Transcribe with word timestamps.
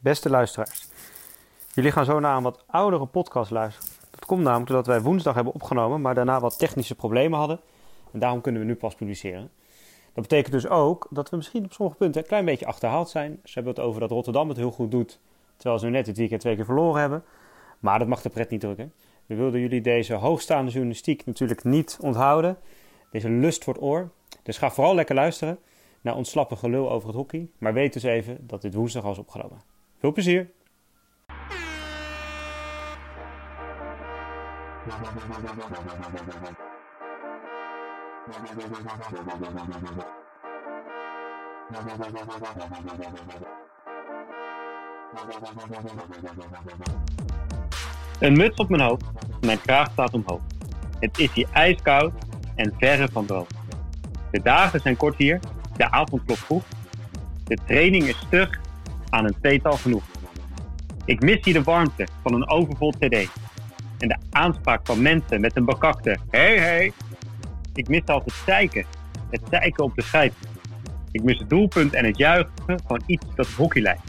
Beste 0.00 0.30
luisteraars, 0.30 0.88
jullie 1.74 1.90
gaan 1.90 2.04
zo 2.04 2.20
naar 2.20 2.36
een 2.36 2.42
wat 2.42 2.64
oudere 2.66 3.06
podcast 3.06 3.50
luisteren. 3.50 3.88
Dat 4.10 4.24
komt 4.24 4.42
namelijk 4.42 4.68
doordat 4.68 4.86
wij 4.86 5.00
woensdag 5.00 5.34
hebben 5.34 5.54
opgenomen, 5.54 6.00
maar 6.00 6.14
daarna 6.14 6.40
wat 6.40 6.58
technische 6.58 6.94
problemen 6.94 7.38
hadden. 7.38 7.60
En 8.12 8.18
daarom 8.18 8.40
kunnen 8.40 8.60
we 8.60 8.66
nu 8.66 8.74
pas 8.74 8.94
publiceren. 8.94 9.50
Dat 10.14 10.22
betekent 10.28 10.52
dus 10.52 10.68
ook 10.68 11.06
dat 11.10 11.30
we 11.30 11.36
misschien 11.36 11.64
op 11.64 11.72
sommige 11.72 11.98
punten 11.98 12.20
een 12.22 12.28
klein 12.28 12.44
beetje 12.44 12.66
achterhaald 12.66 13.08
zijn. 13.08 13.40
Ze 13.44 13.54
hebben 13.54 13.74
het 13.74 13.82
over 13.82 14.00
dat 14.00 14.10
Rotterdam 14.10 14.48
het 14.48 14.56
heel 14.56 14.70
goed 14.70 14.90
doet, 14.90 15.20
terwijl 15.56 15.80
ze 15.80 15.86
nu 15.86 15.92
net 15.92 16.06
het 16.06 16.16
weekend 16.16 16.40
twee 16.40 16.56
keer 16.56 16.64
verloren 16.64 17.00
hebben. 17.00 17.24
Maar 17.78 17.98
dat 17.98 18.08
mag 18.08 18.22
de 18.22 18.28
pret 18.28 18.50
niet 18.50 18.60
drukken. 18.60 18.92
We 19.26 19.34
wilden 19.34 19.60
jullie 19.60 19.80
deze 19.80 20.14
hoogstaande 20.14 20.70
journalistiek 20.70 21.26
natuurlijk 21.26 21.64
niet 21.64 21.98
onthouden. 22.00 22.58
Deze 23.10 23.30
lust 23.30 23.64
voor 23.64 23.74
het 23.74 23.82
oor. 23.82 24.10
Dus 24.42 24.58
ga 24.58 24.70
vooral 24.70 24.94
lekker 24.94 25.14
luisteren 25.14 25.58
naar 26.00 26.16
ons 26.16 26.36
gelul 26.48 26.90
over 26.90 27.08
het 27.08 27.16
hockey. 27.16 27.48
Maar 27.58 27.72
weet 27.72 27.92
dus 27.92 28.02
even 28.02 28.46
dat 28.46 28.62
dit 28.62 28.74
woensdag 28.74 29.04
is 29.04 29.18
opgenomen. 29.18 29.76
Veel 30.00 30.12
plezier! 30.12 30.50
Een 48.18 48.32
muts 48.32 48.56
op 48.56 48.68
mijn 48.68 48.82
hoofd, 48.82 49.02
mijn 49.40 49.60
kraag 49.60 49.90
staat 49.90 50.14
omhoog. 50.14 50.40
Het 51.00 51.18
is 51.18 51.32
hier 51.32 51.48
ijskoud 51.52 52.12
en 52.54 52.74
verre 52.78 53.08
van 53.08 53.26
droog. 53.26 53.46
De 54.30 54.42
dagen 54.42 54.80
zijn 54.80 54.96
kort 54.96 55.16
hier, 55.16 55.40
de 55.76 55.90
avond 55.90 56.24
klopt 56.24 56.40
vroeg. 56.40 56.64
De 57.44 57.58
training 57.66 58.04
is 58.04 58.18
stug, 58.18 58.60
aan 59.10 59.24
een 59.24 59.36
tweetal 59.40 59.72
genoeg. 59.72 60.02
Ik 61.04 61.22
mis 61.22 61.44
hier 61.44 61.54
de 61.54 61.62
warmte 61.62 62.06
van 62.22 62.34
een 62.34 62.48
overvol 62.48 62.90
TD. 62.90 63.28
En 63.98 64.08
de 64.08 64.16
aanspraak 64.30 64.80
van 64.86 65.02
mensen 65.02 65.40
met 65.40 65.56
een 65.56 65.64
bekakte 65.64 66.18
hey 66.30 66.58
hey. 66.58 66.92
Ik 67.74 67.88
mis 67.88 68.06
altijd 68.06 68.34
het 68.34 68.44
zeiken, 68.46 68.84
het 69.30 69.40
zeiken 69.50 69.84
op 69.84 69.94
de 69.94 70.02
scheids. 70.02 70.36
Ik 71.10 71.22
mis 71.22 71.38
het 71.38 71.50
doelpunt 71.50 71.94
en 71.94 72.04
het 72.04 72.18
juichen 72.18 72.80
van 72.86 73.02
iets 73.06 73.26
dat 73.34 73.48
hockey 73.48 73.82
lijkt. 73.82 74.02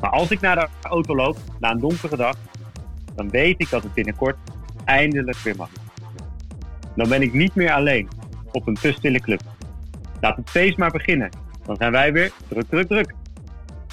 Maar 0.00 0.10
als 0.10 0.30
ik 0.30 0.40
naar 0.40 0.56
de 0.56 0.88
auto 0.88 1.14
loop, 1.14 1.38
na 1.58 1.70
een 1.70 1.80
donkere 1.80 2.16
dag, 2.16 2.36
dan 3.14 3.30
weet 3.30 3.60
ik 3.60 3.70
dat 3.70 3.82
het 3.82 3.94
binnenkort 3.94 4.36
eindelijk 4.84 5.38
weer 5.38 5.56
mag. 5.56 5.70
Dan 6.96 7.08
ben 7.08 7.22
ik 7.22 7.32
niet 7.32 7.54
meer 7.54 7.72
alleen 7.72 8.08
op 8.52 8.66
een 8.66 8.74
te 8.74 8.92
stille 8.92 9.20
club. 9.20 9.40
Laat 10.20 10.36
het 10.36 10.50
feest 10.50 10.76
maar 10.76 10.90
beginnen. 10.90 11.30
Dan 11.64 11.76
zijn 11.76 11.92
wij 11.92 12.12
weer 12.12 12.32
druk, 12.48 12.68
druk, 12.68 12.86
druk. 12.86 13.14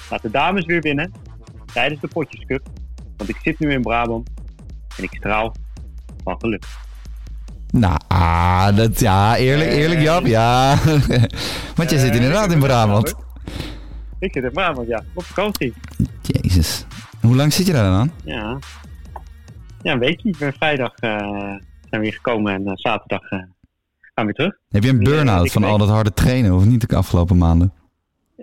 Laat 0.09 0.21
de 0.21 0.31
dames 0.31 0.65
weer 0.65 0.81
winnen 0.81 1.11
tijdens 1.73 2.01
de 2.01 2.07
potjescup. 2.07 2.67
Want 3.17 3.29
ik 3.29 3.37
zit 3.43 3.59
nu 3.59 3.71
in 3.71 3.81
Brabant 3.81 4.29
en 4.97 5.03
ik 5.03 5.13
straal 5.13 5.55
van 6.23 6.39
geluk. 6.39 6.65
Nou, 7.71 7.99
ah, 8.07 8.75
dat, 8.75 8.99
ja, 8.99 9.37
eerlijk, 9.37 9.69
eerlijk 9.69 10.01
Jap, 10.01 10.25
ja. 10.25 10.75
Want 11.75 11.89
jij 11.89 11.99
zit 11.99 12.15
inderdaad 12.15 12.51
in 12.51 12.59
Brabant. 12.59 13.15
Ik 14.19 14.33
zit 14.33 14.43
in 14.43 14.51
Brabant, 14.51 14.87
ja. 14.87 15.03
Op 15.13 15.23
vakantie. 15.23 15.73
Jezus. 16.21 16.85
Hoe 17.21 17.35
lang 17.35 17.53
zit 17.53 17.65
je 17.65 17.73
daar 17.73 17.83
dan 17.83 17.93
aan? 17.93 18.11
Ja. 18.23 18.59
Ja, 19.81 19.93
een 19.93 19.99
weekje. 19.99 20.29
Ik 20.29 20.37
ben 20.37 20.53
vrijdag 20.53 20.95
eh, 20.95 21.17
zijn 21.89 22.01
we 22.01 22.03
hier 22.03 22.13
gekomen 22.13 22.53
en 22.53 22.65
eh, 22.65 22.71
zaterdag 22.75 23.21
eh, 23.21 23.39
gaan 23.39 23.49
we 24.15 24.23
weer 24.23 24.33
terug. 24.33 24.57
Heb 24.69 24.83
je 24.83 24.89
een 24.89 25.03
burn-out 25.03 25.51
van 25.51 25.63
al 25.63 25.77
dat 25.77 25.89
harde 25.89 26.13
trainen, 26.13 26.55
of 26.55 26.65
niet 26.65 26.89
de 26.89 26.95
afgelopen 26.95 27.37
maanden? 27.37 27.73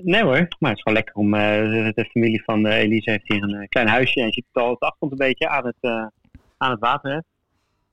Nee 0.03 0.23
hoor, 0.23 0.49
maar 0.59 0.71
het 0.71 0.79
is 0.79 0.83
gewoon 0.83 0.99
lekker 0.99 1.15
om. 1.15 1.35
eh, 1.35 1.93
de, 1.95 2.09
familie 2.11 2.43
van 2.45 2.67
eh, 2.67 2.79
Elise 2.79 3.11
heeft 3.11 3.29
hier 3.29 3.43
een 3.43 3.55
eh, 3.55 3.69
klein 3.69 3.89
huisje 3.89 4.21
en 4.21 4.27
je 4.27 4.33
ziet 4.33 4.47
het 4.53 4.63
al 4.63 4.71
op 4.71 4.81
de 4.81 4.87
achtergrond 4.87 5.13
een 5.13 5.27
beetje 5.27 5.49
aan 5.49 5.67
het, 5.67 6.11
aan 6.57 6.71
het 6.71 6.81
water. 6.81 7.13
Hè? 7.13 7.21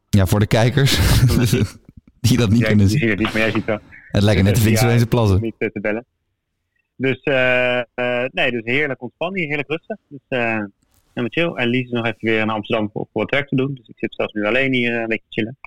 Ja, 0.10 0.26
voor 0.26 0.40
de 0.40 0.48
kijkers 0.48 1.00
die 2.20 2.38
dat 2.38 2.50
niet 2.50 2.66
kunnen 2.66 2.90
zien. 2.90 3.10
het 3.10 3.20
niet, 3.20 3.34
maar 3.34 3.42
jij 3.42 3.52
ziet 3.52 3.56
het 3.56 3.66
wel. 3.66 3.80
Het 4.12 4.24
lijkt 4.24 4.44
net 4.44 4.56
de 4.56 4.72
Ja, 4.72 4.78
Vinkse 4.78 5.08
plassen. 5.08 5.42
Niet 5.42 5.56
te 5.58 5.80
bellen. 5.82 6.06
Dus 6.96 7.24
nee, 8.32 8.52
dus 8.52 8.62
heerlijk 8.64 9.02
ontspannen 9.02 9.40
hier, 9.40 9.48
heerlijk 9.48 9.70
rustig. 9.70 9.98
Dus 10.08 10.22
eh 10.28 10.64
helemaal 11.14 11.56
chill. 11.56 11.64
En 11.64 11.70
Lies 11.70 11.84
is 11.84 11.92
nog 11.92 12.06
even 12.06 12.18
weer 12.20 12.46
naar 12.46 12.56
Amsterdam 12.56 12.90
voor, 12.94 13.08
voor 13.12 13.22
wat 13.22 13.32
werk 13.32 13.48
te 13.48 13.56
doen. 13.56 13.74
Dus 13.74 13.88
ik 13.88 13.98
zit 13.98 14.14
zelfs 14.16 14.34
nu 14.34 14.46
alleen 14.46 14.74
hier 14.74 14.96
een 14.96 15.08
beetje 15.08 15.26
chillen. 15.30 15.58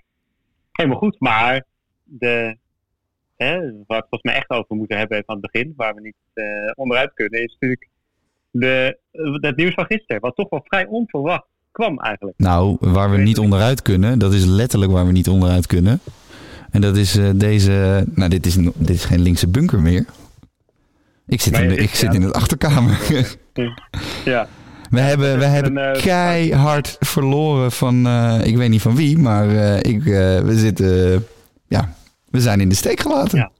Helemaal 0.72 0.98
goed, 0.98 1.20
maar 1.20 1.64
de, 2.02 2.56
hè, 3.36 3.54
waar 3.60 3.84
we 3.86 3.94
het 3.94 4.06
volgens 4.08 4.22
mij 4.22 4.34
echt 4.34 4.50
over 4.50 4.76
moeten 4.76 4.98
hebben 4.98 5.22
aan 5.26 5.38
het 5.41 5.50
begin, 5.50 5.72
waar 5.76 5.94
we 5.94 6.00
niet 6.00 6.14
eh, 6.32 6.44
onderuit 6.74 7.14
kunnen, 7.14 7.42
is 7.42 7.52
natuurlijk 7.52 7.88
de, 8.50 8.98
het 9.41 9.56
nieuws 9.56 9.74
van 9.74 9.86
gisteren. 9.86 10.20
Wat 10.20 10.36
toch 10.36 10.48
wel 10.48 10.62
vrij 10.64 10.86
onverwacht 10.86 11.46
kwam 11.72 11.98
eigenlijk. 11.98 12.38
Nou, 12.38 12.76
waar 12.80 13.10
we 13.10 13.16
niet 13.16 13.38
onderuit 13.38 13.82
kunnen, 13.82 14.19
dat 14.19 14.32
is 14.32 14.44
letterlijk 14.44 14.92
waar 14.92 15.06
we 15.06 15.12
niet 15.12 15.28
onderuit 15.28 15.66
kunnen. 15.66 16.00
En 16.70 16.80
dat 16.80 16.96
is 16.96 17.16
eh, 17.16 17.30
deze. 17.34 18.06
Nou, 18.14 18.30
dit 18.30 18.46
is, 18.46 18.54
dit 18.54 18.91
is 18.91 19.04
geen 19.04 19.20
linkse 19.20 19.48
bunker 19.48 19.80
meer. 19.80 20.06
Ik 21.26 21.41
zit, 21.41 21.58
in, 21.58 21.69
de, 21.69 21.76
ik 21.76 21.94
zit 21.94 22.14
in 22.14 22.22
het 22.22 22.32
achterkamer. 22.32 22.98
Ja, 24.25 24.48
We 24.91 25.00
hebben, 25.00 25.38
we 25.38 25.44
hebben 25.44 25.76
eh, 25.76 26.02
keihard 26.02 26.96
verloren 27.00 27.72
van, 27.72 28.06
ik 28.42 28.56
weet 28.56 28.69
niet 28.69 28.82
van 28.82 28.96
wie, 28.96 29.19
maar 29.19 29.48
ik, 29.86 30.02
we 30.02 30.52
zitten, 30.54 31.26
ja, 31.69 31.94
we 32.36 32.42
zijn 32.42 32.60
in 32.60 32.69
de 32.69 32.74
steek 32.74 33.00
gelaten. 33.00 33.38
Ja. 33.38 33.50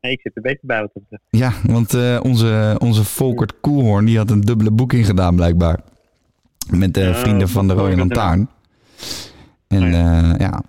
nee, 0.00 0.12
ik 0.12 0.20
zit 0.20 0.36
er 0.36 0.42
beter 0.42 0.66
bij 0.66 0.80
wat 0.80 0.90
dat 0.94 1.02
betreft. 1.02 1.22
Ja, 1.30 1.70
want 1.72 1.94
eh, 1.94 2.18
onze, 2.22 2.76
onze 2.78 3.04
Volkert 3.04 3.60
Koelhoorn, 3.60 4.04
die 4.04 4.16
had 4.16 4.30
een 4.30 4.40
dubbele 4.40 4.70
boeking 4.70 5.06
gedaan 5.06 5.36
blijkbaar. 5.36 5.80
Met 6.70 6.94
de 6.94 7.14
vrienden 7.14 7.48
van 7.48 7.68
de 7.68 7.74
Rode 7.74 7.96
Lantaarn. 7.96 8.48
En 9.68 9.82
Oh 9.82 9.90
ja. 10.38 10.62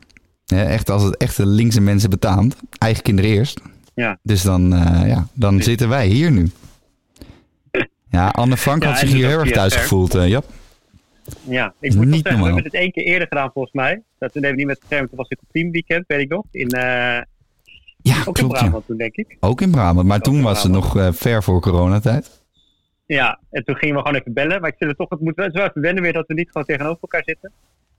ja, 0.46 0.64
echt 0.64 0.90
als 0.90 1.04
het 1.04 1.18
echte 1.18 1.46
linkse 1.46 1.82
mensen 1.82 2.10
betaamt, 2.10 2.56
eigen 2.78 3.04
kinderen 3.04 3.32
eerst. 3.32 3.62
Ja. 3.96 4.20
Dus 4.24 4.42
dan, 4.42 4.74
eh, 4.74 5.08
ja, 5.08 5.28
dan 5.34 5.62
zitten 5.62 5.90
wij 5.90 6.08
hier 6.08 6.32
nu. 6.32 6.52
Ja, 8.10 8.28
Anne 8.28 8.58
Frank 8.58 8.84
Ja, 8.84 8.90
had 8.90 9.00
zich 9.00 9.10
hier 9.10 9.28
heel 9.28 9.40
erg 9.40 9.52
thuis 9.52 9.76
gevoeld, 9.76 10.16
eh, 10.16 10.28
Jap. 10.28 10.46
Ja, 11.44 11.74
ik 11.80 11.96
moet 11.96 12.06
niet 12.06 12.22
zeggen, 12.24 12.40
we 12.42 12.46
hebben 12.46 12.64
het 12.64 12.74
één 12.74 12.92
keer 12.92 13.04
eerder 13.04 13.28
gedaan 13.28 13.52
volgens 13.52 13.74
mij. 13.74 14.02
Dat 14.18 14.34
we 14.34 14.40
niet 14.40 14.66
met 14.66 14.82
scherm, 14.86 15.08
toen 15.08 15.18
was 15.18 15.30
ik 15.30 15.40
op 15.42 15.48
teamweekend, 15.52 16.04
weet 16.08 16.20
ik 16.20 16.30
nog. 16.30 16.44
In, 16.52 16.70
eh, 16.70 17.22
Ja, 18.02 18.20
ook 18.26 18.26
in 18.26 18.34
klopt. 18.34 18.54
Ja. 18.54 18.60
Brabant 18.60 18.86
toen, 18.86 18.98
denk 18.98 19.16
ik. 19.16 19.38
Ook 19.40 19.62
in 19.62 19.72
Brabant, 19.72 20.08
maar 20.08 20.18
Ook 20.18 20.24
toen 20.24 20.36
in 20.36 20.44
was 20.44 20.64
het 20.64 20.72
nog 20.72 20.98
eh, 20.98 21.12
ver 21.12 21.44
voor 21.44 21.62
coronatijd. 21.62 22.46
Ja, 23.06 23.40
en 23.50 23.64
toen 23.64 23.76
gingen 23.76 23.96
we 23.96 24.02
gewoon 24.02 24.20
even 24.20 24.34
bellen. 24.34 24.62
Maar 24.62 24.70
ik 24.70 24.76
zit 24.80 24.90
er 24.90 24.96
toch, 24.96 25.10
het 25.10 25.20
moet 25.20 25.36
wel 25.36 25.46
even 25.46 25.82
wennen 25.82 26.04
weer 26.04 26.14
dat 26.14 26.28
we 26.28 26.34
niet 26.34 26.48
gewoon 26.52 26.68
tegenover 26.68 27.02
elkaar 27.02 27.24
zitten. 27.26 27.52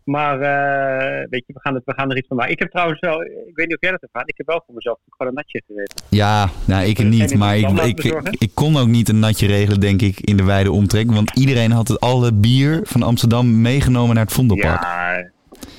Maar 0.09 0.41
eh, 0.41 1.27
weet 1.31 1.43
je, 1.47 1.53
we 1.53 1.61
gaan, 1.61 1.75
het, 1.75 1.83
we 1.85 1.93
gaan 1.97 2.11
er 2.11 2.17
iets 2.17 2.27
van 2.27 2.37
maken. 2.37 2.53
Ik 2.53 2.59
heb 2.59 2.71
trouwens 2.71 3.01
wel, 3.01 3.23
ik 3.23 3.55
weet 3.55 3.67
niet 3.67 3.77
of 3.77 3.81
jij 3.81 3.91
dat 3.91 4.01
gedaan, 4.01 4.23
ik 4.27 4.37
heb 4.37 4.47
wel 4.47 4.63
voor 4.67 4.75
mezelf 4.75 4.99
gewoon 5.09 5.33
een 5.33 5.35
natje 5.35 5.63
geweest. 5.67 6.03
Ja, 6.09 6.49
nou 6.65 6.85
ik 6.87 6.99
niet, 7.05 7.35
maar 7.35 7.57
ik, 7.57 7.69
ik, 7.69 7.87
ik, 7.87 7.97
bezorgen? 7.97 8.33
ik 8.39 8.51
kon 8.55 8.77
ook 8.77 8.87
niet 8.87 9.09
een 9.09 9.19
natje 9.19 9.47
regelen, 9.47 9.81
denk 9.81 10.03
ik, 10.03 10.21
in 10.21 10.37
de 10.37 10.45
wijde 10.45 10.71
omtrek. 10.71 11.11
Want 11.13 11.39
iedereen 11.39 11.71
had 11.71 11.89
het 11.89 12.01
alle 12.01 12.35
bier 12.35 12.81
van 12.83 13.03
Amsterdam 13.03 13.61
meegenomen 13.61 14.15
naar 14.15 14.25
het 14.25 14.33
Vondelpark. 14.33 14.83
Ja, 14.83 15.31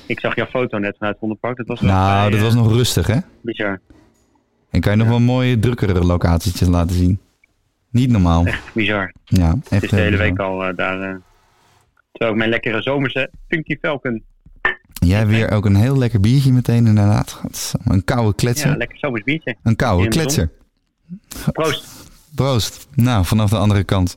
ik 0.06 0.20
zag 0.20 0.36
jouw 0.36 0.46
foto 0.46 0.78
net 0.78 0.96
vanuit 0.96 1.12
het 1.12 1.20
Wonderpark. 1.20 1.56
Dat 1.56 1.66
was 1.66 1.80
wel 1.80 1.90
nou, 1.90 2.30
dat 2.30 2.38
eh, 2.38 2.44
was 2.44 2.54
nog 2.54 2.72
rustig, 2.72 3.06
hè? 3.06 3.18
bizar. 3.40 3.80
En 4.70 4.80
kan 4.80 4.92
je 4.92 4.98
nog 4.98 5.08
wel 5.08 5.20
mooie, 5.20 5.58
drukkere 5.58 6.04
locaties 6.04 6.60
laten 6.60 6.96
zien. 6.96 7.20
Niet 7.90 8.10
normaal. 8.10 8.46
Echt 8.46 8.74
bizar. 8.74 9.12
Ja, 9.24 9.50
Het 9.50 9.68
echt 9.68 9.82
is 9.82 9.90
de 9.90 9.96
hele 9.96 10.16
heel 10.16 10.18
week 10.18 10.38
al 10.38 10.64
eh, 10.64 10.76
daar. 10.76 11.20
Eh 12.12 12.18
terwijl 12.18 12.32
ik 12.32 12.38
mijn 12.38 12.50
lekkere 12.50 12.82
zomerse 12.82 13.30
Funky 13.48 13.76
Falcon. 13.80 14.22
Jij 14.92 15.26
weer 15.26 15.50
ook 15.50 15.64
een 15.64 15.76
heel 15.76 15.98
lekker 15.98 16.20
biertje 16.20 16.52
meteen, 16.52 16.86
inderdaad. 16.86 17.40
Een 17.84 18.04
koude 18.04 18.26
Ja, 18.26 18.32
kletser. 18.36 18.76
lekker 18.76 18.98
zomers 18.98 19.22
biertje. 19.24 19.56
een 19.62 19.76
koude 19.76 20.08
kletser. 20.08 20.50
Proost. 21.52 21.86
Proost. 22.34 22.86
Nou, 22.94 23.24
vanaf 23.24 23.50
de 23.50 23.56
andere 23.56 23.84
kant. 23.84 24.16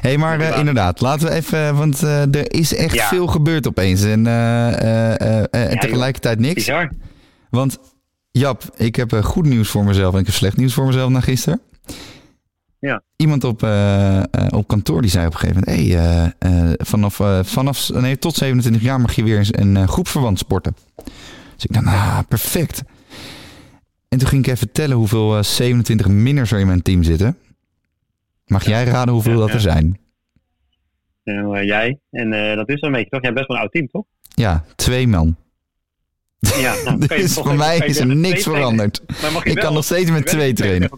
Hé, 0.00 0.08
hey, 0.08 0.18
maar 0.18 0.40
eh, 0.40 0.58
Inderdaad. 0.58 1.00
laten 1.00 1.28
we 1.28 1.34
even, 1.34 1.76
want 1.76 2.02
eh, 2.02 2.34
er 2.34 2.52
is 2.52 2.74
echt 2.74 2.94
Ja. 2.94 3.08
veel 3.08 3.26
gebeurd 3.26 3.68
opeens. 3.68 4.02
En, 4.02 4.26
eh, 4.26 4.68
eh, 4.80 5.44
eh, 5.50 5.72
eh, 5.72 5.78
tegelijkertijd 5.78 6.38
niks. 6.38 6.54
Bizar. 6.54 6.90
Want 7.50 7.78
Jap, 8.30 8.62
ik 8.76 8.96
heb 8.96 9.12
eh, 9.12 9.22
goed 9.22 9.46
nieuws 9.46 9.68
voor 9.70 9.84
mezelf 9.84 10.14
en 10.14 10.20
ik 10.20 10.26
heb 10.26 10.34
slecht 10.34 10.56
nieuws 10.56 10.74
voor 10.74 10.86
mezelf 10.86 11.10
na 11.10 11.20
gisteren. 11.20 11.60
Ja. 12.80 13.02
Iemand 13.16 13.44
op, 13.44 13.62
eh, 13.62 14.18
eh, 14.18 14.24
op 14.50 14.68
kantoor 14.68 15.00
die 15.00 15.10
zei 15.10 15.26
op 15.26 15.32
een 15.32 15.38
gegeven 15.38 15.62
moment: 15.66 15.92
hey, 15.92 16.32
eh, 16.38 16.72
vanaf, 16.78 17.20
vanaf 17.42 17.90
nee, 17.92 18.18
tot 18.18 18.34
27 18.34 18.82
jaar 18.82 19.00
mag 19.00 19.14
je 19.14 19.24
weer 19.24 19.38
eens 19.38 19.56
een 19.56 19.88
groepsverband 19.88 20.38
sporten. 20.38 20.76
Dus 21.54 21.64
ik 21.64 21.72
dacht, 21.72 21.84
nou, 21.84 22.24
perfect. 22.24 22.82
En 24.10 24.18
toen 24.18 24.28
ging 24.28 24.46
ik 24.46 24.52
even 24.52 24.72
tellen 24.72 24.96
hoeveel 24.96 25.36
eh, 25.36 25.42
27 25.42 26.08
minners 26.08 26.52
er 26.52 26.58
in 26.58 26.66
mijn 26.66 26.82
team 26.82 27.02
zitten. 27.02 27.38
Mag 28.46 28.64
jij 28.64 28.84
raden 28.84 29.14
hoeveel 29.14 29.32
Ja, 29.32 29.38
dat 29.38 29.48
ja. 29.48 29.54
er 29.54 29.60
zijn? 29.60 29.98
Eh, 31.22 31.64
jij. 31.64 31.98
En 32.10 32.30
dat 32.56 32.68
is 32.68 32.80
wel 32.80 32.90
een 32.90 32.96
beetje 32.96 33.10
toch? 33.10 33.20
Jij 33.22 33.30
hebt 33.30 33.34
best 33.34 33.46
wel 33.46 33.56
een 33.56 33.62
oud 33.62 33.72
team, 33.72 33.88
toch? 33.88 34.04
Ja, 34.34 34.64
twee 34.76 35.08
man. 35.08 35.36
Ja, 36.38 36.74
nou, 36.84 37.06
Dus 37.06 37.34
voor 37.34 37.54
mij 37.54 37.78
is 37.78 37.98
er 37.98 38.06
met 38.06 38.16
niks 38.16 38.42
veranderd. 38.42 39.02
Maar 39.22 39.32
mag 39.32 39.44
je 39.44 39.50
Ik 39.50 39.54
wel 39.54 39.64
kan 39.64 39.74
nog 39.74 39.84
steeds 39.84 40.10
met 40.10 40.26
twee 40.26 40.52
trainen. 40.52 40.90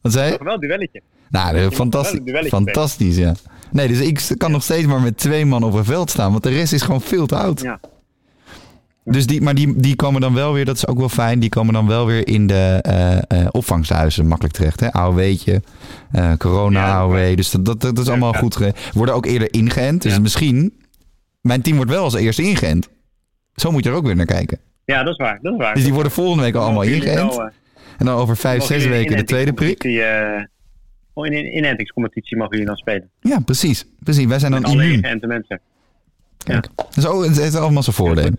Wat 0.00 0.12
zei 0.12 0.32
je? 0.32 0.44
Wel 0.44 0.54
een 0.54 0.60
duelletje. 0.60 1.02
Nou, 1.32 1.62
moet 1.62 1.74
fantastisch. 1.74 2.48
Fantastisch, 2.48 3.16
ja. 3.16 3.34
Nee, 3.70 3.88
dus 3.88 4.00
ik 4.00 4.38
kan 4.38 4.50
nog 4.50 4.62
steeds 4.62 4.86
maar 4.86 5.00
met 5.00 5.16
twee 5.16 5.46
man 5.46 5.62
op 5.62 5.74
een 5.74 5.84
veld 5.84 6.10
staan, 6.10 6.30
want 6.30 6.42
de 6.42 6.50
rest 6.50 6.72
is 6.72 6.82
gewoon 6.82 7.00
veel 7.00 7.26
te 7.26 7.36
oud. 7.36 7.60
Ja. 7.60 7.80
Dus 9.04 9.26
die, 9.26 9.40
maar 9.40 9.54
die, 9.54 9.76
die 9.80 9.96
komen 9.96 10.20
dan 10.20 10.34
wel 10.34 10.52
weer, 10.52 10.64
dat 10.64 10.76
is 10.76 10.86
ook 10.86 10.98
wel 10.98 11.08
fijn, 11.08 11.40
die 11.40 11.48
komen 11.48 11.74
dan 11.74 11.86
wel 11.86 12.06
weer 12.06 12.28
in 12.28 12.46
de 12.46 12.78
eh 12.82 13.18
eh, 13.18 13.46
opvangstehuizen 13.50 14.26
makkelijk 14.26 14.54
terecht. 14.54 14.80
Hè? 14.80 14.92
AOW'tje, 14.92 15.62
eh 16.12 16.32
corona 16.38 16.92
AOW, 16.92 17.36
dus 17.36 17.50
dat, 17.50 17.64
dat, 17.64 17.80
dat 17.80 17.98
is 17.98 18.04
Ja, 18.04 18.10
allemaal 18.10 18.32
ja. 18.32 18.38
goed. 18.38 18.58
Worden 18.94 19.14
ook 19.14 19.26
eerder 19.26 19.52
ingeënt, 19.54 20.02
dus 20.02 20.18
misschien, 20.20 20.74
mijn 21.40 21.62
team 21.62 21.76
wordt 21.76 21.90
wel 21.90 22.04
als 22.04 22.14
eerste 22.14 22.42
ingeënt. 22.42 22.88
Zo 23.54 23.70
moet 23.72 23.84
je 23.84 23.90
er 23.90 23.96
ook 23.96 24.06
weer 24.06 24.16
naar 24.16 24.26
kijken. 24.26 24.58
Ja, 24.84 25.02
dat 25.02 25.12
is 25.12 25.18
waar. 25.18 25.38
Dat 25.42 25.52
is 25.52 25.58
waar. 25.58 25.74
Dus 25.74 25.84
die 25.84 25.92
worden 25.94 26.12
volgende 26.12 26.42
week 26.42 26.54
al 26.54 26.62
allemaal 26.64 26.82
ingeënt. 26.82 27.32
eh, 27.38 27.44
En 27.98 28.06
dan 28.06 28.16
over 28.16 28.36
vijf, 28.36 28.62
zes 28.64 28.86
weken 28.86 29.16
de 29.16 29.24
tweede 29.24 29.52
prik. 29.52 29.84
eh, 29.84 29.90
oh, 29.90 30.42
in 31.14 31.32
een 31.32 31.56
inentingscompetitie 31.56 32.36
mogen 32.36 32.50
jullie 32.52 32.66
dan 32.66 32.76
spelen. 32.76 33.10
Ja, 33.20 33.40
precies. 33.40 33.86
precies. 33.98 34.26
Wij 34.26 34.38
zijn 34.38 34.52
dan 34.52 34.60
Met 34.60 34.70
immuun. 34.70 35.20
mensen. 35.20 35.60
Kijk. 36.44 36.68
Dus 36.94 37.06
oh, 37.06 37.22
het 37.22 37.40
heeft 37.40 37.54
allemaal 37.56 37.82
zijn 37.82 37.96
voordelen. 37.96 38.38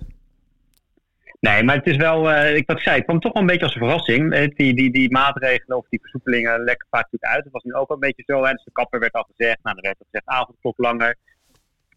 Nee, 1.40 1.64
maar 1.64 1.76
het 1.76 1.86
is 1.88 1.96
wel, 1.96 2.32
eh, 2.32 2.56
ik 2.56 2.68
wat 2.68 2.78
ik 2.78 2.84
zei, 2.84 2.96
het 2.96 3.06
kwam 3.06 3.20
toch 3.20 3.34
wel 3.34 3.42
een 3.42 3.48
beetje 3.48 3.64
als 3.66 3.76
een 3.76 3.82
verrassing. 3.82 4.34
Eh, 4.34 4.48
Die, 4.56 4.74
die, 4.76 4.92
die 4.92 5.12
maatregelen 5.12 5.78
of 5.78 5.86
die 5.90 6.00
versoepelingen 6.02 6.64
lekker 6.64 6.88
vaak 6.90 7.04
natuurlijk 7.04 7.34
uit. 7.34 7.44
Het 7.44 7.54
was 7.54 7.64
nu 7.64 7.74
ook 7.74 7.88
wel 7.88 7.98
een 7.98 8.08
beetje 8.08 8.24
zo. 8.26 8.44
Hè. 8.46 8.52
Dus 8.52 8.64
de 8.64 8.72
kapper 8.72 9.00
werd 9.00 9.14
al 9.14 9.28
gezegd, 9.36 9.58
nou, 9.64 9.76
dan 9.76 9.84
werd 9.84 10.00
al 10.00 10.06
gezegd 10.12 10.28
avondklok 10.28 10.78
langer. 10.78 11.16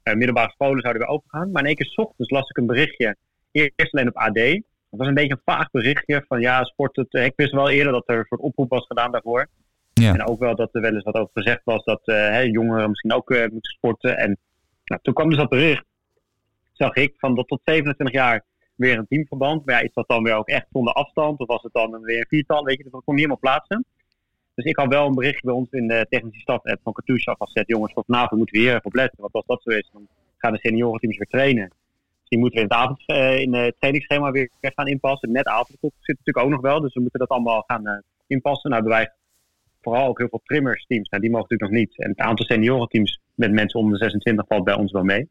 Eh, 0.03 0.15
middelbare 0.15 0.51
scholen 0.51 0.81
zouden 0.81 1.03
weer 1.03 1.11
open 1.11 1.31
gaan. 1.31 1.51
Maar 1.51 1.63
in 1.63 1.67
één 1.69 1.77
keer 1.77 1.87
's 1.87 1.97
ochtends 1.97 2.31
las 2.31 2.49
ik 2.49 2.57
een 2.57 2.67
berichtje. 2.67 3.17
Eerst 3.53 3.95
alleen 3.95 4.09
op 4.09 4.17
AD. 4.17 4.35
Het 4.37 4.65
was 4.91 5.07
een 5.07 5.15
beetje 5.15 5.33
een 5.33 5.55
vaag 5.55 5.71
berichtje 5.71 6.25
van 6.29 6.41
ja, 6.41 6.65
sport. 6.65 6.97
Het, 6.97 7.15
ik 7.15 7.33
wist 7.37 7.53
wel 7.53 7.71
eerder 7.71 7.93
dat 7.93 8.03
er 8.07 8.19
een 8.19 8.25
soort 8.29 8.41
oproep 8.41 8.71
was 8.71 8.87
gedaan 8.87 9.13
daarvoor. 9.13 9.47
Ja. 10.01 10.13
En 10.13 10.27
ook 10.27 10.39
wel 10.39 10.57
dat 10.57 10.75
er 10.75 10.81
wel 10.81 10.95
eens 10.95 11.05
wat 11.05 11.15
over 11.15 11.31
gezegd 11.33 11.61
was 11.65 11.85
dat 11.85 12.01
eh, 12.05 12.45
jongeren 12.45 12.89
misschien 12.89 13.13
ook 13.13 13.31
eh, 13.31 13.41
moeten 13.41 13.73
sporten. 13.73 14.19
En 14.19 14.39
nou, 14.85 15.01
toen 15.03 15.15
kwam 15.15 15.29
dus 15.29 15.39
dat 15.39 15.49
bericht. 15.49 15.85
Zag 16.73 16.95
ik 16.95 17.15
van 17.19 17.35
dat 17.35 17.49
tot 17.49 17.61
27 17.65 18.17
jaar 18.17 18.45
weer 18.75 18.99
een 18.99 19.07
teamverband. 19.07 19.65
Maar 19.65 19.75
ja, 19.75 19.81
is 19.81 19.93
dat 19.95 20.09
dan 20.09 20.23
weer 20.23 20.35
ook 20.35 20.49
echt 20.49 20.67
zonder 20.73 20.93
afstand? 20.93 21.41
Of 21.41 21.47
was 21.47 21.63
het 21.63 21.73
dan 21.73 22.01
weer 22.01 22.19
een 22.19 22.27
viertal? 22.29 22.65
Weet 22.65 22.77
je, 22.77 22.83
dat 22.83 22.91
kon 22.91 23.15
niet 23.15 23.25
helemaal 23.25 23.39
plaatsen. 23.39 23.85
Dus 24.55 24.65
ik 24.65 24.77
had 24.77 24.89
wel 24.89 25.07
een 25.07 25.15
berichtje 25.15 25.47
bij 25.47 25.55
ons 25.55 25.71
in 25.71 25.89
de 25.89 26.07
technische 26.09 26.41
staf 26.41 26.65
app 26.65 26.81
van 26.83 26.93
Katusha 26.93 27.35
afgezet. 27.39 27.69
Jongens, 27.69 27.93
voor 27.93 28.05
vanavond 28.07 28.39
moeten 28.39 28.57
we 28.57 28.67
hier 28.67 28.81
op 28.83 28.95
letten. 28.95 29.21
Want 29.21 29.33
als 29.33 29.47
dat 29.47 29.63
zo 29.63 29.71
is, 29.71 29.89
dan 29.93 30.09
gaan 30.37 30.53
de 30.53 30.59
seniorenteams 30.59 31.17
weer 31.17 31.27
trainen. 31.27 31.73
Die 32.29 32.39
moeten 32.39 32.59
we 32.59 32.65
in 32.65 32.71
het, 32.71 32.83
avond, 32.83 33.03
eh, 33.07 33.41
in 33.41 33.55
het 33.55 33.75
trainingsschema 33.79 34.31
weer 34.31 34.51
gaan 34.61 34.87
inpassen. 34.87 35.33
Net 35.33 35.47
avondklok 35.47 35.93
zit 36.01 36.17
natuurlijk 36.19 36.47
ook 36.47 36.53
nog 36.53 36.61
wel. 36.61 36.81
Dus 36.81 36.95
we 36.95 37.01
moeten 37.01 37.21
dat 37.21 37.29
allemaal 37.29 37.65
gaan 37.67 37.87
eh, 37.87 37.99
inpassen. 38.27 38.71
Nou, 38.71 38.83
hebben 38.83 38.99
wij 38.99 39.13
vooral 39.87 40.09
ook 40.09 40.19
heel 40.19 40.29
veel 40.29 40.41
trimmersteams. 40.45 41.09
Nou, 41.09 41.23
die 41.23 41.31
mogen 41.31 41.49
natuurlijk 41.49 41.71
nog 41.71 41.81
niet. 41.81 42.05
En 42.05 42.11
het 42.11 42.19
aantal 42.19 42.47
seniorenteams 42.47 43.21
met 43.35 43.53
mensen 43.53 43.81
onder 43.81 43.99
de 43.99 44.05
26 44.05 44.45
valt 44.49 44.65
bij 44.65 44.75
ons 44.75 44.93
wel 44.93 45.05
mee. 45.05 45.29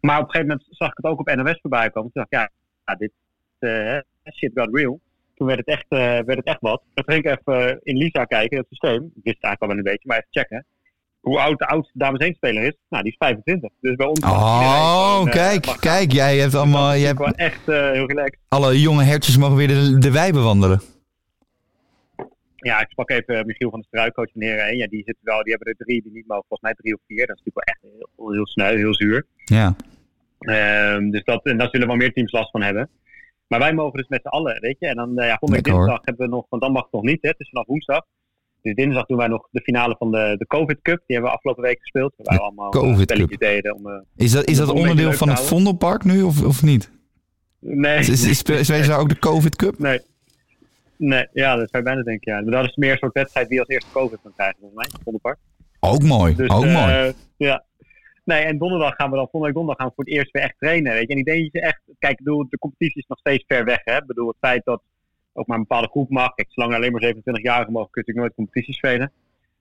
Maar 0.00 0.18
op 0.18 0.24
een 0.24 0.30
gegeven 0.30 0.48
moment 0.48 0.66
zag 0.70 0.88
ik 0.88 0.96
het 0.96 1.06
ook 1.06 1.20
op 1.20 1.34
NOS 1.34 1.58
voorbij 1.60 1.90
komen. 1.90 2.12
Toen 2.12 2.26
dacht 2.30 2.32
ik, 2.32 2.50
ja, 2.84 2.94
dit 2.94 3.12
eh, 3.58 3.98
shit 4.34 4.50
got 4.54 4.68
real. 4.72 5.00
Toen 5.34 5.46
werd 5.46 5.58
het 5.58 5.68
echt, 5.68 5.86
eh, 5.88 5.98
werd 5.98 6.36
het 6.36 6.44
echt 6.44 6.60
wat. 6.60 6.82
Ik 6.94 7.02
ging 7.06 7.24
even 7.24 7.68
eh, 7.68 7.76
in 7.82 7.96
Lisa 7.96 8.24
kijken, 8.24 8.58
het 8.58 8.66
systeem. 8.68 9.12
Ik 9.14 9.22
wist 9.22 9.36
het 9.36 9.44
eigenlijk 9.44 9.60
al 9.60 9.68
wel 9.68 9.76
een 9.76 9.82
beetje, 9.82 10.08
maar 10.08 10.16
even 10.16 10.28
checken. 10.30 10.64
Hoe 11.20 11.40
oud 11.40 11.58
de 11.58 11.66
oudste 11.66 11.98
dames 11.98 12.20
1 12.20 12.34
speler 12.34 12.62
is? 12.62 12.76
Nou, 12.88 13.02
die 13.02 13.12
is 13.12 13.18
25. 13.18 13.70
Dus 13.80 13.96
bij 13.96 14.06
ons... 14.06 14.18
iedereen 14.18 14.38
Oh, 14.38 15.24
kijk, 15.24 15.76
kijk. 15.80 16.12
Jij 16.12 16.36
hebt 16.38 16.54
allemaal, 16.54 16.92
is 16.92 17.00
je 17.00 17.06
hebt, 17.06 17.36
echt 17.36 17.66
heel 17.66 18.06
relaxed. 18.06 18.38
alle 18.48 18.80
jonge 18.80 19.02
hertjes 19.02 19.36
mogen 19.36 19.56
weer 19.56 19.68
de, 19.68 19.98
de 19.98 20.10
wei 20.10 20.32
bewandelen. 20.32 20.80
Ja, 22.62 22.80
ik 22.80 22.90
sprak 22.90 23.10
even 23.10 23.46
Michiel 23.46 23.70
van 23.70 23.78
der 23.78 23.88
Struik, 23.88 24.14
coach 24.14 24.32
van 24.32 24.42
Heren 24.42 24.64
1. 24.64 24.76
Ja, 24.76 24.86
die, 24.86 25.02
zitten 25.04 25.24
wel, 25.24 25.42
die 25.42 25.50
hebben 25.54 25.68
er 25.68 25.84
drie 25.84 26.02
die 26.02 26.12
niet 26.12 26.26
mogen. 26.26 26.44
Volgens 26.48 26.68
mij 26.68 26.74
drie 26.74 26.94
of 26.94 27.00
vier. 27.06 27.26
Dat 27.26 27.36
is 27.36 27.42
natuurlijk 27.44 27.66
wel 27.66 27.74
echt 27.74 28.08
heel, 28.16 28.32
heel 28.32 28.46
sneu, 28.46 28.76
heel 28.76 28.94
zuur. 28.94 29.26
Ja. 29.44 29.76
Ehm, 30.38 31.10
dus 31.10 31.24
dat, 31.24 31.44
en 31.44 31.58
daar 31.58 31.68
zullen 31.70 31.86
wel 31.86 31.96
meer 31.96 32.12
teams 32.12 32.32
last 32.32 32.50
van 32.50 32.62
hebben. 32.62 32.88
Maar 33.46 33.58
wij 33.58 33.72
mogen 33.72 33.98
dus 33.98 34.08
met 34.08 34.20
z'n 34.22 34.28
allen, 34.28 34.60
weet 34.60 34.76
je. 34.78 34.86
En 34.86 34.96
dan, 34.96 35.18
eh, 35.18 35.26
ja, 35.26 35.36
volgende 35.38 35.62
week 35.62 35.74
dinsdag 35.74 36.00
hebben 36.04 36.26
we 36.26 36.32
nog, 36.32 36.46
want 36.48 36.62
dan 36.62 36.72
mag 36.72 36.82
het 36.82 36.92
nog 36.92 37.02
niet, 37.02 37.22
hè. 37.22 37.28
Het 37.28 37.40
is 37.40 37.48
vanaf 37.48 37.66
woensdag. 37.66 38.04
Dus 38.62 38.74
dinsdag 38.74 39.06
doen 39.06 39.16
wij 39.16 39.26
nog 39.26 39.48
de 39.50 39.60
finale 39.60 39.96
van 39.98 40.10
de, 40.10 40.34
de 40.38 40.46
COVID 40.46 40.78
Cup. 40.82 41.02
Die 41.06 41.16
hebben 41.16 41.30
we 41.30 41.36
afgelopen 41.36 41.62
week 41.62 41.80
gespeeld. 41.80 42.14
Waar 42.16 42.36
we 42.36 42.42
allemaal 42.42 42.72
eh, 42.72 42.80
COVID 42.80 43.12
Cup. 43.12 43.38
deden. 43.38 43.74
Om, 43.74 43.86
eh, 43.86 44.00
Is 44.16 44.32
dat, 44.32 44.48
is 44.48 44.56
dat 44.56 44.70
onderdeel 44.70 45.12
van 45.12 45.28
het. 45.28 45.40
Vondelpark 45.40 46.04
nu 46.04 46.22
of, 46.22 46.44
of 46.44 46.62
niet? 46.62 46.90
nee, 47.58 48.02
spelen 48.02 48.64
ze 48.64 48.86
daar 48.86 48.98
ook 48.98 49.08
de 49.08 49.18
COVID 49.18 49.56
Cup? 49.56 49.78
nee. 49.78 50.00
Nee, 51.04 51.26
ja, 51.32 51.56
dat 51.56 51.70
zou 51.70 51.82
je 51.82 51.88
bijna 51.88 52.02
denken, 52.02 52.32
ja. 52.32 52.40
Maar 52.40 52.50
dat 52.50 52.64
is 52.64 52.76
meer 52.76 52.92
een 52.92 52.98
soort 52.98 53.12
wedstrijd 53.12 53.48
wie 53.48 53.58
als 53.58 53.68
eerste 53.68 53.90
COVID 53.92 54.18
kan 54.22 54.32
krijgen, 54.34 54.56
volgens 54.60 54.80
mij. 54.80 55.00
Vondelpark. 55.02 55.38
Ook 55.80 56.02
mooi, 56.02 56.34
Dus, 56.34 56.50
ook 56.50 56.64
eh, 56.64 56.74
mooi. 56.74 57.12
Ja. 57.36 57.64
Nee, 58.24 58.44
en 58.44 58.58
donderdag 58.58 58.94
gaan 58.94 59.10
we 59.10 59.16
dan, 59.16 59.28
volgende 59.30 59.54
donderdag 59.54 59.76
gaan 59.76 59.88
we 59.88 59.94
voor 59.94 60.04
het 60.04 60.14
eerst 60.14 60.30
weer 60.30 60.42
echt 60.42 60.58
trainen. 60.58 60.92
Weet 60.92 61.08
je? 61.08 61.12
En 61.12 61.18
ik 61.18 61.24
denk 61.24 61.38
dat 61.42 61.52
je 61.52 61.60
echt, 61.60 61.80
kijk, 61.98 62.18
ik 62.18 62.24
bedoel, 62.24 62.46
de 62.48 62.58
competitie 62.58 63.00
is 63.00 63.06
nog 63.08 63.18
steeds 63.18 63.44
ver 63.46 63.64
weg. 63.64 63.80
Hè? 63.84 63.96
Ik 63.96 64.06
bedoel, 64.06 64.28
het 64.28 64.36
feit 64.40 64.64
dat 64.64 64.82
ook 65.32 65.46
maar 65.46 65.56
een 65.56 65.62
bepaalde 65.68 65.88
groep 65.88 66.10
mag. 66.10 66.34
Kijk, 66.34 66.48
zolang 66.50 66.72
er 66.72 66.78
alleen 66.78 66.92
maar 66.92 67.14
27-jarigen 67.14 67.72
mogen, 67.72 67.90
kun 67.90 68.02
je 68.04 68.12
natuurlijk 68.12 68.18
nooit 68.18 68.34
competities 68.34 68.76
spelen. 68.76 69.12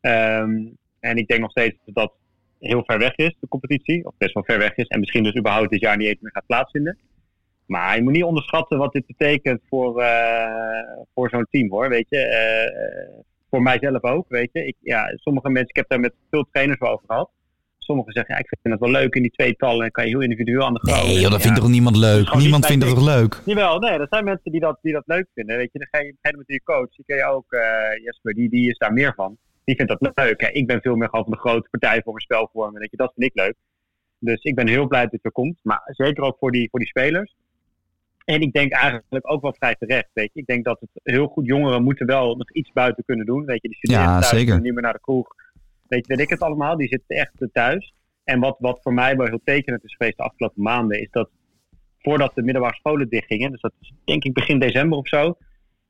Ehm, 0.01 0.67
en 0.99 1.17
ik 1.17 1.27
denk 1.27 1.41
nog 1.41 1.51
steeds 1.51 1.75
dat 1.85 1.95
dat 1.95 2.13
heel 2.59 2.83
ver 2.85 2.99
weg 2.99 3.15
is, 3.15 3.35
de 3.39 3.47
competitie. 3.47 4.05
Of 4.05 4.13
best 4.17 4.33
wel 4.33 4.43
ver 4.43 4.57
weg 4.57 4.75
is. 4.75 4.88
En 4.88 4.99
misschien 4.99 5.23
dus 5.23 5.35
überhaupt 5.35 5.71
dit 5.71 5.81
jaar 5.81 5.97
niet 5.97 6.07
eens 6.07 6.21
meer 6.21 6.31
gaat 6.31 6.45
plaatsvinden. 6.45 6.97
Maar 7.66 7.96
je 7.96 8.02
moet 8.04 8.13
niet 8.13 8.24
onderschatten 8.24 8.78
wat 8.78 8.94
dit 8.94 9.06
betekent 9.06 9.62
voor, 9.69 10.02
eh, 10.02 10.98
voor 11.13 11.30
zo'n 11.30 11.48
team 11.50 11.69
hoor. 11.69 11.90
Weet 11.90 12.06
je, 12.10 12.18
Eh, 12.18 13.24
voor 13.50 13.62
mijzelf 13.62 14.04
ook. 14.04 14.25
Weet 14.30 14.50
je, 14.54 14.66
ik, 14.66 14.75
ja, 14.81 15.13
sommige 15.16 15.50
mensen, 15.50 15.69
ik 15.69 15.75
heb 15.75 15.90
daar 15.90 16.00
met 16.00 16.13
veel 16.30 16.48
trainers 16.52 16.80
wel 16.80 16.92
over 16.92 17.06
gehad. 17.08 17.30
Sommigen 17.78 18.13
zeggen, 18.13 18.34
ja, 18.36 18.40
ik 18.40 18.48
vind 18.48 18.74
het 18.74 18.80
wel 18.80 19.02
leuk 19.02 19.16
in 19.16 19.22
die 19.22 19.31
tweetallen. 19.31 19.86
En 19.86 19.92
kan 19.92 20.04
je 20.04 20.10
heel 20.10 20.22
individueel 20.22 20.66
aan 20.66 20.74
de 20.74 20.80
gang. 20.92 21.06
Nee, 21.06 21.13
joh, 21.19 21.24
dat 21.31 21.31
Ja, 21.31 21.40
vindt 21.40 21.60
toch 21.60 21.69
niemand 21.69 21.96
leuk? 21.98 22.34
Niemand 22.36 22.66
vindt 22.66 22.86
dat 22.86 22.96
toch 22.96 23.06
leuk? 23.06 23.42
Jawel, 23.46 23.80
nee, 23.80 23.92
er 23.92 24.08
zijn 24.10 24.24
mensen 24.24 24.52
die 24.52 24.60
dat, 24.60 24.78
die 24.81 24.94
dat 24.94 25.04
leuk 25.06 25.28
vinden. 25.34 25.58
Weet 25.58 25.69
je, 25.72 25.80
dan 25.80 25.88
ga 25.92 25.98
je 26.00 26.04
op 26.04 26.12
een 26.12 26.18
gegeven 26.22 26.46
moment 26.48 26.66
je 26.66 26.74
coach. 26.74 26.96
Die 26.96 27.06
ken 27.06 27.18
je 27.18 27.25
ook, 27.25 27.52
eh, 27.52 28.04
Jesper, 28.04 28.34
die, 28.34 28.50
die 28.50 28.69
is 28.69 28.78
daar 28.78 28.94
meer 28.94 29.13
van. 29.16 29.38
Die 29.63 29.75
vindt 29.75 29.92
dat 30.00 30.12
leuk. 30.16 30.42
Hè. 30.42 30.50
Ik 30.50 30.68
ben 30.68 30.81
veel 30.81 30.96
meer 30.96 31.10
gewoon 31.10 31.24
van 31.24 31.34
de 31.34 31.40
grote 31.40 31.69
partij 31.69 32.02
voor 32.04 32.13
mijn 32.13 32.25
spelvormen. 32.25 32.80
Weet 32.80 32.92
je, 32.92 32.98
dat 32.98 33.13
vind 33.16 33.30
ik 33.31 33.36
leuk. 33.44 33.56
Dus 34.19 34.42
ik 34.44 34.56
ben 34.56 34.68
heel 34.68 34.88
blij 34.88 35.04
dat 35.04 35.12
het 35.12 35.25
er 35.25 35.31
komt. 35.31 35.60
Maar 35.63 35.81
zeker 35.86 36.24
ook 36.24 36.38
voor 36.40 36.52
die, 36.52 36.69
voor 36.69 36.80
die 36.80 36.88
spelers. 36.88 37.36
En 38.25 38.41
ik 38.41 38.53
denk 38.53 38.71
eigenlijk 38.71 39.31
ook 39.31 39.41
wel 39.41 39.53
vrij 39.53 39.75
terecht. 39.79 40.09
Weet 40.13 40.29
je. 40.33 40.39
Ik 40.39 40.45
denk 40.45 40.65
dat 40.65 40.79
het 40.79 40.89
heel 41.03 41.27
goed 41.27 41.45
jongeren 41.45 41.83
moeten 41.83 42.06
wel 42.06 42.35
nog 42.35 42.51
iets 42.51 42.71
buiten 42.71 43.03
kunnen 43.06 43.25
doen. 43.25 43.45
Weet 43.45 43.62
je, 43.62 43.68
die 43.68 43.77
studeren 43.77 44.03
Ja, 44.03 44.19
thuis, 44.19 44.44
niet 44.44 44.73
meer 44.73 44.81
naar 44.81 44.94
de 44.94 45.00
kroeg. 45.00 45.27
Weet 45.88 46.07
je, 46.07 46.15
weet 46.15 46.25
ik 46.25 46.29
het 46.29 46.41
allemaal. 46.41 46.77
Die 46.77 46.88
zitten 46.88 47.15
echt 47.15 47.31
thuis. 47.53 47.94
En 48.24 48.39
wat, 48.39 48.55
wat 48.60 48.79
voor 48.81 48.93
mij 48.93 49.17
wel 49.17 49.27
heel 49.27 49.41
tekenend 49.43 49.84
is 49.84 49.96
geweest 49.96 50.17
de 50.17 50.24
afgelopen 50.24 50.63
maanden, 50.63 51.01
is 51.01 51.10
dat 51.12 51.29
voordat 52.00 52.36
de 52.36 52.41
middelbare 52.41 52.75
scholen 52.75 53.10
dichtgingen, 53.10 53.51
dus 53.51 53.62
dat 53.62 53.74
is 53.79 53.93
denk 54.05 54.24
ik 54.24 54.34
begin 54.34 54.60
december 54.60 54.98
of 54.98 55.07
zo, 55.07 55.38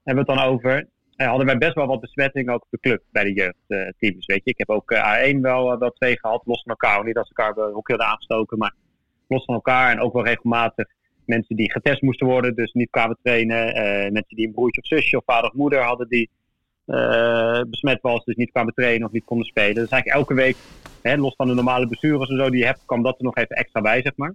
hebben 0.03 0.25
we 0.25 0.31
het 0.31 0.39
dan 0.39 0.49
over, 0.49 0.87
eh, 1.15 1.27
hadden 1.27 1.45
wij 1.45 1.57
best 1.57 1.73
wel 1.73 1.87
wat 1.87 1.99
besmettingen 1.99 2.53
ook 2.53 2.63
op 2.63 2.67
de 2.69 2.79
club 2.79 3.03
bij 3.11 3.23
de 3.23 3.33
jeugdteams. 3.33 4.25
weet 4.25 4.41
je, 4.43 4.51
ik 4.51 4.57
heb 4.57 4.69
ook 4.69 4.91
eh, 4.91 5.33
A1 5.33 5.41
wel, 5.41 5.71
eh, 5.71 5.79
wel 5.79 5.91
twee 5.91 6.19
gehad, 6.19 6.41
los 6.45 6.61
van 6.61 6.71
elkaar. 6.71 7.03
Niet 7.03 7.15
dat 7.15 7.27
ze 7.27 7.33
elkaar 7.35 7.53
bij 7.53 7.63
hockey 7.63 7.95
hadden 7.95 8.13
aangestoken, 8.13 8.57
maar 8.57 8.73
los 9.27 9.45
van 9.45 9.55
elkaar. 9.55 9.91
En 9.91 9.99
ook 9.99 10.13
wel 10.13 10.25
regelmatig 10.25 10.87
mensen 11.25 11.55
die 11.55 11.71
getest 11.71 12.01
moesten 12.01 12.27
worden, 12.27 12.55
dus 12.55 12.73
niet 12.73 12.89
kwamen 12.89 13.17
trainen. 13.23 13.73
eh, 13.73 14.11
mensen 14.11 14.35
die 14.35 14.47
een 14.47 14.53
broertje 14.53 14.81
of 14.81 14.87
zusje 14.87 15.17
of 15.17 15.23
vader 15.25 15.49
of 15.49 15.55
moeder 15.55 15.81
hadden 15.83 16.07
die 16.07 16.29
eh, 16.85 17.61
besmet 17.67 18.01
was, 18.01 18.23
dus 18.23 18.35
niet 18.35 18.51
kwamen 18.51 18.73
trainen 18.73 19.07
of 19.07 19.13
niet 19.13 19.25
konden 19.25 19.45
spelen. 19.45 19.73
Dus 19.73 19.89
eigenlijk 19.89 20.19
elke 20.19 20.33
week, 20.33 20.57
hè, 21.01 21.15
los 21.17 21.35
van 21.35 21.47
de 21.47 21.53
normale 21.53 21.87
bestuurders 21.87 22.29
en 22.29 22.37
zo 22.37 22.49
die 22.49 22.59
je 22.59 22.65
hebt, 22.65 22.85
kwam 22.85 23.03
dat 23.03 23.17
er 23.17 23.23
nog 23.23 23.35
even 23.35 23.55
extra 23.55 23.81
bij, 23.81 24.01
zeg 24.01 24.15
maar. 24.15 24.33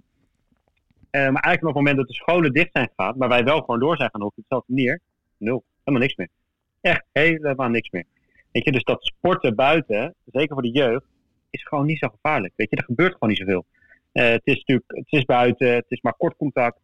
Eh, 1.09 1.21
maar 1.21 1.43
eigenlijk 1.43 1.61
op 1.61 1.67
het 1.67 1.75
moment 1.75 1.97
dat 1.97 2.07
de 2.07 2.13
scholen 2.13 2.53
dicht 2.53 2.69
zijn 2.73 2.89
gegaan, 2.95 3.17
maar 3.17 3.29
wij 3.29 3.43
wel 3.43 3.59
gewoon 3.59 3.79
door 3.79 3.97
zijn 3.97 4.09
gaan 4.11 4.21
op 4.21 4.33
dezelfde 4.35 4.73
manier, 4.73 4.99
nul, 5.37 5.63
helemaal 5.83 6.01
niks 6.07 6.15
meer. 6.15 6.29
Echt 6.81 7.03
helemaal 7.11 7.69
niks 7.69 7.89
meer. 7.89 8.05
Weet 8.51 8.63
je, 8.63 8.71
dus 8.71 8.83
dat 8.83 9.05
sporten 9.05 9.55
buiten, 9.55 10.13
zeker 10.25 10.53
voor 10.53 10.63
de 10.63 10.71
jeugd, 10.71 11.05
is 11.49 11.63
gewoon 11.63 11.85
niet 11.85 11.99
zo 11.99 12.07
gevaarlijk. 12.07 12.53
Weet 12.55 12.69
je, 12.69 12.75
er 12.75 12.83
gebeurt 12.83 13.13
gewoon 13.13 13.29
niet 13.29 13.37
zoveel. 13.37 13.65
Eh, 14.17 14.29
het 14.29 14.41
is 14.43 14.55
natuurlijk, 14.55 14.85
het 14.87 15.05
is 15.09 15.25
buiten, 15.25 15.73
het 15.73 15.85
is 15.87 16.01
maar 16.01 16.13
kort 16.17 16.35
contact. 16.37 16.79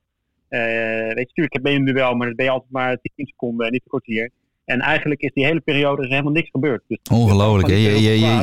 Eh, 0.48 0.60
weet 0.60 1.16
je, 1.16 1.42
natuurlijk, 1.42 1.62
ben 1.62 1.72
je 1.72 1.80
nu 1.80 1.94
wel, 1.94 2.16
maar 2.16 2.28
dan 2.28 2.36
ben 2.36 2.46
je 2.46 2.52
altijd 2.52 2.72
maar 2.72 2.98
10 3.16 3.26
seconden, 3.28 3.72
niet 3.72 3.82
een 3.82 3.90
kwartier. 3.90 4.30
En 4.66 4.80
eigenlijk 4.80 5.22
is 5.22 5.34
die 5.34 5.46
hele 5.46 5.60
periode 5.60 6.02
is 6.02 6.08
er 6.08 6.12
helemaal 6.12 6.34
niks 6.34 6.50
gebeurd. 6.50 6.84
Dus 6.88 7.00
Ongelooflijk, 7.12 7.68
hè? 7.68 7.76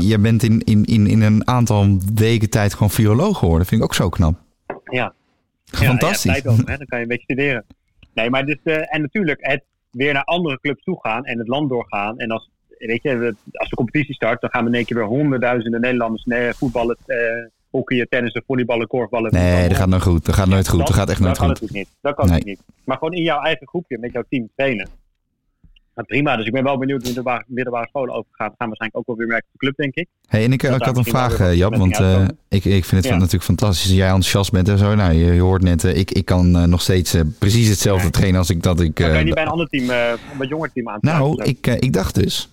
Je, 0.00 0.18
bent 0.18 0.42
in, 0.42 0.60
in, 0.60 0.84
in, 0.84 1.06
in 1.06 1.22
een 1.22 1.46
aantal 1.46 1.98
weken 2.14 2.50
tijd 2.50 2.72
gewoon 2.72 2.90
viroloog 2.90 3.38
geworden. 3.38 3.66
Vind 3.66 3.80
ik 3.80 3.86
ook 3.86 3.94
zo 3.94 4.08
knap. 4.08 4.38
Ja. 4.84 5.14
Fantastisch. 5.64 6.42
Ja, 6.42 6.50
hè? 6.50 6.76
dan 6.76 6.86
kan 6.86 6.98
je 6.98 7.04
een 7.04 7.08
beetje 7.08 7.24
studeren. 7.24 7.64
Nee, 8.14 8.30
maar 8.30 8.46
dus, 8.46 8.58
eh, 8.64 8.94
en 8.94 9.00
natuurlijk 9.00 9.38
het 9.40 9.64
weer 9.90 10.12
naar 10.12 10.24
andere 10.24 10.60
clubs 10.60 10.82
toe 10.82 11.00
gaan 11.00 11.24
en 11.24 11.38
het 11.38 11.48
land 11.48 11.68
doorgaan. 11.68 12.18
En 12.18 12.30
als, 12.30 12.50
weet 12.78 13.02
je, 13.02 13.34
als 13.52 13.68
de 13.68 13.76
competitie 13.76 14.14
start, 14.14 14.40
dan 14.40 14.50
gaan 14.50 14.62
we 14.62 14.68
in 14.68 14.76
één 14.76 14.84
keer 14.84 14.96
weer 14.96 15.06
honderdduizenden 15.06 15.80
Nederlanders 15.80 16.56
voetballen, 16.56 16.96
hockeyen, 17.70 18.08
tennissen, 18.08 18.42
volleyballen, 18.46 18.86
korfballen. 18.86 19.32
Nee, 19.32 19.68
dat 19.68 19.76
gaat 19.76 19.88
nooit 19.88 20.02
goed. 20.02 20.24
Dat 20.24 20.34
gaat 20.34 20.48
nooit 20.48 20.68
goed. 20.68 20.86
Dat 20.86 20.94
gaat 20.94 21.10
echt 21.10 21.20
nooit 21.20 21.36
dat 21.36 21.46
kan 21.46 21.56
goed. 21.56 21.60
natuurlijk 21.60 21.88
niet. 21.88 21.98
Dat 22.02 22.14
kan 22.14 22.28
Nee. 22.28 22.42
niet. 22.44 22.60
Maar 22.84 22.96
gewoon 22.98 23.14
in 23.14 23.22
jouw 23.22 23.42
eigen 23.42 23.66
groepje 23.66 23.98
met 23.98 24.12
jouw 24.12 24.24
team 24.28 24.48
trainen. 24.56 24.88
Nou, 25.94 26.06
prima, 26.06 26.36
dus 26.36 26.46
ik 26.46 26.52
ben 26.52 26.64
wel 26.64 26.78
benieuwd 26.78 27.02
hoe 27.02 27.12
de 27.12 27.44
middelbare, 27.46 27.88
scholen 27.88 28.14
overgaan. 28.14 28.48
We 28.48 28.54
gaan 28.58 28.66
waarschijnlijk 28.66 28.96
ook 29.00 29.06
wel 29.06 29.16
weer 29.16 29.26
merken 29.26 29.46
op 29.46 29.52
de 29.52 29.58
club, 29.58 29.76
denk 29.76 29.94
ik. 29.94 30.08
Hey, 30.26 30.44
en 30.44 30.52
ik, 30.52 30.62
had 30.62 30.96
een 30.96 31.04
vraag, 31.04 31.54
Jap, 31.54 31.76
want 31.76 31.98
eh, 31.98 32.24
ik, 32.48 32.64
ik 32.64 32.84
vind 32.84 32.90
het 32.90 33.04
Ja. 33.04 33.16
natuurlijk 33.16 33.44
fantastisch 33.44 33.88
dat 33.88 33.96
jij 33.96 34.06
enthousiast 34.06 34.52
bent 34.52 34.68
en 34.68 34.78
zo. 34.78 34.94
Nou, 34.94 35.12
je, 35.12 35.34
je 35.34 35.40
hoort 35.40 35.62
net, 35.62 35.84
eh, 35.84 35.96
ik, 35.96 36.10
ik 36.10 36.24
kan 36.24 36.70
nog 36.70 36.82
steeds 36.82 37.16
precies 37.38 37.68
hetzelfde 37.68 38.10
trainen 38.10 38.38
als 38.38 38.50
ik 38.50 38.62
dat 38.62 38.80
ik... 38.80 38.94
Kan 38.94 39.18
je 39.18 39.24
niet 39.24 39.34
bij 39.34 39.42
een 39.42 39.48
ander 39.48 39.68
team, 39.68 39.90
een 40.40 40.48
jonger 40.48 40.72
team 40.72 40.88
aan 40.88 40.98
nou, 41.00 41.42
ik, 41.42 41.66
ik 41.66 41.92
dacht 41.92 42.14
dus, 42.14 42.48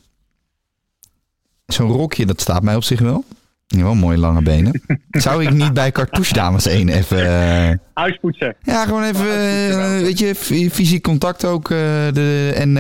zo'n 1.66 1.92
rokje, 1.92 2.26
dat 2.26 2.42
staat 2.42 2.64
mij 2.64 2.76
op 2.76 2.84
zich 2.84 3.00
wel. 3.00 3.24
Ja, 3.68 3.84
wel 3.84 3.96
mooie 3.96 4.18
lange 4.18 4.42
benen. 4.42 4.82
Zou 5.10 5.44
ik 5.44 5.52
niet 5.54 5.74
bij 5.74 5.92
Cartouche 5.92 6.34
Dames 6.34 6.66
1 6.68 6.90
even... 6.90 7.82
Uitpoetsen. 7.94 8.56
ja, 8.62 8.86
gewoon 8.86 9.04
even, 9.04 9.26
eh, 9.32 10.02
weet 10.02 10.20
je, 10.20 10.36
fy- 10.36 10.70
fysiek 10.70 11.04
contact 11.04 11.46
ook. 11.46 11.64
eh, 11.72 11.78
de, 12.14 12.52
en 12.56 12.78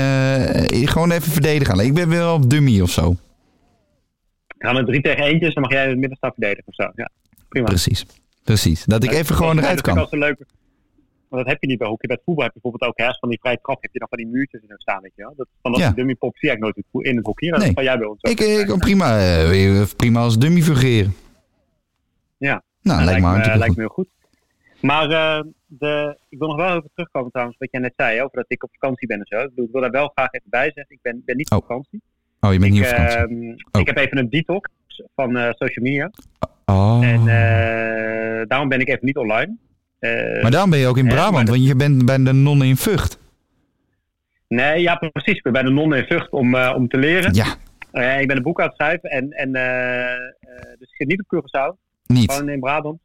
gewoon 0.88 1.12
even 1.12 1.32
verdedigen. 1.32 1.80
Ik 1.80 1.94
ben 1.94 2.10
wel 2.10 2.34
op 2.34 2.50
dummy 2.50 2.82
of 2.82 2.90
zo. 2.92 3.16
Gaan 4.58 4.76
het 4.76 4.86
drie 4.86 5.02
tegen 5.02 5.24
eentjes, 5.24 5.54
dan 5.54 5.64
mag 5.64 5.72
jij 5.72 5.84
in 5.84 5.90
het 5.90 6.00
midden 6.00 6.18
staan 6.18 6.32
verdedigen 6.34 6.64
of 6.68 6.74
zo. 6.76 6.92
Ja, 6.96 7.10
prima. 7.50 7.66
Precies. 7.68 8.06
Precies. 8.44 8.84
Dat 8.86 9.04
ik 9.04 9.12
Ja, 9.12 9.18
even 9.18 9.36
gewoon 9.36 9.56
dat 9.56 9.64
eruit 9.66 9.82
vind 9.86 9.88
ik 9.88 9.94
kan. 9.94 10.04
altijd 10.04 10.22
leuk. 10.22 10.48
Want 11.30 11.42
dat 11.44 11.52
heb 11.52 11.62
je 11.62 11.68
niet 11.68 11.78
bij 11.78 11.88
hockey. 11.88 12.08
Bij 12.08 12.20
voetbal 12.26 12.44
heb 12.44 12.54
je 12.54 12.60
bijvoorbeeld 12.62 12.92
ook, 12.92 13.16
van 13.20 13.30
die 13.30 13.40
vrije 13.40 13.60
trap 13.62 13.82
heb 13.82 13.94
je 13.94 14.00
dan 14.00 14.08
van 14.08 14.18
die 14.18 14.28
muurtjes 14.28 14.62
in 14.62 14.74
staan, 14.78 15.02
weet 15.02 15.12
je 15.16 15.22
wel. 15.22 15.34
Dat, 15.38 15.48
van 15.62 15.72
dat 15.72 15.82
Ja. 15.82 15.92
dummy 15.92 16.16
pop 16.16 16.38
zie 16.38 16.52
ik 16.52 16.60
nooit 16.60 16.76
in 16.92 17.16
het 17.16 17.26
hockey. 17.26 17.50
Dat 17.50 17.60
Nee. 17.60 17.74
kan 17.74 17.84
jij 17.84 17.98
bij 17.98 18.08
ons 18.08 18.24
ook. 18.24 18.32
Ik, 18.32 18.40
ik 18.40 18.78
prima, 18.78 19.20
eh, 19.20 19.50
weer 19.50 19.96
prima 19.96 20.20
als 20.20 20.38
dummy 20.38 20.62
fungeren. 20.62 21.14
Ja. 22.38 22.64
Nou, 22.82 23.04
lijkt 23.04 23.22
me 23.22 23.28
lijkt 23.38 23.64
goed. 23.66 23.76
me 23.76 23.82
heel 23.82 23.88
goed. 23.90 24.08
Maar 24.82 25.10
eh, 25.10 25.44
de, 25.66 26.18
ik 26.30 26.40
wil 26.40 26.48
nog 26.48 26.58
wel 26.58 26.76
even 26.78 26.90
terugkomen 26.94 27.32
trouwens, 27.32 27.58
wat 27.60 27.72
jij 27.72 27.82
net 27.82 27.94
zei, 27.96 28.22
over 28.22 28.36
dat 28.38 28.46
ik 28.48 28.64
op 28.64 28.70
vakantie 28.74 29.08
ben 29.08 29.20
en 29.20 29.26
zo. 29.26 29.38
Ik, 29.40 29.50
bedoel, 29.50 29.66
ik 29.66 29.72
wil 29.72 29.82
daar 29.82 29.92
wel 29.92 30.08
graag 30.16 30.32
even 30.34 30.50
bij 30.50 30.72
zeggen. 30.76 30.96
Ik 30.96 31.00
ben, 31.02 31.22
ben 31.26 31.36
niet 31.38 31.52
op 31.52 31.62
Oh. 31.62 31.68
vakantie. 31.68 32.02
Oh, 32.40 32.54
je 32.54 32.60
bent 32.60 32.72
niet 32.72 32.82
ik, 32.82 32.90
op 32.92 32.96
vakantie. 32.98 33.28
ehm, 33.28 33.50
Oh. 33.72 33.82
ik 33.82 33.88
heb 33.88 33.98
even 33.98 34.18
een 34.18 34.30
detox 34.30 34.70
van 35.16 35.38
eh, 35.38 35.44
social 35.52 35.86
media. 35.86 36.12
Oh. 36.66 37.00
En 37.04 37.20
eh, 37.20 38.48
daarom 38.48 38.70
ben 38.70 38.80
ik 38.80 38.88
even 38.88 39.06
niet 39.06 39.18
online. 39.18 39.58
Eh, 40.00 40.42
maar 40.42 40.52
daarom 40.52 40.70
ben 40.70 40.80
je 40.80 40.88
ook 40.88 40.98
in 40.98 41.06
maar 41.06 41.14
Brabant, 41.14 41.50
want 41.50 41.66
je 41.66 41.76
bent 41.76 42.06
bij 42.06 42.18
de 42.24 42.32
nonnen 42.32 42.68
in 42.68 42.78
Vught. 42.78 43.20
Nee, 44.48 44.82
ja, 44.82 44.96
precies. 44.96 45.36
Ik 45.38 45.44
ben 45.44 45.54
bij 45.54 45.64
de 45.64 45.70
nonnen 45.70 45.98
in 45.98 46.06
Vught 46.06 46.30
om, 46.32 46.56
eh, 46.56 46.74
om 46.76 46.88
te 46.88 46.98
leren. 46.98 47.34
Ja, 47.34 47.46
Eh, 47.92 48.22
ik 48.22 48.28
ben 48.28 48.38
een 48.38 48.44
boek 48.44 48.60
aan 48.62 48.66
het 48.68 48.76
schrijven. 48.76 49.10
En, 49.10 49.30
en, 49.32 49.56
eh, 49.56 50.12
eh, 50.14 50.18
dus 50.80 50.90
ik 50.90 50.96
zit 50.98 51.08
niet 51.08 51.24
op 51.28 51.36
Curaçao, 51.36 51.80
niet. 52.06 52.32
gewoon 52.32 52.50
in 52.50 52.60
Brabant. 52.60 53.00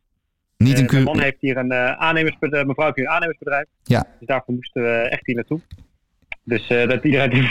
Niet 0.56 0.78
in 0.78 0.84
Eh, 0.86 0.90
mijn 0.92 1.04
man 1.04 1.16
Curaçao. 1.16 1.22
heeft 1.22 1.36
hier 1.40 1.56
een 1.56 1.70
eh, 1.70 1.92
aannemersbedrijf, 1.92 2.66
mevrouw 2.66 2.84
heeft 2.84 2.96
hier 2.96 3.06
een 3.06 3.12
aannemersbedrijf. 3.12 3.66
Ja. 3.82 4.06
Dus 4.18 4.28
daarvoor 4.28 4.54
moesten 4.54 4.82
we 4.82 4.88
echt 4.88 5.26
hier 5.26 5.34
naartoe. 5.34 5.60
Dus 6.44 6.68
eh, 6.68 6.88
dat 6.88 7.04
iedereen... 7.04 7.44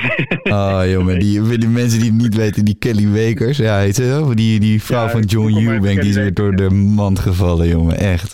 Oh, 0.44 0.82
jongen, 0.94 1.20
die, 1.20 1.58
die 1.58 1.70
mensen 1.70 2.00
die 2.00 2.12
het 2.12 2.22
niet 2.22 2.36
weten, 2.36 2.66
die 2.66 2.76
Kelly 2.76 3.08
Wekers. 3.12 3.58
Ja, 3.58 3.78
heet 3.80 3.96
ze? 3.96 4.32
Die, 4.34 4.60
die 4.60 4.84
vrouw 4.84 5.04
Ja, 5.06 5.10
van 5.10 5.22
John 5.22 5.68
Eubank, 5.68 6.02
die 6.02 6.10
is 6.10 6.16
weer 6.16 6.34
door 6.34 6.56
de 6.56 6.70
mand 6.70 7.20
gevallen, 7.20 7.68
jongen. 7.68 7.98
Echt. 7.98 8.34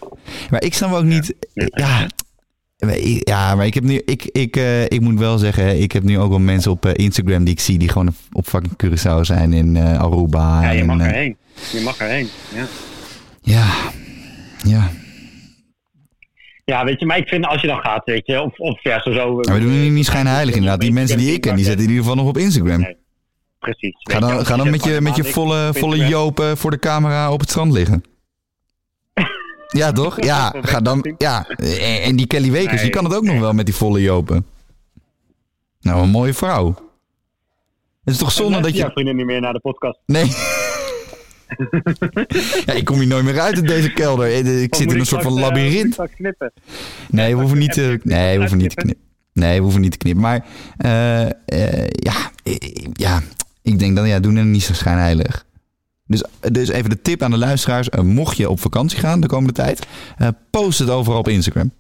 Maar 0.50 0.63
ik 0.63 0.74
snap 0.74 0.91
ook 0.93 1.03
niet... 1.03 1.34
Ja, 1.53 2.07
maar 2.79 2.98
ik- 2.98 3.27
ja, 3.27 3.55
maar 3.55 3.65
ik 3.65 3.74
heb 3.74 3.84
nu... 3.84 4.01
Ik, 4.05 4.24
ik, 4.25 4.55
eh, 4.55 4.84
ik 4.84 5.01
moet 5.01 5.19
wel 5.19 5.38
zeggen, 5.38 5.81
ik 5.81 5.91
heb 5.91 6.03
nu 6.03 6.19
ook 6.19 6.29
wel 6.29 6.39
mensen 6.39 6.72
op 6.72 6.86
eh, 6.86 6.91
Instagram 7.05 7.43
die 7.43 7.53
ik 7.53 7.60
zie... 7.60 7.77
die 7.77 7.89
gewoon 7.89 8.13
op 8.31 8.48
fucking 8.48 8.74
Curaçao 8.84 9.22
zijn 9.22 9.53
in 9.53 9.75
eh, 9.75 10.00
Aruba. 10.00 10.62
ja, 10.62 10.69
je 10.69 10.84
mag 10.84 11.00
eh, 11.00 11.05
erheen. 11.05 11.38
Je 11.72 11.81
mag 11.81 11.98
erheen. 11.98 12.27
Ja. 12.55 12.65
Ja, 13.41 13.65
ja. 14.63 14.89
ja, 16.65 16.84
weet 16.86 17.00
je, 17.00 17.05
maar 17.05 17.17
ik 17.17 17.27
vind 17.27 17.46
als 17.46 17.62
je 17.62 17.67
dan 17.67 17.79
gaat, 17.79 18.05
weet 18.05 18.25
je, 18.25 18.41
of, 18.41 18.60
of 18.60 18.84
ja, 18.84 19.01
zo... 19.01 19.12
zo 19.13 19.36
Maar 19.36 19.53
we 19.55 19.60
doen 19.62 19.72
hier 19.72 19.91
niet 19.91 20.05
schijnheilig 20.05 20.55
inderdaad. 20.55 20.81
Die 20.81 20.91
mensen 20.91 21.17
die 21.17 21.34
ik 21.34 21.41
ken, 21.41 21.55
die 21.55 21.65
zitten 21.65 21.84
in 21.84 21.89
ieder 21.89 22.03
geval 22.05 22.17
nog 22.24 22.27
op 22.29 22.38
Instagram. 22.38 22.79
Nee, 22.79 22.96
Precies. 23.60 23.96
Ga 24.00 24.13
je, 24.13 24.19
dan, 24.19 24.46
ga 24.46 24.55
dan 24.55 24.69
met 24.69 24.84
je, 24.84 25.01
met 25.01 25.15
je 25.15 25.22
man, 25.22 25.27
ik- 25.29 25.34
volle, 25.34 25.69
volle 25.74 26.31
eh, 26.36 26.55
voor 26.55 26.72
de 26.72 26.79
camera 26.79 27.31
op 27.31 27.39
het 27.39 27.50
strand 27.50 27.72
liggen. 27.74 28.03
Ja, 29.67 29.91
toch? 29.91 30.24
Ja, 30.25 30.53
ga 30.62 30.79
dan. 30.81 31.15
Ja, 31.17 31.47
en 32.01 32.15
die 32.15 32.27
Kelly 32.27 32.51
Wekers, 32.51 32.81
die 32.81 32.89
kan 32.89 33.03
het 33.03 33.15
ook 33.15 33.24
nog 33.24 33.39
wel 33.39 33.53
met 33.53 33.65
die 33.65 33.75
volle 33.75 34.01
jopen. 34.01 34.45
Nou, 35.79 36.01
een 36.01 36.09
mooie 36.09 36.33
vrouw. 36.33 36.67
Het 38.03 38.13
is 38.13 38.17
toch 38.17 38.31
zonde 38.31 38.59
dat 38.62 38.75
Ja, 38.75 38.86
je. 38.86 38.91
vrienden 38.91 39.15
niet 39.15 39.25
meer 39.25 39.41
naar 39.41 39.53
de 39.53 39.59
podcast. 39.59 40.00
Nee. 40.05 40.31
Ja, 42.65 42.74
ik 42.74 42.86
kom 42.86 42.97
hier 42.97 43.07
nooit 43.07 43.24
meer 43.24 43.39
uit 43.39 43.57
in 43.57 43.65
deze 43.65 43.93
kelder. 43.93 44.27
Ik 44.62 44.75
zit 44.75 44.91
in 44.91 45.00
een 45.00 45.05
soort 45.05 45.24
van 45.24 45.33
eh, 45.38 45.39
labyrint. 45.39 45.97
Nee, 47.07 47.36
we 47.36 47.39
hoeven 47.41 47.57
niet 47.57 47.74
te, 47.74 48.00
nee, 48.03 48.33
we 48.33 48.39
hoeven 48.39 48.57
niet 48.57 48.69
te 48.69 48.75
knippen. 48.75 49.03
Nee, 49.33 49.57
we 49.57 49.63
hoeven 49.63 49.81
niet 49.81 49.91
te 49.91 49.97
knippen. 49.97 50.21
Maar 50.21 50.45
eh, 50.77 51.25
eh, 51.25 51.88
ja, 51.89 52.31
eh, 52.43 52.55
ja, 52.93 53.21
ik 53.62 53.79
denk 53.79 53.95
dat 53.95 54.07
ja, 54.07 54.19
doen 54.19 54.36
er 54.36 54.45
niet 54.45 54.63
zo 54.63 54.74
schijnheilig. 54.74 55.45
Dus, 56.07 56.23
dus 56.51 56.69
even 56.69 56.89
de 56.89 57.01
tip 57.01 57.21
aan 57.21 57.31
de 57.31 57.37
luisteraars. 57.37 57.89
eh, 57.89 58.01
mocht 58.01 58.37
je 58.37 58.49
op 58.49 58.59
vakantie 58.59 58.99
gaan 58.99 59.21
de 59.21 59.27
komende 59.27 59.53
tijd, 59.53 59.87
eh, 60.17 60.27
post 60.49 60.79
het 60.79 60.89
overal 60.89 61.19
op 61.19 61.27
Instagram. 61.27 61.71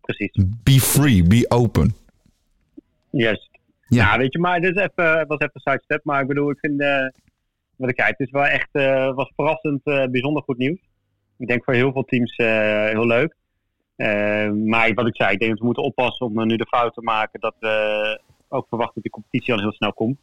Precies. 0.00 0.30
Be 0.62 0.80
free, 0.80 1.22
be 1.22 1.44
open. 1.48 1.94
Juist. 3.10 3.48
Ja. 3.88 4.12
Ja. 4.12 4.18
weet 4.18 4.32
je, 4.32 4.38
maar 4.38 4.60
dit 4.60 4.76
is 4.76 4.82
even, 4.82 5.26
was 5.26 5.38
even 5.38 5.50
een 5.52 5.60
sidestep. 5.72 6.00
Maar 6.04 6.20
ik 6.20 6.28
bedoel, 6.28 6.50
ik 6.50 6.58
vind, 6.58 6.80
eh, 6.80 7.06
wat 7.76 7.88
ik 7.88 7.96
kijk, 7.96 8.08
het 8.18 8.26
is 8.26 8.30
wel 8.30 8.44
echt, 8.46 8.68
eh, 8.72 9.14
was 9.14 9.32
verrassend 9.36 9.80
eh, 9.84 10.04
bijzonder 10.04 10.42
goed 10.42 10.58
nieuws. 10.58 10.78
Ik 11.38 11.46
denk 11.48 11.64
voor 11.64 11.74
heel 11.74 11.92
veel 11.92 12.04
teams 12.04 12.36
eh, 12.36 12.84
heel 12.88 13.06
leuk. 13.06 13.36
Eh, 13.96 14.50
maar 14.50 14.94
wat 14.94 15.06
ik 15.06 15.16
zei, 15.16 15.32
ik 15.32 15.38
denk 15.38 15.50
dat 15.50 15.58
we 15.60 15.64
moeten 15.66 15.82
oppassen 15.84 16.26
om 16.26 16.38
eh, 16.40 16.46
nu 16.46 16.56
de 16.56 16.66
fout 16.66 16.94
te 16.94 17.02
maken 17.02 17.40
dat 17.40 17.54
we 17.60 18.20
ook 18.48 18.66
verwachten 18.68 18.94
dat 18.94 19.02
die 19.02 19.12
competitie 19.12 19.54
al 19.54 19.60
heel 19.60 19.72
snel 19.72 19.92
komt. 19.92 20.18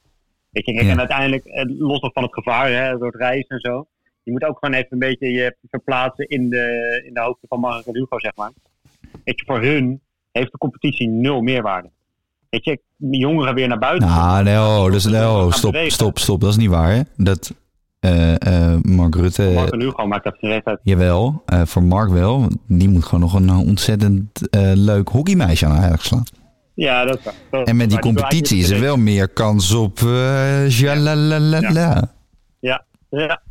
Weet 0.54 0.66
je, 0.66 0.74
kijk, 0.74 0.86
Ja. 0.86 0.92
en 0.92 1.00
uiteindelijk, 1.00 1.46
eh, 1.46 1.64
los 1.78 2.02
nog 2.02 2.14
van 2.14 2.24
het 2.24 2.34
gevaar, 2.34 2.72
hè, 2.72 2.98
door 2.98 3.12
het 3.12 3.16
reizen 3.22 3.50
en 3.50 3.60
zo. 3.60 3.88
Je 4.24 4.32
moet 4.32 4.44
ook 4.44 4.58
gewoon 4.60 4.76
even 4.76 4.88
een 4.90 5.00
beetje 5.00 5.32
je 5.32 5.56
verplaatsen 5.70 6.28
in 6.28 6.50
de, 6.50 7.02
in 7.08 7.14
de 7.14 7.20
hoofden 7.22 7.48
van 7.50 7.60
Mark 7.60 7.86
en 7.86 7.96
Hugo, 7.96 8.20
zeg 8.20 8.36
maar. 8.36 8.52
Weet 9.24 9.40
je, 9.40 9.46
voor 9.46 9.62
hun 9.62 10.02
heeft 10.32 10.52
de 10.52 10.58
competitie 10.58 11.08
nul 11.08 11.42
meerwaarde. 11.42 11.90
Weet 12.50 12.66
je, 12.66 12.80
jongeren 12.98 13.56
weer 13.56 13.68
naar 13.68 13.80
buiten. 13.80 14.08
Nou, 14.08 14.44
nee, 14.44 14.58
oh, 14.58 14.84
dat 14.84 14.94
is, 14.94 15.06
nee, 15.06 15.22
oh, 15.22 15.52
stop, 15.52 15.76
stop, 15.76 16.20
stop. 16.20 16.42
Dat 16.42 16.50
is 16.50 16.58
niet 16.58 16.70
waar, 16.70 16.92
hè? 16.92 17.02
Dat 17.18 17.54
eh, 18.00 18.74
eh, 18.74 18.82
Mark 18.82 19.16
Rutte... 19.16 19.52
Mark 19.54 19.72
en 19.72 19.80
Hugo 19.82 20.08
maakt 20.08 20.24
dat 20.24 20.36
geen 20.38 20.50
reet 20.50 20.66
uit. 20.66 20.80
Jawel, 20.84 21.44
voor 21.46 21.84
Mark 21.84 22.10
wel. 22.10 22.48
Die 22.68 22.90
moet 22.90 23.04
gewoon 23.04 23.20
nog 23.20 23.34
een 23.34 23.50
ontzettend 23.50 24.48
leuk 24.74 25.08
hockeymeisje 25.10 25.66
aan 25.66 25.78
Ajax 25.78 26.06
slaan. 26.06 26.24
Ja, 26.74 27.06
dat 27.06 27.18
is 27.18 27.24
waar. 27.24 27.34
Dat 27.50 27.68
En 27.68 27.76
met 27.76 27.90
die 27.90 28.00
competitie 28.00 28.60
is 28.60 28.70
er 28.70 28.80
wel 28.80 28.98
meer 28.98 29.30
kans 29.30 29.74
op 29.74 30.00
uh, 30.00 30.70
jalalala. 30.70 32.14
Ja, 33.18 33.42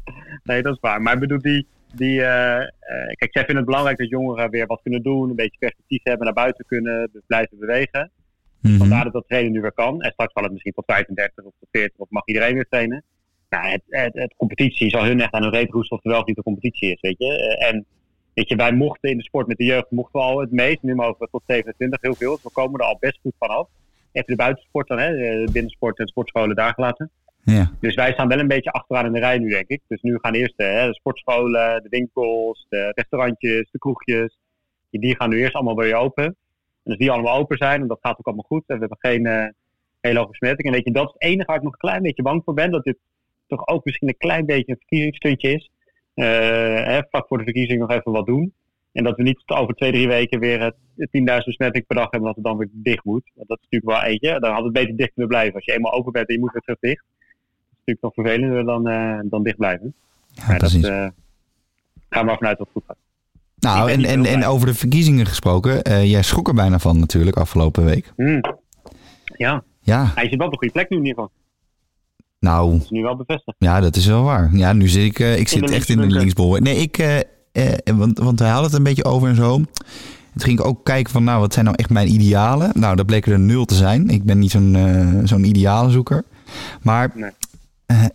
nee, 0.43 0.63
dat 0.63 0.75
is 0.75 0.81
waar. 0.81 1.03
Maar 1.03 1.15
ik 1.15 1.21
bedoel, 1.21 1.39
die, 1.39 1.67
die, 1.95 2.23
eh, 2.23 2.61
eh, 2.61 2.69
kijk, 3.15 3.31
zij 3.33 3.45
vinden 3.45 3.57
het 3.57 3.65
belangrijk 3.65 3.99
dat 3.99 4.09
jongeren 4.09 4.51
weer 4.51 4.67
wat 4.67 4.83
kunnen 4.83 5.03
doen, 5.03 5.31
een 5.31 5.37
beetje 5.37 5.59
perspectief 5.59 6.01
hebben, 6.03 6.25
naar 6.25 6.35
buiten 6.35 6.65
kunnen, 6.67 7.09
dus 7.13 7.23
blijven 7.27 7.59
bewegen. 7.59 8.11
Mhm. 8.61 8.77
Vandaar 8.77 9.05
dat 9.05 9.13
dat 9.13 9.25
trainen 9.29 9.53
nu 9.53 9.61
weer 9.61 9.73
kan. 9.73 10.01
En 10.01 10.13
straks 10.13 10.33
kan 10.33 10.43
het 10.43 10.53
misschien 10.53 10.73
tot 10.73 10.85
35 10.87 11.45
of 11.45 11.53
tot 11.59 11.69
40 11.71 11.99
of 11.99 12.11
mag 12.11 12.27
iedereen 12.27 12.55
weer 12.55 12.67
trainen. 12.69 13.05
Nou, 13.49 13.67
het, 13.67 13.83
het, 13.89 14.15
het 14.15 14.35
competitie 14.37 14.91
zal 14.91 15.05
hun 15.05 15.21
echt 15.21 15.33
aan 15.33 15.43
hun 15.43 15.53
reet 15.53 15.71
roesten 15.71 15.97
of 15.97 16.05
er 16.05 16.11
wel 16.11 16.21
of 16.21 16.27
niet 16.27 16.37
een 16.37 16.43
competitie 16.43 16.93
is, 16.93 17.01
weet 17.01 17.19
je. 17.19 17.57
En 17.59 17.87
weet 18.35 18.49
je, 18.49 18.57
wij 18.57 18.73
mochten 18.73 19.11
in 19.11 19.17
de 19.17 19.23
sport 19.23 19.47
met 19.47 19.57
de 19.57 19.65
jeugd, 19.65 19.91
mochten 19.91 20.21
we 20.21 20.27
al 20.27 20.41
het 20.41 20.51
meest, 20.51 20.83
nu 20.83 20.95
mogen 20.95 21.17
we 21.19 21.29
tot 21.31 21.43
27 21.47 22.01
heel 22.01 22.15
veel. 22.15 22.35
Dus 22.35 22.43
we 22.43 22.51
komen 22.51 22.81
er 22.81 22.87
al 22.87 22.97
best 23.01 23.19
goed 23.23 23.35
vanaf. 23.39 23.69
Even 24.13 24.29
de 24.29 24.37
buitensport 24.37 24.89
dan, 24.89 24.99
hè, 24.99 25.11
de 25.45 25.53
binnensport 25.53 25.99
en 25.99 26.07
sportscholen 26.07 26.57
daar 26.57 26.75
gelaten. 26.75 27.11
Ja. 27.45 27.71
Dus 27.81 27.95
wij 27.95 28.13
staan 28.13 28.29
wel 28.29 28.39
een 28.39 28.49
beetje 28.49 28.73
achteraan 28.73 29.07
in 29.07 29.13
de 29.13 29.19
rij 29.19 29.39
nu, 29.39 29.49
denk 29.49 29.69
ik. 29.69 29.81
Dus 29.89 30.03
nu 30.03 30.19
gaan 30.21 30.35
eerst 30.35 30.55
hè, 30.57 30.87
de 30.87 30.95
sportscholen, 30.95 31.83
de 31.83 31.89
winkels, 31.89 32.67
de 32.69 32.93
restaurantjes, 32.95 33.71
de 33.71 33.79
kroegjes. 33.79 34.39
Die, 34.91 35.17
gaan 35.17 35.31
nu 35.31 35.41
eerst 35.41 35.55
allemaal 35.55 35.77
weer 35.77 35.95
open. 35.95 36.25
En 36.25 36.35
als 36.91 36.97
die 36.97 37.11
allemaal 37.11 37.39
open 37.39 37.57
zijn, 37.57 37.81
en 37.81 37.89
dat 37.89 37.99
gaat 38.03 38.19
ook 38.19 38.27
allemaal 38.27 38.45
goed, 38.49 38.65
en 38.67 38.75
we 38.75 38.81
hebben 38.81 38.99
geen 39.01 39.27
eh, 39.27 39.49
hele 40.01 40.19
hoge 40.19 40.31
besmetting. 40.31 40.69
En 40.69 40.75
weet 40.75 40.85
je, 40.85 40.93
dat 40.93 41.07
is 41.07 41.13
het 41.13 41.23
enige 41.23 41.47
waar 41.47 41.57
ik 41.57 41.63
nog 41.63 41.73
een 41.73 41.79
klein 41.79 42.03
beetje 42.03 42.23
bang 42.23 42.43
voor 42.45 42.55
ben. 42.55 42.71
Dat 42.71 42.85
dit 42.85 42.99
toch 43.47 43.67
ook 43.67 43.85
misschien 43.85 44.09
een 44.09 44.17
klein 44.17 44.47
beetje 44.47 44.73
een 44.73 44.79
verkiezingsstuntje 44.79 45.53
is. 45.53 45.71
Eh, 46.15 46.25
hè, 46.85 47.01
vlak 47.11 47.27
voor 47.27 47.39
de 47.39 47.45
verkiezing 47.45 47.81
nog 47.81 47.91
even 47.91 48.13
wat 48.13 48.27
doen. 48.27 48.53
En 48.93 49.05
dat 49.05 49.17
we 49.17 49.23
niet 49.23 49.43
over 49.47 49.75
twee, 49.75 49.93
drie 49.93 50.09
weken 50.09 50.41
weer 50.41 50.61
het 50.63 50.75
10.000 51.11 51.45
besmettingen 51.45 51.87
per 51.87 51.97
dag 51.97 52.11
hebben, 52.11 52.27
dat 52.29 52.35
het 52.37 52.45
dan 52.45 52.57
weer 52.57 52.69
dicht 52.73 53.05
moet. 53.05 53.31
Want 53.35 53.49
dat 53.49 53.59
is 53.61 53.67
natuurlijk 53.71 54.01
wel 54.03 54.11
eentje. 54.11 54.41
Dan 54.41 54.53
had 54.55 54.65
het 54.65 54.73
beter 54.73 54.97
dicht 54.97 55.11
kunnen 55.13 55.29
blijven. 55.31 55.55
Als 55.55 55.65
je 55.65 55.73
eenmaal 55.73 55.93
open 55.93 56.13
bent 56.13 56.29
en 56.29 56.35
je 56.35 56.41
moet 56.41 56.53
weer 56.53 56.63
terug 56.63 56.79
dicht. 56.81 57.03
Dat 57.19 57.29
is 57.71 57.77
natuurlijk 57.79 58.01
nog 58.03 58.15
vervelender 58.15 58.65
dan, 58.65 58.89
eh, 58.89 59.19
dan 59.31 59.43
dicht 59.43 59.57
blijven. 59.57 59.95
Ja, 60.29 60.43
Maar 60.47 60.59
dat 60.59 60.71
precies. 60.71 60.89
eh, 60.89 60.95
gaan 62.09 62.21
we 62.21 62.25
maar 62.25 62.37
vanuit 62.37 62.59
dat 62.59 62.67
het 62.67 62.77
goed 62.77 62.85
gaat. 62.87 62.97
nou, 63.57 63.91
en, 63.91 64.05
en, 64.05 64.25
en 64.25 64.45
over 64.45 64.67
de 64.67 64.75
verkiezingen 64.75 65.27
gesproken. 65.27 65.83
eh, 65.83 66.11
jij 66.11 66.23
schrok 66.23 66.49
er 66.49 66.55
bijna 66.55 66.79
van 66.79 66.99
natuurlijk 66.99 67.37
afgelopen 67.37 67.85
week. 67.85 68.13
Hmm. 68.17 68.41
Ja, 69.37 69.63
Ja, 69.81 70.11
hij 70.15 70.29
zit 70.29 70.37
wel 70.39 70.47
op 70.47 70.53
de 70.53 70.59
goede 70.59 70.73
plek 70.73 70.89
nu 70.91 70.97
in 70.97 71.05
ieder 71.05 71.23
geval. 71.23 71.41
Nou, 72.43 72.73
Dat 72.73 72.83
is 72.83 72.91
nu 72.91 73.03
wel 73.03 73.17
bevestigd. 73.17 73.57
ja, 73.59 73.81
dat 73.81 73.97
is 73.97 74.07
wel 74.07 74.23
waar. 74.23 74.51
Ja, 74.53 74.73
nu 74.73 74.89
zit 74.89 75.05
ik, 75.05 75.19
eh, 75.19 75.39
ik 75.39 75.49
zit 75.49 75.71
echt 75.71 75.89
in 75.89 75.99
de 76.01 76.07
linksbol. 76.07 76.57
Nee, 76.57 76.77
ik, 76.77 76.99
eh, 76.99 77.19
eh, 77.53 77.79
want, 77.95 78.19
want 78.19 78.39
wij 78.41 78.49
hadden 78.49 78.67
het 78.71 78.79
een 78.79 78.85
beetje 78.85 79.05
over 79.05 79.29
en 79.29 79.37
zo. 79.37 79.55
Toen 79.57 79.67
ging 80.43 80.59
ik 80.59 80.65
ook 80.67 80.85
kijken 80.85 81.13
van, 81.13 81.25
nou, 81.25 81.41
wat 81.41 81.53
zijn 81.53 81.65
nou 81.65 81.77
echt 81.79 81.91
mijn 81.91 82.13
idealen? 82.13 82.71
Nou, 82.75 82.97
dat 82.97 83.07
bleek 83.07 83.27
er 83.27 83.39
nul 83.39 83.65
te 83.65 83.75
zijn. 83.75 84.09
Ik 84.09 84.25
ben 84.25 84.39
niet 84.39 84.51
zo'n 84.51 85.21
zo'n 85.25 85.45
idealenzoeker. 85.45 86.25
Maar 86.83 87.13
Nee. 87.15 87.31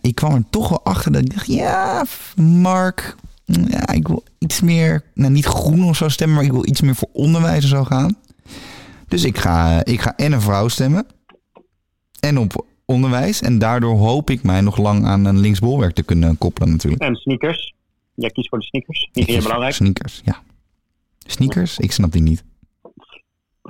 ik 0.00 0.14
kwam 0.14 0.34
er 0.34 0.42
toch 0.50 0.68
wel 0.68 0.84
achter 0.84 1.12
dat 1.12 1.20
ik 1.22 1.34
dacht, 1.34 1.46
ja, 1.46 2.04
Mark, 2.36 3.16
ja, 3.44 3.88
ik 3.88 4.08
wil 4.08 4.22
iets 4.38 4.60
meer, 4.60 5.02
nou 5.14 5.32
niet 5.32 5.44
groen 5.46 5.84
of 5.84 5.96
zo 5.96 6.08
stemmen, 6.08 6.36
maar 6.36 6.44
ik 6.44 6.52
wil 6.52 6.66
iets 6.66 6.80
meer 6.80 6.94
voor 6.94 7.08
onderwijs 7.12 7.62
en 7.62 7.68
zo 7.68 7.84
gaan. 7.84 8.16
Dus 9.08 9.24
ik 9.24 9.38
ga, 9.38 9.84
ik 9.84 10.00
ga 10.00 10.16
en 10.16 10.32
een 10.32 10.40
vrouw 10.40 10.68
stemmen 10.68 11.06
en 12.20 12.38
op 12.38 12.64
onderwijs. 12.92 13.40
En 13.42 13.58
daardoor 13.58 13.96
hoop 13.96 14.30
ik 14.30 14.42
mij 14.42 14.60
nog 14.60 14.76
lang 14.76 15.06
aan 15.06 15.24
een 15.24 15.38
linksbolwerk 15.38 15.94
te 15.94 16.02
kunnen 16.02 16.38
koppelen 16.38 16.70
natuurlijk. 16.70 17.02
En 17.02 17.14
sneakers. 17.14 17.74
Jij 18.14 18.30
kiest 18.30 18.48
voor 18.48 18.58
de 18.58 18.64
sneakers. 18.64 19.08
Die 19.12 19.24
kies 19.24 19.42
belangrijk. 19.42 19.74
Sneakers, 19.74 20.20
ja. 20.24 20.42
Sneakers? 21.18 21.78
Ik 21.78 21.92
snap 21.92 22.12
die 22.12 22.22
niet. 22.22 22.44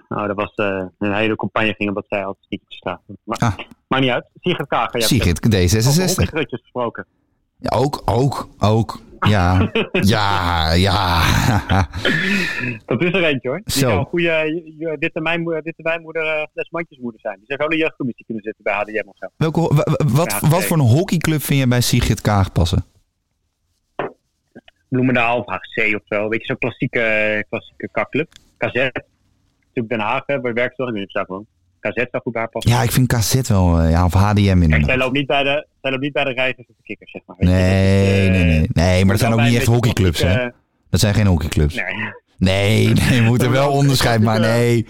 Nou, 0.08 0.26
dat 0.26 0.37
was 0.37 0.54
eh, 0.54 0.84
een 0.98 1.14
hele 1.14 1.37
campagne 1.37 1.75
ging 1.75 1.88
omdat 1.88 2.04
zij 2.08 2.25
altijd 2.25 2.44
sneakers 2.46 2.76
straten. 2.76 3.18
Maar 3.25 3.38
Ah. 3.38 3.58
maakt 3.88 4.02
niet 4.02 4.12
uit. 4.12 4.28
Sigrid 4.40 4.66
Kager. 4.68 5.02
Sigrid, 5.02 5.46
Over 5.46 5.58
D66. 5.68 6.06
hockeygrutjes 6.08 6.60
gesproken. 6.60 7.06
Ja, 7.58 7.76
ook, 7.78 8.02
ook, 8.04 8.48
ook. 8.58 9.00
Ja, 9.20 9.70
ja, 9.92 10.72
ja. 10.72 11.22
Dat 12.87 13.02
is 13.02 13.12
er 13.12 13.25
eentje 13.25 13.48
hoor. 13.48 13.60
Die 13.64 13.75
Zo. 13.75 13.78
zou 13.78 13.98
een 13.98 14.04
goede 14.04 14.96
dit 14.98 15.14
en 15.14 15.22
mijn 15.22 15.42
moeder, 15.42 15.62
dit 15.62 15.75
en 15.76 15.84
mijn 15.84 16.02
moeder 16.02 16.22
uh, 16.25 16.44
des 16.52 16.70
mandjesmoeder 16.70 17.20
zijn. 17.20 17.37
Die 17.37 17.46
zou 17.46 17.58
gewoon 17.58 17.72
een 17.72 17.78
jeugdcommissie 17.78 18.25
kunnen 18.25 18.44
zitten 18.44 18.64
bij 18.64 18.75
HDM 18.75 19.08
of 19.08 19.16
zo. 19.16 19.26
Welke, 19.37 19.60
wat, 20.14 20.38
Ja, 20.40 20.48
wat 20.48 20.64
voor 20.64 20.76
een 20.76 20.82
hockeyclub 20.82 21.42
vind 21.42 21.60
je 21.60 21.66
bij 21.66 21.80
Sigrid 21.80 22.20
Kaag 22.20 22.52
passen? 22.52 22.84
Bloemendaal 24.88 25.38
of 25.38 25.46
HGC 25.46 25.94
of 25.94 26.02
zo. 26.04 26.28
Weet 26.28 26.40
je, 26.40 26.46
zo'n 26.46 26.58
klassieke, 26.58 27.44
klassieke 27.48 27.88
kakclub. 27.92 28.32
KZ. 28.56 28.75
Natuurlijk 28.75 29.88
Den 29.88 30.00
Haag, 30.00 30.22
hè, 30.26 30.40
bij 30.40 30.52
werkstad. 30.52 30.88
Ik 30.88 30.94
weet 30.94 31.14
niet 31.14 31.28
of. 31.28 31.44
KZ 31.80 31.94
zou 32.11 32.23
goed 32.23 32.35
haar 32.35 32.49
passen. 32.49 32.73
Ja, 32.73 32.82
ik 32.82 32.92
vind 32.92 33.06
KZ 33.06 33.49
wel, 33.49 33.78
eh, 33.80 33.90
ja, 33.90 34.04
of 34.04 34.12
HDM 34.12 34.35
Kijk, 34.35 34.44
zij 34.47 34.62
inderdaad. 34.62 34.97
loopt 34.97 35.12
niet 35.12 35.26
bij 35.26 35.42
de, 35.42 35.66
zij 35.82 35.90
loopt 35.90 36.02
niet 36.02 36.12
bij 36.12 36.25
de 36.25 36.32
reizigers 36.32 36.68
of 36.68 36.75
de 36.76 36.82
kikkers, 36.82 37.11
zeg 37.11 37.23
maar. 37.26 37.37
Je, 37.38 37.47
Nee, 37.47 38.23
is, 38.25 38.28
nee, 38.28 38.40
eh, 38.40 38.47
nee. 38.47 38.68
Nee, 38.73 39.00
maar 39.04 39.12
dat 39.16 39.20
zijn 39.20 39.32
ook 39.32 39.40
niet 39.47 39.56
echt 39.56 39.66
hockeyclubs, 39.66 40.18
hè? 40.23 40.25
klassieke- 40.32 40.54
Dat 40.90 41.00
zijn 41.00 41.14
geen 41.14 41.26
hockeyclubs. 41.26 41.75
Nee. 41.75 41.85
Nee, 42.38 42.87
nee, 42.94 43.20
we 43.20 43.26
moeten 43.26 43.50
wel 43.50 43.70
onderscheid 43.70 44.23
maken. 44.23 44.40
Nee. 44.42 44.87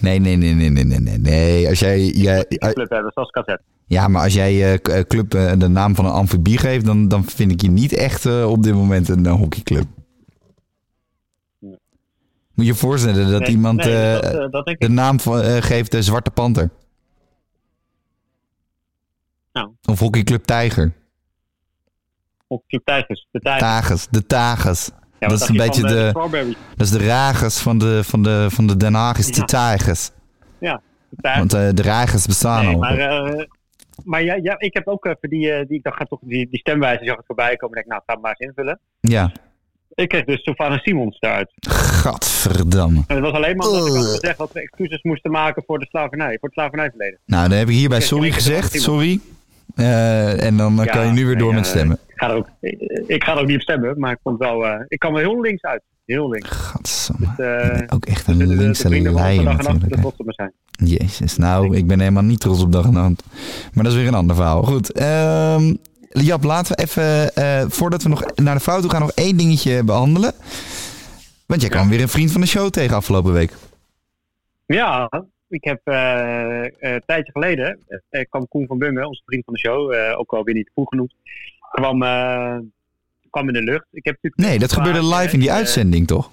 Nee, 0.00 0.18
nee, 0.18 0.36
nee, 0.36 0.54
nee, 0.54 0.70
nee, 0.70 0.98
nee, 1.00 1.18
nee. 1.18 1.68
Als 1.68 1.78
jij, 1.78 2.00
jij, 2.00 2.44
eh, 2.44 2.70
Club 2.72 2.90
hebben, 2.90 3.10
zoals 3.14 3.30
KZ. 3.30 3.54
ja, 3.86 4.08
maar 4.08 4.22
als 4.22 4.34
jij 4.34 4.50
eh, 4.52 4.98
eh, 4.98 5.04
club 5.06 5.34
eh, 5.34 5.52
de 5.58 5.68
naam 5.68 5.94
van 5.94 6.04
een 6.04 6.10
amfibie 6.10 6.58
geeft, 6.58 6.84
dan, 6.84 7.08
dan 7.08 7.24
vind 7.24 7.52
ik 7.52 7.60
je 7.60 7.70
niet 7.70 7.92
echt 7.92 8.26
eh, 8.26 8.50
op 8.50 8.62
dit 8.62 8.74
moment 8.74 9.08
een 9.08 9.26
eh, 9.26 9.32
hockeyclub. 9.32 9.84
Moet 12.58 12.66
je 12.66 12.72
je 12.72 12.78
voorstellen 12.78 13.30
dat 13.30 13.40
Nee, 13.40 13.50
iemand 13.50 13.84
nee, 13.84 13.94
eh, 14.06 14.12
dat, 14.12 14.24
eh, 14.34 14.50
dat 14.50 14.66
de 14.66 14.76
ik. 14.78 14.88
naam 14.88 15.20
van, 15.20 15.40
eh, 15.40 15.56
geeft 15.62 15.90
de 15.90 16.02
Zwarte 16.02 16.30
Panter. 16.30 16.70
Nou. 19.52 19.70
Of 19.88 19.98
hockeyclub 19.98 20.44
Tijger. 20.44 20.92
Op 22.46 22.62
Club 22.66 22.84
Tijgers. 22.84 23.26
De 23.30 23.40
Tijgers. 23.40 23.62
Tages, 23.62 24.06
de 24.10 24.26
Tages. 24.26 24.90
Ja, 25.18 25.28
dat 25.28 25.40
is 25.40 25.48
een 25.48 25.56
beetje 25.56 25.82
de-. 25.82 26.10
Dat 26.76 26.86
is 26.86 26.90
de 26.90 27.06
Rages 27.06 27.58
van 27.58 27.78
de, 27.78 28.04
van 28.04 28.22
de, 28.22 28.46
van 28.50 28.66
de 28.66 28.76
Den 28.76 28.94
Haag, 28.94 29.18
is 29.18 29.26
de 29.26 29.40
Ja. 29.40 29.44
Tijgers. 29.44 30.10
Ja, 30.60 30.80
de 31.08 31.16
Tijgers. 31.20 31.52
Want 31.52 31.76
de 31.76 31.82
Rages 31.82 32.26
bestaan 32.26 32.64
Nee, 32.64 32.74
al. 32.74 32.80
maar, 32.80 33.46
maar 34.04 34.22
ja, 34.22 34.34
ja, 34.42 34.58
ik 34.58 34.74
heb 34.74 34.86
ook 34.88 35.04
even 35.04 35.28
die, 35.28 35.66
die 35.66 35.76
ik 35.76 35.82
dacht, 35.82 35.96
ga 35.96 36.04
toch 36.04 36.20
die, 36.22 36.48
die 36.50 36.58
stemwijze 36.60 37.04
zag 37.04 37.18
ik 37.18 37.24
voorbij 37.26 37.56
komen. 37.56 37.78
Ik 37.78 37.84
denk, 37.84 37.94
nou, 37.96 38.02
ga 38.06 38.20
maar 38.20 38.34
eens 38.38 38.48
invullen. 38.48 38.80
Ja, 39.00 39.32
Ik 39.98 40.08
kreeg 40.08 40.24
dus 40.24 40.42
Sofana 40.42 40.78
Simons 40.78 41.16
eruit. 41.20 41.50
gadverdamme. 41.60 43.02
En 43.06 43.14
het 43.16 43.24
was 43.24 43.32
alleen 43.32 43.56
maar 43.56 43.66
omdat 43.68 44.14
ik 44.22 44.28
had 44.28 44.36
dat 44.38 44.52
we 44.52 44.60
excuses 44.60 45.02
moesten 45.02 45.30
maken 45.30 45.62
voor 45.66 45.78
de 45.78 45.86
slavernij, 45.88 46.28
voor 46.40 46.48
het 46.48 46.52
slavernijverleden. 46.52 47.18
Nou, 47.26 47.48
dan 47.48 47.58
heb 47.58 47.68
ik 47.68 47.74
hierbij 47.74 48.00
sorry 48.00 48.30
gezegd, 48.32 48.80
sorry. 48.80 49.20
Eh, 49.74 50.44
en 50.44 50.56
dan 50.56 50.74
Ja, 50.76 50.84
kan 50.84 51.06
je 51.06 51.12
nu 51.12 51.26
weer 51.26 51.38
door 51.38 51.50
ja, 51.50 51.54
met 51.56 51.66
stemmen. 51.66 51.98
Ik 52.06 52.14
ga 52.16 52.28
er 52.30 52.34
ook, 52.36 52.48
ik, 52.60 52.80
ik 53.06 53.24
ga 53.24 53.32
er 53.34 53.40
ook 53.40 53.46
niet 53.46 53.56
op 53.56 53.62
stemmen, 53.62 53.98
maar 53.98 54.12
ik 54.12 54.18
vond 54.22 54.38
wel, 54.38 54.66
eh, 54.66 54.80
ik 54.88 54.98
kwam 54.98 55.14
er 55.14 55.20
heel 55.20 55.40
links 55.40 55.62
uit. 55.62 55.82
Heel 56.04 56.28
links. 56.28 56.48
Gadsamme. 56.50 57.26
Eh, 57.36 57.82
Ook 57.96 58.06
echt 58.06 58.26
dus 58.26 58.38
een 58.38 58.46
linkse 58.56 58.88
lijn 58.88 59.04
Dag 59.04 59.28
en 59.36 59.44
Nacht 59.44 59.62
natuurlijk. 59.68 60.00
trots 60.00 60.16
op 60.16 60.26
me 60.26 60.32
zijn. 60.32 60.52
Jezus, 60.70 61.36
nou, 61.36 61.76
ik 61.76 61.86
ben 61.86 61.98
helemaal 62.00 62.22
niet 62.22 62.40
trots 62.40 62.62
op 62.62 62.72
dag 62.72 62.84
en 62.86 62.94
hand. 62.94 63.22
Maar 63.72 63.84
dat 63.84 63.92
is 63.92 63.98
weer 63.98 64.08
een 64.08 64.14
ander 64.14 64.36
verhaal. 64.36 64.62
Goed, 64.62 64.92
ehm, 64.92 65.74
Jap, 66.24 66.44
laten 66.44 66.76
we 66.76 66.82
even, 66.82 67.34
eh, 67.34 67.64
voordat 67.68 68.02
we 68.02 68.08
nog 68.08 68.34
naar 68.34 68.54
de 68.54 68.60
vrouw 68.60 68.80
toe 68.80 68.90
gaan, 68.90 69.00
nog 69.00 69.12
één 69.12 69.36
dingetje 69.36 69.84
behandelen. 69.84 70.32
Want 71.46 71.60
jij 71.60 71.70
kwam 71.70 71.88
weer 71.88 72.00
een 72.00 72.08
vriend 72.08 72.32
van 72.32 72.40
de 72.40 72.46
show 72.46 72.70
tegen 72.70 72.96
afgelopen 72.96 73.32
week. 73.32 73.52
Ja, 74.66 75.10
ik 75.48 75.64
heb 75.64 75.80
eh, 75.84 76.64
een 76.78 77.02
tijdje 77.06 77.32
geleden, 77.32 77.78
eh, 78.10 78.24
kwam 78.28 78.48
Koen 78.48 78.66
van 78.66 78.78
Bungen, 78.78 79.06
onze 79.06 79.22
vriend 79.26 79.44
van 79.44 79.54
de 79.54 79.60
show, 79.60 79.92
ook 80.18 80.32
al 80.32 80.44
weer 80.44 80.54
niet 80.54 80.70
vroeg 80.74 80.88
genoemd, 80.88 81.14
kwam, 81.70 81.98
kwam 83.30 83.48
in 83.48 83.52
de 83.52 83.62
lucht. 83.62 83.86
Ik 83.92 84.04
heb 84.04 84.14
natuurlijk 84.22 84.50
Nee, 84.50 84.58
dat 84.58 84.72
gebeurde 84.72 85.06
live 85.06 85.34
in 85.34 85.40
die 85.40 85.52
uitzending, 85.52 86.06
toch? 86.06 86.30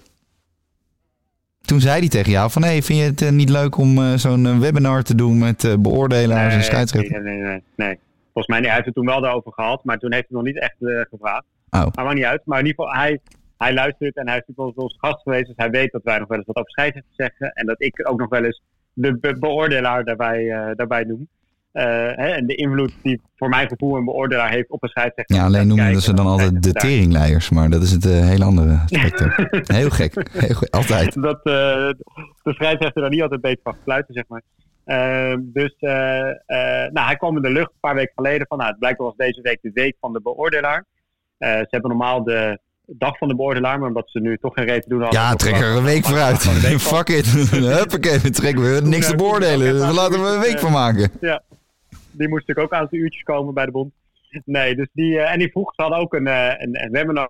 Toen 1.65 1.79
zei 1.79 1.99
hij 1.99 2.09
tegen 2.09 2.31
jou 2.31 2.51
van, 2.51 2.63
hey, 2.63 2.81
vind 2.81 2.99
je 2.99 3.25
het 3.25 3.33
niet 3.33 3.49
leuk 3.49 3.77
om 3.77 4.17
zo'n 4.17 4.59
webinar 4.59 5.03
te 5.03 5.15
doen 5.15 5.37
met 5.37 5.63
eh, 5.63 5.73
beoordelaars 5.79 6.53
en 6.53 6.59
nee, 6.59 6.67
scheidsrechters? 6.67 7.23
Nee, 7.23 7.33
nee, 7.33 7.43
nee, 7.43 7.61
nee. 7.75 7.99
Volgens 8.35 8.47
mij, 8.47 8.57
nee, 8.59 8.65
hij 8.67 8.73
heeft 8.75 8.85
het 8.85 8.95
toen 8.95 9.05
wel 9.05 9.21
daarover 9.21 9.53
gehad, 9.53 9.83
maar 9.83 9.97
toen 9.97 10.13
heeft 10.13 10.25
hij 10.29 10.37
nog 10.37 10.45
niet 10.45 10.59
echt 10.59 10.75
eh, 10.79 11.01
gevraagd. 11.09 11.45
Oh. 11.69 11.85
Maar 11.95 12.05
maakt 12.05 12.15
niet 12.15 12.23
uit. 12.25 12.41
Maar 12.45 12.59
in 12.59 12.65
ieder 12.65 12.83
geval, 12.85 12.99
hij, 13.01 13.19
hij 13.57 13.73
luistert 13.73 14.15
en 14.15 14.27
hij 14.27 14.37
is 14.37 14.43
natuurlijk 14.47 14.77
onze 14.79 14.97
gast 14.99 15.21
geweest, 15.21 15.45
dus 15.45 15.55
hij 15.55 15.69
weet 15.69 15.91
dat 15.91 16.03
wij 16.03 16.19
nog 16.19 16.27
wel 16.27 16.37
eens 16.37 16.47
wat 16.47 16.55
over 16.55 16.71
scheidsrechten 16.71 17.13
zeggen 17.15 17.51
en 17.53 17.65
dat 17.65 17.81
ik 17.81 18.09
ook 18.09 18.19
nog 18.19 18.29
wel 18.29 18.43
eens 18.43 18.61
de 18.93 19.17
be- 19.19 19.39
beoordelaar 19.39 20.03
daarbij, 20.03 20.49
eh, 20.51 20.75
daarbij 20.75 21.03
noem. 21.03 21.27
Eh, 21.71 21.83
hè, 22.11 22.27
en 22.27 22.45
de 22.45 22.55
invloed 22.55 22.93
die 23.01 23.21
voor 23.35 23.49
mijn 23.49 23.67
gevoel 23.67 23.95
een 23.95 24.05
beoordelaar 24.05 24.49
heeft 24.51 24.69
op 24.69 24.83
een 24.83 24.89
scheidsrechter. 24.89 25.35
Ja, 25.35 25.43
alleen 25.43 25.67
noemen 25.67 26.01
ze 26.01 26.13
dan 26.13 26.25
altijd 26.25 26.51
de 26.63 26.71
tering. 26.71 26.79
teringleiers, 26.79 27.49
maar 27.49 27.69
dat 27.69 27.81
is 27.81 27.91
het 27.91 28.03
hele 28.03 28.43
andere 28.43 28.79
spectrum. 28.85 29.31
Heel 29.65 29.89
gek, 29.89 30.29
heel 30.31 30.55
altijd. 30.69 31.21
dat 31.21 31.43
de 31.43 31.95
scheidsrechter 32.43 33.01
daar 33.01 33.11
niet 33.11 33.21
altijd 33.21 33.41
beter 33.41 33.59
van 33.63 33.75
fluiten, 33.83 34.13
zeg 34.13 34.23
maar. 34.27 34.41
Ehm, 34.85 35.39
dus 35.43 35.75
eh, 35.79 36.29
eh, 36.29 36.91
nou, 36.91 37.05
hij 37.05 37.15
kwam 37.15 37.35
in 37.35 37.41
de 37.41 37.49
lucht 37.49 37.71
een 37.71 37.79
paar 37.79 37.95
weken 37.95 38.13
geleden 38.15 38.47
van, 38.47 38.57
nou, 38.57 38.69
het 38.69 38.79
blijkt 38.79 38.97
was 38.97 39.15
deze 39.15 39.41
week 39.41 39.59
de 39.61 39.71
week 39.73 39.95
van 39.99 40.13
de 40.13 40.21
beoordelaar. 40.21 40.85
Eh, 41.37 41.49
ze 41.49 41.67
hebben 41.69 41.89
normaal 41.89 42.23
de 42.23 42.59
dag 42.85 43.17
van 43.17 43.27
de 43.27 43.35
beoordelaar, 43.35 43.79
maar 43.79 43.87
omdat 43.87 44.09
ze 44.09 44.19
nu 44.19 44.37
toch 44.37 44.53
geen 44.53 44.65
reet 44.65 44.81
te 44.81 44.89
doen 44.89 45.01
hadden. 45.01 45.19
Ja, 45.19 45.35
trek 45.35 45.55
wel- 45.55 45.61
er 45.69 45.77
een 45.77 45.83
week 45.83 46.05
vooruit. 46.05 46.37
Fuck 46.81 47.09
it. 47.09 47.25
Huppakee, 47.77 48.19
we 48.19 48.29
trekken 48.29 48.63
we 48.73 48.81
niks 48.81 49.07
te 49.07 49.15
beoordelen. 49.15 49.87
We 49.87 49.93
laten 49.93 50.23
we 50.23 50.29
een 50.29 50.39
week 50.39 50.59
van 50.59 50.71
maken. 50.71 51.11
Die 52.11 52.27
moest 52.27 52.47
natuurlijk 52.47 52.73
ook 52.73 52.79
aan 52.79 52.87
zijn 52.89 53.01
uurtjes 53.01 53.23
komen 53.23 53.53
bij 53.53 53.65
de 53.65 53.71
bond. 53.71 53.93
Nee, 54.45 54.75
dus 54.75 54.87
die, 54.93 55.19
en 55.19 55.39
die 55.39 55.51
vroeg, 55.51 55.73
ze 55.75 55.81
hadden 55.81 55.99
ook 55.99 56.13
een, 56.13 56.27
een, 56.27 56.83
een 56.83 56.91
webinar 56.91 57.29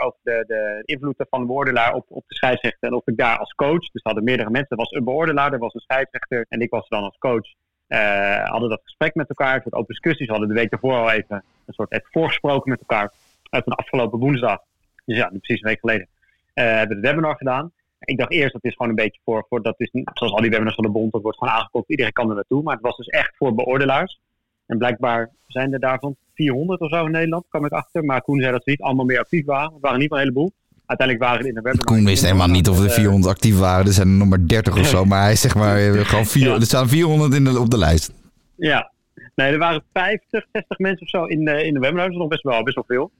over 0.00 0.18
de, 0.22 0.44
de 0.46 0.82
invloed 0.84 1.26
van 1.30 1.40
de 1.40 1.46
beoordelaar 1.46 1.94
op, 1.94 2.04
op 2.08 2.24
de 2.26 2.34
scheidsrechter. 2.34 2.88
En 2.88 2.94
of 2.94 3.06
ik 3.06 3.16
daar 3.16 3.38
als 3.38 3.52
coach, 3.52 3.90
dus 3.90 4.02
hadden 4.02 4.24
meerdere 4.24 4.50
mensen, 4.50 4.70
er 4.70 4.76
was 4.76 4.90
een 4.90 5.04
beoordelaar, 5.04 5.52
er 5.52 5.58
was 5.58 5.74
een 5.74 5.80
scheidsrechter 5.80 6.46
en 6.48 6.60
ik 6.60 6.70
was 6.70 6.88
dan 6.88 7.02
als 7.02 7.18
coach. 7.18 7.54
eh, 7.86 8.48
hadden 8.50 8.68
dat 8.70 8.80
gesprek 8.84 9.14
met 9.14 9.28
elkaar, 9.28 9.54
een 9.54 9.62
soort 9.62 9.74
open 9.74 9.94
discussies. 9.94 10.28
Hadden 10.28 10.48
de 10.48 10.54
week 10.54 10.72
ervoor 10.72 10.94
al 10.94 11.10
even 11.10 11.44
een 11.66 11.74
soort 11.74 11.92
even 11.92 12.08
voorgesproken 12.10 12.70
met 12.70 12.80
elkaar. 12.80 13.12
Uit 13.50 13.66
een 13.66 13.72
afgelopen 13.72 14.18
woensdag, 14.18 14.58
dus 15.04 15.16
ja, 15.16 15.28
precies 15.28 15.60
een 15.60 15.68
week 15.68 15.80
geleden, 15.80 16.08
eh, 16.54 16.64
hebben 16.64 16.88
we 16.88 17.06
het 17.06 17.14
webinar 17.14 17.36
gedaan. 17.36 17.72
Ik 17.98 18.18
dacht 18.18 18.32
eerst, 18.32 18.52
dat 18.52 18.64
is 18.64 18.72
gewoon 18.72 18.88
een 18.88 19.04
beetje 19.04 19.20
voor, 19.24 19.46
voor 19.48 19.62
dat 19.62 19.74
is, 19.76 19.90
zoals 19.92 20.32
al 20.32 20.40
die 20.40 20.50
webinars 20.50 20.74
van 20.74 20.84
de 20.84 20.90
bond, 20.90 21.12
dat 21.12 21.22
wordt 21.22 21.38
gewoon 21.38 21.54
aangekocht, 21.54 21.88
iedereen 21.88 22.12
kan 22.12 22.28
er 22.28 22.34
naartoe. 22.34 22.62
Maar 22.62 22.74
het 22.74 22.82
was 22.82 22.96
dus 22.96 23.06
echt 23.06 23.36
voor 23.36 23.54
beoordelaars. 23.54 24.20
En 24.66 24.78
blijkbaar 24.78 25.30
zijn 25.46 25.72
er 25.72 25.80
daarvan 25.80 26.16
400 26.38 26.80
of 26.80 26.90
zo 26.90 27.04
in 27.04 27.10
Nederland, 27.10 27.44
kwam 27.48 27.64
ik 27.64 27.72
achter. 27.72 28.04
Maar 28.04 28.22
Koen 28.22 28.40
zei 28.40 28.52
dat 28.52 28.62
ze 28.64 28.70
niet 28.70 28.80
allemaal 28.80 29.04
meer 29.04 29.18
actief 29.18 29.44
waren. 29.44 29.72
Het 29.72 29.82
waren 29.82 29.98
niet 29.98 30.08
wel 30.08 30.18
een 30.18 30.24
heleboel. 30.24 30.52
Uiteindelijk 30.86 31.28
waren 31.28 31.42
er 31.42 31.48
in 31.48 31.54
de 31.54 31.60
webinar... 31.60 31.84
Koen 31.84 32.04
wist 32.04 32.22
helemaal 32.22 32.48
niet 32.48 32.68
of 32.68 32.84
er 32.84 32.90
400 32.90 33.34
actief 33.34 33.58
waren. 33.58 33.86
Er 33.86 33.92
zijn 33.92 34.08
er 34.08 34.14
nog 34.14 34.28
maar 34.28 34.46
30 34.46 34.78
of 34.78 34.86
zo. 34.86 35.04
Maar 35.10 35.22
hij 35.22 35.36
zegt 35.36 35.54
maar 35.54 35.76
eh, 35.76 35.92
gewoon 35.92 36.26
vier, 36.26 36.54
er 36.54 36.62
staan 36.62 36.88
400 36.88 37.34
in 37.34 37.44
de, 37.44 37.60
op 37.60 37.70
de 37.70 37.78
lijst. 37.78 38.12
Ja, 38.56 38.92
nee, 39.34 39.52
er 39.52 39.58
waren 39.58 39.82
50, 39.92 40.46
60 40.52 40.78
mensen 40.78 41.02
of 41.02 41.08
zo 41.08 41.24
in 41.24 41.44
de, 41.44 41.64
in 41.64 41.74
de 41.74 41.80
webinar. 41.80 42.04
Dat 42.04 42.12
is 42.12 42.18
nog 42.18 42.28
best 42.28 42.42
wel, 42.42 42.62
best 42.62 42.74
wel 42.74 42.84
veel. 42.86 43.10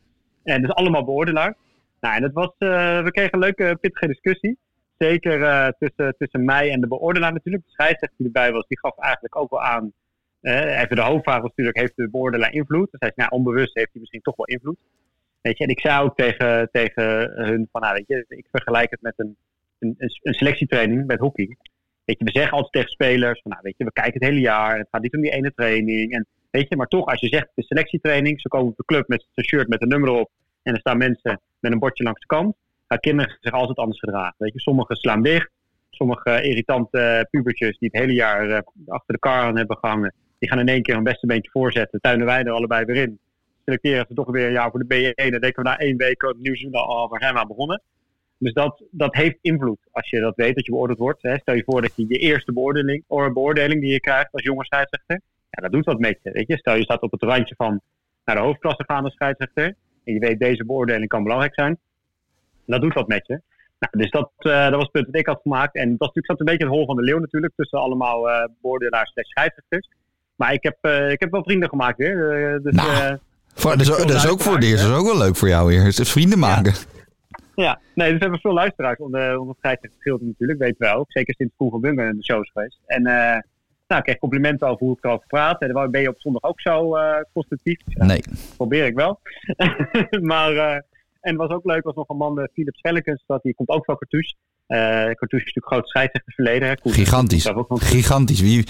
En 0.45 0.63
dus 0.63 0.71
allemaal 0.71 1.05
beoordelaars. 1.05 1.55
Nou, 2.01 2.17
en 2.17 2.23
het 2.23 2.33
was, 2.33 2.51
eh, 2.59 3.03
we 3.03 3.11
kregen 3.11 3.35
een 3.35 3.41
leuke, 3.41 3.79
pittige 3.81 4.07
discussie. 4.07 4.59
Zeker 4.99 5.43
eh, 5.43 5.69
tussen, 5.79 6.15
tussen 6.19 6.45
mij 6.45 6.71
en 6.71 6.81
de 6.81 6.89
beoordelaar 6.89 7.33
natuurlijk. 7.33 7.65
De 7.65 7.71
scheidsrechter 7.73 8.17
die 8.17 8.27
erbij 8.27 8.53
was, 8.53 8.67
die 8.69 8.79
gaf 8.79 8.99
eigenlijk 8.99 9.37
ook 9.37 9.51
wel 9.51 9.63
aan. 9.63 9.93
Eh, 10.41 10.81
even 10.81 10.97
de 10.97 11.03
hoofdvraag 11.03 11.43
natuurlijk, 11.43 11.79
heeft 11.79 11.97
de 11.97 12.09
beoordelaar 12.11 12.53
invloed? 12.53 12.91
Dus 12.91 13.01
hij 13.01 13.13
zei, 13.15 13.29
nou, 13.29 13.41
onbewust 13.41 13.75
heeft 13.75 13.89
hij 13.93 14.01
misschien 14.01 14.23
toch 14.23 14.37
wel 14.37 14.47
invloed. 14.47 14.79
Weet 15.41 15.59
je, 15.59 15.65
en 15.65 15.71
ik 15.71 15.81
zei 15.81 16.03
ook 16.03 16.17
tegen, 16.17 16.69
tegen 16.73 17.31
hun 17.35 17.69
van, 17.73 17.81
nou, 17.81 17.95
weet 17.95 18.07
je, 18.07 18.25
ik 18.29 18.47
vergelijk 18.51 18.91
het 18.91 19.03
met 19.03 19.15
een, 19.17 19.37
een, 19.79 19.95
een, 19.99 20.19
een 20.23 20.35
selectietraining 20.35 21.07
met 21.07 21.19
hockey. 21.19 21.57
Weet 22.05 22.19
je, 22.19 22.25
we 22.25 22.31
zeggen 22.31 22.53
altijd 22.53 22.73
tegen 22.73 22.91
spelers, 22.91 23.41
van, 23.43 23.51
nou, 23.51 23.63
weet 23.63 23.75
je, 23.77 23.85
we 23.85 23.93
kijken 23.93 24.13
het 24.13 24.23
hele 24.23 24.41
jaar. 24.41 24.79
Het 24.79 24.89
gaat 24.91 25.03
niet 25.03 25.15
om 25.15 25.21
die 25.21 25.31
ene 25.31 25.53
training. 25.55 26.13
En 26.13 26.27
weet 26.51 26.69
je, 26.69 26.77
maar 26.77 26.87
toch, 26.87 27.07
als 27.07 27.21
je 27.21 27.29
zegt 27.29 27.49
de 27.55 27.63
selectietraining, 27.63 28.41
ze 28.41 28.49
komen 28.49 28.69
op 28.69 28.77
de 28.77 28.85
club 28.85 29.09
met 29.09 29.27
zijn 29.35 29.47
shirt 29.47 29.69
met 29.69 29.83
een 29.83 29.89
nummer 29.89 30.09
erop. 30.09 30.31
En 30.63 30.75
er 30.75 30.81
staan 30.81 30.99
mensen 30.99 31.41
met 31.61 31.73
een 31.73 31.79
bordje 31.79 32.05
langs 32.05 32.21
de 32.21 32.27
kant. 32.27 32.57
gaan 32.89 32.99
kinderen 32.99 33.37
zich 33.41 33.53
altijd 33.53 33.79
anders 33.79 33.99
gedragen. 33.99 34.35
Weet 34.39 34.53
je, 34.53 34.61
sommigen 34.61 34.97
slaan 34.97 35.23
dicht. 35.23 35.51
Sommige 35.91 36.43
irritante 36.43 37.27
pubertjes 37.31 37.79
die 37.79 37.89
het 37.93 38.01
hele 38.01 38.13
jaar 38.13 38.51
eh, 38.51 38.61
achter 38.87 39.15
de 39.15 39.19
kar 39.19 39.55
hebben 39.55 39.77
gehangen, 39.77 40.15
die 40.39 40.49
gaan 40.49 40.59
in 40.59 40.69
één 40.69 40.83
keer 40.83 40.95
hun 40.95 41.05
beste 41.05 41.27
beentje 41.27 41.51
voorzetten. 41.51 42.01
Tuinen 42.01 42.27
wij 42.27 42.43
er 42.43 42.53
allebei 42.53 42.85
weer 42.85 43.03
in. 43.03 43.19
Selecteren 43.65 44.05
ze 44.09 44.15
toch 44.15 44.31
weer 44.31 44.47
een 44.47 44.53
jaar 44.53 44.71
voor 44.71 44.85
de 44.87 45.13
B1. 45.15 45.31
Dan 45.31 45.41
denken 45.41 45.63
we 45.63 45.69
na 45.69 45.79
één 45.79 45.97
week 45.97 46.23
het 46.23 46.39
nieuw 46.39 46.55
seizoen 46.55 46.81
al, 46.81 47.09
waar 47.09 47.21
zijn 47.21 47.35
we 47.35 47.41
aan 47.41 47.49
begonnen? 47.49 47.83
Dus 48.39 48.53
dat, 48.53 48.83
dat 48.91 49.15
heeft 49.15 49.39
invloed 49.41 49.79
als 49.91 50.11
je 50.11 50.21
dat 50.21 50.37
weet, 50.37 50.55
dat 50.55 50.65
je 50.65 50.71
beoordeeld 50.71 50.99
wordt. 50.99 51.23
Hè. 51.23 51.39
Stel 51.39 51.55
je 51.55 51.63
voor 51.65 51.83
dat 51.83 51.93
je 51.97 52.05
je 52.09 52.19
eerste 52.19 52.53
beoordeling, 52.53 53.05
of 53.07 53.33
beoordeling 53.33 53.81
die 53.81 53.93
je 53.93 54.01
krijgt 54.01 54.33
als 54.33 54.43
jonge 54.43 54.65
scheidsrechter, 54.65 55.21
ja, 55.51 55.63
dat 55.63 55.73
doet 55.73 55.85
wat 55.85 55.99
met 55.99 56.19
je. 56.23 56.31
Weet 56.31 56.47
je. 56.47 56.59
Stel 56.59 56.75
je 56.75 56.83
staat 56.83 57.01
op 57.03 57.13
het 57.13 57.23
randje 57.23 57.55
van 57.55 57.81
naar 58.25 58.37
de 58.37 58.43
hoofdklasse 58.43 58.85
gaan 58.87 59.05
als 59.05 59.15
scheidsrechter. 59.15 59.75
En 60.05 60.13
je 60.13 60.19
weet 60.19 60.39
deze 60.39 60.65
beoordeling 60.65 61.09
kan 61.09 61.23
belangrijk 61.23 61.55
zijn. 61.55 61.79
Dat 62.67 62.81
doet 62.81 62.95
wat 62.95 63.09
met 63.09 63.27
je. 63.27 63.41
Nou, 63.79 63.99
dus 63.99 64.11
dat, 64.11 64.31
uh, 64.39 64.63
dat 64.63 64.75
was 64.75 64.83
het 64.83 64.91
punt 64.91 65.07
dat 65.07 65.15
ik 65.15 65.27
had 65.27 65.41
gemaakt. 65.43 65.75
En 65.75 65.89
dat 65.89 65.99
natuurlijk 65.99 66.27
zat 66.27 66.41
een 66.41 66.47
beetje 66.47 66.65
het 66.65 66.75
hol 66.75 66.87
van 66.87 66.97
de 66.97 67.03
leeuw 67.03 67.19
natuurlijk. 67.19 67.53
Tussen 67.57 67.79
allemaal 67.79 68.29
uh, 68.29 68.45
beoordelaars 68.63 69.13
en 69.15 69.25
scheidsrechters. 69.25 69.89
Maar 70.39 70.53
ik 70.53 70.63
heb, 70.63 70.77
uh, 70.83 71.11
ik 71.11 71.21
heb 71.21 71.31
wel 71.31 71.43
vrienden 71.43 71.69
gemaakt 71.69 71.99
weer. 71.99 72.61
dus, 72.63 72.75
nou, 72.75 73.19
voor, 73.55 73.71
dat, 73.71 73.81
is, 73.81 73.87
dat 73.87 74.11
is 74.11 74.29
ook 74.29 74.41
voor 74.41 74.55
het 74.55 74.65
eerst. 74.65 74.83
Dat 74.83 74.93
is 74.93 74.99
ook 74.99 75.07
wel 75.07 75.19
leuk 75.19 75.37
voor 75.37 75.49
jou 75.49 75.67
weer. 75.67 75.85
Dus 75.85 76.13
vrienden 76.13 76.39
maken. 76.39 76.73
Ja. 76.73 76.97
Ja, 77.63 77.81
nee, 77.95 78.09
dus 78.09 78.17
we 78.17 78.23
hebben 78.23 78.41
veel 78.41 78.53
luisteraars 78.53 78.99
onder, 78.99 79.39
onder 79.39 79.57
het 79.61 79.79
verschil 79.81 80.19
natuurlijk, 80.21 80.59
weet 80.59 80.79
wel. 80.79 81.05
Zeker 81.09 81.35
sinds 81.35 81.55
van 81.57 81.81
Bummen 81.81 82.09
in 82.09 82.17
de 82.17 82.25
shows 82.25 82.51
geweest. 82.51 82.79
En 82.87 83.01
uh, 83.01 83.13
nou, 83.87 84.01
ik 84.01 84.03
kreeg 84.03 84.19
complimenten 84.19 84.69
over 84.69 84.87
hoe 84.87 84.97
ik 84.97 85.05
erover 85.05 85.27
praat. 85.27 85.61
En 85.61 85.91
ben 85.91 86.01
je 86.01 86.09
op 86.09 86.21
zondag 86.21 86.43
ook 86.43 86.61
zo 86.61 86.97
uh, 86.97 87.17
constructief. 87.33 87.81
Ja, 87.85 88.05
nee. 88.05 88.23
Probeer 88.57 88.87
ik 88.87 88.95
wel. 88.95 89.21
maar, 90.33 90.53
uh, 90.53 90.77
en 91.21 91.31
het 91.31 91.37
was 91.37 91.51
ook 91.51 91.65
leuk, 91.65 91.85
was 91.85 91.95
nog 91.95 92.09
een 92.09 92.17
man, 92.17 92.49
Philip 92.53 92.77
Schellekens, 92.77 93.23
dat 93.27 93.43
die 93.43 93.55
komt 93.55 93.69
ook 93.69 93.85
van 93.85 93.97
Cartouche. 93.97 94.35
Uh, 94.69 94.79
Cartouche 94.79 95.47
is 95.47 95.55
natuurlijk 95.55 95.67
groot 95.67 95.89
scheidsrechter 95.89 96.33
verleden. 96.33 96.69
Hè. 96.69 96.77
Koen, 96.77 96.93
Gigantisch. 96.93 97.53
Gigantisch. 97.69 98.41
Wie, 98.41 98.67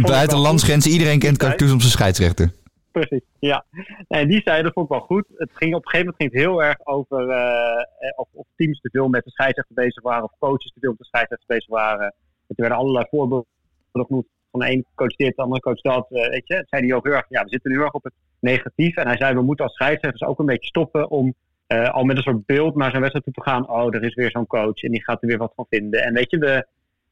buiten 0.00 0.38
landsgrenzen, 0.38 0.90
iedereen 0.90 1.18
kent 1.18 1.38
Cartouche 1.38 1.74
om 1.74 1.80
zijn 1.80 1.92
scheidsrechter 1.92 2.52
precies. 2.92 3.22
Ja. 3.38 3.64
En 4.08 4.28
die 4.28 4.40
zei, 4.44 4.62
dat 4.62 4.72
vond 4.72 4.86
ik 4.86 4.92
wel 4.92 5.06
goed. 5.06 5.26
Het 5.36 5.50
ging 5.52 5.74
op 5.74 5.84
een 5.84 5.90
gegeven 5.90 5.98
moment 5.98 6.16
ging 6.16 6.32
het 6.32 6.40
heel 6.40 6.62
erg 6.62 6.78
over 6.84 7.28
uh, 7.28 8.12
of, 8.16 8.28
of, 8.32 8.46
teams 8.56 8.80
te 8.80 8.90
veel 8.90 9.08
met 9.08 9.24
de 9.24 9.30
scheidsrechter 9.30 9.74
bezig 9.74 10.02
waren, 10.02 10.24
of 10.24 10.38
coaches 10.38 10.72
te 10.72 10.80
veel 10.80 10.90
met 10.90 10.98
de 10.98 11.04
scheidsrechter 11.04 11.48
bezig 11.48 11.68
waren. 11.68 12.14
Er 12.46 12.54
werden 12.56 12.78
allerlei 12.78 13.06
voorbeelden 13.10 13.48
genoemd. 13.92 14.26
Van 14.50 14.60
de 14.60 14.70
een 14.70 14.86
coach 14.94 15.16
dit, 15.16 15.36
de 15.36 15.42
andere 15.42 15.60
coach 15.60 15.80
dat. 15.80 16.06
Uh, 16.10 16.28
weet 16.28 16.46
je, 16.46 16.64
zei 16.68 16.86
hij 16.86 16.94
ook 16.94 17.04
heel 17.04 17.14
erg, 17.14 17.26
ja, 17.28 17.42
we 17.42 17.48
zitten 17.48 17.70
nu 17.70 17.76
heel 17.76 17.84
erg 17.84 17.94
op 17.94 18.04
het 18.04 18.12
negatief. 18.40 18.96
En 18.96 19.06
hij 19.06 19.16
zei, 19.16 19.34
we 19.34 19.42
moeten 19.42 19.64
als 19.64 19.74
scheidsrechters 19.74 20.28
ook 20.28 20.38
een 20.38 20.46
beetje 20.46 20.68
stoppen 20.68 21.10
om 21.10 21.34
uh, 21.72 21.90
al 21.90 22.04
met 22.04 22.16
een 22.16 22.22
soort 22.22 22.46
beeld 22.46 22.76
naar 22.76 22.90
zijn 22.90 23.00
wedstrijd 23.00 23.24
toe 23.24 23.44
te 23.44 23.50
gaan. 23.50 23.68
Oh, 23.68 23.94
er 23.94 24.02
is 24.02 24.14
weer 24.14 24.30
zo'n 24.30 24.46
coach 24.46 24.82
en 24.82 24.90
die 24.90 25.02
gaat 25.02 25.22
er 25.22 25.28
weer 25.28 25.38
wat 25.38 25.52
van 25.56 25.66
vinden. 25.70 26.02
En 26.02 26.14
weet 26.14 26.30
je, 26.30 26.38
we, 26.38 26.66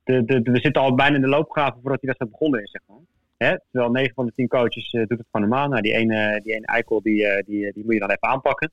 de, 0.04 0.24
de, 0.24 0.42
de, 0.42 0.50
we 0.50 0.60
zitten 0.60 0.82
al 0.82 0.94
bijna 0.94 1.14
in 1.14 1.20
de 1.20 1.28
loopgraven 1.28 1.80
voordat 1.80 2.00
die 2.00 2.08
wedstrijd 2.08 2.32
begonnen 2.32 2.62
is, 2.62 2.70
zeg 2.70 2.82
maar. 2.86 2.98
Hè, 3.36 3.56
terwijl 3.70 3.92
9 3.92 4.14
van 4.14 4.26
de 4.26 4.32
10 4.34 4.48
coaches 4.48 4.92
uh, 4.92 5.06
doet 5.06 5.18
het 5.18 5.26
van 5.30 5.40
normaal. 5.40 5.68
Nou, 5.68 5.82
die 5.82 5.92
ene, 5.92 6.40
die 6.42 6.54
ene 6.54 6.66
eikel 6.66 7.02
die, 7.02 7.22
uh, 7.22 7.34
die, 7.46 7.72
die 7.72 7.84
moet 7.84 7.94
je 7.94 8.00
dan 8.00 8.10
even 8.10 8.28
aanpakken. 8.28 8.70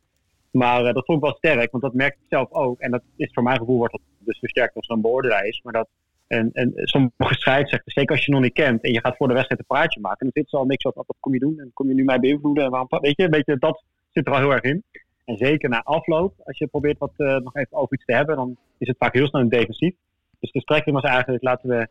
Maar 0.52 0.94
dat 0.94 1.06
vond 1.06 1.18
ik 1.18 1.24
wel 1.24 1.36
sterk, 1.36 1.72
want 1.72 1.84
dat 1.84 1.94
merk 1.94 2.14
ik 2.14 2.26
zelf 2.30 2.52
ook. 2.52 2.80
En 2.80 2.92
dat 2.92 3.02
is 3.16 3.32
voor 3.34 3.44
mijn 3.44 3.58
gevoel 3.58 3.78
wordt 3.78 3.92
dat 3.92 4.02
dus 4.20 4.40
versterkt 4.40 4.76
als 4.76 4.86
zo'n 4.86 5.02
beoordelaar 5.02 5.46
is. 5.46 5.62
Maar 5.64 5.74
dat 5.74 5.88
en, 6.28 6.50
en 6.54 6.72
sommige 6.76 7.34
scheidsrechters, 7.34 7.96
zeker 7.96 8.16
als 8.16 8.26
je 8.26 8.32
nog 8.32 8.42
niet 8.42 8.54
kent 8.54 8.84
en 8.84 8.92
je 8.92 9.00
gaat 9.00 9.18
voor 9.18 9.28
de 9.28 9.34
wedstrijd 9.34 9.62
een 9.62 9.76
praatje 9.76 10.00
maken, 10.00 10.26
dan 10.26 10.32
zit 10.34 10.50
ze 10.50 10.58
al 10.58 10.66
niks 10.66 10.84
op, 10.84 10.96
wat 10.96 11.16
kom 11.20 11.34
je 11.34 11.40
doen 11.40 11.60
en 11.60 11.72
kom 11.74 11.88
je 11.88 11.94
nu 11.94 12.04
mij 12.04 12.20
beïnvloeden 12.20 12.64
en 12.64 12.70
waarom, 12.70 12.88
weet 13.02 13.18
je, 13.18 13.30
weet 13.30 13.46
je, 13.46 13.58
dat 13.58 13.84
zit 14.12 14.28
er 14.28 14.34
al 14.34 14.40
heel 14.40 14.52
erg 14.52 14.64
in. 14.64 14.84
En 15.28 15.38
zeker 15.38 15.70
na 15.70 15.84
afloop, 15.84 16.34
als 16.44 16.58
je 16.58 16.68
probeert 16.68 16.98
wat 16.98 17.12
nog 17.18 17.56
even 17.56 17.78
over 17.78 17.96
iets 17.96 18.06
te 18.06 18.14
hebben, 18.14 18.36
dan 18.36 18.58
is 18.78 18.88
het 18.88 18.98
vaak 18.98 19.14
heel 19.14 19.28
snel 19.28 19.42
een 19.42 19.50
defensief. 19.50 19.94
Dus 20.40 20.52
de 20.52 20.62
strekking 20.62 20.96
was 20.96 21.12
eigenlijk, 21.12 21.44
laten 21.44 21.70
we 21.70 21.88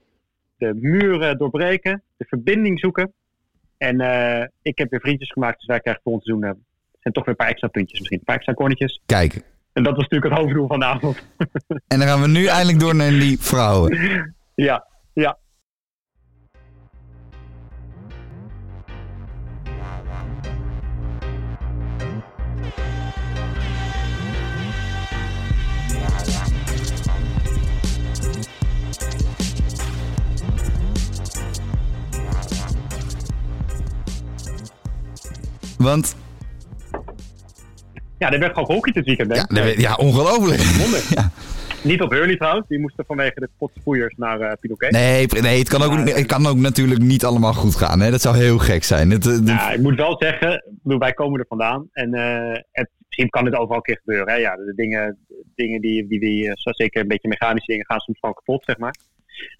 de 0.58 0.74
muren 0.74 1.38
doorbreken, 1.38 2.02
de 2.16 2.24
verbinding 2.24 2.80
zoeken. 2.80 3.12
En 3.78 4.00
uh, 4.00 4.44
ik 4.62 4.78
heb 4.78 4.90
weer 4.90 5.00
vriendjes 5.00 5.32
gemaakt, 5.32 5.58
dus 5.58 5.66
wij 5.66 5.80
krijgen 5.80 6.02
volgend 6.02 6.24
seizoen. 6.24 6.48
Uh, 6.48 6.54
zijn 7.00 7.14
toch 7.14 7.24
weer 7.24 7.34
een 7.34 7.44
paar 7.44 7.48
extra 7.48 7.68
puntjes, 7.68 7.98
misschien 7.98 8.18
een 8.18 8.24
paar 8.24 8.36
extra 8.36 8.52
kornetjes. 8.52 9.00
Kijk. 9.06 9.34
En 9.72 9.82
dat 9.82 9.96
was 9.96 10.02
natuurlijk 10.02 10.32
het 10.32 10.42
hoofddoel 10.42 10.66
van 10.66 10.78
de 10.78 10.84
avond. 10.84 11.26
en 11.86 11.98
dan 11.98 12.08
gaan 12.08 12.20
we 12.20 12.28
nu 12.28 12.46
eindelijk 12.46 12.80
door 12.80 12.94
naar 12.94 13.10
die 13.10 13.40
vrouwen. 13.40 13.98
ja, 14.54 14.86
ja. 15.12 15.38
Want... 35.86 36.16
Ja, 38.18 38.32
er 38.32 38.38
werd 38.38 38.54
gewoon 38.54 38.74
hockey 38.74 38.92
dit 38.92 39.04
weekend. 39.04 39.30
Hè? 39.30 39.36
Ja, 39.36 39.64
werd, 39.64 39.80
ja 39.80 39.94
ongelooflijk. 39.94 40.60
ja. 41.18 41.30
Niet 41.82 42.02
op 42.02 42.10
Hurley 42.10 42.36
trouwens, 42.36 42.68
die 42.68 42.78
moesten 42.78 43.04
vanwege 43.06 43.40
de 43.40 43.48
potspoeiers 43.58 44.14
naar 44.16 44.40
uh, 44.40 44.52
Pinoquet. 44.60 44.90
Nee, 44.90 45.26
nee 45.26 45.58
het, 45.58 45.68
kan 45.68 45.82
ook, 45.82 46.08
het 46.08 46.26
kan 46.26 46.46
ook 46.46 46.56
natuurlijk 46.56 47.00
niet 47.00 47.24
allemaal 47.24 47.52
goed 47.52 47.76
gaan. 47.76 48.00
Hè? 48.00 48.10
Dat 48.10 48.20
zou 48.20 48.36
heel 48.36 48.58
gek 48.58 48.84
zijn. 48.84 49.10
Het, 49.10 49.24
het, 49.24 49.48
ja, 49.48 49.70
ik 49.70 49.80
moet 49.80 49.96
wel 49.96 50.16
zeggen, 50.18 50.64
wij 50.82 51.12
komen 51.12 51.40
er 51.40 51.46
vandaan. 51.48 51.88
En 51.92 52.14
uh, 52.14 52.58
het, 52.72 52.90
misschien 53.06 53.30
kan 53.30 53.44
dit 53.44 53.54
overal 53.54 53.76
een 53.76 53.82
keer 53.82 54.00
gebeuren. 54.04 54.28
Hè? 54.28 54.34
Ja, 54.34 54.56
de 54.56 54.72
dingen, 54.76 55.18
dingen 55.54 55.80
die, 55.80 56.08
die, 56.08 56.50
zeker 56.54 57.00
een 57.00 57.08
beetje 57.08 57.28
mechanische 57.28 57.70
dingen 57.70 57.86
gaan 57.86 58.00
soms 58.00 58.18
gewoon 58.18 58.34
kapot, 58.34 58.64
zeg 58.64 58.78
maar. 58.78 58.94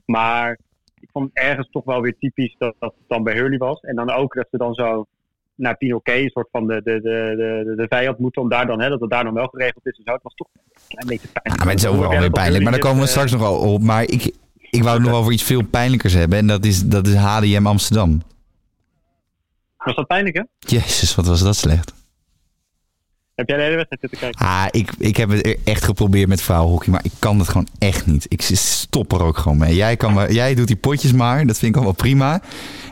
Maar 0.05 0.59
ik 1.01 1.09
vond 1.13 1.31
het 1.33 1.45
ergens 1.45 1.69
toch 1.71 1.85
wel 1.85 2.01
weer 2.01 2.17
typisch 2.19 2.55
dat, 2.59 2.75
dat 2.79 2.95
het 2.99 3.09
dan 3.09 3.23
bij 3.23 3.35
Hurley 3.35 3.59
was. 3.59 3.81
En 3.81 3.95
dan 3.97 4.11
ook 4.11 4.35
dat 4.35 4.47
ze 4.51 4.57
dan 4.57 4.75
zo 4.75 5.07
naar 5.57 5.77
Pinoquet, 5.77 6.23
een 6.23 6.31
soort 6.31 6.49
van 6.51 6.67
de, 6.67 6.81
de, 6.85 7.01
de, 7.01 7.35
de, 7.37 7.75
de 7.77 7.87
vijand 7.89 8.19
moeten 8.19 8.43
om 8.43 8.49
daar 8.49 8.67
dan, 8.67 8.81
hè, 8.81 8.89
dat 8.89 9.01
het 9.01 9.11
daar 9.11 9.25
dan 9.25 9.35
wel 9.35 9.47
geregeld 9.47 9.87
is 9.87 10.01
zo. 10.05 10.13
Het 10.13 10.23
was 10.23 10.35
toch 10.35 10.49
een 10.55 10.63
klein 10.89 11.07
beetje 11.07 11.29
pijnlijk. 11.29 11.59
Ja, 11.59 11.65
maar 11.65 11.75
het 11.75 11.83
is 11.83 11.89
overal 11.91 12.21
weer 12.21 12.31
pijnlijk, 12.31 12.63
maar 12.63 12.73
daar 12.73 12.81
komen 12.81 13.03
we 13.03 13.09
straks 13.09 13.31
nog 13.33 13.41
wel 13.41 13.59
op. 13.59 13.83
Maar 13.83 14.03
ik, 14.03 14.35
ik 14.71 14.83
wou 14.83 14.97
het 14.97 15.07
nog 15.07 15.19
over 15.19 15.33
iets 15.33 15.43
veel 15.43 15.63
pijnlijkers 15.63 16.13
hebben 16.13 16.39
en 16.39 16.47
dat 16.47 16.65
is, 16.65 16.83
dat 16.83 17.07
is 17.07 17.15
HDM 17.15 17.67
Amsterdam. 17.67 18.23
Was 19.77 19.95
dat 19.95 20.07
pijnlijk, 20.07 20.37
hè? 20.37 20.43
Jezus, 20.59 21.15
wat 21.15 21.27
was 21.27 21.43
dat 21.43 21.57
slecht. 21.57 21.95
Heb 23.37 23.49
jij 23.49 23.57
de 23.57 23.63
hele 23.63 23.77
wedstrijd 23.77 24.01
zitten 24.01 24.19
kijken? 24.19 24.47
Ah, 24.47 24.67
ik, 24.71 24.91
ik 24.99 25.17
heb 25.17 25.31
het 25.31 25.59
echt 25.65 25.85
geprobeerd 25.85 26.29
met 26.29 26.43
vrouwenhockey, 26.43 26.93
maar 26.93 27.05
ik 27.05 27.13
kan 27.19 27.39
het 27.39 27.49
gewoon 27.49 27.67
echt 27.79 28.07
niet. 28.07 28.27
Ik 28.29 28.43
stop 28.43 29.13
er 29.13 29.23
ook 29.23 29.39
gewoon 29.39 29.59
mee. 29.59 29.75
Jij, 29.75 29.97
kan 29.97 30.13
maar, 30.13 30.33
jij 30.33 30.55
doet 30.55 30.67
die 30.67 30.77
potjes 30.77 31.13
maar, 31.13 31.47
dat 31.47 31.59
vind 31.59 31.71
ik 31.71 31.77
allemaal 31.77 31.95
prima. 31.95 32.41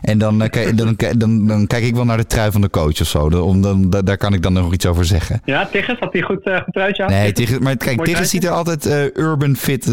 En 0.03 0.19
dan, 0.19 0.43
uh, 0.43 0.49
dan, 0.75 0.97
dan, 1.17 1.47
dan, 1.47 1.67
kijk 1.67 1.85
ik 1.85 1.95
wel 1.95 2.05
naar 2.05 2.17
de 2.17 2.27
trui 2.27 2.51
van 2.51 2.61
de 2.61 2.71
coach 2.71 3.01
of 3.01 3.07
zo. 3.07 3.27
Om, 3.27 3.63
dan, 3.63 3.91
daar 3.91 4.17
kan 4.17 4.35
ik 4.35 4.43
dan 4.43 4.53
nog 4.53 4.73
iets 4.73 4.87
over 4.87 5.05
zeggen. 5.05 5.41
Ja, 5.45 5.67
Tigges, 5.67 5.99
had 5.99 6.13
hij 6.13 6.23
goed, 6.23 6.47
uh, 6.47 6.61
goed 6.61 6.73
truitje 6.73 7.03
aan? 7.03 7.11
Nee, 7.11 7.33
Tigges, 7.33 7.59
maar 7.59 7.77
kijk, 7.77 8.05
Tigges 8.05 8.31
ziet 8.31 8.45
er 8.45 8.51
altijd 8.51 8.87
uh, 8.87 9.05
urban 9.15 9.57
fit, 9.57 9.87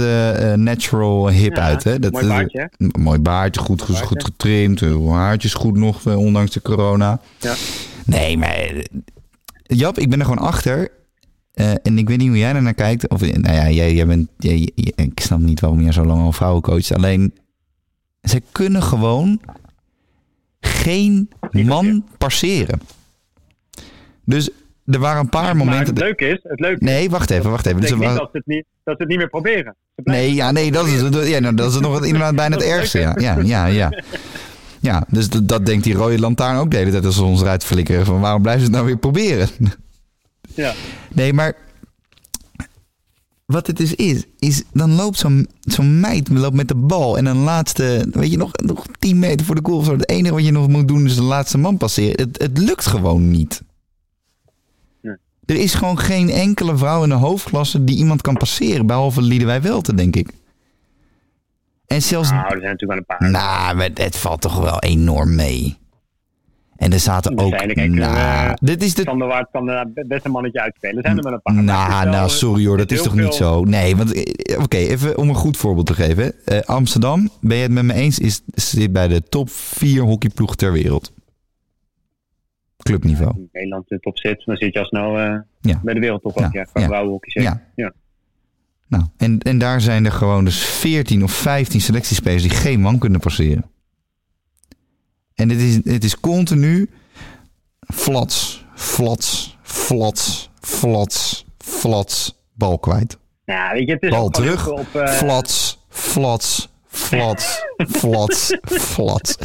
natural 0.55 1.29
hip 1.29 1.55
ja, 1.55 1.61
uit. 1.61 1.83
Hè? 1.83 1.99
Dat, 1.99 2.11
mooi 2.11 2.27
baardje. 2.27 2.69
mooi 2.99 3.19
baardje, 3.19 3.61
goed, 3.61 3.81
goed, 3.81 4.01
goed 4.01 4.23
getrimd. 4.23 4.81
Haartjes 5.09 5.53
goed 5.53 5.77
nog, 5.77 6.05
ondanks 6.05 6.51
de 6.51 6.61
corona. 6.61 7.19
Ja. 7.39 7.53
Nee, 8.05 8.37
maar 8.37 8.69
Jap, 9.75 9.97
ik 9.97 10.09
ben 10.09 10.19
er 10.19 10.25
gewoon 10.25 10.47
achter. 10.47 10.89
Uh, 11.53 11.71
en 11.83 11.97
ik 11.97 12.07
weet 12.07 12.17
niet 12.17 12.27
hoe 12.27 12.37
jij 12.37 12.53
er 12.53 12.61
naar 12.61 12.73
kijkt. 12.73 13.09
Of, 13.09 13.21
nou 13.21 13.55
ja, 13.55 13.69
jij, 13.69 13.93
jij 13.93 14.05
bent, 14.05 14.29
jij, 14.37 14.71
ik 14.75 15.19
snap 15.19 15.39
niet 15.39 15.59
waarom 15.59 15.81
jij 15.81 15.91
zo 15.91 16.05
lang 16.05 16.21
al 16.21 16.31
vrouwen 16.31 16.61
coacht. 16.61 16.93
Alleen, 16.93 17.33
ze 18.21 18.41
kunnen 18.51 18.83
gewoon 18.83 19.41
geen 20.59 21.29
man 21.51 22.05
passeren. 22.17 22.81
Dus 24.25 24.49
er 24.85 24.99
waren 24.99 25.19
een 25.21 25.29
paar 25.29 25.55
momenten... 25.55 25.77
Maar 25.77 25.85
het 25.85 25.97
leuke 25.97 26.25
is... 26.27 26.39
Het 26.43 26.59
leuke 26.59 26.83
nee, 26.83 27.09
wacht 27.09 27.29
even, 27.29 27.49
wacht 27.49 27.65
even. 27.65 27.81
Ik 27.81 27.87
dus 27.87 27.99
dat, 27.99 28.29
ze 28.31 28.37
het 28.37 28.45
niet, 28.45 28.65
dat 28.83 28.95
ze 28.95 29.01
het 29.01 29.07
niet 29.07 29.17
meer 29.17 29.29
proberen. 29.29 29.75
Nee, 29.95 30.33
ja, 30.33 30.51
nee, 30.51 30.71
dat 30.71 30.87
is, 30.87 31.27
ja, 31.29 31.39
nou, 31.39 31.55
dat 31.55 31.73
is 31.73 31.79
nog 31.79 32.05
inderdaad 32.05 32.35
bijna 32.35 32.55
het 32.55 32.65
ergste. 32.65 32.99
Ja, 32.99 33.15
ja, 33.17 33.37
ja. 33.37 33.65
ja. 33.65 34.03
Ja, 34.81 35.05
dus 35.09 35.29
dat, 35.29 35.47
dat, 35.47 35.65
denkt 35.65 35.83
die 35.83 35.93
rode 35.93 36.19
lantaarn 36.19 36.57
ook 36.57 36.71
de 36.71 36.77
hele 36.77 36.91
tijd 36.91 37.05
als 37.05 37.15
ze 37.15 37.23
ons 37.23 37.41
eruit 37.41 37.63
flikkeren. 37.63 38.05
Van 38.05 38.19
waarom 38.19 38.41
blijven 38.41 38.61
ze 38.61 38.67
het 38.67 38.75
nou 38.75 38.87
weer 38.87 38.97
proberen? 38.97 39.49
Ja. 40.55 40.73
Nee, 41.13 41.33
maar 41.33 41.55
wat 43.45 43.67
het 43.67 43.77
dus 43.77 43.95
is, 43.95 44.23
is 44.39 44.63
dan 44.73 44.91
loopt 44.91 45.17
zo'n 45.17 45.47
zo'n 45.59 45.99
meid 45.99 46.29
loopt 46.29 46.55
met 46.55 46.67
de 46.67 46.75
bal 46.75 47.17
en 47.17 47.25
een 47.25 47.37
laatste, 47.37 48.07
weet 48.11 48.31
je, 48.31 48.37
nog, 48.37 48.51
nog 48.63 48.85
10 48.99 49.19
meter 49.19 49.45
voor 49.45 49.55
de 49.55 49.61
goal. 49.63 49.81
Zo. 49.81 49.91
Het 49.91 50.09
enige 50.09 50.33
wat 50.33 50.45
je 50.45 50.51
nog 50.51 50.67
moet 50.67 50.87
doen 50.87 51.05
is 51.05 51.15
de 51.15 51.21
laatste 51.21 51.57
man 51.57 51.77
passeren. 51.77 52.27
Het, 52.27 52.41
het 52.41 52.57
lukt 52.57 52.85
gewoon 52.85 53.31
niet. 53.31 53.61
Nee. 55.01 55.15
Er 55.45 55.55
is 55.55 55.73
gewoon 55.73 55.99
geen 55.99 56.29
enkele 56.29 56.77
vrouw 56.77 57.03
in 57.03 57.09
de 57.09 57.15
hoofdklasse 57.15 57.83
die 57.83 57.97
iemand 57.97 58.21
kan 58.21 58.37
passeren, 58.37 58.85
behalve 58.85 59.21
Liedewij 59.21 59.61
Welte, 59.61 59.93
denk 59.93 60.15
ik. 60.15 60.29
En 61.91 62.01
zelfs... 62.01 62.31
Nou, 62.31 62.43
er 62.43 62.59
zijn 62.59 62.61
natuurlijk 62.61 63.07
wel 63.07 63.17
een 63.19 63.31
paar. 63.31 63.31
Nou, 63.75 63.91
het 63.93 64.17
valt 64.17 64.41
toch 64.41 64.59
wel 64.59 64.79
enorm 64.79 65.35
mee. 65.35 65.77
En 66.77 66.93
er 66.93 66.99
zaten 66.99 67.37
ook... 67.37 67.51
kijk, 67.51 67.89
nou, 67.89 68.17
eh, 68.17 68.53
dit 68.61 68.83
is 68.83 68.93
de 68.93 69.03
Van 69.03 69.17
Waard 69.17 69.47
kan 69.51 69.69
er 69.69 69.91
best 70.07 70.25
een 70.25 70.31
mannetje 70.31 70.61
uitspelen. 70.61 70.95
Er 70.95 71.03
zijn 71.03 71.17
er 71.17 71.23
maar 71.23 71.33
een 71.33 71.41
paar. 71.41 71.53
Nou, 71.53 72.09
nou, 72.09 72.29
sorry 72.29 72.65
hoor, 72.65 72.77
dat 72.77 72.91
is 72.91 73.01
toch 73.01 73.15
niet 73.15 73.33
zo? 73.33 73.63
Nee, 73.63 73.95
want 73.95 74.13
eh, 74.13 74.61
oké, 74.61 74.77
even 74.77 75.17
om 75.17 75.29
een 75.29 75.35
goed 75.35 75.57
voorbeeld 75.57 75.85
te 75.85 75.93
geven. 75.93 76.45
Eh, 76.45 76.59
Amsterdam, 76.59 77.29
ben 77.41 77.57
je 77.57 77.63
het 77.63 77.71
met 77.71 77.83
me 77.83 77.93
eens, 77.93 78.19
is, 78.19 78.41
zit 78.45 78.91
bij 78.91 79.07
de 79.07 79.21
top 79.21 79.49
4 79.49 80.01
hockeyploeg 80.01 80.55
ter 80.55 80.71
wereld. 80.71 81.13
Clubniveau. 82.77 83.33
in 83.35 83.49
Nederland 83.51 83.87
de 83.87 83.99
top 83.99 84.17
zit, 84.17 84.45
dan 84.45 84.55
zit 84.55 84.73
je 84.73 84.79
al 84.79 84.85
snel 84.85 85.19
eh, 85.19 85.39
Ja. 85.61 85.79
bij 85.83 85.93
de 85.93 85.99
wereldtop. 85.99 86.39
Ja, 86.39 86.49
Ja, 86.53 86.63
qua 86.63 87.19
ja. 87.21 87.61
Ja. 87.75 87.93
Nou, 88.91 89.03
en, 89.17 89.39
en 89.39 89.57
daar 89.57 89.81
zijn 89.81 90.05
er 90.05 90.11
gewoon 90.11 90.45
dus 90.45 90.63
14 90.65 91.23
of 91.23 91.31
15 91.31 91.81
selectiespelers 91.81 92.41
die 92.41 92.51
geen 92.51 92.81
man 92.81 92.97
kunnen 92.99 93.19
passeren. 93.19 93.71
En 95.35 95.49
het 95.49 95.59
is, 95.59 95.75
het 95.83 96.03
is 96.03 96.19
continu 96.19 96.89
flats, 97.79 98.65
flats, 98.75 99.57
flats, 99.63 100.49
flats, 100.59 101.45
flats, 101.57 102.41
bal 102.53 102.79
kwijt. 102.79 103.17
Ja, 103.45 103.71
weet 103.73 103.87
je, 103.87 103.93
het 103.93 104.03
is 104.03 104.09
Bal 104.09 104.29
terug. 104.29 104.67
op... 104.69 104.95
eh, 104.95 105.07
Flats, 105.07 105.85
flats, 105.89 106.69
flats, 106.87 107.65
flats, 107.77 108.57
flats. 108.93 109.35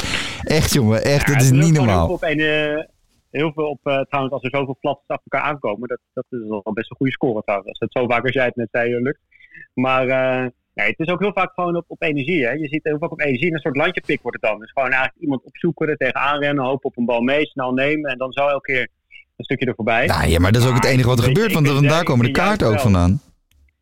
Echt 0.43 0.73
jongen, 0.73 1.05
echt, 1.05 1.27
ja, 1.27 1.33
dat 1.33 1.43
is 1.43 1.51
niet 1.51 1.73
normaal. 1.73 2.07
Heel 2.07 2.19
veel 2.19 2.29
op, 2.31 2.39
een, 2.39 2.87
heel 3.31 3.53
veel 3.53 3.69
op 3.69 3.81
eh, 3.83 4.01
trouwens, 4.01 4.35
als 4.35 4.43
er 4.45 4.51
zoveel 4.51 4.77
flats 4.81 5.01
achter 5.07 5.27
elkaar 5.31 5.49
aankomen, 5.51 5.89
dat, 5.89 5.99
dat 6.15 6.25
is 6.31 6.39
wel 6.49 6.73
best 6.75 6.91
een 6.91 6.97
goede 6.97 7.13
score 7.13 7.43
trouwens. 7.43 7.69
Als 7.71 7.79
het 7.79 7.93
zo 7.93 8.07
vaak 8.07 8.23
als 8.25 8.35
jij 8.35 8.45
het 8.45 8.57
net 8.57 8.69
zei, 8.73 9.01
lukt. 9.03 9.21
Maar 9.75 10.09
eh, 10.09 10.47
nee, 10.75 10.89
het 10.89 10.99
is 10.99 11.09
ook 11.09 11.21
heel 11.21 11.33
vaak 11.33 11.53
gewoon 11.55 11.77
op, 11.77 11.85
op 11.87 12.03
energie. 12.03 12.45
Hè? 12.45 12.53
Je 12.53 12.69
ziet 12.69 12.85
heel 12.85 12.99
vaak 12.99 13.13
op 13.13 13.21
energie 13.21 13.53
een 13.53 13.59
soort 13.59 13.77
landjepik 13.77 14.23
wordt 14.23 14.41
het 14.41 14.51
dan. 14.51 14.61
Dus 14.61 14.71
gewoon 14.73 14.91
eigenlijk 14.91 15.23
iemand 15.23 15.45
opzoeken, 15.45 15.89
er 15.89 15.97
tegenaan 15.97 16.39
rennen, 16.39 16.65
hopen 16.65 16.89
op 16.89 16.97
een 16.97 17.05
bal 17.05 17.21
mee, 17.21 17.47
snel 17.47 17.73
nemen 17.73 18.11
en 18.11 18.19
dan 18.19 18.33
zo 18.33 18.47
elke 18.49 18.73
keer 18.73 18.89
een 19.37 19.45
stukje 19.45 19.67
er 19.67 19.75
voorbij. 19.75 20.07
Nou 20.07 20.29
ja, 20.29 20.39
maar 20.39 20.53
dat 20.53 20.63
is 20.63 20.69
ook 20.69 20.75
het 20.75 20.85
enige 20.85 21.09
wat 21.09 21.19
er 21.19 21.25
gebeurt, 21.25 21.53
want 21.53 21.89
daar 21.89 22.05
komen 22.05 22.27
de 22.27 22.33
kaarten 22.33 22.69
ook 22.69 22.81
vandaan. 22.81 23.21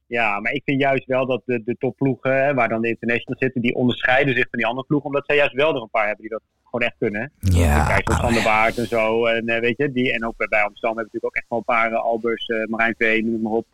Ja, 0.07 0.41
maar 0.41 0.53
ik 0.53 0.63
vind 0.65 0.81
juist 0.81 1.07
wel 1.07 1.27
dat 1.27 1.43
de, 1.45 1.63
de 1.65 1.77
topploegen, 1.79 2.55
waar 2.55 2.69
dan 2.69 2.83
de 2.83 2.89
internationals 2.89 3.39
zitten, 3.39 3.63
die 3.63 3.75
onderscheiden 3.75 4.35
zich 4.35 4.47
van 4.51 4.59
die 4.59 4.67
andere 4.67 4.87
ploegen. 4.87 5.09
Omdat 5.09 5.27
zij 5.27 5.37
juist 5.37 5.55
wel 5.55 5.75
er 5.75 5.83
een 5.83 5.91
paar 5.91 6.07
hebben 6.07 6.23
die 6.23 6.31
dat 6.31 6.43
gewoon 6.65 6.87
echt 6.87 6.95
kunnen. 6.99 7.33
Ja, 7.39 7.87
Kijk, 7.87 8.13
Van 8.13 8.33
der 8.33 8.43
Waard 8.43 8.79
en 8.79 8.87
zo. 8.87 9.27
En, 9.27 9.47
eh, 9.47 9.61
weet 9.61 9.77
je, 9.77 9.93
die, 9.93 10.13
en 10.13 10.27
ook 10.27 10.37
bij 10.37 10.63
Amsterdam 10.63 10.97
hebben 10.97 11.13
we 11.13 11.19
natuurlijk 11.21 11.25
ook 11.25 11.37
echt 11.37 11.49
wel 11.49 11.59
een 11.59 11.65
paar 11.65 11.93
eh, 11.93 12.05
Albers, 12.05 12.53
Marijn 12.69 12.95
Veen, 12.99 13.31
noem 13.31 13.43
maar 13.43 13.53
op. 13.53 13.67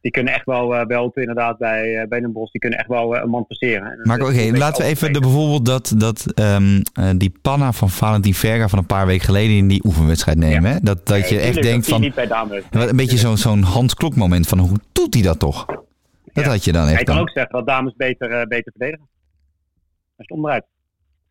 Die 0.00 0.10
kunnen 0.10 0.32
echt 0.32 0.44
wel 0.46 0.76
eh 0.76 0.86
belten 0.86 1.20
inderdaad 1.20 1.58
bij, 1.58 1.96
eh 2.00 2.08
bij 2.08 2.20
Den 2.20 2.32
Bosch. 2.32 2.52
Die 2.52 2.60
kunnen 2.60 2.78
echt 2.78 2.88
wel 2.88 3.16
eh, 3.16 3.22
een 3.22 3.30
man 3.30 3.46
passeren. 3.46 3.90
En 3.92 4.00
Maar 4.02 4.20
oké, 4.20 4.50
laten 4.58 4.82
we 4.84 4.88
even 4.90 5.12
de, 5.12 5.20
bijvoorbeeld 5.20 5.66
dat, 5.66 5.94
dat 5.96 6.32
ehm, 6.34 6.80
eh, 6.92 7.10
die 7.16 7.32
panna 7.42 7.72
van 7.72 7.90
Valentin 7.90 8.34
Verga 8.34 8.68
van 8.68 8.78
een 8.78 8.86
paar 8.86 9.06
weken 9.06 9.24
geleden 9.24 9.56
in 9.56 9.68
die 9.68 9.84
oefenwedstrijd 9.84 10.38
nemen. 10.38 10.70
Hè? 10.70 10.78
Dat, 10.80 11.06
dat 11.06 11.28
je 11.28 11.38
echt 11.40 11.62
denkt 11.62 11.84
dat 11.84 11.88
van, 11.94 12.00
niet 12.00 12.14
bij 12.14 12.26
dames. 12.26 12.62
wat 12.70 12.88
een 12.90 12.96
beetje 12.96 13.18
zo'n 13.18 13.36
zo'n 13.36 13.62
Hans 13.62 13.94
Klok 13.94 14.14
moment 14.16 14.46
van 14.48 14.58
hoe 14.58 14.78
doet 14.92 15.14
hij 15.14 15.22
dat 15.22 15.38
toch? 15.38 15.66
Dat 15.66 16.44
Ja. 16.44 16.50
had 16.50 16.64
je 16.64 16.72
dan 16.72 16.88
echt 16.88 16.98
je 16.98 17.04
kan 17.04 17.14
dan. 17.14 17.22
ook 17.22 17.30
zeggen 17.30 17.52
dat 17.52 17.66
dames 17.66 17.94
beter, 17.96 18.28
beter 18.48 18.72
verdedigen. 18.72 19.06
Dat 19.08 20.26
is 20.26 20.26
het 20.26 20.30
omdraait. 20.30 20.64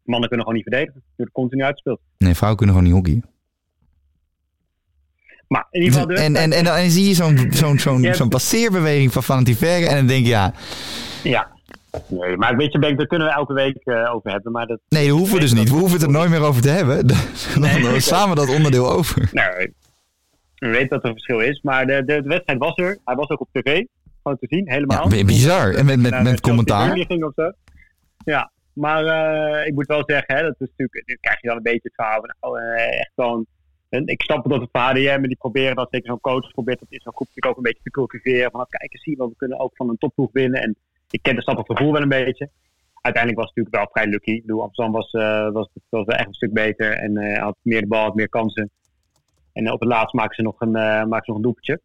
Mannen 0.03 0.27
kunnen 0.29 0.45
gewoon 0.45 0.61
niet 0.61 0.69
verdedigen. 0.71 1.01
Je 1.05 1.13
wordt 1.15 1.31
continu 1.31 1.63
uitgespeeld. 1.63 1.99
Nee, 2.17 2.33
vrouwen 2.35 2.57
kunnen 2.57 2.75
gewoon 2.75 2.91
niet 2.91 2.99
hockeyen. 2.99 3.25
Maar 5.47 5.67
in 5.71 5.81
ieder 5.81 5.99
geval... 5.99 6.15
En, 6.15 6.35
en, 6.35 6.51
en 6.51 6.63
dan 6.63 6.89
zie 6.89 7.07
je 7.07 7.13
zo'n 7.13 7.51
zo'n 7.79 8.13
zo'n 8.13 8.29
passeerbeweging 8.29 9.13
van 9.13 9.45
Verga 9.45 9.87
en 9.89 9.95
dan 9.95 10.07
denk 10.07 10.23
je, 10.23 10.29
ja, 10.29 10.53
Ja. 11.23 11.55
Nee, 12.07 12.37
maar 12.37 12.57
weet 12.57 12.71
je, 12.71 12.79
Benk, 12.79 12.97
daar 12.97 13.07
kunnen 13.07 13.27
we 13.27 13.33
elke 13.33 13.53
week 13.53 13.77
eh, 13.83 14.13
over 14.13 14.31
hebben. 14.31 14.51
Maar 14.51 14.65
dat, 14.65 14.79
nee, 14.89 15.07
dat 15.07 15.17
hoeven 15.17 15.35
we 15.35 15.41
dus 15.41 15.53
niet. 15.53 15.69
We 15.69 15.75
hoeven 15.75 15.97
het 15.97 16.01
er 16.01 16.11
nooit 16.11 16.29
meer 16.29 16.41
over 16.41 16.61
te 16.61 16.69
hebben. 16.69 17.07
Dan 17.07 17.17
Nee, 17.59 17.81
we 18.29 18.35
dat 18.35 18.49
onderdeel 18.49 18.91
over. 18.91 19.29
nou, 19.31 19.71
we 20.55 20.67
weten 20.67 20.89
dat 20.89 21.03
er 21.03 21.09
een 21.09 21.13
verschil 21.13 21.39
is. 21.39 21.61
Maar 21.61 21.85
de, 21.85 22.03
de, 22.05 22.21
de 22.21 22.29
wedstrijd 22.29 22.59
was 22.59 22.75
er. 22.75 22.97
Hij 23.05 23.15
was 23.15 23.29
ook 23.29 23.41
op 23.41 23.49
tv. 23.51 23.83
Gewoon 24.23 24.37
te 24.39 24.47
zien, 24.49 24.71
helemaal. 24.71 25.13
Ja, 25.13 25.23
bizar. 25.23 25.73
En 25.73 25.85
met, 25.85 26.23
met, 26.23 26.41
commentaar. 26.41 26.97
Ging. 26.97 27.33
Ja, 28.25 28.51
maar 28.73 29.05
eh, 29.05 29.67
ik 29.67 29.73
moet 29.73 29.87
wel 29.87 30.03
zeggen, 30.05 30.35
hè, 30.35 30.41
dat 30.41 30.55
is 30.59 30.67
natuurlijk, 30.69 31.07
dit 31.07 31.17
krijg 31.19 31.41
je 31.41 31.47
dan 31.47 31.57
een 31.57 31.63
beetje 31.63 31.79
het 31.83 31.95
verhaal 31.95 32.19
van, 32.19 32.35
nou, 32.39 32.59
eh, 32.59 32.99
echt 32.99 33.11
gewoon, 33.15 33.45
en 33.89 34.07
ik 34.07 34.21
snap 34.21 34.49
dat 34.49 34.61
het 34.61 34.69
voor 34.71 34.81
HDM 34.81 35.19
en 35.21 35.27
die 35.27 35.37
proberen 35.37 35.75
dat, 35.75 35.87
zeker 35.91 36.07
zo'n 36.07 36.19
coach 36.19 36.51
probeert 36.51 36.79
dat 36.79 36.91
in 36.91 37.01
zo'n 37.03 37.13
groep 37.13 37.27
natuurlijk 37.27 37.53
ook 37.53 37.57
een 37.57 37.71
beetje 37.71 37.83
te 37.83 37.89
cultiveren, 37.91 38.51
van 38.51 38.65
kijk 38.69 38.93
eens 38.93 39.03
zien, 39.03 39.17
we 39.17 39.33
kunnen 39.37 39.59
ook 39.59 39.75
van 39.75 39.89
een 39.89 39.97
topploeg 39.97 40.29
winnen 40.31 40.61
en 40.61 40.75
ik 41.09 41.21
ken 41.21 41.35
de 41.35 41.41
stap 41.41 41.57
het 41.57 41.77
gevoel 41.77 41.91
wel 41.91 42.01
een 42.01 42.09
beetje. 42.09 42.49
Uiteindelijk 43.01 43.43
was 43.43 43.53
het 43.53 43.55
natuurlijk 43.55 43.75
wel 43.75 44.03
vrij 44.03 44.11
lucky. 44.11 44.41
Bedoel, 44.41 44.61
Amsterdam 44.61 44.93
was, 44.93 45.11
eh, 45.11 45.51
was, 45.51 45.69
was 45.89 46.05
wel 46.05 46.15
echt 46.15 46.27
een 46.27 46.33
stuk 46.33 46.53
beter 46.53 46.93
en 46.93 47.17
eh, 47.17 47.41
had 47.43 47.55
meer 47.61 47.81
de 47.81 47.87
bal, 47.87 48.03
had 48.03 48.15
meer 48.15 48.29
kansen. 48.29 48.69
En 49.53 49.65
eh, 49.65 49.73
op 49.73 49.79
het 49.79 49.89
laatst 49.89 50.13
maken 50.13 50.35
ze 50.35 50.41
nog 50.41 50.61
een, 50.61 50.71
maken 51.09 51.41
nog 51.41 51.55
een. 51.61 51.79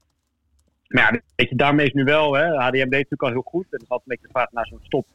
Maar 0.89 1.13
ja, 1.13 1.21
weet 1.37 1.49
je, 1.49 1.57
daarmee 1.57 1.87
is 1.87 1.93
nu 1.93 2.05
wel, 2.05 2.35
hè, 2.35 2.45
HDM 2.45 2.71
deed 2.71 2.91
natuurlijk 2.91 3.23
al 3.23 3.31
heel 3.31 3.43
goed. 3.43 3.67
En 3.71 3.79
dat 3.79 3.89
had 3.89 3.99
een 3.99 4.05
beetje 4.07 4.27
de 4.27 4.33
vraag 4.33 4.53
naar 4.53 4.67
zo'n 4.67 4.79
stop, 4.83 5.07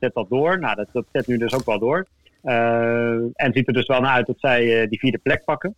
zet 0.00 0.14
dat 0.14 0.28
door. 0.28 0.58
Nou, 0.58 0.76
dat, 0.76 0.88
dat 0.92 1.04
zet 1.12 1.26
nu 1.26 1.38
dus 1.38 1.54
ook 1.54 1.64
wel 1.64 1.78
door. 1.78 2.06
Eh, 2.42 3.10
en 3.16 3.52
ziet 3.52 3.66
er 3.66 3.72
dus 3.72 3.86
wel 3.86 4.00
naar 4.00 4.14
uit 4.14 4.26
dat 4.26 4.40
zij 4.40 4.88
die 4.88 4.98
vierde 4.98 5.18
plek 5.18 5.44
pakken. 5.44 5.74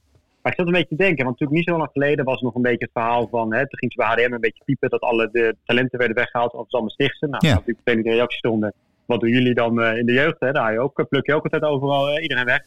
Maar 0.49 0.57
ik 0.57 0.63
zat 0.65 0.75
een 0.75 0.81
beetje 0.81 0.97
te 0.97 1.05
denken, 1.05 1.25
want 1.25 1.39
natuurlijk 1.39 1.59
niet 1.59 1.69
zo 1.69 1.79
lang 1.79 1.91
geleden 1.93 2.25
was 2.25 2.41
nog 2.41 2.55
een 2.55 2.63
beetje 2.63 2.85
het 2.85 2.93
verhaal 2.93 3.29
van, 3.29 3.55
hè, 3.55 3.59
toen 3.69 3.79
ging 3.79 3.93
ze 3.93 3.99
bij 3.99 4.07
HDM 4.07 4.33
een 4.33 4.41
beetje 4.41 4.65
piepen 4.65 4.91
dat 4.91 5.01
alle 5.01 5.29
de 5.33 5.57
talenten 5.65 5.99
werden 5.99 6.17
weggehaald 6.17 6.51
van 6.51 6.61
Amsterdam 6.61 6.89
Stichtsen. 6.89 7.31
Nou, 7.31 7.47
Ja. 7.47 7.53
natuurlijk 7.53 7.79
meteen 7.85 8.03
de 8.03 8.11
reacties 8.11 8.39
stonden, 8.39 8.75
wat 9.07 9.21
doen 9.21 9.31
jullie 9.31 9.55
dan 9.55 9.83
eh, 9.83 9.99
in 9.99 10.07
de 10.07 10.13
jeugd? 10.13 10.41
Hè? 10.41 10.53
Daar 10.53 10.73
je 10.73 10.81
ook, 10.81 11.09
pluk 11.09 11.27
je 11.27 11.35
ook 11.35 11.43
altijd 11.43 11.63
overal 11.63 12.09
eh, 12.09 12.23
iedereen 12.23 12.45
weg. 12.45 12.61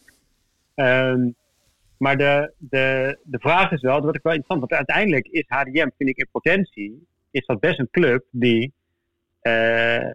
Ehm, 0.74 1.30
maar 1.98 2.16
de, 2.16 2.52
de, 2.58 3.18
de 3.22 3.38
vraag 3.38 3.72
is 3.72 3.80
wel, 3.80 3.92
dat 3.92 4.02
wordt 4.02 4.16
ook 4.16 4.24
wel 4.24 4.34
interessant, 4.34 4.70
want 4.70 4.88
uiteindelijk 4.88 5.26
is 5.26 5.44
HDM, 5.46 5.88
vind 5.96 6.10
ik 6.10 6.16
in 6.16 6.28
potentie, 6.32 7.06
is 7.30 7.46
dat 7.46 7.60
best 7.60 7.78
een 7.78 7.90
club 7.90 8.24
die 8.30 8.72
eh, 9.40 10.06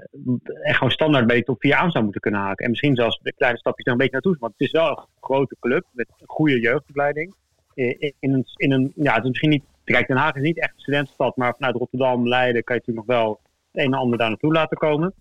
echt 0.63 0.77
gewoon 0.77 0.91
standaard 0.91 1.27
bij 1.27 1.37
de 1.37 1.43
top 1.43 1.59
4 1.59 1.75
aan 1.75 1.91
zou 1.91 2.03
moeten 2.03 2.21
kunnen 2.21 2.39
haken. 2.39 2.63
En 2.63 2.69
misschien 2.69 2.95
zelfs 2.95 3.19
de 3.21 3.33
kleine 3.33 3.59
stapjes 3.59 3.85
er 3.85 3.91
een 3.91 3.97
beetje 3.97 4.13
naartoe. 4.13 4.37
Want 4.39 4.53
het 4.57 4.61
is 4.61 4.71
wel 4.71 4.89
een 4.89 5.05
grote 5.19 5.55
club 5.59 5.85
met 5.91 6.07
een 6.17 6.27
goede 6.27 6.59
jeugdopleiding. 6.59 7.35
In, 7.77 8.33
een, 8.33 8.45
in 8.55 8.71
een, 8.71 8.91
ja, 8.95 9.13
het 9.13 9.23
is 9.23 9.29
misschien 9.29 9.49
niet, 9.49 9.63
Kijk, 9.83 10.07
Den 10.07 10.17
Haag 10.17 10.35
is 10.35 10.41
niet 10.41 10.59
echt 10.59 10.73
een 10.73 10.79
studentenstad, 10.79 11.35
maar 11.35 11.55
vanuit 11.55 11.75
Rotterdam, 11.75 12.27
Leiden 12.27 12.63
kan 12.63 12.75
je 12.75 12.81
natuurlijk 12.85 13.07
nog 13.07 13.17
wel 13.17 13.39
het 13.71 13.85
een 13.85 13.93
en 13.93 13.99
ander 13.99 14.17
daar 14.17 14.29
naartoe 14.29 14.53
laten 14.53 14.77
komen. 14.77 15.13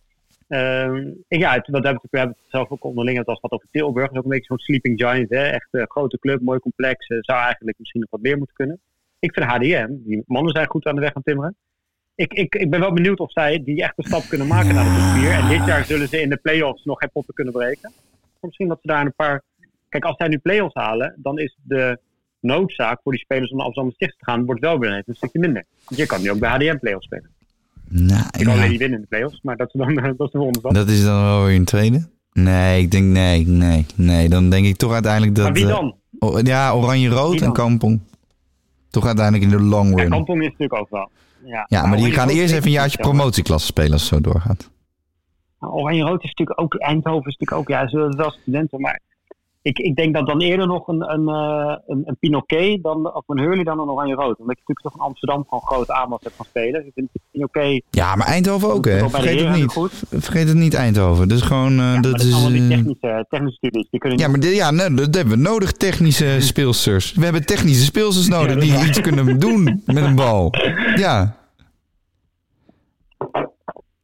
Ehm, 0.49 1.11
ja, 1.29 1.53
het, 1.53 1.69
wat 1.69 1.85
hebben 1.85 2.03
we, 2.11 2.19
hebben 2.19 2.37
het 2.41 2.51
zelf 2.51 2.71
ook 2.71 2.85
onderling 2.85 3.19
het 3.19 3.27
als 3.27 3.41
wat 3.41 3.51
over 3.51 3.69
Tilburg. 3.71 4.07
Dat 4.07 4.13
is 4.13 4.19
ook 4.19 4.25
een 4.25 4.31
beetje 4.31 4.47
zo'n 4.47 4.59
sleeping 4.59 5.01
giant, 5.01 5.31
hè? 5.31 5.43
echt 5.43 5.69
een 5.71 5.91
grote 5.91 6.19
club, 6.19 6.41
mooi 6.41 6.59
complex. 6.59 7.07
eh, 7.07 7.19
zou 7.21 7.41
eigenlijk 7.41 7.79
misschien 7.79 8.01
nog 8.01 8.11
wat 8.11 8.21
meer 8.21 8.37
moeten 8.37 8.57
kunnen. 8.57 8.81
Ik 9.19 9.35
vind 9.35 9.47
HDM, 9.47 9.89
die 9.91 10.23
mannen 10.27 10.53
zijn 10.53 10.69
goed 10.69 10.87
aan 10.87 10.95
de 10.95 11.01
weg 11.01 11.15
aan 11.15 11.23
timmeren. 11.23 11.57
Ik, 12.15 12.33
ik, 12.33 12.55
ik 12.55 12.71
ben 12.71 12.81
wel 12.81 12.93
benieuwd 12.93 13.21
of 13.21 13.33
zij 13.33 13.63
die 13.65 13.83
echt 13.83 13.93
een 13.97 14.05
stap 14.05 14.23
kunnen 14.29 14.47
maken 14.47 14.75
naar 14.75 14.85
de 14.85 14.91
top 14.91 15.23
4. 15.23 15.31
En 15.31 15.49
dit 15.49 15.67
jaar 15.67 15.85
zullen 15.85 16.09
ze 16.09 16.21
in 16.21 16.29
de 16.29 16.37
play-offs 16.37 16.85
nog 16.85 16.99
geen 16.99 17.11
potten 17.13 17.35
kunnen 17.35 17.53
breken. 17.53 17.93
Misschien 18.41 18.69
dat 18.69 18.79
ze 18.81 18.87
daar 18.87 19.05
een 19.05 19.15
paar... 19.15 19.43
Kijk, 19.89 20.05
als 20.05 20.17
zij 20.17 20.29
nu 20.29 20.39
play-offs 20.39 20.75
halen, 20.75 21.15
dan 21.17 21.39
is 21.39 21.57
de 21.63 21.99
noodzaak 22.47 23.01
voor 23.03 23.13
die 23.13 23.21
spelers 23.21 23.51
om 23.51 23.57
naar 23.57 23.67
Amsterdam 23.67 23.93
Sticht 23.95 24.19
te 24.19 24.25
gaan, 24.25 24.45
wordt 24.45 24.61
wel 24.61 24.79
weer 24.79 25.03
een 25.07 25.15
stukje 25.15 25.39
minder. 25.39 25.65
Want 25.85 26.01
je 26.01 26.07
kan 26.07 26.23
nu 26.23 26.31
ook 26.31 26.39
bij 26.39 26.51
HDM 26.51 26.79
play-offs 26.79 27.07
spelen. 27.07 27.31
Nou, 27.89 28.25
Je 28.39 28.45
kan 28.45 28.53
alleen 28.53 28.65
ja, 28.65 28.71
niet 28.71 28.79
winnen 28.79 28.99
in 28.99 29.05
de 29.05 29.09
play-offs, 29.09 29.41
maar 29.43 29.57
dat 29.57 29.67
is 29.67 29.81
dan 29.81 29.95
dat 30.17 30.27
is 30.27 30.33
de 30.33 30.39
volgende 30.39 30.59
stap. 30.59 30.75
dat 30.75 30.89
is 30.89 31.05
dan 31.05 31.23
wel 31.23 31.45
weer 31.45 31.57
een 31.57 31.65
tweede. 31.65 32.09
Nee, 32.33 32.83
ik 32.83 32.91
denk 32.91 33.05
nee, 33.05 33.47
nee, 33.47 33.87
nee. 33.95 34.29
Dan 34.29 34.51
denk 34.51 34.67
ik 34.67 34.77
toch 34.77 34.93
uiteindelijk 34.93 35.35
dat... 35.35 35.45
maar 35.45 35.53
wie 35.53 35.67
eh, 35.67 35.69
dan? 35.69 35.95
ja, 36.45 36.75
Oranje-Rood 36.75 37.41
en? 37.41 37.53
Kampong. 37.53 38.01
Toch 38.91 39.07
uiteindelijk 39.07 39.51
in 39.53 39.59
de 39.59 39.65
long 39.65 39.91
Ja, 39.91 40.03
run. 40.03 40.11
Kampong 40.11 40.41
is 40.41 40.49
natuurlijk 40.49 40.81
ook 40.81 40.91
wel. 40.91 41.11
Ja, 41.45 41.65
Ja, 41.69 41.87
maar 41.87 41.99
die 41.99 42.13
gaan 42.13 42.29
eerst 42.29 42.53
even 42.55 42.67
een 42.67 42.71
jaartje 42.71 42.99
promotieklasse 42.99 43.67
spelen 43.67 43.93
als 43.93 44.11
het 44.11 44.11
zo 44.11 44.31
doorgaat. 44.31 44.71
Nou, 45.61 45.73
Oranje 45.73 46.03
Rood 46.03 46.23
is 46.25 46.29
natuurlijk 46.35 46.61
ook, 46.61 46.75
Eindhoven 46.75 47.31
is 47.31 47.37
natuurlijk 47.37 47.53
ook, 47.53 47.69
ja, 47.69 47.89
ze 47.89 47.97
zijn 47.99 48.17
wel 48.17 48.31
studenten, 48.31 48.81
maar 48.81 49.01
ik, 49.67 49.79
ik 49.79 49.97
denk 49.97 50.15
dat 50.15 50.27
dan 50.27 50.41
eerder 50.41 50.67
nog 50.67 50.89
een, 50.89 51.11
een, 51.13 51.29
eh, 51.29 51.77
een, 51.87 52.03
een 52.05 52.17
Pinoquet 52.19 52.83
dan, 52.83 53.15
of 53.15 53.23
een 53.27 53.39
Hurley 53.39 53.65
dan 53.65 53.79
een 53.79 53.89
Oranje 53.89 54.15
Rood. 54.15 54.39
Omdat 54.39 54.57
je 54.59 54.63
natuurlijk 54.67 54.81
toch 54.81 54.95
in 54.95 55.01
Amsterdam 55.01 55.45
gewoon 55.49 55.65
groot 55.65 55.91
aanwas 55.91 56.23
hebt 56.23 56.35
van 56.37 56.45
spelen. 56.45 56.87
Ik 56.87 56.93
vind 56.95 57.09
Pinoquet 57.31 57.83
Ja, 57.91 58.15
maar 58.15 58.27
Eindhoven 58.27 58.73
ook, 58.73 58.85
hè? 58.85 59.09
Vergeet 59.09 59.41
het 59.41 59.55
niet. 59.57 59.73
goed. 59.73 59.93
Vergeet 60.11 60.49
het 60.49 60.57
niet, 60.57 60.75
Eindhoven. 60.75 61.29
Dus 61.29 61.43
gewoon... 61.43 61.73
eh, 61.79 61.95
Ja, 61.95 62.01
dat 62.01 62.03
dat 62.13 62.21
is, 62.21 62.31
zijn 62.31 62.43
allemaal 62.43 62.51
die 62.59 62.63
eh, 62.63 62.77
technische, 62.77 63.27
technische 63.29 63.57
studies. 63.57 63.91
Die 63.91 64.01
kunnen 64.01 64.19
Ja, 64.19 64.29
maar 64.29 64.45
ja, 64.45 64.71
nee, 64.71 64.95
dat 64.95 65.15
hebben 65.15 65.35
we 65.35 65.41
nodig, 65.41 65.73
technische 65.73 66.37
speelsters. 66.51 67.13
We 67.13 67.25
hebben 67.25 67.47
technische 67.47 67.85
speelsters 67.85 68.29
nodig 68.29 68.59
die 68.59 68.87
iets 68.89 69.01
kunnen 69.01 69.39
doen 69.39 69.83
met 69.87 69.97
een 70.05 70.15
bal. 70.15 70.51
Ja, 70.97 71.37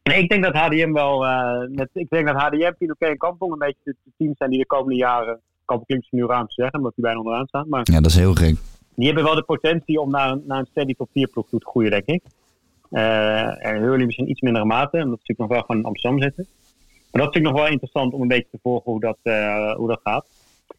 Nee, 0.03 0.21
ik 0.21 0.29
denk 0.29 0.43
dat 0.43 0.53
HDM 0.53 0.91
wel, 0.91 1.25
eh, 1.25 1.67
met, 1.69 1.89
ik 1.93 2.09
denk 2.09 2.27
dat 2.27 2.35
HDM, 2.41 2.73
Pinoquet 2.77 3.09
en 3.09 3.17
Kampong 3.17 3.51
een 3.51 3.57
beetje 3.57 3.79
de 3.83 4.11
teams 4.17 4.37
zijn 4.37 4.49
die 4.49 4.59
de 4.59 4.65
komende 4.65 4.95
jaren, 4.95 5.41
Kampong 5.65 5.87
klinkt 5.87 6.11
nu 6.11 6.25
te 6.27 6.43
zeggen, 6.47 6.77
omdat 6.79 6.95
die 6.95 7.03
bijna 7.03 7.19
onderaan 7.19 7.47
staan, 7.47 7.69
maar 7.69 7.81
ja, 7.83 8.01
dat 8.01 8.11
is 8.11 8.17
heel 8.17 8.33
gek. 8.33 8.55
die 8.95 9.05
hebben 9.05 9.23
wel 9.23 9.35
de 9.35 9.43
potentie 9.43 9.99
om 10.01 10.09
naar, 10.09 10.31
een- 10.31 10.43
naar 10.47 10.59
een 10.59 10.67
steady 10.71 10.93
top 10.93 11.09
4 11.13 11.27
ploeg 11.27 11.49
toe 11.49 11.59
te 11.59 11.65
groeien, 11.65 11.91
denk 11.91 12.05
ik. 12.05 12.23
Eh 12.89 13.65
en 13.65 13.81
Hurley 13.81 14.05
misschien 14.05 14.29
iets 14.29 14.41
mindere 14.41 14.65
mate, 14.65 14.97
omdat 14.97 15.03
ze 15.03 15.09
natuurlijk 15.09 15.39
nog 15.39 15.49
wel 15.49 15.61
gewoon 15.61 15.77
in 15.81 15.87
Amsterdam 15.87 16.21
zitten. 16.21 16.47
Maar 17.11 17.21
dat 17.21 17.33
vind 17.33 17.45
ik 17.45 17.51
nog 17.51 17.61
wel 17.61 17.71
interessant 17.71 18.13
om 18.13 18.21
een 18.21 18.27
beetje 18.27 18.49
te 18.51 18.59
volgen 18.61 18.91
hoe 18.91 18.99
dat, 18.99 19.17
eh, 19.23 19.75
hoe 19.75 19.87
dat 19.87 19.99
gaat. 20.03 20.25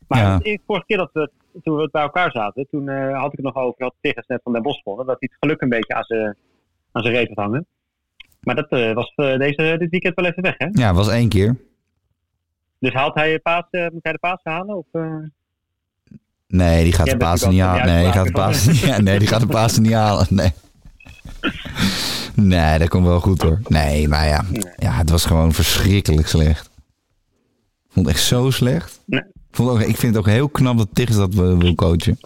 Maar 0.08 0.18
Ja. 0.20 0.38
de 0.38 0.58
vorige 0.66 0.86
keer 0.86 0.96
dat 0.96 1.10
we, 1.12 1.30
toen 1.62 1.76
we 1.76 1.88
bij 1.92 2.02
elkaar 2.02 2.30
zaten, 2.30 2.66
toen 2.70 2.88
eh, 2.88 3.18
had 3.20 3.26
ik 3.32 3.36
het 3.36 3.54
nog 3.54 3.56
over 3.56 3.74
dat 3.78 3.94
Tigges 4.00 4.26
net 4.26 4.40
van 4.42 4.52
Den 4.52 4.62
Bosch 4.62 4.82
gewonnen. 4.82 5.06
Dat 5.06 5.16
hij 5.18 5.28
het 5.32 5.38
geluk 5.40 5.60
een 5.62 5.68
beetje 5.68 5.94
aan 5.94 6.04
zijn, 6.04 6.36
aan 6.92 7.02
zijn 7.02 7.14
reet 7.14 7.28
had 7.28 7.36
hangen. 7.36 7.66
Maar 8.40 8.54
dat 8.54 8.94
was 8.94 9.12
deze, 9.16 9.74
dit 9.78 9.90
weekend 9.90 10.14
wel 10.14 10.24
even 10.24 10.42
weg, 10.42 10.54
hè? 10.58 10.68
Ja, 10.72 10.94
was 10.94 11.08
één 11.08 11.28
keer. 11.28 11.56
Dus 12.84 12.92
haalt 12.92 13.14
hij, 13.14 13.38
paas, 13.38 13.64
eh, 13.70 13.86
moet 13.92 14.02
hij 14.02 14.12
de 14.12 14.18
paas 14.18 14.40
halen? 14.42 14.76
Of, 14.76 14.86
eh? 14.92 15.16
Nee, 16.46 16.84
die 16.84 16.92
gaat 16.92 17.10
de 17.10 17.16
Pasen 17.16 17.50
niet 17.50 17.60
halen. 17.60 17.86
Nee, 17.86 18.04
die 18.04 18.12
gaat 18.12 18.26
de 18.26 18.32
Pasen 18.32 18.72
niet, 18.72 18.98
nee, 19.04 19.18
die 19.18 19.28
gaat 19.28 19.40
de 19.40 19.46
Pasen 19.46 19.82
niet 19.82 19.92
halen. 19.92 20.26
Nee. 20.30 20.52
Nee, 22.34 22.78
dat 22.78 22.88
komt 22.88 23.06
wel 23.06 23.20
goed 23.20 23.42
hoor. 23.42 23.60
Nee, 23.68 24.08
maar 24.08 24.26
ja, 24.26 24.44
ja 24.76 24.92
het 24.92 25.10
was 25.10 25.24
gewoon 25.24 25.52
verschrikkelijk 25.52 26.26
slecht. 26.26 26.70
Ik 27.84 27.90
vond 27.90 28.06
het 28.06 28.14
echt 28.14 28.24
zo 28.24 28.50
slecht. 28.50 29.02
Nee. 29.06 29.20
Ik, 29.20 29.26
vond 29.50 29.70
ook, 29.70 29.80
ik 29.80 29.96
vind 29.96 30.14
het 30.14 30.16
ook 30.16 30.30
heel 30.30 30.48
knap 30.48 30.78
dat 30.78 30.88
Tigges 30.92 31.16
dat 31.16 31.34
wil 31.34 31.58
wil 31.58 31.74
coachen. 31.74 32.18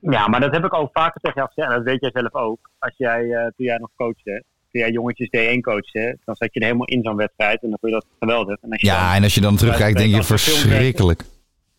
Ja, 0.00 0.28
maar 0.28 0.40
dat 0.40 0.52
heb 0.52 0.64
ik 0.64 0.74
ook 0.74 0.90
vaker 0.92 1.20
tegen 1.20 1.36
jou 1.36 1.48
gezegd. 1.48 1.70
En 1.70 1.76
dat 1.76 1.84
weet 1.84 2.00
jij 2.00 2.10
zelf 2.12 2.34
ook. 2.34 2.70
Als 2.78 2.94
jij, 2.96 3.30
eh, 3.30 3.42
toen 3.42 3.66
jij 3.66 3.78
nog 3.78 3.90
coachte, 3.96 4.44
jij 4.78 4.90
jongetjes 4.90 5.28
D1 5.28 5.60
coachte, 5.60 6.18
dan 6.24 6.34
zat 6.36 6.48
je 6.54 6.60
er 6.60 6.66
helemaal 6.66 6.86
in 6.86 7.02
zo'n 7.02 7.16
wedstrijd. 7.16 7.62
En 7.62 7.68
dan 7.68 7.78
vond 7.80 7.92
je 7.92 7.98
dat 8.00 8.06
geweldig. 8.18 8.56
En 8.62 8.70
als 8.70 8.80
je 8.80 8.86
Ja, 8.86 9.06
dan- 9.06 9.14
en 9.16 9.22
als 9.22 9.34
je 9.34 9.40
dan 9.40 9.56
terugkijkt, 9.56 9.98
denk 9.98 10.14
je 10.14 10.22
verschrikkelijk. 10.22 11.22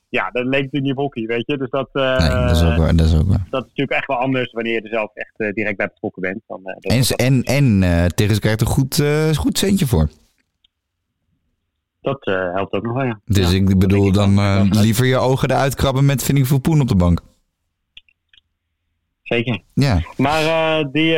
ja, 0.09 0.29
dat 0.31 0.43
leek 0.43 0.51
natuurlijk 0.63 0.83
niet 0.83 0.91
op 0.91 0.97
hockey, 0.97 1.25
weet 1.25 1.43
je. 1.45 1.57
Dus 1.57 1.69
dat, 1.69 1.89
eh, 1.93 2.17
Nee, 2.19 2.29
dat 2.47 2.55
is 2.55 2.63
ook 2.63 2.77
waar. 2.77 2.95
Dat 2.95 3.05
is 3.07 3.15
ook 3.15 3.27
waar. 3.27 3.45
dat 3.49 3.61
is 3.61 3.67
natuurlijk 3.69 3.97
echt 3.97 4.07
wel 4.07 4.17
anders 4.17 4.51
wanneer 4.51 4.73
je 4.73 4.81
er 4.81 4.89
zelf 4.89 5.11
echt 5.13 5.33
eh, 5.37 5.49
direct 5.53 5.77
bij 5.77 5.87
betrokken 5.87 6.21
bent. 6.21 6.41
Dan, 6.47 6.61
eh, 6.65 6.97
En, 7.17 7.43
en, 7.43 7.81
en 7.83 8.15
Tigges 8.15 8.39
krijgt 8.39 8.61
er 8.61 8.67
goed, 8.67 9.03
goed 9.35 9.57
centje 9.57 9.87
voor. 9.87 10.09
dat, 12.01 12.25
helpt 12.53 12.73
ook 12.73 12.83
nog 12.83 12.93
wel, 12.93 13.05
ja. 13.05 13.19
Dus 13.25 13.51
Ja, 13.51 13.57
ik 13.57 13.79
bedoel, 13.79 14.07
ik 14.07 14.13
dan 14.13 14.31
Ja, 14.33 14.63
liever 14.63 15.05
je 15.05 15.17
ogen 15.17 15.49
eruit 15.49 15.75
krabben 15.75 16.05
met 16.05 16.23
veel 16.23 16.59
poen 16.59 16.81
op 16.81 16.87
de 16.87 16.95
bank. 16.95 17.21
Zeker. 19.23 19.61
Ja, 19.73 20.01
Maar 20.17 20.83
die, 20.91 21.15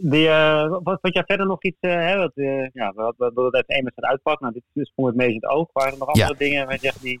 die, 0.00 0.28
eh, 0.28 0.68
wat, 0.82 0.98
wat 1.00 1.14
jij 1.14 1.22
verder 1.26 1.46
nog 1.46 1.62
iets, 1.62 1.76
eh, 1.80 1.90
hè, 1.92 2.16
wat, 2.16 2.32
eh, 2.34 2.46
ja, 2.72 2.92
we 2.96 3.02
hadden 3.02 3.44
het 3.50 3.66
één 3.68 3.82
wedstrijd 3.82 4.12
uitpakken. 4.12 4.46
Nou, 4.46 4.62
dit 4.72 4.86
sprong 4.86 5.08
het 5.08 5.16
meest 5.16 5.30
in 5.30 5.34
het 5.40 5.46
oog. 5.50 5.68
Waren 5.72 5.92
er 5.92 5.98
nog 5.98 6.08
andere 6.08 6.26
Ja. 6.28 6.38
dingen 6.38 6.68
je 6.70 6.78
zegt 6.80 7.02
die, 7.02 7.20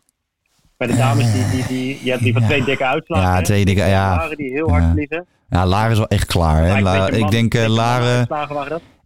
bij 0.76 0.86
de 0.86 0.96
dames, 0.96 1.32
die, 1.32 1.50
die, 1.50 1.66
die, 1.66 2.04
je 2.04 2.10
hebt 2.10 2.22
die 2.22 2.32
van 2.32 2.42
Ja. 2.42 2.48
twee 2.48 2.64
dikke 2.64 2.84
uitslagen. 2.84 3.28
Ja, 3.28 3.36
hè? 3.36 3.42
twee 3.42 3.64
dikke- 3.64 3.84
ja. 3.84 4.16
Laren 4.16 4.36
die 4.36 4.50
heel 4.50 4.68
hard 4.70 4.84
verliezen. 4.84 5.26
ja 5.48 5.66
Laren 5.66 5.90
is 5.90 5.98
wel 5.98 6.08
echt 6.08 6.26
klaar. 6.26 6.64
Hè? 6.64 6.80
La- 6.80 7.08
ik 7.10 7.30
denk, 7.30 7.54
Laren... 7.68 8.26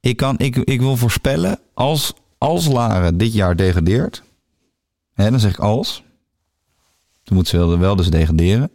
Ik, 0.01 0.17
kan, 0.17 0.39
ik, 0.39 0.57
ik 0.57 0.81
wil 0.81 0.97
voorspellen, 0.97 1.59
als, 1.75 2.15
als 2.39 2.67
Laren 2.67 3.19
dit 3.19 3.35
jaar 3.35 3.57
degradeert, 3.57 4.23
hè, 5.15 5.31
dan 5.31 5.41
zeg 5.41 5.51
ik 5.51 5.59
als, 5.59 6.05
dan 7.25 7.37
moet 7.37 7.49
ze 7.49 7.57
wel, 7.57 7.79
wel 7.79 7.97
dus 7.97 8.11
degraderen. 8.11 8.71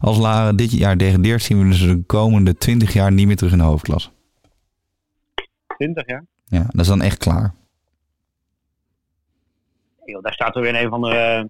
Als 0.00 0.18
Laren 0.18 0.56
dit 0.56 0.72
jaar 0.72 0.96
degradeert, 0.96 1.42
zien 1.42 1.58
we 1.62 1.68
dus 1.68 1.80
de 1.80 2.02
komende 2.06 2.56
20 2.56 2.92
jaar 2.92 3.12
niet 3.12 3.26
meer 3.26 3.36
terug 3.36 3.52
in 3.52 3.58
de 3.58 3.64
hoofdklasse. 3.64 4.08
20 5.76 6.06
jaar. 6.06 6.24
Ja, 6.44 6.66
dat 6.68 6.80
is 6.80 6.86
dan 6.86 7.02
echt 7.02 7.18
klaar. 7.18 7.54
Daar 10.22 10.32
staat 10.32 10.56
er 10.56 10.62
weer 10.62 10.82
een 10.82 10.88
van 10.88 11.00
de 11.00 11.40
uh, 11.42 11.44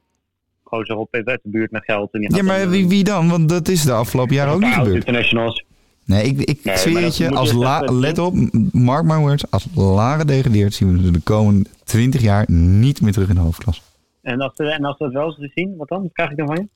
gozer 0.62 0.96
op 0.96 1.14
uit 1.14 1.24
de 1.42 1.50
buurt 1.50 1.70
met 1.70 1.84
geld. 1.84 2.12
En 2.12 2.20
die 2.20 2.36
Ja, 2.36 2.42
maar 2.42 2.68
wie, 2.68 2.88
wie 2.88 3.04
dan? 3.04 3.28
Want 3.28 3.48
dat 3.48 3.68
is 3.68 3.82
de 3.82 3.92
afgelopen 3.92 4.34
jaren 4.34 4.52
ook 4.52 4.60
niet 4.60 4.74
gebeurd. 4.74 4.94
internationals. 4.94 5.64
Nee, 6.04 6.24
ik, 6.24 6.38
ik 6.38 6.64
Nee, 6.64 6.76
zweer 6.76 7.02
het 7.02 7.16
je, 7.16 7.30
als 7.30 7.52
La, 7.52 7.80
let 7.80 8.18
op, 8.18 8.34
mark 8.72 9.04
my 9.04 9.16
words, 9.16 9.50
als 9.50 9.66
Laren 9.74 10.26
degradeert, 10.26 10.74
zien 10.74 11.02
we 11.02 11.10
de 11.10 11.20
komende 11.20 11.68
20 11.84 12.20
jaar 12.20 12.44
niet 12.50 13.00
meer 13.00 13.12
terug 13.12 13.28
in 13.28 13.34
de 13.34 13.40
hoofdklasse. 13.40 13.82
En 14.22 14.40
als, 14.40 14.52
eh, 14.56 14.74
en 14.74 14.84
als 14.84 14.98
we 14.98 15.04
dat 15.04 15.12
wel 15.12 15.36
eens 15.38 15.52
zien, 15.54 15.76
wat 15.76 15.88
dan? 15.88 16.02
Wat 16.02 16.12
krijg 16.12 16.30
ik 16.30 16.36
dan 16.36 16.46
van 16.46 16.56
je? 16.56 16.68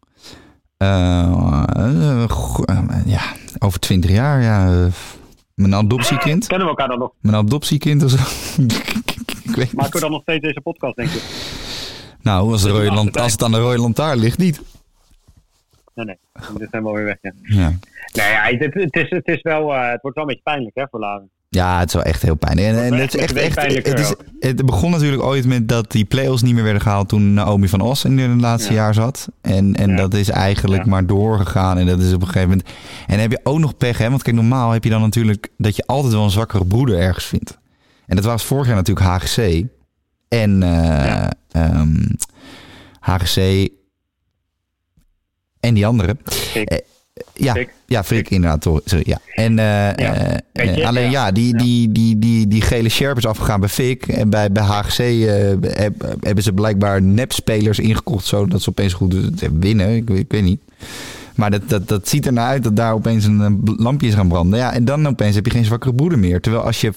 Eh, 0.77 1.23
eh, 1.77 2.25
eh, 2.65 3.07
ja, 3.07 3.23
over 3.59 3.81
20 3.81 4.11
jaar, 4.11 4.43
ja. 4.43 4.89
Mijn 5.61 5.75
adoptiekind. 5.75 6.47
Kennen 6.47 6.67
we 6.67 6.73
elkaar 6.73 6.89
dan 6.89 6.99
nog? 6.99 7.13
Mijn 7.21 7.37
adoptiekind 7.37 8.05
of 8.05 8.11
zo. 8.11 8.17
ik 9.51 9.57
weet 9.57 9.73
Maken 9.73 9.75
we 9.75 9.83
niet. 9.83 10.01
dan 10.01 10.11
nog 10.11 10.23
steeds 10.23 10.43
deze 10.43 10.61
podcast, 10.61 10.97
denk 10.97 11.11
ik? 11.11 11.23
Nou, 12.23 12.53
als, 12.53 12.63
de 12.63 12.69
rode 12.71 13.21
als 13.21 13.33
het 13.33 13.43
aan 13.43 13.51
de 13.51 13.59
rode 13.59 13.79
lantaarn 13.79 14.19
ligt, 14.19 14.39
niet. 14.39 14.61
Nee, 15.95 16.07
nee. 16.07 16.19
Dit 16.59 16.69
zijn 16.71 16.83
we 16.83 16.89
alweer 16.89 17.05
weg, 17.05 17.19
ja. 17.21 17.33
Ja. 17.43 17.69
Nee, 18.13 18.31
ja, 18.31 18.43
het, 18.43 18.75
het, 18.75 18.97
is, 18.97 19.11
het, 19.11 19.27
is 19.29 19.43
wel, 19.43 19.75
eh, 19.75 19.91
het 19.91 20.03
wordt 20.03 20.17
wel 20.17 20.25
een 20.27 20.31
beetje 20.31 20.51
pijnlijk, 20.51 20.75
hè, 20.77 20.85
voor 20.91 21.01
Laren. 21.01 21.31
Ja, 21.53 21.79
het 21.79 21.89
is 21.89 21.95
wel 21.95 22.03
echt 22.03 22.23
heel 22.23 22.35
pijnlijk. 22.35 22.69
En, 22.77 22.93
het 22.95 23.15
is 23.15 23.21
echt 23.21 23.33
echt, 23.33 23.57
het, 23.87 23.99
is, 23.99 24.15
het 24.41 24.67
begon 24.67 24.91
natuurlijk 24.91 25.23
ooit 25.23 25.45
met 25.47 25.69
dat 25.69 25.91
die 25.93 26.05
play-offs 26.05 26.43
niet 26.43 26.55
meer 26.55 26.63
werden 26.63 26.83
gehaald 26.83 27.09
toen 27.09 27.35
Naomi 27.35 27.69
van 27.69 27.81
Os 27.81 28.05
in 28.05 28.19
het 28.19 28.41
laatste 28.41 28.73
Ja. 28.73 28.79
jaar 28.83 28.95
zat. 28.95 29.29
En, 29.41 29.75
en 29.77 29.91
Ja. 29.91 29.97
dat 29.97 30.15
is 30.15 30.29
eigenlijk 30.29 30.85
Ja. 30.85 30.91
maar 30.91 31.07
doorgegaan. 31.07 31.79
En 31.79 31.87
dat 31.87 32.01
is 32.01 32.13
op 32.13 32.21
een 32.21 32.27
gegeven 32.27 32.49
moment. 32.49 32.69
En 32.69 32.75
dan 33.07 33.19
heb 33.19 33.31
je 33.31 33.41
ook 33.43 33.59
nog 33.59 33.77
pech, 33.77 33.99
hè? 33.99 34.11
Want 34.11 34.23
kijk, 34.23 34.37
normaal 34.37 34.71
heb 34.71 34.85
je 34.85 34.91
dan 34.91 35.01
natuurlijk 35.01 35.49
dat 35.57 35.77
je 35.77 35.87
altijd 35.87 36.13
wel 36.13 36.25
een 36.25 36.31
zwakkere 36.31 36.65
broeder 36.67 36.99
ergens 36.99 37.25
vindt. 37.25 37.59
En 38.07 38.17
dat 38.17 38.25
was 38.25 38.45
vorig 38.45 38.67
jaar 38.67 38.77
natuurlijk 38.77 39.07
HGC. 39.07 39.65
En 40.29 40.63
eh, 40.63 40.71
Ja. 41.05 41.33
ehm, 41.51 41.97
HGC 43.01 43.69
en 45.61 45.75
die 45.75 45.87
andere. 45.87 46.17
Fik. 46.25 46.83
Ja, 47.35 47.53
Fik. 47.53 47.71
ja, 47.87 48.05
Frik 48.05 48.31
inderdaad. 48.31 48.63
Sorry, 48.85 49.05
ja. 49.07 49.19
En 49.35 49.59
eh, 49.59 49.89
eh, 49.89 49.97
je, 50.53 50.61
eh, 50.81 50.87
alleen 50.89 51.11
ja, 51.11 51.27
ja. 51.27 51.33
die, 51.33 51.53
Ja. 51.53 51.59
die, 51.59 51.93
die, 51.93 52.19
die, 52.19 52.49
die 52.49 52.61
gele 52.63 52.89
sjerp 52.89 53.17
is 53.17 53.27
afgegaan 53.27 53.61
bij 53.61 53.69
Fik. 53.69 54.07
En 54.07 54.31
bij, 54.31 54.53
bij 54.53 54.63
HGC 54.63 54.97
heb- 55.77 56.17
hebben 56.21 56.45
ze 56.45 56.53
blijkbaar 56.53 57.03
nepspelers 57.03 57.79
ingekocht 57.79 58.27
zodat 58.27 58.63
ze 58.63 58.69
opeens 58.69 58.93
goed 58.93 59.15
winnen. 59.59 59.95
Ik, 59.97 60.09
weet- 60.09 60.19
ik 60.19 60.31
weet 60.33 60.43
niet. 60.43 60.61
Maar 61.35 61.51
dat, 61.51 61.69
dat, 61.69 61.89
dat 61.89 62.09
ziet 62.09 62.27
er 62.27 62.33
naar 62.33 62.47
uit 62.47 62.63
dat 62.63 62.77
daar 62.77 62.93
opeens 62.95 63.25
een 63.25 63.61
lampje 63.77 64.07
is 64.07 64.15
gaan 64.15 64.29
branden. 64.29 64.59
Ja, 64.59 64.73
en 64.73 64.85
dan 64.85 65.07
opeens 65.09 65.35
heb 65.35 65.45
je 65.45 65.51
geen 65.51 65.65
zwakkere 65.65 65.95
broeder 65.95 66.19
meer. 66.19 66.41
Terwijl 66.41 66.65
als, 66.65 66.81
je, 66.81 66.93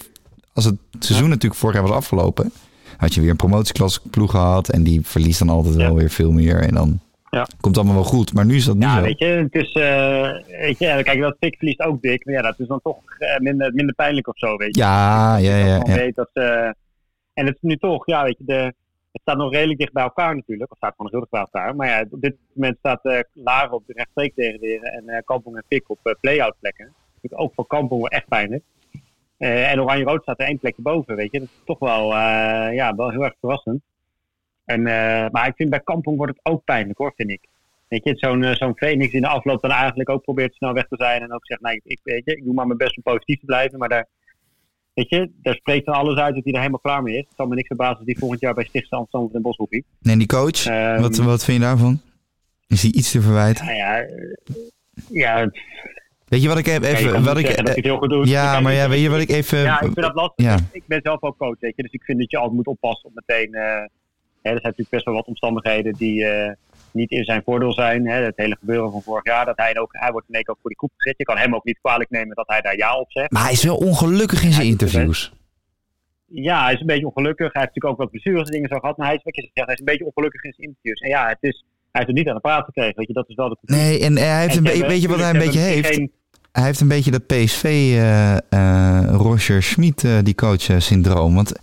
als 0.53 0.65
het 0.65 0.75
seizoen 0.99 1.29
natuurlijk 1.29 1.61
vorig 1.61 1.75
jaar 1.75 1.87
was 1.87 1.95
afgelopen, 1.97 2.51
had 2.97 3.13
je 3.13 3.21
weer 3.21 3.29
een 3.29 3.35
promotieklasse 3.35 3.99
ploeg 4.09 4.31
gehad. 4.31 4.69
En 4.69 4.83
die 4.83 4.99
verliest 5.03 5.39
dan 5.39 5.49
altijd 5.49 5.75
wel 5.75 5.95
weer 5.95 6.09
veel 6.09 6.31
meer. 6.31 6.59
En 6.59 6.73
dan 6.73 6.99
Ja. 7.33 7.47
komt 7.61 7.77
allemaal 7.77 7.95
wel 7.95 8.03
goed. 8.03 8.33
Maar 8.33 8.45
nu 8.45 8.55
is 8.55 8.65
dat 8.65 8.75
niet 8.75 8.83
Ja, 8.83 9.01
weet 9.01 9.19
je, 9.19 9.25
het 9.25 9.55
is, 9.55 9.71
eh, 9.73 10.31
weet 10.59 10.79
je, 10.79 10.99
kijk, 11.03 11.19
dat 11.19 11.35
Fik 11.39 11.55
verliest 11.57 11.79
ook 11.81 12.01
dik. 12.01 12.25
Maar 12.25 12.33
ja, 12.33 12.41
dat 12.41 12.59
is 12.59 12.67
dan 12.67 12.79
toch 12.81 12.97
eh, 13.17 13.37
minder, 13.39 13.73
minder 13.73 13.95
pijnlijk 13.95 14.27
of 14.27 14.37
zo, 14.37 14.57
weet 14.57 14.75
je. 14.75 14.81
Ja, 14.81 15.37
ja, 15.37 15.55
ja. 15.55 15.65
ja. 15.65 15.95
weet 15.95 16.15
dat 16.15 16.29
ze- 16.33 16.75
en 17.33 17.45
het 17.45 17.55
is 17.55 17.61
nu 17.61 17.77
toch, 17.77 18.05
ja, 18.07 18.23
weet 18.23 18.37
je, 18.37 18.43
de, 18.45 18.73
het 19.11 19.21
staat 19.21 19.37
nog 19.37 19.51
redelijk 19.51 19.79
dicht 19.79 19.93
bij 19.93 20.03
elkaar 20.03 20.35
natuurlijk. 20.35 20.71
Of 20.71 20.77
staat 20.77 20.93
gewoon 20.95 21.11
heel 21.11 21.19
dicht 21.19 21.31
bij 21.31 21.41
elkaar. 21.41 21.75
Maar 21.75 21.87
ja, 21.87 22.05
op 22.09 22.21
dit 22.21 22.35
moment 22.53 22.77
staat 22.77 23.05
eh 23.05 23.19
Laren 23.33 23.71
op 23.71 23.83
de 23.87 23.93
rechtstreeks 23.93 24.35
degraderen 24.35 24.91
en 24.93 25.07
eh 25.09 25.21
Kampong 25.25 25.55
en 25.55 25.63
Fik 25.69 25.89
op 25.89 25.99
eh, 26.03 26.13
play-out 26.21 26.55
plekken. 26.59 26.93
Natuurlijk 27.15 27.41
ook 27.41 27.53
voor 27.55 27.67
Kampong 27.67 28.01
wel 28.01 28.09
echt 28.09 28.27
pijnlijk. 28.27 28.63
Eh, 29.37 29.71
en 29.71 29.81
Oranje-Rood 29.81 30.21
staat 30.21 30.39
er 30.39 30.47
één 30.47 30.59
plekje 30.59 30.81
boven, 30.81 31.15
weet 31.15 31.31
je. 31.31 31.39
Dat 31.39 31.47
is 31.47 31.61
toch 31.65 31.79
wel, 31.79 32.13
eh, 32.13 32.73
ja, 32.73 32.95
wel 32.95 33.09
heel 33.09 33.23
erg 33.23 33.33
verrassend. 33.39 33.81
En, 34.65 34.87
eh, 34.87 35.29
maar 35.31 35.47
ik 35.47 35.55
vind 35.55 35.69
bij 35.69 35.79
Kampong 35.79 36.17
wordt 36.17 36.33
het 36.37 36.53
ook 36.53 36.63
pijnlijk 36.63 36.97
hoor, 36.97 37.13
vind 37.15 37.29
ik. 37.29 37.47
Weet 37.87 38.03
je, 38.03 38.13
zo'n 38.15 38.43
eh, 38.43 38.55
zo'n 38.55 38.75
Phoenix 38.77 39.05
die 39.05 39.15
in 39.15 39.21
de 39.21 39.27
afloop 39.27 39.61
dan 39.61 39.71
eigenlijk 39.71 40.09
ook 40.09 40.21
probeert 40.23 40.53
snel 40.55 40.73
weg 40.73 40.87
te 40.87 40.95
zijn. 40.95 41.21
En 41.21 41.33
ook 41.33 41.45
zegt, 41.45 41.61
nee, 41.61 41.81
ik, 41.83 41.99
weet 42.03 42.25
je, 42.25 42.35
ik 42.35 42.43
doe 42.43 42.53
maar 42.53 42.65
mijn 42.67 42.77
best 42.77 42.97
om 42.97 43.03
positief 43.03 43.39
te 43.39 43.45
blijven. 43.45 43.79
Maar 43.79 43.89
daar, 43.89 44.07
weet 44.93 45.09
je, 45.09 45.31
daar 45.41 45.55
spreekt 45.55 45.85
dan 45.85 45.95
alles 45.95 46.17
uit 46.17 46.35
dat 46.35 46.43
hij 46.43 46.53
er 46.53 46.59
helemaal 46.59 46.79
klaar 46.79 47.03
mee 47.03 47.13
is. 47.13 47.25
Het 47.27 47.35
zal 47.35 47.47
me 47.47 47.55
niks 47.55 47.67
verbazen 47.67 47.95
als 47.97 48.05
die 48.05 48.17
volgend 48.17 48.39
jaar 48.41 48.53
bij 48.53 48.65
Stichtse 48.65 48.95
Amsterdam 48.95 49.29
Den 49.31 49.41
Bosch 49.41 49.57
hoeft. 49.57 49.81
En 50.01 50.17
die 50.17 50.27
coach, 50.27 50.65
Ehm, 50.65 51.01
wat, 51.01 51.17
wat 51.17 51.43
vind 51.43 51.57
je 51.57 51.63
daarvan? 51.63 52.01
Is 52.67 52.81
hij 52.81 52.91
iets 52.91 53.11
te 53.11 53.21
verwijten? 53.21 53.65
Nou 53.65 53.77
ja, 53.77 54.05
ja, 55.09 55.49
Weet 56.27 56.41
je 56.41 56.47
wat 56.47 56.57
ik 56.57 56.65
heb 56.65 56.83
even... 56.83 57.23
Wat 57.23 57.37
ik, 57.37 57.45
dat 57.45 57.65
hij 57.65 57.75
het 57.75 57.83
heel 57.83 57.97
goed 57.97 58.09
doet. 58.09 58.27
ja, 58.29 58.59
maar 58.59 58.73
ja, 58.73 58.89
weet 58.89 59.01
je 59.01 59.09
wat 59.09 59.19
ik 59.19 59.29
even... 59.29 59.59
Ja, 59.59 59.73
ik 59.73 59.79
vind 59.79 59.95
dat 59.95 60.13
lastig. 60.15 60.45
Ja. 60.45 60.57
Ik 60.71 60.83
ben 60.85 60.99
zelf 61.03 61.21
ook 61.21 61.37
coach, 61.37 61.59
weet 61.59 61.75
je. 61.75 61.81
Dus 61.81 61.91
ik 61.91 62.03
vind 62.03 62.19
dat 62.19 62.31
je 62.31 62.37
altijd 62.37 62.55
moet 62.55 62.67
oppassen 62.67 63.09
op 63.09 63.15
meteen... 63.15 63.53
eh, 63.53 63.85
hè, 64.43 64.49
er 64.49 64.61
zijn 64.61 64.73
natuurlijk 64.75 64.89
best 64.89 65.05
wel 65.05 65.13
wat 65.13 65.25
omstandigheden 65.25 65.93
die 65.93 66.25
eh, 66.25 66.51
niet 66.91 67.11
in 67.11 67.23
zijn 67.23 67.41
voordeel 67.45 67.73
zijn. 67.73 68.07
Hè. 68.07 68.23
Het 68.23 68.33
hele 68.37 68.55
gebeuren 68.59 68.91
van 68.91 69.01
vorig 69.01 69.25
jaar, 69.25 69.45
dat 69.45 69.57
hij, 69.57 69.77
ook, 69.79 69.89
hij 69.91 70.11
wordt 70.11 70.27
in 70.27 70.33
één 70.35 70.43
keer 70.43 70.53
ook 70.53 70.59
voor 70.61 70.69
die 70.69 70.79
groep 70.79 70.91
gezet. 70.95 71.17
Je 71.17 71.23
kan 71.23 71.37
hem 71.37 71.55
ook 71.55 71.63
niet 71.63 71.79
kwalijk 71.81 72.09
nemen 72.09 72.35
dat 72.35 72.47
hij 72.47 72.61
daar 72.61 72.77
ja 72.77 72.97
op 72.97 73.11
zegt. 73.11 73.31
Maar 73.31 73.43
hij 73.43 73.51
is 73.51 73.63
wel 73.63 73.75
ongelukkig 73.77 74.43
in 74.43 74.49
zijn 74.51 74.61
Hij 74.61 74.71
interviews. 74.71 75.31
Ja, 76.25 76.63
hij 76.63 76.73
is 76.73 76.79
een 76.79 76.85
beetje 76.85 77.05
ongelukkig. 77.07 77.53
Hij 77.53 77.61
heeft 77.61 77.75
natuurlijk 77.75 77.93
ook 77.93 77.97
wat 77.97 78.09
blessures 78.11 78.45
en 78.47 78.51
dingen 78.53 78.69
zo 78.69 78.79
gehad. 78.79 78.97
Maar 78.97 79.07
hij 79.07 79.15
is, 79.15 79.23
wat 79.23 79.35
je 79.35 79.41
zegt, 79.41 79.65
hij 79.65 79.73
is 79.73 79.79
een 79.79 79.85
beetje 79.85 80.05
ongelukkig 80.05 80.43
in 80.43 80.53
zijn 80.53 80.67
interviews. 80.67 80.99
En 80.99 81.09
ja, 81.09 81.27
het 81.27 81.37
is, 81.41 81.63
hij 81.67 81.87
heeft 81.91 82.07
het 82.07 82.15
niet 82.15 82.27
aan 82.27 82.35
de 82.35 82.41
praat 82.41 82.65
gekregen. 82.65 82.93
Weet 82.95 83.07
je, 83.07 83.13
dat 83.13 83.29
is 83.29 83.35
wel 83.35 83.49
de 83.49 83.55
conclusie. 83.55 83.85
Nee, 83.85 83.99
en 83.99 84.17
hij 84.17 84.39
heeft 84.41 84.51
En 84.51 84.57
een 84.57 84.63
beetje... 84.63 84.87
Weet 84.87 85.01
je 85.01 85.07
wat 85.07 85.19
hij 85.19 85.29
een 85.29 85.37
beetje 85.39 85.59
heeft? 85.59 85.87
geen- 85.87 86.11
Hij 86.51 86.63
heeft 86.63 86.79
een 86.79 86.87
beetje 86.87 87.11
dat 87.11 87.27
PSV 87.27 87.63
eh 87.63 88.37
eh, 88.49 89.05
Roger 89.11 89.63
Schmid, 89.63 90.03
eh, 90.03 90.17
die 90.23 90.35
coach 90.35 90.69
eh, 90.69 90.79
syndroom. 90.79 91.35
Want 91.35 91.53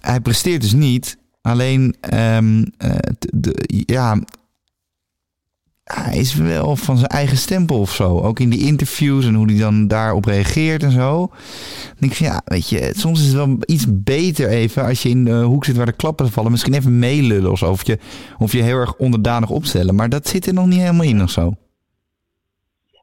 hij 0.00 0.20
presteert 0.20 0.60
dus 0.60 0.72
niet. 0.72 1.17
Alleen, 1.40 1.96
ehm, 2.00 2.64
eh, 2.78 2.90
de, 3.34 3.54
ja, 3.86 4.18
hij 5.84 6.16
is 6.18 6.34
wel 6.34 6.76
van 6.76 6.96
zijn 6.96 7.08
eigen 7.10 7.36
stempel 7.36 7.80
of 7.80 7.92
zo. 7.94 8.20
Ook 8.20 8.40
in 8.40 8.50
die 8.50 8.66
interviews 8.66 9.26
en 9.26 9.34
hoe 9.34 9.46
hij 9.50 9.58
dan 9.58 9.88
daarop 9.88 10.24
reageert 10.24 10.82
en 10.82 10.90
zo. 10.90 11.30
Denk 11.98 12.12
ik 12.12 12.18
van, 12.18 12.26
ja, 12.26 12.40
weet 12.44 12.68
je, 12.68 12.92
soms 12.96 13.20
is 13.20 13.26
het 13.26 13.34
wel 13.34 13.56
iets 13.66 13.84
beter 13.88 14.48
even 14.48 14.84
als 14.84 15.02
je 15.02 15.08
in 15.08 15.24
de 15.24 15.32
hoek 15.42 15.64
zit 15.64 15.76
waar 15.76 15.86
de 15.86 15.92
klappen 15.92 16.30
vallen. 16.30 16.50
Misschien 16.50 16.74
even 16.74 16.98
meelullen 16.98 17.50
of 17.50 17.58
zo. 17.58 17.70
Of 17.70 17.86
je, 17.86 17.98
of 18.38 18.52
je 18.52 18.62
heel 18.62 18.76
erg 18.76 18.94
onderdanig 18.96 19.50
opstellen. 19.50 19.94
Maar 19.94 20.08
dat 20.08 20.28
zit 20.28 20.46
er 20.46 20.54
nog 20.54 20.66
niet 20.66 20.80
helemaal 20.80 21.06
in 21.06 21.22
of 21.22 21.30
zo. 21.30 21.54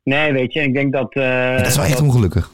Nee, 0.03 0.31
weet 0.33 0.53
je, 0.53 0.61
ik 0.61 0.73
denk 0.73 0.93
dat... 0.93 1.13
eh, 1.13 1.57
dat 1.57 1.67
is 1.67 1.75
wel 1.75 1.85
echt 1.85 1.97
dat- 1.97 2.07
ongelukkig. 2.07 2.51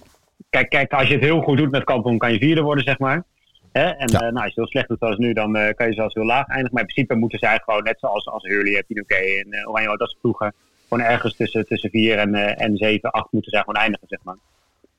Kijk, 0.49 0.69
kijk, 0.69 0.91
als 0.91 1.07
je 1.07 1.13
het 1.13 1.23
heel 1.23 1.41
goed 1.41 1.57
doet 1.57 1.71
met 1.71 1.83
Kampong, 1.83 2.19
kan 2.19 2.31
je 2.33 2.39
vierde 2.39 2.61
worden, 2.61 2.83
zeg 2.83 2.99
maar. 2.99 3.23
Hè? 3.71 3.83
En 3.89 4.07
Ja. 4.11 4.19
eh, 4.19 4.31
nou, 4.31 4.35
als 4.35 4.53
je 4.53 4.59
heel 4.61 4.67
slecht 4.67 4.87
doet 4.87 4.99
zoals 4.99 5.17
nu, 5.17 5.33
dan 5.33 5.55
eh, 5.55 5.73
kan 5.73 5.87
je 5.87 5.93
zelfs 5.93 6.13
heel 6.13 6.25
laag 6.25 6.47
eindigen. 6.47 6.73
Maar 6.73 6.81
in 6.83 6.87
principe 6.93 7.15
moeten 7.15 7.39
zij 7.39 7.59
gewoon, 7.63 7.83
net 7.83 7.99
zoals 7.99 8.27
als 8.27 8.43
Hurley, 8.43 8.83
Pinoquet 8.87 9.45
en 9.45 9.51
eh, 9.51 9.69
Oranje, 9.69 9.97
dat 9.97 10.09
soort 10.09 10.21
ploegen, 10.21 10.53
gewoon 10.89 11.03
ergens 11.05 11.35
tussen, 11.35 11.65
tussen 11.65 11.89
vier 11.89 12.17
en, 12.17 12.35
en 12.35 12.77
zeven, 12.77 13.11
acht 13.11 13.31
moeten 13.31 13.51
zij 13.51 13.59
gewoon 13.59 13.81
eindigen, 13.81 14.07
zeg 14.07 14.19
maar. 14.23 14.37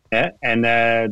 Hè? 0.09 0.29
En 0.39 0.61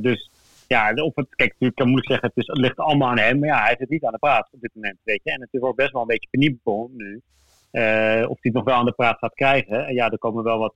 dus, 0.03 0.31
ja, 0.69 0.93
of 0.93 1.15
het, 1.15 1.27
kijk, 1.35 1.51
natuurlijk 1.51 1.77
kan 1.77 1.87
moeilijk 1.89 2.11
zeggen, 2.11 2.29
het, 2.29 2.37
is, 2.37 2.47
het 2.47 2.59
ligt 2.59 2.77
allemaal 2.77 3.09
aan 3.09 3.19
hem. 3.19 3.39
Maar 3.39 3.49
ja, 3.49 3.63
hij 3.63 3.75
het 3.79 3.89
niet 3.89 4.05
aan 4.05 4.13
de 4.13 4.19
praat 4.19 4.49
op 4.53 4.61
dit 4.61 4.71
moment, 4.75 4.99
weet 5.05 5.21
je. 5.25 5.31
En 5.31 5.41
het 5.41 5.49
wordt 5.61 5.77
best 5.77 5.93
wel 5.93 6.01
een 6.03 6.07
beetje 6.07 6.29
penibel 6.31 6.91
nu. 6.97 7.15
of 8.27 8.39
hij 8.41 8.51
het 8.51 8.53
nog 8.53 8.65
wel 8.65 8.75
aan 8.75 8.85
de 8.85 8.93
praat 8.93 9.19
gaat 9.19 9.35
krijgen. 9.35 9.87
En 9.87 9.95
ja, 9.95 10.11
er 10.11 10.19
komen 10.19 10.45
wel 10.45 10.59
wat 10.59 10.75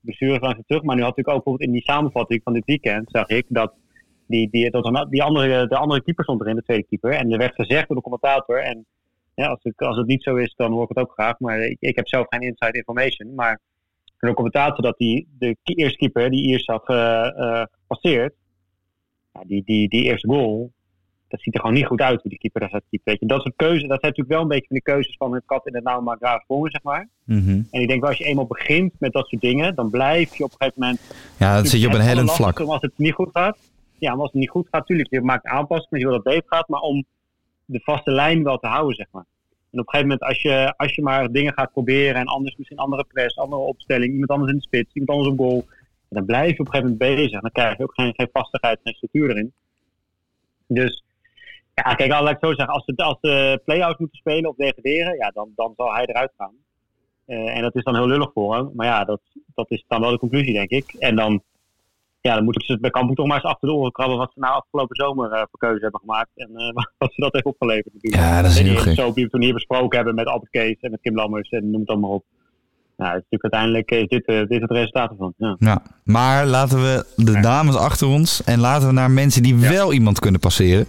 bestuurders 0.00 0.42
langs 0.42 0.60
terug. 0.66 0.82
Maar 0.82 0.96
nu 0.96 1.02
had 1.02 1.18
ik 1.18 1.28
ook 1.28 1.34
bijvoorbeeld 1.34 1.68
in 1.68 1.72
die 1.72 1.82
samenvatting 1.82 2.40
van 2.44 2.52
dit 2.52 2.64
weekend, 2.64 3.10
zag 3.10 3.28
ik 3.28 3.44
dat 3.48 3.72
die, 4.28 4.48
die, 4.50 4.70
dat 4.70 5.06
die 5.10 5.22
andere, 5.22 5.66
de 5.66 5.76
andere 5.76 6.02
keeper 6.02 6.24
stond 6.24 6.40
erin, 6.40 6.56
de 6.56 6.62
tweede 6.62 6.86
keeper. 6.88 7.12
En 7.12 7.32
er 7.32 7.38
werd 7.38 7.54
gezegd 7.54 7.86
door 7.88 7.96
de 7.96 8.02
commentator. 8.02 8.62
En 8.62 8.86
ja, 9.34 9.46
als, 9.46 9.62
ik, 9.62 9.80
als 9.80 9.96
het 9.96 10.06
niet 10.06 10.22
zo 10.22 10.36
is, 10.36 10.54
dan 10.56 10.72
hoor 10.72 10.82
ik 10.82 10.88
het 10.88 10.98
ook 10.98 11.12
graag. 11.12 11.38
Maar 11.38 11.60
ik, 11.60 11.76
ik 11.80 11.96
heb 11.96 12.08
zelf 12.08 12.26
geen 12.28 12.40
inside 12.40 12.72
information. 12.78 13.34
Maar 13.34 13.60
de 14.18 14.34
commentator 14.34 14.82
dat 14.84 14.98
die, 14.98 15.28
de 15.38 15.56
eerste 15.64 15.96
keeper, 15.98 16.30
die 16.30 16.44
eerst 16.46 16.66
had 16.66 16.82
ge- 16.84 17.34
eh, 17.36 17.62
gepasseerd. 17.80 18.34
Ja, 19.32 19.40
die, 19.46 19.62
die, 19.64 19.88
die 19.88 20.02
eerste 20.04 20.28
goal, 20.28 20.72
dat 21.28 21.40
ziet 21.40 21.54
er 21.54 21.60
gewoon 21.60 21.74
niet 21.74 21.86
goed 21.86 22.00
uit 22.00 22.20
hoe 22.22 22.30
die 22.30 22.38
keeper 22.38 22.60
daar 22.60 22.68
staat 22.68 22.82
te 22.82 22.88
keeper. 22.90 23.10
Weet 23.12 23.20
je. 23.20 23.26
Dat 23.26 23.42
soort 23.42 23.56
keuzes, 23.56 23.88
dat 23.88 24.00
zijn 24.00 24.12
natuurlijk 24.12 24.28
wel 24.28 24.40
een 24.40 24.48
beetje 24.48 24.66
van 24.66 24.76
die 24.76 24.94
keuzes 24.94 25.16
van 25.16 25.34
het 25.34 25.42
kat 25.46 25.66
in 25.66 25.74
het 25.74 25.84
nauw 25.84 26.00
maar 26.00 26.16
graag 26.16 26.40
sprongen, 26.42 26.70
zeg 26.70 26.82
maar. 26.82 27.08
Mhm. 27.24 27.62
En 27.70 27.80
ik 27.80 27.88
denk 27.88 28.00
wel, 28.00 28.08
als 28.08 28.18
je 28.18 28.24
eenmaal 28.24 28.46
begint 28.46 28.92
met 28.98 29.12
dat 29.12 29.26
soort 29.28 29.42
dingen, 29.42 29.74
dan 29.74 29.90
blijf 29.90 30.36
je 30.36 30.44
op 30.44 30.50
een 30.50 30.56
gegeven 30.58 30.80
moment 30.82 31.00
Ja, 31.38 31.54
dan 31.54 31.66
zit 31.66 31.80
je 31.80 31.86
op 31.86 31.92
een 31.92 31.98
het 31.98 32.08
hellend 32.08 32.32
vlak. 32.32 32.60
Als 32.60 32.80
het 32.80 32.92
niet 32.96 33.12
goed 33.12 33.28
gaat. 33.32 33.58
Ja, 33.98 34.12
als 34.12 34.32
het 34.32 34.40
niet 34.40 34.50
goed 34.50 34.68
gaat, 34.70 34.80
natuurlijk, 34.80 35.10
je 35.10 35.20
maakt 35.20 35.46
aanpassingen, 35.46 35.98
je 35.98 36.04
wil 36.04 36.14
dat 36.14 36.24
het 36.24 36.34
beter 36.34 36.56
gaat, 36.56 36.68
maar 36.68 36.80
om 36.80 37.04
de 37.64 37.80
vaste 37.80 38.10
lijn 38.10 38.42
wel 38.42 38.58
te 38.58 38.66
houden, 38.66 38.96
zeg 38.96 39.06
maar. 39.10 39.24
En 39.70 39.78
op 39.78 39.86
een 39.86 39.92
gegeven 39.92 40.08
moment, 40.08 40.22
als 40.22 40.42
je, 40.42 40.74
als 40.76 40.94
je 40.94 41.02
maar 41.02 41.32
dingen 41.32 41.52
gaat 41.52 41.72
proberen 41.72 42.14
en 42.14 42.26
anders 42.26 42.56
misschien 42.56 42.78
andere 42.78 43.04
press, 43.04 43.38
andere 43.38 43.62
opstelling, 43.62 44.12
iemand 44.12 44.30
anders 44.30 44.50
in 44.50 44.56
de 44.56 44.62
spits, 44.62 44.94
iemand 44.94 45.10
anders 45.10 45.28
op 45.28 45.38
goal, 45.38 45.64
dan 46.08 46.24
blijf 46.24 46.56
je 46.56 46.58
op 46.58 46.66
een 46.66 46.72
gegeven 46.72 46.90
moment 46.98 47.16
bezig. 47.16 47.40
Dan 47.40 47.50
krijg 47.52 47.76
je 47.76 47.82
ook 47.82 47.94
geen, 47.94 48.14
geen 48.16 48.28
vastigheid, 48.32 48.80
geen 48.82 48.94
structuur 48.94 49.30
erin. 49.30 49.52
Dus, 50.66 51.04
ja, 51.74 51.94
kijk, 51.94 52.10
laat 52.10 52.30
ik 52.30 52.38
zo 52.40 52.54
zeggen, 52.54 52.74
als 52.74 52.84
de, 52.86 53.02
als 53.02 53.18
de 53.20 53.60
play-outs 53.64 53.98
moeten 53.98 54.18
spelen 54.18 54.50
of 54.50 54.56
degraderen, 54.56 55.16
ja, 55.16 55.30
dan, 55.30 55.52
dan 55.56 55.72
zal 55.76 55.94
hij 55.94 56.06
eruit 56.06 56.32
gaan. 56.36 56.54
Eh, 57.24 57.56
en 57.56 57.62
dat 57.62 57.74
is 57.74 57.84
dan 57.84 57.94
heel 57.94 58.06
lullig 58.06 58.30
voor 58.32 58.54
hem. 58.54 58.70
Maar 58.74 58.86
ja, 58.86 59.04
dat, 59.04 59.20
dat 59.54 59.70
is 59.70 59.84
dan 59.88 60.00
wel 60.00 60.10
de 60.10 60.18
conclusie, 60.18 60.52
denk 60.52 60.70
ik. 60.70 60.92
En 60.98 61.16
dan, 61.16 61.42
ja, 62.28 62.34
dan 62.34 62.44
moeten 62.44 62.66
ze 62.66 62.78
bij 62.80 62.90
Kampong 62.90 63.16
toch 63.16 63.26
maar 63.26 63.36
eens 63.36 63.44
achter 63.44 63.68
de 63.68 63.74
oren 63.74 63.92
krabben 63.92 64.18
wat 64.18 64.30
ze 64.34 64.40
nou 64.40 64.54
afgelopen 64.54 64.96
zomer 64.96 65.32
eh, 65.32 65.38
voor 65.38 65.58
keuze 65.58 65.82
hebben 65.82 66.00
gemaakt. 66.00 66.30
En 66.34 66.50
eh, 66.54 66.74
wat 66.98 67.12
ze 67.12 67.20
dat 67.20 67.32
heeft 67.32 67.44
opgeleverd 67.44 67.94
natuurlijk. 67.94 68.22
Ja, 68.22 68.42
dat 68.42 68.50
is 68.50 68.58
En 68.58 68.64
heel 68.64 68.74
die 68.74 68.82
gek. 68.82 68.94
Zo 68.94 69.12
die 69.12 69.24
we 69.24 69.30
toen 69.30 69.42
hier 69.42 69.54
besproken 69.54 69.96
hebben 69.96 70.14
met 70.14 70.26
Albert 70.26 70.50
Kees 70.50 70.80
en 70.80 70.90
met 70.90 71.00
Kim 71.00 71.14
Lammers 71.14 71.48
en 71.48 71.70
noem 71.70 71.80
het 71.80 71.88
allemaal 71.88 72.10
op. 72.10 72.24
Nou, 72.96 73.14
het 73.14 73.24
is 73.24 73.26
natuurlijk 73.30 73.54
uiteindelijk 73.54 73.90
is 73.90 74.08
dit, 74.08 74.26
eh, 74.26 74.48
dit 74.48 74.60
het 74.60 74.70
resultaat 74.70 75.10
ervan. 75.10 75.34
Ja. 75.36 75.56
Ja. 75.58 75.82
Maar 76.04 76.46
laten 76.46 76.78
we 76.82 77.04
de 77.16 77.40
dames 77.40 77.76
achter 77.76 78.06
ons 78.06 78.44
en 78.44 78.60
laten 78.60 78.86
we 78.88 78.94
naar 78.94 79.10
mensen 79.10 79.42
die 79.42 79.56
wel 79.56 79.92
iemand 79.92 80.18
kunnen 80.18 80.40
passeren. 80.40 80.86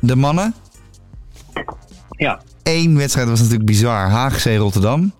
De 0.00 0.16
mannen. 0.16 0.54
ja, 2.10 2.40
Eén 2.62 2.96
wedstrijd 2.96 3.28
was 3.28 3.38
natuurlijk 3.40 3.66
bizar. 3.66 4.10
HGC 4.10 4.44
Rotterdam. 4.56 5.12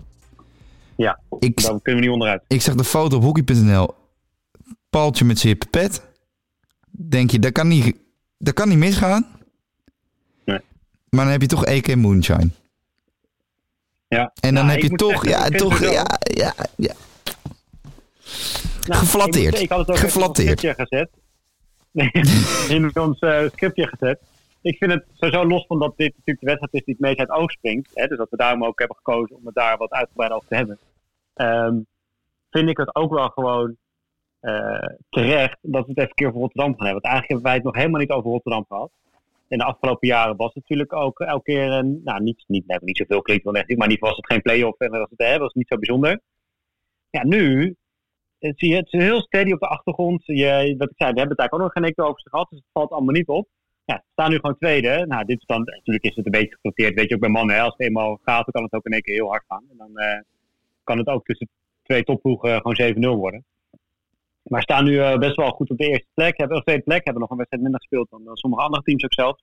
ja, 0.97 1.20
Ik, 1.39 1.62
daar 1.62 1.81
kunnen 1.83 2.01
we 2.01 2.07
niet 2.07 2.11
onderuit. 2.16 2.43
ik 2.49 2.62
zag 2.62 2.74
de 2.74 2.85
foto 2.85 3.16
op 3.16 3.22
hockey.nl. 3.22 3.95
Paaltje 4.91 5.24
met 5.24 5.39
zijn 5.39 5.59
pet. 5.70 6.03
Denk 6.91 7.31
je, 7.31 7.39
dat 7.39 7.53
kan 7.53 7.68
niet, 7.68 7.97
dat 8.39 8.55
kan 8.55 8.68
niet 8.68 8.79
misgaan. 8.79 9.26
Nee. 10.45 10.61
Maar 11.11 11.24
dan 11.24 11.33
heb 11.33 11.41
je 11.41 11.47
toch 11.49 11.64
EK 11.64 11.97
Moonshine. 11.97 12.51
Ja. 14.09 14.33
En 14.41 14.55
dan 14.55 14.66
Nou, 14.66 14.79
heb 14.81 14.91
je 14.91 14.97
toch, 14.97 15.11
zeggen, 15.11 15.29
ja, 15.29 15.49
toch, 15.59 15.81
ja, 15.81 16.07
ja, 16.20 16.55
ja. 16.76 16.95
Nou, 18.87 19.01
Geflatteerd. 19.01 19.55
Ik, 19.55 19.61
ik 19.61 19.68
had 19.68 19.79
het 19.79 19.91
ook 19.91 19.97
Geflatteerd. 19.99 20.62
in 20.64 20.74
gezet. 20.74 21.11
In 22.68 22.91
ons 23.01 23.18
eh, 23.18 23.41
scriptje 23.53 23.87
gezet. 23.87 24.20
Ik 24.61 24.77
vind 24.77 24.93
het 24.93 25.05
sowieso 25.13 25.47
los 25.47 25.67
van 25.67 25.79
dat 25.79 25.97
dit 25.97 26.13
natuurlijk 26.17 26.41
de 26.41 26.47
wedstrijd 26.47 26.75
is 26.75 26.85
die 26.85 26.95
het 26.95 27.03
meest 27.03 27.19
uit 27.19 27.29
het 27.29 27.39
oog 27.39 27.51
springt. 27.51 27.91
Hè, 27.95 28.07
dus 28.07 28.19
dat 28.19 28.31
we 28.31 28.37
daarom 28.37 28.65
ook 28.65 28.79
hebben 28.79 28.97
gekozen 28.97 29.37
om 29.37 29.47
het 29.47 29.55
daar 29.55 29.77
wat 29.77 29.91
uitgebreider 29.91 30.37
over 30.37 30.49
te 30.49 30.57
hebben. 30.57 30.79
Ehm, 31.35 31.81
vind 32.51 32.69
ik 32.69 32.77
het 32.77 32.95
ook 32.95 33.13
wel 33.13 33.29
gewoon 33.29 33.77
eh, 34.41 34.89
terecht 35.09 35.59
dat 35.63 35.87
we 35.87 35.91
het 35.91 35.99
even 35.99 36.09
een 36.09 36.15
keer 36.15 36.29
over 36.29 36.41
Rotterdam 36.41 36.75
gaan 36.75 36.87
hebben. 36.87 37.03
Want 37.03 37.15
eigenlijk 37.15 37.33
hebben 37.33 37.47
wij 37.47 37.55
het 37.55 37.65
nog 37.65 37.75
helemaal 37.75 38.01
niet 38.01 38.11
over 38.11 38.31
Rotterdam 38.31 38.65
gehad. 38.69 38.91
In 39.49 39.59
de 39.59 39.65
afgelopen 39.65 40.09
jaren 40.09 40.37
was 40.37 40.47
het 40.47 40.57
natuurlijk 40.57 40.93
ook 40.93 41.21
elke 41.21 41.43
keer 41.43 41.71
een. 41.73 42.01
Nou, 42.05 42.23
niet, 42.23 42.45
niet, 42.47 42.65
hebben 42.67 42.87
niet 42.87 42.97
zoveel 42.97 43.23
klinkt 43.23 43.45
wel 43.45 43.55
echt, 43.55 43.77
maar 43.77 43.89
niet 43.89 44.01
was 44.01 44.17
het 44.17 44.27
geen 44.27 44.43
play-off 44.43 44.79
en 44.79 44.91
was 44.91 45.11
het, 45.11 45.19
hè, 45.29 45.39
was 45.39 45.47
het 45.47 45.55
niet 45.55 45.69
zo 45.69 45.77
bijzonder. 45.77 46.21
Ja, 47.11 47.25
nu 47.25 47.77
eh, 48.39 48.53
zie 48.57 48.69
je, 48.69 48.77
het 48.77 48.93
is 48.93 49.03
heel 49.03 49.21
steady 49.21 49.53
op 49.53 49.61
de 49.61 49.67
achtergrond. 49.67 50.27
Je, 50.27 50.35
ik 50.35 50.93
zei, 50.97 51.13
we 51.13 51.19
hebben 51.19 51.29
het 51.29 51.39
eigenlijk 51.39 51.53
ook 51.53 51.61
nog 51.61 51.73
geen 51.73 51.85
enkele 51.85 52.07
over 52.07 52.21
gehad, 52.25 52.51
dus 52.51 52.59
het 52.59 52.69
valt 52.73 52.91
allemaal 52.91 53.15
niet 53.15 53.29
op. 53.29 53.49
Ja, 53.91 54.05
staan 54.12 54.30
nu 54.30 54.36
gewoon 54.36 54.59
tweede. 54.59 55.05
Nou, 55.07 55.24
dit 55.24 55.39
is 55.39 55.47
dan, 55.47 55.64
natuurlijk 55.64 56.05
is 56.05 56.14
het 56.14 56.24
een 56.24 56.32
beetje 56.32 56.55
geflatteerd, 56.55 56.95
weet 56.95 57.09
je 57.09 57.14
ook 57.14 57.20
bij 57.20 57.30
mannen. 57.30 57.61
Als 57.61 57.74
het 57.76 57.86
eenmaal 57.86 58.20
gaat, 58.22 58.45
dan 58.45 58.53
kan 58.53 58.62
het 58.62 58.72
ook 58.72 58.84
in 58.84 58.93
één 58.93 59.03
keer 59.03 59.14
heel 59.14 59.28
hard 59.28 59.45
gaan. 59.49 59.64
En 59.70 59.76
dan 59.76 59.97
eh, 59.97 60.20
kan 60.84 60.99
het 60.99 61.07
ook 61.07 61.24
tussen 61.24 61.49
twee 61.82 62.05
topploegen 62.05 62.55
eh, 62.55 62.61
gewoon 62.61 63.16
7-0 63.16 63.18
worden. 63.18 63.45
Maar 64.43 64.62
staan 64.62 64.84
nu 64.84 64.99
eh, 64.99 65.18
best 65.18 65.36
wel 65.36 65.51
goed 65.51 65.70
op 65.70 65.78
de 65.78 65.89
eerste 65.89 66.09
plek. 66.14 66.36
Hebben, 66.36 66.57
of 66.57 66.62
tweede 66.62 66.82
plek, 66.82 67.05
hebben 67.05 67.20
nog 67.20 67.30
een 67.30 67.36
wedstrijd 67.36 67.62
minder 67.62 67.80
gespeeld 67.80 68.11
dan, 68.11 68.36
sommige 68.36 68.62
andere 68.62 68.82
teams 68.82 69.05
ook 69.05 69.12
zelf. 69.12 69.39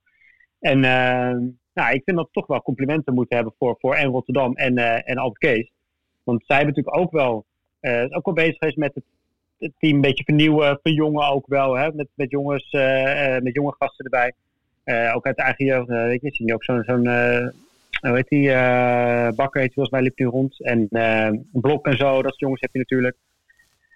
En 0.59 0.83
eh, 0.83 1.37
nou, 1.73 1.93
ik 1.93 2.01
vind 2.03 2.17
dat 2.17 2.29
toch 2.31 2.47
wel 2.47 2.61
complimenten 2.61 3.13
moeten 3.13 3.35
hebben 3.35 3.53
voor, 3.57 3.77
voor 3.79 3.95
en 3.95 4.07
Rotterdam 4.07 4.55
en, 4.55 4.77
eh 4.77 5.09
en 5.09 5.17
Albert. 5.17 5.71
Want 6.23 6.45
zij 6.45 6.55
hebben 6.55 6.75
natuurlijk 6.75 7.03
ook 7.03 7.11
wel, 7.11 7.45
ook 8.09 8.25
wel 8.25 8.33
bezig 8.33 8.57
geweest 8.57 8.77
met 8.77 8.95
het, 8.95 9.03
het 9.59 9.71
team 9.79 9.95
een 9.95 10.01
beetje 10.01 10.23
vernieuwen, 10.23 10.79
verjongen 10.83 11.27
ook 11.27 11.47
wel. 11.47 11.77
Hè? 11.77 11.93
Met, 11.93 12.07
met, 12.13 12.31
jongens, 12.31 12.69
eh, 12.69 13.35
eh, 13.35 13.43
met 13.43 13.53
jonge 13.53 13.75
gasten 13.79 14.05
erbij. 14.05 14.33
Eh, 14.83 15.15
ook 15.15 15.25
uit 15.25 15.35
de 15.35 15.41
eigen 15.41 15.65
jeugd, 15.65 15.87
weet 15.87 16.21
je, 16.21 16.31
zie 16.31 16.47
je 16.47 16.53
ook 16.53 16.63
zo'n, 16.63 16.83
zo'n 16.83 17.07
hoe 18.07 18.15
heet 18.15 18.27
die, 18.27 18.51
eh, 18.51 19.29
Bakker 19.35 19.61
heet 19.61 19.73
volgens 19.73 19.93
mij, 19.93 20.03
liep 20.03 20.19
nu 20.19 20.25
rond. 20.25 20.61
En 20.63 20.87
eh, 20.89 21.31
Blok 21.51 21.85
en 21.85 21.97
zo, 21.97 22.13
dat 22.13 22.23
soort 22.23 22.39
jongens 22.39 22.61
heb 22.61 22.73
je 22.73 22.79
natuurlijk. 22.79 23.17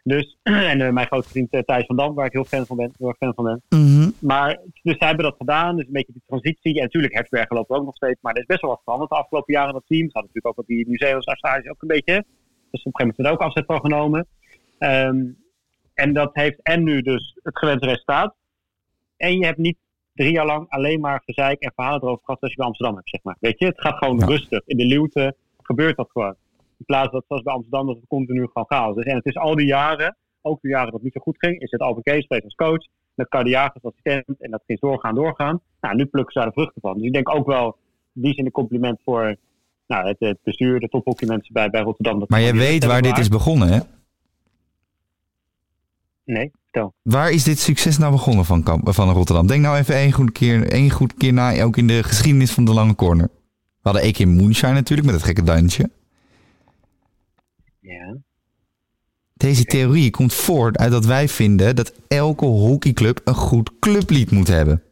Dus, 0.04 0.38
en 0.44 0.94
mijn 0.94 1.08
grote 1.08 1.30
vriend 1.30 1.52
Thijs 1.66 1.86
van 1.86 1.96
Dam, 1.96 2.14
waar 2.16 2.26
ik 2.26 2.32
heel 2.32 2.46
fan 2.46 2.66
van 2.66 2.78
ben. 2.78 2.94
Heel 2.98 3.16
fan 3.20 3.34
van 3.34 3.44
ben. 3.44 3.62
Mhm. 3.70 4.10
Maar 4.20 4.60
dus 4.84 4.98
zij 4.98 5.08
hebben 5.08 5.26
dat 5.26 5.36
gedaan. 5.38 5.76
Dus 5.76 5.86
een 5.86 5.92
beetje 5.94 6.14
die 6.14 6.22
transitie. 6.28 6.76
En 6.76 6.82
natuurlijk, 6.82 7.14
Hertzberger 7.14 7.56
loopt 7.56 7.70
ook 7.70 7.86
nog 7.86 7.96
steeds. 7.96 8.20
Maar 8.22 8.34
er 8.34 8.40
is 8.40 8.46
best 8.46 8.62
wel 8.62 8.70
wat 8.70 8.82
veranderd 8.84 9.10
de 9.12 9.18
afgelopen 9.18 9.54
jaren 9.54 9.74
dat 9.74 9.84
team. 9.88 10.10
Ze 10.10 10.14
hadden 10.14 10.32
natuurlijk 10.34 10.48
ook 10.48 10.56
wat 10.56 10.68
die 10.68 10.88
Nieuw-Zeelandse 10.88 11.30
Australiërs 11.30 11.70
ook 11.70 11.82
een 11.82 11.88
beetje. 11.88 12.26
Dus 12.72 12.84
op 12.84 12.86
een 12.86 13.00
gegeven 13.00 13.16
moment 13.18 13.28
ook 13.28 13.48
afzet 13.48 13.66
van 13.66 13.80
genomen. 13.80 14.28
Ehm, 14.78 15.26
en 16.00 16.14
dat 16.14 16.30
heeft 16.34 16.62
en 16.62 16.84
nu 16.84 17.02
dus 17.02 17.38
het 17.44 17.58
gewenste 17.58 17.88
resultaat. 17.88 18.36
En 19.18 19.38
je 19.40 19.46
hebt 19.46 19.58
niet 19.58 19.78
drie 20.14 20.32
jaar 20.32 20.46
lang 20.46 20.66
alleen 20.70 21.00
maar 21.00 21.22
gezeik 21.26 21.60
en 21.60 21.72
verhalen 21.76 22.02
erover 22.02 22.24
gehad 22.26 22.42
als 22.42 22.52
je 22.52 22.58
bij 22.58 22.66
Amsterdam 22.66 22.96
hebt, 22.96 23.10
zeg 23.10 23.24
maar. 23.24 23.38
Weet 23.40 23.60
je, 23.60 23.66
het 23.66 23.82
gaat 23.82 23.98
gewoon 23.98 24.18
Ja. 24.18 24.26
rustig. 24.26 24.62
In 24.66 24.78
de 24.78 24.86
Leeuwte 24.86 25.36
gebeurt 25.62 25.96
dat 25.98 26.10
gewoon. 26.12 26.36
In 26.78 26.86
plaats 26.86 27.12
dat 27.12 27.24
zoals 27.28 27.44
bij 27.44 27.54
Amsterdam 27.54 27.88
dat 27.88 27.96
het 27.96 28.08
continu 28.08 28.40
gewoon 28.40 28.66
chaos 28.68 28.96
is. 28.98 29.04
En 29.04 29.16
het 29.16 29.26
is 29.26 29.36
al 29.38 29.56
die 29.56 29.66
jaren, 29.66 30.18
ook 30.42 30.62
de 30.62 30.68
jaren 30.70 30.86
dat 30.86 30.94
het 30.94 31.04
niet 31.04 31.14
zo 31.14 31.20
goed 31.22 31.38
ging, 31.38 31.62
is 31.62 31.72
het 31.72 31.82
Albert 31.82 32.06
Kees 32.06 32.26
geweest 32.26 32.44
als 32.44 32.56
coach. 32.56 32.88
Met 33.14 33.30
Cardi 33.30 33.50
Jagers 33.50 33.84
als 33.84 33.94
assistent. 33.94 34.42
En 34.42 34.52
dat 34.52 34.64
ging 34.66 34.80
doorgaan, 34.80 35.16
doorgaan. 35.16 35.62
Nou, 35.82 35.96
nu 35.96 36.06
plukken 36.06 36.34
ze 36.34 36.40
daar 36.40 36.48
de 36.48 36.54
vruchten 36.54 36.82
van. 36.82 36.98
Dus 36.98 37.06
ik 37.06 37.14
denk 37.14 37.36
ook 37.36 37.48
wel, 37.48 37.76
die 38.14 38.34
zin 38.34 38.46
een 38.46 38.52
compliment 38.52 39.00
voor 39.04 39.36
nou, 39.88 40.08
het, 40.08 40.16
het 40.20 40.38
bestuur, 40.44 40.80
de 40.80 40.88
tophockeymensen 40.88 41.54
bij, 41.54 41.70
bij 41.70 41.82
Rotterdam. 41.82 42.20
Dat 42.20 42.30
Maar 42.30 42.40
die 42.40 42.54
weet 42.54 42.86
waar 42.86 43.02
dit 43.02 43.18
is 43.18 43.28
begonnen, 43.30 43.68
hè? 43.68 43.80
Nee, 46.30 46.52
vertel. 46.64 46.94
Waar 47.02 47.32
is 47.32 47.44
dit 47.44 47.60
succes 47.60 47.98
nou 47.98 48.12
begonnen 48.12 48.46
van, 48.46 48.64
Kamp- 48.64 48.94
van 48.94 49.10
Rotterdam? 49.10 49.48
Denk 49.48 49.62
nou 49.62 49.78
even 49.78 49.96
één 49.96 50.12
goed 50.12 50.32
keer, 50.32 50.72
één 50.72 50.90
goed 50.90 51.14
keer 51.18 51.34
na, 51.34 51.62
ook 51.64 51.78
in 51.78 51.88
de 51.88 52.04
geschiedenis 52.04 52.52
van 52.52 52.66
de 52.66 52.74
lange 52.74 52.96
corner. 52.96 53.30
hadden 53.82 54.02
één 54.02 54.14
keer 54.14 54.28
Moonshine 54.28 54.74
natuurlijk 54.74 55.08
met 55.08 55.16
het 55.16 55.26
gekke 55.26 55.44
dansje. 55.44 55.90
Ja. 57.80 58.18
Deze 59.34 59.66
theorie 59.66 60.12
komt 60.12 60.34
voort 60.34 60.78
uit 60.78 60.92
dat 60.92 61.06
wij 61.06 61.30
vinden 61.30 61.76
dat 61.76 61.94
elke 62.08 62.46
hockeyclub 62.46 63.22
een 63.24 63.34
goed 63.36 63.72
clublied 63.80 64.32
moet 64.32 64.48
hebben. 64.48 64.84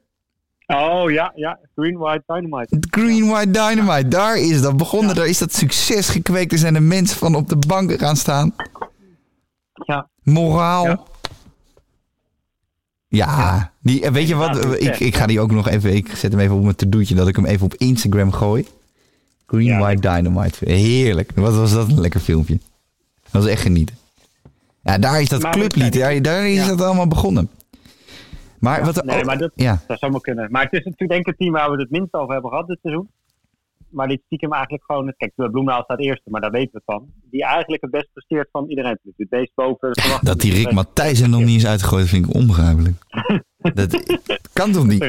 Oh 0.66 1.12
ja, 1.12 1.32
ja. 1.36 1.60
Green 1.76 1.98
White 1.98 2.24
Dynamite. 2.26 2.78
Green 2.90 3.28
White 3.30 3.52
Dynamite, 3.52 4.08
daar 4.08 4.38
is 4.38 4.62
dat 4.62 4.78
begonnen. 4.78 5.16
Daar 5.16 5.28
is 5.28 5.38
dat 5.38 5.54
succes 5.54 6.10
gekweekt. 6.10 6.52
Er 6.52 6.58
zijn 6.58 6.74
de 6.74 6.80
mensen 6.80 7.18
van 7.18 7.36
op 7.36 7.50
de 7.50 7.58
banken 7.68 8.00
gaan 8.00 8.16
staan. 8.16 8.56
Ja. 9.74 10.10
Moraal. 10.24 10.86
Ja, 10.86 11.04
Ja. 13.08 13.72
die, 13.82 14.02
eh, 14.02 14.12
weet 14.12 14.28
je 14.28 14.36
wat? 14.36 14.64
Ja, 14.64 14.74
Ik, 14.94 15.00
ik 15.00 15.16
ga 15.16 15.26
die 15.26 15.40
ook 15.40 15.52
nog 15.52 15.68
even. 15.68 15.96
Ik 15.96 16.08
zet 16.16 16.32
hem 16.32 16.42
even 16.42 16.56
op 16.56 16.64
mijn 16.64 16.76
to-doetje 16.76 17.16
dat 17.16 17.28
ik 17.28 17.36
hem 17.36 17.46
even 17.46 17.66
op 17.66 17.74
Instagram 17.76 18.32
gooi. 18.32 18.68
Green 19.46 19.66
Ja. 19.66 19.80
White 19.80 20.02
Dynamite. 20.02 20.72
Heerlijk. 20.72 21.32
Wat 21.36 21.56
was 21.56 21.74
dat 21.74 21.90
een 21.90 22.00
lekker 22.02 22.20
filmpje. 22.20 22.60
Dat 23.24 23.32
was 23.42 23.46
echt 23.46 23.62
genieten. 23.62 23.96
Ja, 24.84 24.98
daar 24.98 25.22
is 25.22 25.30
dat 25.30 25.42
Maar 25.42 25.52
clublied. 25.52 25.94
Daar, 25.94 26.22
daar 26.22 26.48
is 26.50 26.56
Ja. 26.56 26.68
dat 26.68 26.82
allemaal 26.82 27.08
begonnen. 27.08 27.50
Maar 28.60 28.86
wat 28.86 29.04
Nee, 29.06 29.18
ook- 29.20 29.26
maar 29.26 29.38
dat, 29.38 29.52
ja, 29.56 29.82
dat 29.88 30.00
zou 30.00 30.12
maar 30.12 30.22
kunnen. 30.22 30.52
Maar 30.52 30.64
het 30.64 30.74
is 30.74 30.84
natuurlijk 30.84 31.10
denk 31.10 31.22
ik 31.22 31.26
het 31.28 31.38
team 31.38 31.52
waar 31.52 31.66
we 31.66 31.72
het 31.72 31.82
het 31.82 31.90
minst 31.92 32.14
over 32.14 32.34
hebben 32.34 32.50
gehad 32.52 32.68
dit 32.68 32.80
seizoen. 32.82 33.10
Maar 33.90 34.08
dit 34.08 34.22
stiekem 34.26 34.54
eigenlijk 34.54 34.84
gewoon... 34.86 35.14
Kijk, 35.18 35.32
Bloemendaal 35.36 35.84
staat 35.84 36.00
eerste, 36.00 36.30
maar 36.30 36.42
daar 36.42 36.52
weten 36.52 36.70
we 36.74 36.82
van. 36.86 37.06
Die 37.32 37.44
eigenlijk 37.44 37.82
het 37.82 37.92
best 37.92 38.10
presteert 38.14 38.50
van 38.52 38.70
iedereen. 38.70 39.00
Dus 39.02 39.14
het 39.30 39.52
boven 39.56 39.90
verwachting. 39.92 40.30
dat 40.30 40.40
die 40.40 40.54
Rick 40.54 40.72
Matthijssen 40.72 41.30
nog 41.30 41.44
niet 41.44 41.58
is 41.58 41.68
uitgegooid, 41.68 42.08
vind 42.08 42.26
ik 42.28 42.34
onbegrijpelijk. 42.34 42.96
Dat 43.74 44.04
kan 44.54 44.72
toch 44.72 44.88
niet? 44.88 45.06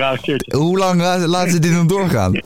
Hoe 0.55 0.79
lang 0.79 1.01
la- 1.01 1.26
laten 1.26 1.51
ze 1.51 1.59
dit 1.59 1.72
nog 1.72 1.87
doorgaan? 1.87 2.41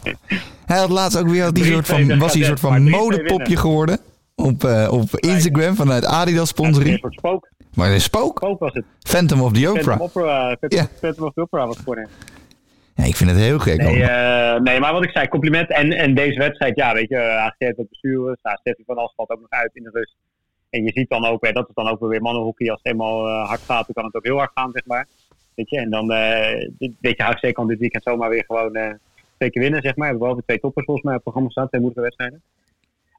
Hij 0.65 0.79
had 0.79 0.91
laatst 0.91 1.19
ook 1.19 1.29
weer 1.29 1.53
die 1.53 1.65
soort 1.65 1.87
van, 1.87 2.19
was 2.19 2.33
hij 2.33 2.41
een 2.41 2.47
soort 2.47 2.61
van 2.61 2.91
modepopje 2.91 3.57
geworden. 3.57 3.99
Op, 4.35 4.65
eh, 4.65 4.89
op 4.93 5.17
Instagram 5.17 5.75
vanuit 5.75 6.05
Adidas 6.05 6.49
sponsoring. 6.49 7.01
Maar 7.75 7.93
een 7.93 8.01
spook. 8.01 8.37
Spook 8.39 8.59
was 8.59 8.73
het. 8.73 8.85
Phantom 8.99 9.41
of 9.41 9.53
the 9.53 9.61
Phantom 9.61 10.01
Opera. 10.01 10.57
Phantom. 10.61 10.89
Phantom 11.01 11.27
of 11.27 11.33
the 11.33 11.41
Opera 11.41 11.67
was 11.67 11.77
voor 11.85 11.97
hem. 11.97 12.09
Ja, 12.95 13.05
ik 13.05 13.17
vind 13.17 13.31
het 13.31 13.39
heel 13.39 13.59
gek. 13.59 13.77
Nee, 13.83 14.03
eh, 14.03 14.61
nee, 14.61 14.81
maar 14.81 14.93
wat 14.93 15.05
ik 15.05 15.11
zei, 15.11 15.29
compliment. 15.29 15.71
En, 15.71 15.93
en 15.93 16.15
deze 16.15 16.39
wedstrijd, 16.39 16.77
ja, 16.77 16.95
weet 16.95 17.09
je, 17.09 17.19
AZ 17.19 17.73
bestuurders. 17.77 18.43
Nou, 18.43 18.57
Steffi 18.61 18.83
van 18.87 18.97
As 18.97 19.13
valt 19.17 19.31
ook 19.31 19.41
nog 19.41 19.51
uit 19.51 19.71
in 19.75 19.83
de 19.83 19.91
rust. 19.93 20.17
En 20.71 20.85
je 20.85 20.91
ziet 20.95 21.09
dan 21.09 21.25
ook, 21.25 21.47
hè, 21.47 21.53
dat 21.53 21.69
is 21.69 21.75
dan 21.75 21.89
ook 21.89 22.01
weer 22.01 22.23
mannenhockey. 22.23 22.71
Als 22.71 22.81
het 22.83 22.93
eenmaal 22.93 23.27
eh, 23.29 23.49
hard 23.49 23.61
gaat, 23.61 23.85
dan 23.87 23.95
kan 23.95 24.05
het 24.05 24.15
ook 24.15 24.25
heel 24.25 24.37
hard 24.39 24.51
gaan, 24.55 24.71
zeg 24.73 24.87
maar. 24.87 25.07
Weet 25.55 25.71
je, 25.71 25.79
en 25.79 25.91
dan, 25.91 26.09
dit- 26.79 26.93
weet 27.01 27.17
je, 27.17 27.23
HFC 27.23 27.55
kan 27.55 27.67
dit 27.67 27.79
weekend 27.79 28.03
zomaar 28.03 28.29
weer 28.29 28.45
gewoon 28.47 28.99
twee 29.37 29.51
keer 29.51 29.63
winnen, 29.63 29.83
zeg 29.83 29.97
maar. 29.97 30.05
We 30.05 30.11
hebben 30.11 30.27
wel 30.27 30.35
weer 30.35 30.45
twee 30.47 30.61
toppers 30.61 30.85
volgens 30.87 31.07
mij 31.07 31.15
op 31.17 31.25
het 31.25 31.33
programma 31.33 31.51
staan, 31.51 31.69
twee 31.69 31.81
moeilijke 31.81 32.09
wedstrijden. 32.09 32.43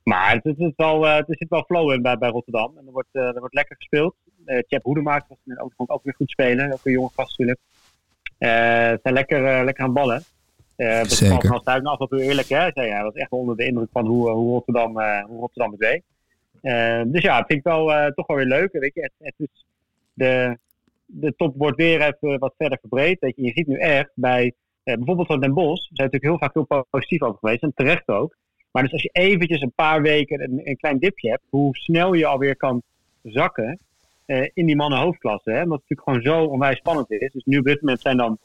Maar 0.03 0.32
het, 0.32 0.43
het, 0.43 0.59
is 0.59 0.71
wel, 0.76 1.05
eh, 1.05 1.17
er 1.17 1.26
zit 1.28 1.49
wel 1.49 1.63
flow 1.63 1.91
in 1.91 2.01
bij, 2.01 2.17
bij 2.17 2.30
Rotterdam. 2.30 2.74
En 2.78 2.86
er 2.86 2.91
wordt, 2.91 3.07
er 3.11 3.39
wordt 3.39 3.53
lekker 3.53 3.76
gespeeld. 3.76 4.15
Eh 4.45 4.59
Chap 4.67 4.84
Hoedemaker 4.84 5.26
was 5.30 5.38
in 5.45 5.53
de 5.53 5.84
ook 5.88 6.03
weer 6.03 6.13
goed 6.13 6.30
spelen. 6.30 6.71
Ook 6.74 6.80
een 6.84 6.91
jonge 6.91 7.09
gast 7.15 7.30
natuurlijk. 7.30 7.59
Eh, 8.38 8.49
zijn 9.01 9.13
lekker, 9.13 9.45
eh, 9.45 9.63
lekker 9.63 9.84
aan 9.84 9.93
ballen. 9.93 10.23
Dat 10.75 11.11
Zeker. 11.11 11.41
Zeker. 11.41 11.61
Van 11.63 11.84
af 11.84 12.07
toe 12.07 12.21
eerlijk. 12.21 12.47
Hè? 12.47 12.69
Zei, 12.73 12.88
ja, 12.88 12.93
hij 12.93 13.03
was 13.03 13.13
echt 13.13 13.31
onder 13.31 13.57
de 13.57 13.65
indruk 13.65 13.89
van 13.91 14.07
hoe, 14.07 14.29
hoe 14.29 14.51
Rotterdam, 14.51 14.91
hoe 15.27 15.39
Rotterdam 15.39 15.71
het 15.71 15.79
deed. 15.79 16.03
Dus 17.11 17.21
ja, 17.21 17.38
het 17.38 17.47
vind 17.47 17.59
ik 17.59 17.63
wel, 17.63 18.11
toch 18.13 18.27
wel 18.27 18.38
weer 18.38 18.45
leuk. 18.45 18.71
Weet 18.71 18.93
je, 18.93 19.01
het, 19.01 19.11
het 19.17 19.34
is 19.38 19.65
de, 20.13 20.57
de 21.05 21.34
top 21.36 21.53
wordt 21.57 21.77
weer 21.77 22.01
even 22.01 22.39
wat 22.39 22.53
verder 22.57 22.77
verbreed. 22.79 23.19
Weet 23.19 23.36
je, 23.36 23.43
je 23.43 23.51
ziet 23.53 23.67
nu 23.67 23.77
echt 23.77 24.11
bij 24.15 24.53
eh, 24.84 24.95
bijvoorbeeld 24.95 25.27
van 25.27 25.39
Den 25.39 25.53
Bosch, 25.53 25.84
zijn 25.84 26.09
natuurlijk 26.11 26.23
heel 26.23 26.38
vaak 26.38 26.53
heel 26.53 26.86
positief 26.89 27.21
over 27.21 27.39
geweest. 27.39 27.63
En 27.63 27.73
terecht 27.75 28.07
ook. 28.07 28.38
Maar 28.71 28.84
dus 28.84 28.91
als 28.91 29.01
je 29.01 29.09
eventjes 29.11 29.61
een 29.61 29.73
paar 29.75 30.01
weken 30.01 30.41
een, 30.41 30.61
een 30.63 30.77
klein 30.77 30.99
dipje 30.99 31.29
hebt, 31.29 31.43
hoe 31.49 31.75
snel 31.75 32.13
je 32.13 32.25
alweer 32.25 32.55
kan 32.55 32.81
zakken 33.21 33.79
eh, 34.26 34.49
in 34.53 34.65
die 34.65 34.76
mannen 34.76 34.99
hoofdklasse. 34.99 35.51
Hè? 35.51 35.61
Omdat 35.63 35.80
het 35.80 35.89
natuurlijk 35.89 36.26
gewoon 36.26 36.43
zo 36.43 36.51
onwijs 36.51 36.78
spannend 36.78 37.11
is. 37.11 37.32
Dus 37.32 37.43
nu 37.43 37.57
op 37.57 37.65
dit 37.65 37.82
moment 37.82 38.01
zijn 38.01 38.17
dan 38.17 38.39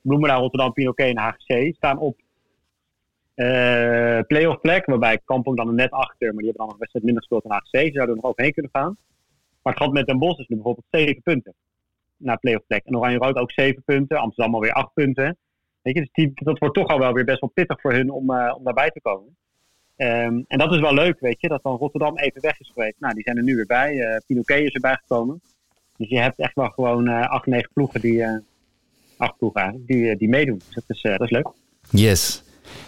Bloemendaal, 0.00 0.40
Rotterdam, 0.40 0.72
Pinoquet 0.72 1.08
en 1.08 1.18
HGC 1.18 1.74
staan 1.74 1.98
op 1.98 2.20
eh 3.34 4.20
play-off 4.26 4.60
plek. 4.60 4.86
Waarbij 4.86 5.18
Kampong 5.24 5.56
dan 5.56 5.74
net 5.74 5.90
achter, 5.90 6.34
maar 6.34 6.42
die 6.42 6.48
hebben 6.48 6.56
dan 6.56 6.66
nog 6.66 6.72
een 6.72 6.78
wedstrijd 6.78 7.04
minder 7.04 7.22
gespeeld 7.22 7.42
dan 7.42 7.52
HGC. 7.52 7.86
Ze 7.86 7.92
zouden 7.92 8.14
er 8.16 8.20
nog 8.22 8.30
overheen 8.30 8.52
kunnen 8.52 8.70
gaan. 8.74 8.96
Maar 9.62 9.72
het 9.72 9.82
gat 9.82 9.92
met 9.92 10.06
Den 10.06 10.18
Bosch 10.18 10.40
is 10.40 10.48
nu 10.48 10.56
bijvoorbeeld 10.56 10.86
7 10.90 11.22
punten 11.22 11.54
naar 12.16 12.38
play-off 12.38 12.66
plek. 12.66 12.84
En 12.84 12.96
Oranje 12.96 13.18
Rood 13.18 13.36
ook 13.36 13.50
7 13.50 13.82
punten. 13.84 14.18
Amsterdam 14.18 14.54
alweer 14.54 14.72
8 14.72 14.92
punten. 14.92 15.36
Weet 15.82 15.94
je, 15.94 16.00
dus 16.00 16.12
die, 16.12 16.30
dat 16.34 16.58
wordt 16.58 16.74
toch 16.74 16.88
al 16.88 16.98
wel 16.98 17.12
weer 17.12 17.24
best 17.24 17.40
wel 17.40 17.50
pittig 17.50 17.80
voor 17.80 17.92
hun 17.92 18.10
om, 18.10 18.30
eh, 18.30 18.54
om 18.56 18.64
daarbij 18.64 18.90
te 18.90 19.00
komen. 19.00 19.36
Ehm, 19.96 20.40
en 20.48 20.58
dat 20.58 20.72
is 20.72 20.80
wel 20.80 20.94
leuk, 20.94 21.20
weet 21.20 21.40
je, 21.40 21.48
dat 21.48 21.62
dan 21.62 21.76
Rotterdam 21.76 22.18
even 22.18 22.40
weg 22.40 22.60
is 22.60 22.70
geweest. 22.74 22.94
Nou, 22.98 23.14
die 23.14 23.22
zijn 23.22 23.36
er 23.36 23.42
nu 23.42 23.54
weer 23.56 23.66
bij. 23.66 24.00
Eh 24.00 24.20
Pinoquet 24.26 24.62
is 24.62 24.72
erbij 24.74 24.96
gekomen. 25.00 25.40
Dus 25.96 26.08
je 26.08 26.18
hebt 26.18 26.38
echt 26.38 26.54
wel 26.54 26.68
gewoon 26.68 27.08
eh 27.08 27.28
8, 27.30 27.46
9 27.46 27.70
ploegen 27.72 28.00
die, 28.00 28.22
eh 28.22 28.38
acht 29.16 29.36
ploegen 29.38 29.82
die, 29.86 30.16
die 30.16 30.28
meedoen. 30.28 30.60
Dus 30.66 30.74
dat 30.74 30.84
is, 30.86 31.02
dat 31.02 31.20
is 31.20 31.30
leuk. 31.30 31.48
Yes. 31.90 32.42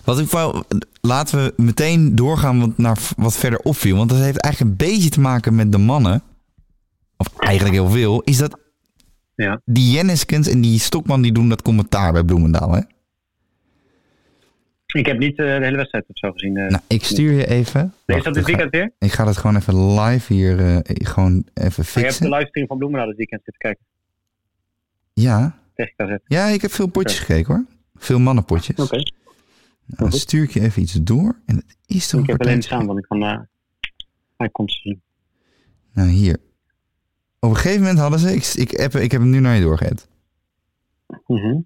Wat 0.04 0.18
ik 0.18 0.28
wou, 0.28 0.62
laten 1.00 1.38
we 1.44 1.52
meteen 1.62 2.14
doorgaan 2.14 2.74
naar 2.76 2.98
wat 3.16 3.36
verder 3.36 3.58
opviel. 3.58 3.96
Want 3.96 4.08
dat 4.10 4.18
heeft 4.18 4.38
eigenlijk 4.40 4.80
een 4.80 4.86
beetje 4.86 5.08
te 5.10 5.20
maken 5.20 5.54
met 5.54 5.72
de 5.72 5.78
mannen. 5.78 6.22
Of 7.16 7.26
eigenlijk 7.38 7.74
heel 7.74 7.88
veel. 7.90 8.20
Is 8.22 8.38
dat 8.38 8.58
Ja. 9.34 9.60
die 9.64 9.90
Jenniskens 9.92 10.48
en 10.48 10.60
die 10.60 10.78
Stokman 10.78 11.22
die 11.22 11.32
doen 11.32 11.48
dat 11.48 11.62
commentaar 11.62 12.12
bij 12.12 12.24
Bloemendaal. 12.24 12.72
Hè? 12.72 12.80
Ik 14.94 15.06
heb 15.06 15.18
niet 15.18 15.38
eh, 15.38 15.44
de 15.44 15.64
hele 15.64 15.76
wedstrijd 15.76 16.04
of 16.08 16.18
zo 16.18 16.32
gezien. 16.32 16.56
eh. 16.56 16.68
Nou, 16.68 16.82
ik 16.88 17.04
stuur 17.04 17.32
je 17.32 17.46
even. 17.46 17.94
nee, 18.06 18.16
is 18.18 18.24
dat 18.24 18.34
dit 18.34 18.44
weekend 18.46 18.70
weer? 18.70 18.92
ik 18.98 19.12
ga 19.12 19.24
dat 19.24 19.36
gewoon 19.36 19.56
even 19.56 20.00
live 20.00 20.32
hier 20.32 20.58
eh, 20.58 20.78
gewoon 21.06 21.32
even 21.32 21.44
Maar 21.54 21.54
je 21.54 21.60
hebt 21.62 21.76
de 21.76 21.84
fixen. 21.84 22.28
livestream 22.28 22.66
van 22.66 22.78
Bloemendaal 22.78 23.08
dit 23.08 23.16
weekend 23.16 23.40
zitten 23.44 23.62
kijken. 23.62 23.84
Ja. 25.12 25.58
Tegen 25.74 26.22
ja, 26.26 26.46
ik 26.46 26.62
heb 26.62 26.70
veel 26.70 26.86
potjes 26.86 27.18
gekeken 27.18 27.54
hoor. 27.54 27.64
Veel 27.96 28.18
mannenpotjes. 28.18 28.76
Oké. 28.76 28.96
Nou, 28.96 30.10
dan 30.10 30.12
stuur 30.12 30.42
ik 30.42 30.50
je 30.50 30.60
even 30.60 30.82
iets 30.82 30.92
door. 30.92 31.38
En 31.46 31.56
het 31.56 31.76
is 31.86 32.08
toch 32.08 32.20
Ik 32.20 32.26
heb 32.26 32.40
alleen 32.42 32.62
staan, 32.62 32.86
want 32.86 32.98
ik 32.98 33.04
kan 33.08 33.22
uh, 33.22 33.40
icons 34.38 34.80
zien. 34.82 35.02
Nou, 35.92 36.08
hier. 36.08 36.36
Op 37.38 37.50
een 37.50 37.56
gegeven 37.56 37.80
moment 37.80 37.98
hadden 37.98 38.18
ze... 38.18 38.34
Ik, 38.34 38.44
ik, 38.44 38.70
heb, 38.70 38.94
ik 38.94 39.10
heb 39.10 39.20
hem 39.20 39.30
nu 39.30 39.40
naar 39.40 39.54
je 39.54 39.62
doorgegeven. 39.62 39.98
Mhm. 41.26 41.56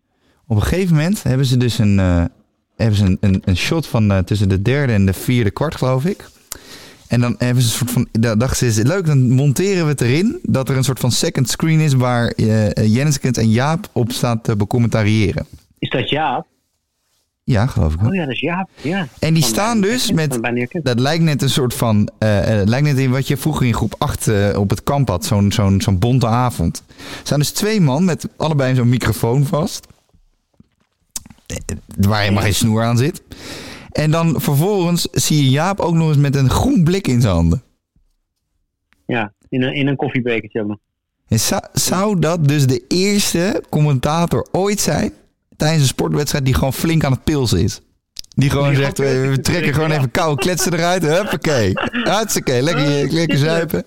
Op 0.47 0.57
een 0.57 0.63
gegeven 0.63 0.95
moment 0.97 1.23
hebben 1.23 1.47
ze 1.47 1.57
dus 1.57 1.79
een, 1.79 1.99
hebben 2.79 2.97
ze 2.97 3.05
een, 3.05 3.17
een, 3.21 3.43
een 3.45 3.57
shot 3.57 3.87
van 3.87 4.11
eh, 4.11 4.19
tussen 4.19 4.49
de 4.49 4.63
derde 4.63 4.93
en 4.93 5.07
de 5.07 5.13
vierde 5.13 5.51
kwart, 5.51 5.77
geloof 5.77 6.05
ik. 6.05 6.25
En 7.09 7.21
dan 7.21 7.35
hebben 7.39 7.63
ze 7.63 7.69
een 7.69 7.77
soort 7.77 7.91
van. 7.91 8.09
Da 8.13 8.37
dachten 8.37 8.57
ze, 8.57 8.67
is 8.67 8.77
het 8.77 8.87
leuk, 8.87 9.07
dan 9.07 9.31
monteren 9.31 9.85
we 9.85 9.91
het 9.91 10.01
erin. 10.01 10.39
Dat 10.43 10.69
er 10.69 10.77
een 10.77 10.85
soort 10.85 11.01
van 11.01 11.13
second 11.13 11.49
screen 11.49 11.81
is 11.81 11.95
waar 11.95 12.33
uh, 12.37 12.71
Jenniskens 12.73 13.39
en 13.39 13.51
Jaap 13.51 13.89
op 13.93 14.13
staat 14.13 14.45
te 14.45 14.57
becommentariëren. 14.57 15.47
Is 15.79 15.91
dat 15.91 16.11
Jaap? 16.11 16.47
Ja, 17.45 17.67
geloof 17.67 17.93
ik 17.95 18.01
wel. 18.01 18.09
Oh 18.09 18.15
ja, 18.15 18.25
dat 18.25 18.33
is 18.33 18.41
Jaap. 18.41 18.69
Ja. 18.83 19.09
En 19.19 19.35
die 19.35 19.43
Van 19.43 19.53
staan 19.53 19.81
dus 19.81 20.13
met. 20.13 20.39
Dat 20.83 21.01
lijkt 21.01 21.25
net 21.25 21.43
een 21.43 21.51
soort 21.51 21.75
van. 21.75 22.09
lijkt 22.65 22.87
net 22.87 22.99
in 22.99 23.11
wat 23.11 23.29
je 23.29 23.37
vroeger 23.37 23.67
in 23.67 23.75
groep 23.75 23.95
8 23.99 24.29
eh, 24.29 24.59
op 24.59 24.71
het 24.71 24.83
kamp 24.83 25.09
had. 25.09 25.25
Zo'n 25.25 25.53
zo'n 25.53 25.81
zo'n 25.81 25.99
bonte 25.99 26.27
avond. 26.27 26.83
Er 26.99 27.05
staan 27.23 27.39
dus 27.39 27.51
twee 27.51 27.81
man 27.81 28.05
met 28.05 28.29
allebei 28.37 28.75
zo'n 28.75 28.89
microfoon 28.89 29.45
vast. 29.45 29.87
Waar 31.99 32.21
helemaal 32.21 32.43
geen 32.43 32.55
snoer 32.55 32.83
aan 32.83 32.97
zit. 32.97 33.23
En 33.91 34.11
dan 34.11 34.41
vervolgens 34.41 35.09
zie 35.13 35.45
je 35.45 35.51
Jaap 35.51 35.81
ook 35.81 35.95
nog 35.95 36.09
eens 36.09 36.17
met 36.17 36.37
een 36.37 36.51
groen 36.51 36.85
blik 36.85 37.09
in 37.09 37.21
zijn 37.21 37.35
handen. 37.35 37.63
Ja, 39.07 39.33
in 39.49 39.63
een, 39.63 39.75
in 39.75 39.87
een 39.87 39.97
koffiebekertje. 39.97 40.79
En 41.29 41.41
zou, 41.41 41.63
zou 41.73 42.19
dat 42.19 42.49
dus 42.49 42.67
de 42.67 42.85
eerste 42.89 43.63
commentator 43.71 44.47
ooit 44.53 44.81
zijn 44.81 45.13
tijdens 45.57 45.83
een 45.83 45.89
sportwedstrijd 45.89 46.45
die 46.45 46.55
gewoon 46.55 46.73
flink 46.73 47.05
aan 47.05 47.13
het 47.13 47.25
pilsen 47.25 47.63
is? 47.63 47.81
Die 48.35 48.51
gewoon 48.51 48.75
zegt, 48.75 48.99
we, 48.99 49.39
trekken 49.43 49.75
gewoon 49.75 49.91
even 49.91 50.11
koude 50.11 50.41
kletsen 50.41 50.73
eruit. 50.73 51.03
Huppakee. 51.03 51.73
Hartstikke. 52.15 52.63
Lekker, 52.63 53.13
lekker 53.13 53.39
zuipen. 53.39 53.85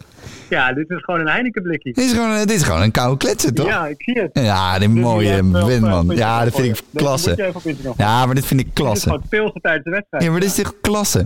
Ja, 0.52 0.74
dit 0.74 0.90
is 0.90 1.04
gewoon 1.04 1.20
een 1.20 1.28
Heineken 1.28 1.64
blikje. 1.64 1.94
Dit 1.94 2.06
is 2.06 2.12
gewoon, 2.14 2.38
dit 2.38 2.52
is 2.52 2.64
gewoon 2.64 2.82
een 2.82 2.92
koude 2.92 3.18
kletsen, 3.18 3.54
toch? 3.54 3.68
Ja, 3.68 3.88
ik 3.88 4.02
zie 4.04 4.20
het. 4.20 4.30
Ja, 4.34 4.80
die 4.80 4.90
Dus 4.90 5.02
mooie 5.04 5.34
win, 5.52 5.84
eh, 5.84 5.90
man. 5.90 6.10
op 6.10 6.16
Ja, 6.18 6.44
dat 6.44 6.56
vind 6.56 6.78
ik 6.78 6.84
klasse. 6.94 7.54
Ja, 7.98 8.26
maar 8.26 8.36
dit 8.36 8.46
vind 8.46 8.60
ik 8.60 8.66
Dit 8.66 8.76
is 8.78 8.82
klasse. 8.84 9.10
gewoon 9.10 9.24
pilsen 9.30 9.62
tijdens 9.62 9.84
de 9.84 9.90
wedstrijd. 9.92 10.24
Ja, 10.24 10.32
maar 10.32 10.40
dit 10.40 10.50
is 10.50 10.60
echt 10.60 10.74
klasse. 10.82 11.26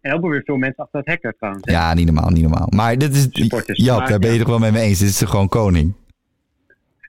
En 0.00 0.14
ook 0.14 0.28
weer 0.28 0.42
veel 0.44 0.56
mensen 0.56 0.82
achter 0.82 0.98
het 0.98 1.08
hekken 1.08 1.34
trouwens. 1.38 1.70
Ja, 1.70 1.94
niet 1.94 2.06
normaal, 2.06 2.28
niet 2.30 2.42
normaal. 2.42 2.66
Maar 2.70 2.98
dit 2.98 3.16
is... 3.16 3.28
Jap, 3.66 4.06
daar 4.06 4.18
ben 4.18 4.32
je 4.32 4.38
toch 4.38 4.48
wel 4.48 4.58
mee 4.58 4.72
mee 4.72 4.82
eens. 4.82 4.98
Dit 4.98 5.08
is 5.08 5.18
toch 5.18 5.30
gewoon 5.30 5.48
koning. 5.48 5.94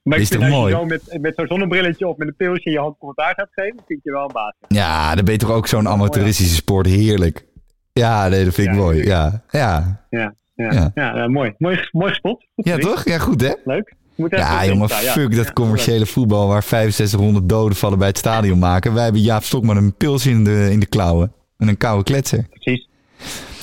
maar 0.04 0.18
is 0.20 0.30
toch 0.30 0.42
als 0.42 0.50
mooi? 0.50 0.74
je 0.74 0.80
zo 0.80 0.86
met, 0.86 1.18
met 1.22 1.34
zo'n 1.36 1.48
zonnebrilletje 1.48 2.08
op 2.08 2.18
met 2.18 2.28
een 2.28 2.36
pilsje 2.36 2.66
in 2.66 2.72
je 2.72 2.80
hand 2.80 2.98
commentaar 2.98 3.34
gaat 3.34 3.50
geven, 3.52 3.80
vind 3.88 4.00
je 4.04 4.12
wel 4.12 4.24
een 4.24 4.34
baas. 4.34 4.54
Ja, 4.68 5.16
dan 5.16 5.24
ben 5.26 5.34
je 5.34 5.40
toch 5.40 5.52
ook 5.52 5.68
zo'n 5.68 5.88
amateuristische 5.88 6.56
sport. 6.56 6.88
Heerlijk. 6.88 7.46
Ja, 7.94 8.28
nee, 8.28 8.44
dat 8.46 8.54
vind 8.54 8.68
ik 8.68 8.74
Ja, 8.74 8.80
mooi. 8.80 9.06
Ja, 9.06 9.44
ja. 9.52 10.04
Ja, 10.10 10.34
ja, 10.56 10.72
Ja. 10.72 10.92
ja. 10.96 11.16
ja, 11.16 11.28
mooi. 11.28 11.54
Mooi, 11.58 11.88
mooi 11.92 12.10
gespot. 12.10 12.46
Goed 12.56 12.66
Ja, 12.66 12.78
toch? 12.78 13.06
Ja, 13.06 13.18
goed 13.18 13.42
hè? 13.42 13.54
Leuk. 13.66 13.96
Ja, 14.16 14.66
jongen, 14.66 14.88
ja. 14.88 14.96
fuck 14.96 15.36
dat 15.36 15.46
Ja, 15.46 15.54
commerciële 15.54 16.06
voetbal 16.06 16.48
waar 16.48 16.64
6500 16.64 17.50
doden 17.50 17.78
vallen 17.78 17.98
bij 17.98 18.08
het 18.08 18.18
stadion 18.18 18.60
maken. 18.60 18.94
Wij 18.94 19.04
hebben 19.04 19.22
Jaap 19.22 19.44
Stokman 19.44 19.78
een 19.78 19.94
pils 19.94 20.26
in 20.26 20.44
de, 20.44 20.68
in 20.72 20.80
de 20.80 20.86
klauwen. 20.86 21.32
En 21.58 21.68
een 21.68 21.78
koude 21.78 22.04
kletser. 22.04 22.48
Precies. 22.50 22.88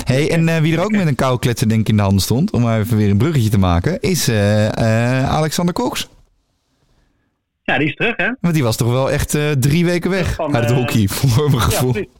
hey, 0.04 0.30
en 0.30 0.48
eh, 0.48 0.60
wie 0.60 0.76
er 0.76 0.84
ook 0.84 0.90
met 0.90 1.06
een 1.06 1.14
koude 1.14 1.38
kletser 1.38 1.68
denk 1.68 1.80
ik 1.80 1.88
in 1.88 1.96
de 1.96 2.02
handen 2.02 2.22
stond, 2.22 2.50
om 2.50 2.62
maar 2.62 2.80
even 2.80 2.96
weer 2.96 3.10
een 3.10 3.18
bruggetje 3.18 3.48
te 3.50 3.58
maken, 3.58 4.00
is 4.00 4.28
eh, 4.28 4.66
eh, 5.20 5.30
Alexander 5.30 5.74
Cox. 5.74 6.08
Ja, 7.62 7.78
die 7.78 7.88
is 7.88 7.94
terug, 7.96 8.16
hè? 8.16 8.30
Want 8.40 8.54
die 8.54 8.62
was 8.62 8.76
toch 8.76 8.90
wel 8.90 9.10
echt 9.10 9.38
drie 9.60 9.84
weken 9.84 10.10
weg 10.10 10.34
Van, 10.34 10.56
uit 10.56 10.68
het 10.68 10.78
hockey, 10.78 11.08
voor 11.08 11.50
mijn 11.50 11.62
Ja, 11.62 11.68
gevoel. 11.68 11.92
precies. 11.92 12.10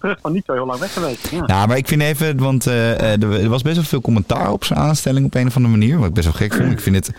Terug, 0.00 0.18
van 0.20 0.32
niet 0.32 0.44
zo 0.46 0.52
heel 0.52 0.66
lang 0.66 0.78
weg 0.78 0.92
geweest. 0.92 1.28
Ja. 1.30 1.46
Nou, 1.46 1.68
maar 1.68 1.76
ik 1.76 1.88
vind 1.88 2.02
even, 2.02 2.36
want 2.38 2.66
eh, 2.66 2.92
eh, 2.92 3.22
er 3.22 3.42
er 3.42 3.48
was 3.48 3.62
best 3.62 3.76
wel 3.76 3.84
veel 3.84 4.00
commentaar 4.00 4.52
op 4.52 4.64
zijn 4.64 4.78
aanstelling 4.78 5.26
op 5.26 5.34
een 5.34 5.46
of 5.46 5.56
andere 5.56 5.76
manier. 5.76 5.98
Wat 5.98 6.08
ik 6.08 6.14
best 6.14 6.26
wel 6.26 6.36
gek 6.36 6.54
vond. 6.54 6.72
Ik 6.72 6.80
vind 6.80 6.96
het. 6.96 7.10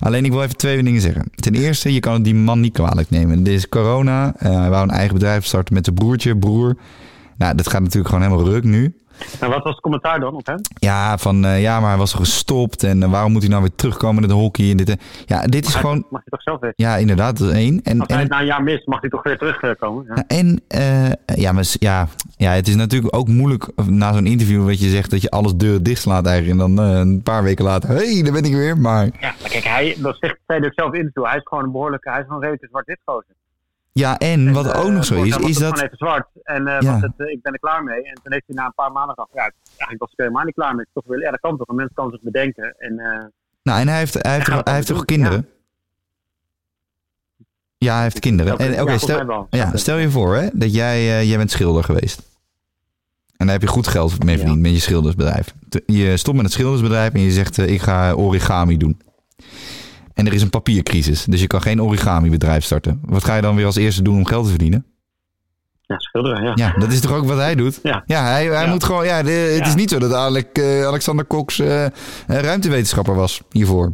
Alleen 0.00 0.24
ik 0.24 0.30
wil 0.32 0.42
even 0.42 0.56
twee 0.56 0.82
dingen 0.82 1.00
zeggen. 1.00 1.30
Ten 1.34 1.54
eerste, 1.54 1.92
je 1.92 2.00
kan 2.00 2.12
het 2.12 2.24
die 2.24 2.34
man 2.34 2.60
niet 2.60 2.72
kwalijk 2.72 3.10
nemen. 3.10 3.42
Dit 3.42 3.54
is 3.54 3.68
corona. 3.68 4.34
Eh, 4.38 4.58
hij 4.58 4.70
wou 4.70 4.82
een 4.82 4.90
eigen 4.90 5.14
bedrijf 5.14 5.44
starten 5.44 5.74
met 5.74 5.84
zijn 5.84 5.96
broertje, 5.96 6.36
broer. 6.36 6.76
Nou, 7.36 7.54
dat 7.54 7.68
gaat 7.68 7.82
natuurlijk 7.82 8.14
gewoon 8.14 8.30
helemaal 8.30 8.52
ruk 8.52 8.64
nu. 8.64 8.94
En 9.40 9.48
wat 9.50 9.62
was 9.62 9.72
het 9.72 9.80
commentaar 9.80 10.20
dan 10.20 10.34
op 10.34 10.46
hem? 10.46 10.60
Ja, 10.74 11.18
van 11.18 11.44
eh, 11.44 11.60
ja, 11.60 11.80
maar 11.80 11.88
hij 11.88 11.98
was 11.98 12.12
gestopt. 12.12 12.82
En 12.82 13.02
eh, 13.02 13.10
waarom 13.10 13.32
moet 13.32 13.40
hij 13.40 13.50
nou 13.50 13.62
weer 13.62 13.74
terugkomen 13.74 14.22
in 14.22 14.28
het 14.28 14.38
hockey? 14.38 14.70
En 14.70 14.76
dit, 14.76 14.88
eh. 14.88 14.96
ja, 15.26 15.42
dit 15.46 15.66
is 15.66 15.74
gewoon. 15.74 16.06
Mag 16.10 16.24
je 16.24 16.30
toch 16.30 16.42
zelf? 16.42 16.60
Ja, 16.76 16.96
inderdaad, 16.96 17.38
dat 17.38 17.48
is 17.48 17.54
één. 17.54 17.80
En, 17.82 17.98
Als 17.98 18.08
hij 18.08 18.16
en, 18.16 18.22
het 18.22 18.32
na 18.32 18.40
een 18.40 18.46
jaar 18.46 18.62
mist, 18.62 18.86
mag 18.86 19.00
hij 19.00 19.10
toch 19.10 19.22
weer 19.22 19.38
terugkomen? 19.38 20.04
Ja. 20.14 20.24
En 20.26 20.60
ja, 21.34 21.52
maar, 21.52 21.64
ja, 21.78 22.08
ja, 22.36 22.52
het 22.52 22.68
is 22.68 22.74
natuurlijk 22.74 23.16
ook 23.16 23.28
moeilijk 23.28 23.68
na 23.86 24.12
zo'n 24.12 24.26
interview 24.26 24.64
wat 24.64 24.80
je 24.80 24.88
zegt 24.88 25.10
dat 25.10 25.22
je 25.22 25.30
alles 25.30 25.54
deuren 25.54 25.82
dicht 25.82 26.00
slaat 26.00 26.26
eigenlijk. 26.26 26.60
En 26.60 26.74
dan 26.74 26.86
een 26.86 27.22
paar 27.22 27.42
weken 27.42 27.64
later, 27.64 27.88
hé, 27.88 28.12
hey, 28.12 28.22
daar 28.22 28.32
ben 28.32 28.44
ik 28.44 28.54
weer. 28.54 28.78
Maar 28.78 29.04
Ja, 29.04 29.34
maar 29.40 29.50
kijk, 29.50 29.64
hij, 29.64 29.96
dat 29.98 30.16
zegt 30.20 30.36
ook 30.46 30.72
zelf 30.74 30.92
in 30.92 30.98
interview. 30.98 31.24
Hij 31.24 31.36
is 31.36 31.42
gewoon 31.44 31.64
een 31.64 31.72
behoorlijke, 31.72 32.10
hij 32.10 32.20
is 32.20 32.26
gewoon 32.26 32.42
redelijk 32.42 32.66
zwart-wit 32.70 32.98
gozer. 33.04 33.34
Ja, 33.94 34.18
en 34.18 34.52
wat 34.52 34.74
ook 34.74 34.86
eh, 34.86 34.92
nog 34.92 35.04
zo 35.04 35.22
is, 35.22 35.36
is 35.36 35.58
dat... 35.58 35.72
gewoon 35.72 35.84
even 35.84 35.96
zwart. 35.96 36.26
En 36.42 36.66
eh, 36.68 36.80
Ja. 36.80 37.00
het, 37.00 37.12
eh, 37.16 37.26
ik 37.26 37.42
ben 37.42 37.52
er 37.52 37.58
klaar 37.58 37.82
mee. 37.82 38.02
En 38.02 38.14
toen 38.22 38.32
heeft 38.32 38.44
hij 38.46 38.56
na 38.56 38.64
een 38.64 38.74
paar 38.74 38.92
maanden 38.92 39.14
gedacht, 39.14 39.30
ja, 39.32 39.40
eigenlijk 39.66 40.00
was 40.00 40.10
ik 40.10 40.18
helemaal 40.18 40.44
niet 40.44 40.54
klaar 40.54 40.74
mee. 40.74 40.86
Toch 40.92 41.04
wel, 41.06 41.20
ja, 41.20 41.30
dat 41.30 41.40
kan 41.40 41.56
toch. 41.56 41.68
Een 41.68 41.74
mens 41.74 41.90
kan 41.94 42.10
zich 42.10 42.20
bedenken. 42.22 42.74
En 42.78 42.94
Nou, 43.62 43.80
en 43.80 43.88
hij 43.88 43.98
heeft, 43.98 44.14
hij 44.14 44.34
heeft, 44.34 44.46
Hij 44.46 44.74
heeft 44.74 44.86
toch 44.86 45.04
kinderen? 45.04 45.48
Ja, 47.76 47.94
hij 47.94 48.02
heeft 48.02 48.18
kinderen. 48.18 48.58
En, 48.58 48.80
Oké, 48.80 48.98
stel, 48.98 49.46
ja, 49.50 49.76
stel 49.76 49.96
je 49.96 50.10
voor 50.10 50.36
hè, 50.36 50.48
dat 50.52 50.74
jij, 50.74 51.26
jij 51.26 51.36
bent 51.36 51.50
schilder 51.50 51.84
geweest. 51.84 52.22
En 53.36 53.46
daar 53.46 53.58
heb 53.58 53.62
je 53.62 53.74
goed 53.74 53.86
geld 53.86 54.24
mee 54.24 54.38
verdiend 54.38 54.60
met 54.60 54.72
je 54.72 54.80
schildersbedrijf. 54.80 55.54
Je 55.86 56.16
stopt 56.16 56.36
met 56.36 56.44
het 56.44 56.54
schildersbedrijf 56.54 57.12
en 57.12 57.20
je 57.20 57.30
zegt 57.30 57.58
ik 57.58 57.80
ga 57.80 58.12
origami 58.12 58.76
doen. 58.76 59.00
En 60.14 60.26
er 60.26 60.32
is 60.32 60.42
een 60.42 60.50
papiercrisis, 60.50 61.24
dus 61.24 61.40
je 61.40 61.46
kan 61.46 61.62
geen 61.62 61.82
origami 61.82 62.30
bedrijf 62.30 62.64
starten. 62.64 63.00
Wat 63.04 63.24
ga 63.24 63.36
je 63.36 63.42
dan 63.42 63.56
weer 63.56 63.66
als 63.66 63.76
eerste 63.76 64.02
doen 64.02 64.16
om 64.16 64.26
geld 64.26 64.44
te 64.44 64.50
verdienen? 64.50 64.86
Ja, 65.86 65.98
schilderen, 65.98 66.42
ja. 66.44 66.52
Ja, 66.54 66.72
dat 66.78 66.92
is 66.92 67.00
toch 67.00 67.12
ook 67.12 67.24
wat 67.26 67.36
hij 67.38 67.54
doet? 67.54 67.78
Ja. 67.82 68.02
hij, 68.06 68.22
hij 68.46 68.64
Ja. 68.64 68.66
moet 68.66 68.84
gewoon. 68.84 69.04
Ja, 69.04 69.22
de- 69.22 69.30
het 69.30 69.58
Ja. 69.58 69.66
is 69.66 69.74
niet 69.74 69.90
zo 69.90 69.98
dat 69.98 70.12
Alec, 70.12 70.46
eh, 70.58 70.86
Alexander 70.86 71.26
Cox 71.26 71.58
eh, 71.58 71.82
een 72.26 72.40
ruimtewetenschapper 72.40 73.14
was 73.14 73.42
hiervoor. 73.50 73.92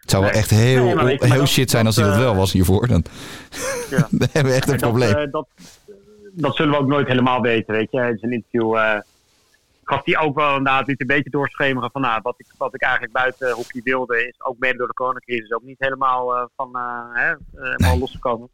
Het 0.00 0.10
zou 0.10 0.22
wel 0.22 0.32
echt 0.32 0.50
heel, 0.50 0.84
Nee, 0.84 0.94
maar 0.94 1.04
weet 1.04 1.12
je, 1.12 1.18
maar 1.20 1.28
heel 1.36 1.38
dat- 1.44 1.48
shit 1.48 1.70
zijn 1.70 1.86
als 1.86 1.96
hij 1.96 2.04
dat, 2.04 2.14
eh, 2.14 2.20
wel 2.20 2.34
was 2.36 2.52
hiervoor. 2.52 2.86
Dan, 2.88 3.04
Ja. 3.90 4.08
dan 4.10 4.28
hebben 4.32 4.52
we 4.52 4.58
echt 4.58 4.66
een 4.68 4.78
dat, 4.78 4.88
probleem. 4.88 5.30
dat, 5.30 5.46
dat 6.34 6.56
zullen 6.56 6.72
we 6.72 6.78
ook 6.78 6.88
nooit 6.88 7.06
helemaal 7.08 7.40
weten, 7.40 7.74
weet 7.74 7.90
je. 7.90 8.00
In 8.00 8.18
zijn 8.18 8.32
interview 8.32 8.74
eh, 8.76 8.94
gaf 9.88 10.04
hij 10.04 10.18
ook 10.18 10.36
wel 10.36 10.48
inderdaad 10.56 10.86
liet 10.86 11.00
een 11.00 11.06
beetje 11.06 11.30
doorschemeren 11.30 11.90
van 11.90 12.00
nou, 12.00 12.20
wat, 12.22 12.34
ik, 12.38 12.46
wat 12.58 12.74
ik 12.74 12.82
eigenlijk 12.82 13.12
buiten 13.12 13.52
hockey 13.52 13.80
wilde, 13.84 14.26
is 14.28 14.40
ook 14.44 14.58
mede 14.58 14.76
door 14.78 14.86
de 14.86 14.92
coronacrisis 14.94 15.52
ook 15.52 15.62
niet 15.62 15.78
helemaal 15.78 16.36
eh, 16.36 16.44
van 16.56 16.76
eh, 16.76 17.04
hè, 17.12 17.30
eh, 17.30 17.36
helemaal 17.52 17.90
Nee. 17.90 17.98
losgekomen. 17.98 18.48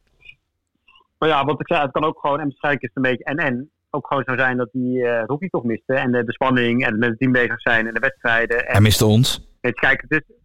Maar 1.18 1.28
ja, 1.28 1.44
wat 1.44 1.60
ik 1.60 1.66
zei, 1.66 1.80
het 1.82 1.90
kan 1.92 2.04
ook 2.04 2.20
gewoon, 2.20 2.40
en 2.40 2.46
waarschijnlijk 2.48 2.82
is 2.84 2.90
het 2.94 3.04
een 3.04 3.10
beetje 3.10 3.24
en 3.24 3.36
en 3.36 3.70
ook 3.90 4.06
gewoon 4.06 4.24
zo 4.26 4.36
zijn 4.36 4.56
dat 4.56 4.68
die 4.72 5.06
eh 5.08 5.26
hockey 5.26 5.48
toch 5.48 5.64
miste. 5.64 5.94
En 5.94 6.12
de, 6.12 6.22
spanning 6.26 6.86
en 6.86 6.98
met 6.98 7.08
het 7.08 7.18
team 7.18 7.32
bezig 7.32 7.60
zijn 7.60 7.86
en 7.86 7.94
de 7.94 8.00
wedstrijden. 8.00 8.66
En, 8.66 8.72
Hij 8.72 8.80
miste 8.80 9.04
ons. 9.06 9.48
je, 9.60 9.72
kijk, 9.72 10.04
het 10.08 10.10
is, 10.10 10.36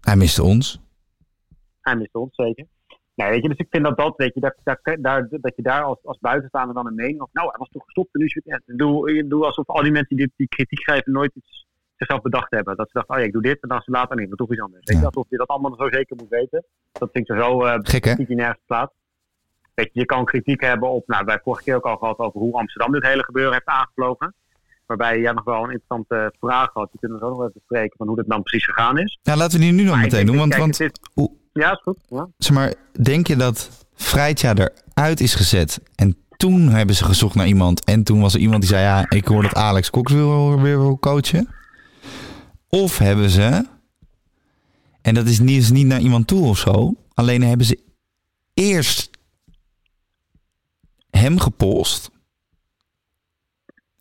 Hij 0.00 0.16
miste 0.16 0.42
ons. 0.42 0.80
hij 1.80 1.96
mist 1.96 2.14
ons, 2.14 2.34
zeker. 2.34 2.66
Nee, 3.14 3.28
weet 3.30 3.42
je, 3.42 3.48
dus 3.48 3.58
ik 3.58 3.66
vind 3.70 3.84
dat 3.84 3.96
dat, 3.98 4.16
weet 4.16 4.34
je, 4.34 4.40
dat, 4.40 4.54
dat, 4.64 4.78
daar, 5.00 5.26
dat 5.30 5.52
je 5.56 5.62
daar 5.62 5.82
als, 5.82 5.98
als 6.02 6.18
buitenstaander 6.20 6.74
dan 6.74 6.86
een 6.86 6.94
mening 6.94 7.20
of 7.20 7.28
nou, 7.32 7.48
hij 7.48 7.58
was 7.58 7.68
toch 7.68 7.84
gestopt 7.84 8.14
en 8.14 8.20
nu 8.20 8.26
is 8.26 8.34
het, 8.34 8.44
ja, 8.44 8.60
doe, 8.76 9.26
doe 9.28 9.44
alsof 9.44 9.66
al 9.66 9.82
die 9.82 9.92
mensen 9.92 10.16
die, 10.16 10.32
die 10.36 10.48
kritiek 10.48 10.78
schrijven 10.80 11.12
nooit 11.12 11.34
iets 11.34 11.66
zichzelf 11.96 12.22
bedacht 12.22 12.50
hebben. 12.50 12.76
Dat 12.76 12.86
ze 12.90 12.92
dachten, 12.98 13.14
oh 13.14 13.20
ja, 13.20 13.26
ik 13.26 13.32
doe 13.32 13.42
dit 13.42 13.62
en 13.62 13.68
dan 13.68 13.80
ze 13.80 13.90
later 13.90 14.16
niet, 14.16 14.28
maar 14.28 14.36
toch 14.36 14.52
iets 14.52 14.60
anders. 14.60 14.84
Weet 14.84 14.96
je, 14.96 15.02
Ja. 15.02 15.06
alsof 15.08 15.26
je 15.28 15.36
dat 15.36 15.48
allemaal 15.48 15.74
zo 15.76 15.90
zeker 15.90 16.16
moet 16.16 16.28
weten. 16.28 16.64
Dat 16.92 17.08
vind 17.12 17.28
ik 17.30 17.36
zo 17.36 17.64
eh 17.64 17.74
Gek 17.80 18.04
hè? 18.04 18.14
die 18.14 18.36
nergens 18.36 18.62
plaats. 18.66 18.92
Weet 19.74 19.90
je, 19.92 20.00
je 20.00 20.06
kan 20.06 20.24
kritiek 20.24 20.60
hebben 20.60 20.88
op, 20.90 21.06
nou, 21.08 21.24
wij 21.24 21.40
vorige 21.42 21.62
keer 21.62 21.74
ook 21.76 21.84
al 21.84 21.96
gehad 21.96 22.18
over 22.18 22.40
hoe 22.40 22.54
Amsterdam 22.58 22.92
dit 22.92 23.06
hele 23.06 23.24
gebeuren 23.24 23.52
heeft 23.52 23.66
aangevlogen. 23.66 24.34
Waarbij 24.86 25.20
jij 25.20 25.32
nog 25.32 25.44
wel 25.44 25.56
een 25.64 25.70
interessante 25.70 26.32
vraag 26.40 26.70
had, 26.72 26.90
die 26.90 27.00
kunnen 27.00 27.18
we 27.18 27.24
zo 27.24 27.30
nog 27.30 27.40
even 27.40 27.52
bespreken, 27.54 27.96
van 27.96 28.06
hoe 28.06 28.16
dat 28.16 28.26
dan 28.28 28.42
precies 28.42 28.64
gegaan 28.64 28.98
is. 28.98 29.18
Ja, 29.22 29.36
laten 29.36 29.58
we 29.58 29.64
die 29.64 29.72
nu 29.74 29.82
nog 29.82 29.94
Maar 29.94 30.02
meteen 30.02 30.26
doen. 30.26 30.36
Want, 30.36 30.56
want 30.56 30.78
hoe- 31.14 31.42
ja, 31.54 31.80
goed. 31.82 31.98
Zeg 32.38 32.54
maar, 32.54 32.74
denk 33.02 33.26
je 33.26 33.36
dat 33.36 33.70
Freitja 33.94 34.54
eruit 34.54 35.20
is 35.20 35.34
gezet 35.34 35.80
en 35.94 36.16
toen 36.36 36.68
hebben 36.68 36.94
ze 36.94 37.04
gezocht 37.04 37.34
naar 37.34 37.46
iemand 37.46 37.84
en 37.84 38.02
toen 38.02 38.20
was 38.20 38.34
er 38.34 38.40
iemand 38.40 38.60
die 38.60 38.70
zei 38.70 38.82
ja, 38.82 39.10
ik 39.10 39.26
hoor 39.26 39.42
dat 39.42 39.54
Alex 39.54 39.90
Cox 39.90 40.12
wil, 40.12 40.60
weer 40.60 40.78
wil 40.78 40.98
coachen? 40.98 41.48
Of 42.68 42.98
hebben 42.98 43.30
ze, 43.30 43.66
en 45.02 45.14
dat 45.14 45.26
is 45.26 45.38
niet, 45.38 45.70
niet 45.70 45.86
naar 45.86 46.00
iemand 46.00 46.26
toe 46.26 46.44
of 46.44 46.58
zo, 46.58 46.94
alleen 47.14 47.42
hebben 47.42 47.66
ze 47.66 47.78
eerst 48.54 49.10
hem 51.10 51.40
gepolst 51.40 52.10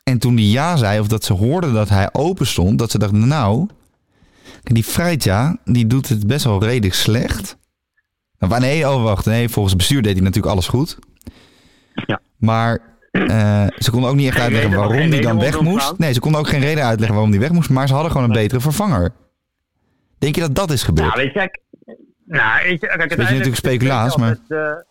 en 0.04 0.20
toen 0.20 0.36
die 0.36 0.52
ja 0.52 0.78
zei 0.78 1.00
of 1.00 1.08
dat 1.08 1.24
ze 1.24 1.34
hoorden 1.34 1.74
dat 1.74 1.90
hij 1.90 2.14
open 2.14 2.48
stond, 2.48 2.80
dat 2.80 2.92
ze 2.92 2.98
dachten 2.98 3.28
nou, 3.28 3.68
die 4.64 4.84
Freitja, 4.84 5.58
die 5.64 5.88
doet 5.88 6.10
het 6.10 6.28
best 6.28 6.46
wel 6.46 6.64
redelijk 6.64 6.94
slecht. 6.94 7.58
Nou, 8.40 8.62
nee, 8.62 8.90
oh 8.90 9.04
wacht. 9.04 9.26
Nee, 9.26 9.50
volgens 9.50 9.74
het 9.74 9.78
bestuur 9.78 10.02
deed 10.02 10.14
hij 10.14 10.22
natuurlijk 10.24 10.54
alles 10.54 10.68
goed. 10.68 11.00
Ja. 11.94 12.20
Maar 12.38 12.80
eh, 13.12 13.66
ze 13.78 13.92
konden 13.92 14.10
ook 14.10 14.16
niet 14.16 14.28
echt 14.28 14.36
Geen 14.36 14.44
uitleggen 14.44 14.72
reden, 14.72 14.88
waarom 14.88 15.10
reden 15.10 15.22
dan 15.22 15.40
weg 15.40 15.62
moest. 15.62 15.98
Nee, 15.98 16.14
ze 16.14 16.20
konden 16.20 16.40
ook 16.40 16.48
geen 16.48 16.60
reden 16.62 16.84
uitleggen 16.84 17.14
waarom 17.16 17.32
hij 17.32 17.42
weg 17.42 17.52
moest. 17.52 17.70
Maar 17.70 17.88
ze 17.88 17.94
hadden 17.94 18.12
gewoon 18.12 18.28
een 18.28 18.36
betere 18.36 18.62
vervanger. 18.62 19.12
Denk 20.18 20.36
je 20.36 20.42
dat 20.42 20.56
dat 20.56 20.72
is 20.72 20.84
gebeurd? 20.84 21.10
Ja, 21.14 21.18
weet 21.18 21.34
je, 21.34 21.40
kijk. 21.40 21.62
Nou, 22.26 22.64
weet 22.64 22.82
je, 22.82 22.88
kijk, 22.88 23.00
beetje 23.10 23.18
natuurlijk 23.24 23.56
speculaas, 23.56 24.18
maar- 24.18 24.38
maar... 24.48 24.86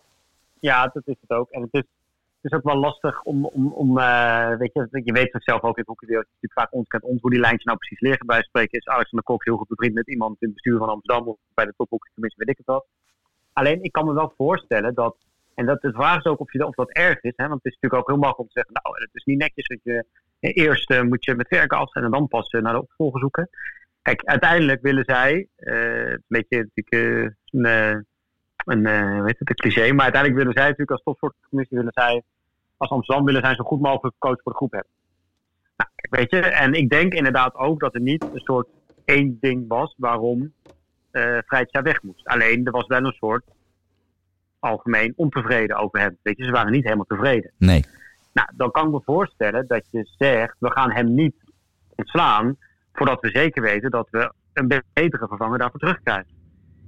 ja, 0.59 0.87
dat 0.93 1.03
is 1.05 1.15
het 1.27 1.37
ook. 1.37 1.49
En 1.49 1.61
het 1.61 1.73
is, 1.73 1.79
het 1.79 1.87
is 2.43 2.51
ook 2.51 2.63
wel 2.63 2.77
lastig 2.77 3.23
om, 3.23 3.45
om, 3.45 3.67
om 3.67 3.97
eh, 3.97 4.55
weet 4.57 4.73
je, 4.73 5.01
je 5.03 5.13
weet 5.13 5.33
het 5.33 5.43
zelf 5.43 5.61
ook 5.61 5.77
in 5.77 5.83
het 5.85 5.99
het 5.99 6.09
is 6.09 6.15
natuurlijk 6.15 6.53
vaak 6.53 6.73
ons 7.03 7.21
hoe 7.21 7.29
die 7.31 7.39
lijntjes 7.39 7.63
nou 7.63 7.77
precies 7.77 7.99
liggen. 7.99 8.25
Bij 8.25 8.41
spreken 8.41 8.79
is 8.79 8.87
Alexander 8.87 9.27
Cox 9.27 9.45
heel 9.45 9.57
goed 9.57 9.67
bevriend 9.67 9.93
met 9.93 10.07
iemand 10.07 10.31
in 10.39 10.47
het 10.47 10.53
bestuur 10.53 10.77
van 10.77 10.89
Amsterdam 10.89 11.27
of 11.27 11.37
bij 11.53 11.65
de 11.65 11.73
tophockey, 11.77 12.09
tenminste 12.13 12.39
weet 12.39 12.49
ik 12.49 12.57
het 12.57 12.75
wat. 12.75 12.85
Alleen, 13.53 13.83
ik 13.83 13.91
kan 13.91 14.05
me 14.05 14.13
wel 14.13 14.33
voorstellen 14.37 14.93
dat, 14.93 15.15
en 15.55 15.65
dat 15.65 15.81
de 15.81 15.91
vraag 15.91 16.17
is 16.17 16.25
ook 16.25 16.39
of, 16.39 16.53
je, 16.53 16.67
of 16.67 16.75
dat 16.75 16.89
erg 16.89 17.21
is, 17.21 17.33
hè, 17.35 17.47
want 17.47 17.63
het 17.63 17.73
is 17.73 17.79
natuurlijk 17.79 18.01
ook 18.01 18.07
heel 18.07 18.25
makkelijk 18.25 18.39
om 18.39 18.47
te 18.47 18.59
zeggen, 18.59 18.73
nou, 18.83 19.01
het 19.01 19.13
is 19.13 19.23
niet 19.23 19.37
netjes 19.37 19.67
dat 19.67 19.79
je 19.83 20.05
eerst 20.39 20.89
eh, 20.89 21.01
moet 21.01 21.25
je 21.25 21.35
met 21.35 21.49
werken 21.49 21.77
af 21.77 21.95
en 21.95 22.11
dan 22.11 22.27
pas 22.27 22.47
eh, 22.47 22.61
naar 22.61 22.73
de 22.73 22.81
opvolger 22.81 23.19
zoeken. 23.19 23.49
Kijk, 24.01 24.23
uiteindelijk 24.23 24.81
willen 24.81 25.03
zij, 25.05 25.47
het 25.55 25.73
een 25.73 26.23
beetje 26.27 26.69
natuurlijk, 26.75 27.35
een, 28.65 28.85
een, 28.85 29.17
eh, 29.17 29.25
heet 29.25 29.39
het, 29.39 29.49
een 29.49 29.55
cliché, 29.55 29.91
maar 29.91 30.03
uiteindelijk 30.03 30.41
willen 30.41 30.53
zij 30.53 30.63
natuurlijk 30.63 30.91
als 30.91 31.03
topsportcommissie, 31.03 31.77
willen 31.77 31.93
zij 31.93 32.23
als 32.77 32.89
Amsterdam 32.89 33.25
willen 33.25 33.41
zij 33.41 33.55
zo 33.55 33.63
goed 33.63 33.81
mogelijk 33.81 34.15
coach 34.19 34.41
voor 34.41 34.51
de 34.51 34.57
groep 34.57 34.71
hebben. 34.71 34.91
Nou, 35.77 35.89
weet 36.09 36.31
je, 36.31 36.39
en 36.39 36.73
ik 36.73 36.89
denk 36.89 37.13
inderdaad 37.13 37.55
ook 37.55 37.79
dat 37.79 37.93
er 37.93 38.01
niet 38.01 38.23
een 38.23 38.39
soort 38.39 38.67
één 39.05 39.37
ding 39.39 39.67
was 39.67 39.93
waarom 39.97 40.53
Freitja 41.45 41.81
weg 41.81 42.01
moest. 42.01 42.27
Alleen 42.27 42.65
er 42.65 42.71
was 42.71 42.87
wel 42.87 43.05
een 43.05 43.13
soort 43.13 43.43
algemeen 44.59 45.13
ontevreden 45.15 45.77
over 45.77 45.99
hem. 45.99 46.17
Weet 46.21 46.37
je, 46.37 46.43
ze 46.43 46.51
waren 46.51 46.71
niet 46.71 46.83
helemaal 46.83 47.05
tevreden. 47.05 47.51
Nee. 47.57 47.83
Nou, 48.33 48.49
dan 48.55 48.71
kan 48.71 48.85
ik 48.85 48.91
me 48.91 49.01
voorstellen 49.05 49.67
dat 49.67 49.85
je 49.91 50.09
zegt, 50.17 50.55
we 50.59 50.71
gaan 50.71 50.91
hem 50.91 51.13
niet 51.13 51.35
ontslaan 51.95 52.57
voordat 52.93 53.21
we 53.21 53.29
zeker 53.29 53.61
weten 53.61 53.91
dat 53.91 54.07
we 54.11 54.33
een 54.53 54.67
betere 54.93 55.27
vervanger 55.27 55.57
daarvoor 55.57 55.79
terugkrijgen. 55.79 56.31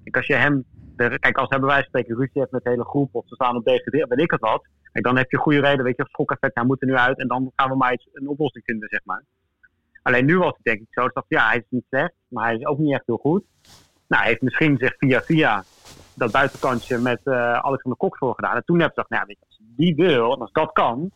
Kijk, 0.04 0.18
als 0.18 0.28
je 0.28 0.36
hem, 0.36 0.66
de- 0.96 1.20
kijk, 1.20 1.38
als 1.38 1.50
wijze 1.50 1.66
van 1.66 1.84
spreken 1.84 2.16
ruzie 2.16 2.40
heeft 2.40 2.52
met 2.52 2.64
de 2.64 2.70
hele 2.70 2.84
groep 2.86 3.16
of 3.16 3.28
ze 3.28 3.36
staan 3.36 3.56
op 3.56 3.66
degraderen, 3.66 4.10
weet 4.10 4.20
ik 4.20 4.32
het 4.32 4.40
wat. 4.40 4.68
Kijk, 4.92 5.06
dan 5.06 5.18
heb 5.18 5.32
je 5.32 5.38
goede 5.38 5.60
reden, 5.60 5.84
weet 5.86 5.98
je, 5.98 6.06
schokeffect, 6.08 6.56
hij 6.56 6.66
moet 6.66 6.82
er 6.82 6.88
nu 6.88 6.96
uit 6.96 7.20
en 7.20 7.28
dan 7.28 7.52
gaan 7.56 7.70
we 7.70 7.76
maar 7.76 7.94
iets, 7.94 8.08
een 8.12 8.28
oplossing 8.28 8.64
vinden, 8.66 8.90
zeg 8.90 9.02
maar. 9.04 9.24
Alleen 10.02 10.26
nu 10.26 10.38
was 10.38 10.54
het 10.54 10.64
denk 10.64 10.80
ik 10.80 10.88
zo, 10.90 11.08
dat 11.08 11.26
ja, 11.28 11.48
hij 11.48 11.58
is 11.58 11.66
niet 11.70 11.86
slecht, 11.90 12.14
maar 12.28 12.46
hij 12.46 12.56
is 12.56 12.66
ook 12.66 12.78
niet 12.78 12.94
echt 12.94 13.06
heel 13.06 13.18
goed. 13.18 13.44
Nou, 14.08 14.22
hij 14.22 14.30
heeft 14.30 14.42
misschien 14.42 14.78
zich 14.78 14.96
via 14.98 15.22
via 15.22 15.64
dat 16.14 16.32
buitenkantje 16.32 16.98
met 16.98 17.20
eh 17.24 17.54
Alexander 17.54 18.00
Cox 18.00 18.18
voor 18.18 18.36
gedaan. 18.36 18.56
En 18.56 18.64
toen 18.66 18.80
heb 18.80 18.90
ik 18.90 18.94
gedacht, 18.94 19.10
nou, 19.10 19.24
weet 19.28 19.38
je, 19.40 19.46
als 19.46 19.60
die 19.76 19.96
wil, 19.96 20.34
en 20.34 20.40
als 20.40 20.52
dat 20.52 20.72
kan, 20.72 21.12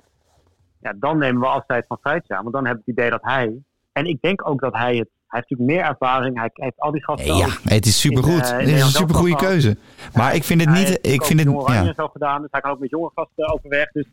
ja, 0.79 0.93
dan 0.93 1.17
nemen 1.17 1.41
we 1.41 1.47
afscheid 1.47 1.87
van 1.87 1.97
Feitja. 2.01 2.41
Want 2.41 2.53
dan 2.53 2.65
heb 2.65 2.73
ik 2.77 2.81
het 2.85 2.97
idee 2.97 3.09
dat 3.09 3.23
hij, 3.23 3.63
en 3.91 4.05
ik 4.05 4.21
denk 4.21 4.47
ook 4.47 4.61
dat 4.61 4.73
hij 4.73 4.95
het 4.95 5.09
Hij 5.29 5.39
heeft 5.39 5.49
natuurlijk 5.49 5.79
meer 5.79 5.89
ervaring. 5.89 6.37
Hij 6.37 6.49
heeft 6.53 6.79
al 6.79 6.91
die 6.91 7.03
gasten. 7.03 7.35
Ja, 7.35 7.45
ook 7.45 7.59
het 7.63 7.85
is 7.85 7.99
supergoed. 7.99 8.47
in, 8.47 8.53
eh, 8.53 8.59
het 8.59 8.67
is 8.67 8.81
een 8.81 8.87
supergoede 8.87 9.35
keuze. 9.35 9.77
Maar 10.13 10.35
ik 10.35 10.43
vind 10.43 10.61
het 10.61 10.69
niet... 10.69 10.99
Ik 11.01 11.23
vind 11.23 11.39
het... 11.39 11.49
Ja. 11.67 11.93
zo 11.97 12.07
gedaan. 12.07 12.41
Dus 12.41 12.51
hij 12.51 12.61
kan 12.61 12.71
ook 12.71 12.79
met 12.79 12.89
jonge 12.89 13.11
gasten 13.15 13.53
overweg. 13.53 13.91
Dus, 13.91 14.05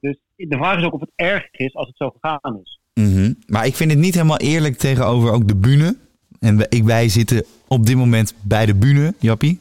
dus 0.00 0.16
de 0.36 0.56
vraag 0.56 0.78
is 0.78 0.84
ook 0.84 0.92
of 0.92 1.00
het 1.00 1.12
erg 1.14 1.48
is 1.50 1.74
als 1.74 1.86
het 1.86 1.96
zo 1.96 2.10
gegaan 2.20 2.60
is. 2.62 2.80
Mhm. 2.94 3.32
Maar 3.46 3.66
ik 3.66 3.76
vind 3.76 3.90
het 3.90 4.00
niet 4.00 4.14
helemaal 4.14 4.36
eerlijk 4.36 4.76
tegenover 4.76 5.32
ook 5.32 5.48
de 5.48 5.56
bühne. 5.56 5.96
En 6.38 6.56
wij, 6.56 6.66
ik, 6.68 6.84
wij 6.84 7.08
zitten 7.08 7.44
op 7.68 7.86
dit 7.86 7.96
moment 7.96 8.34
bij 8.40 8.66
de 8.66 8.74
bühne, 8.74 9.14
Jappie. 9.18 9.60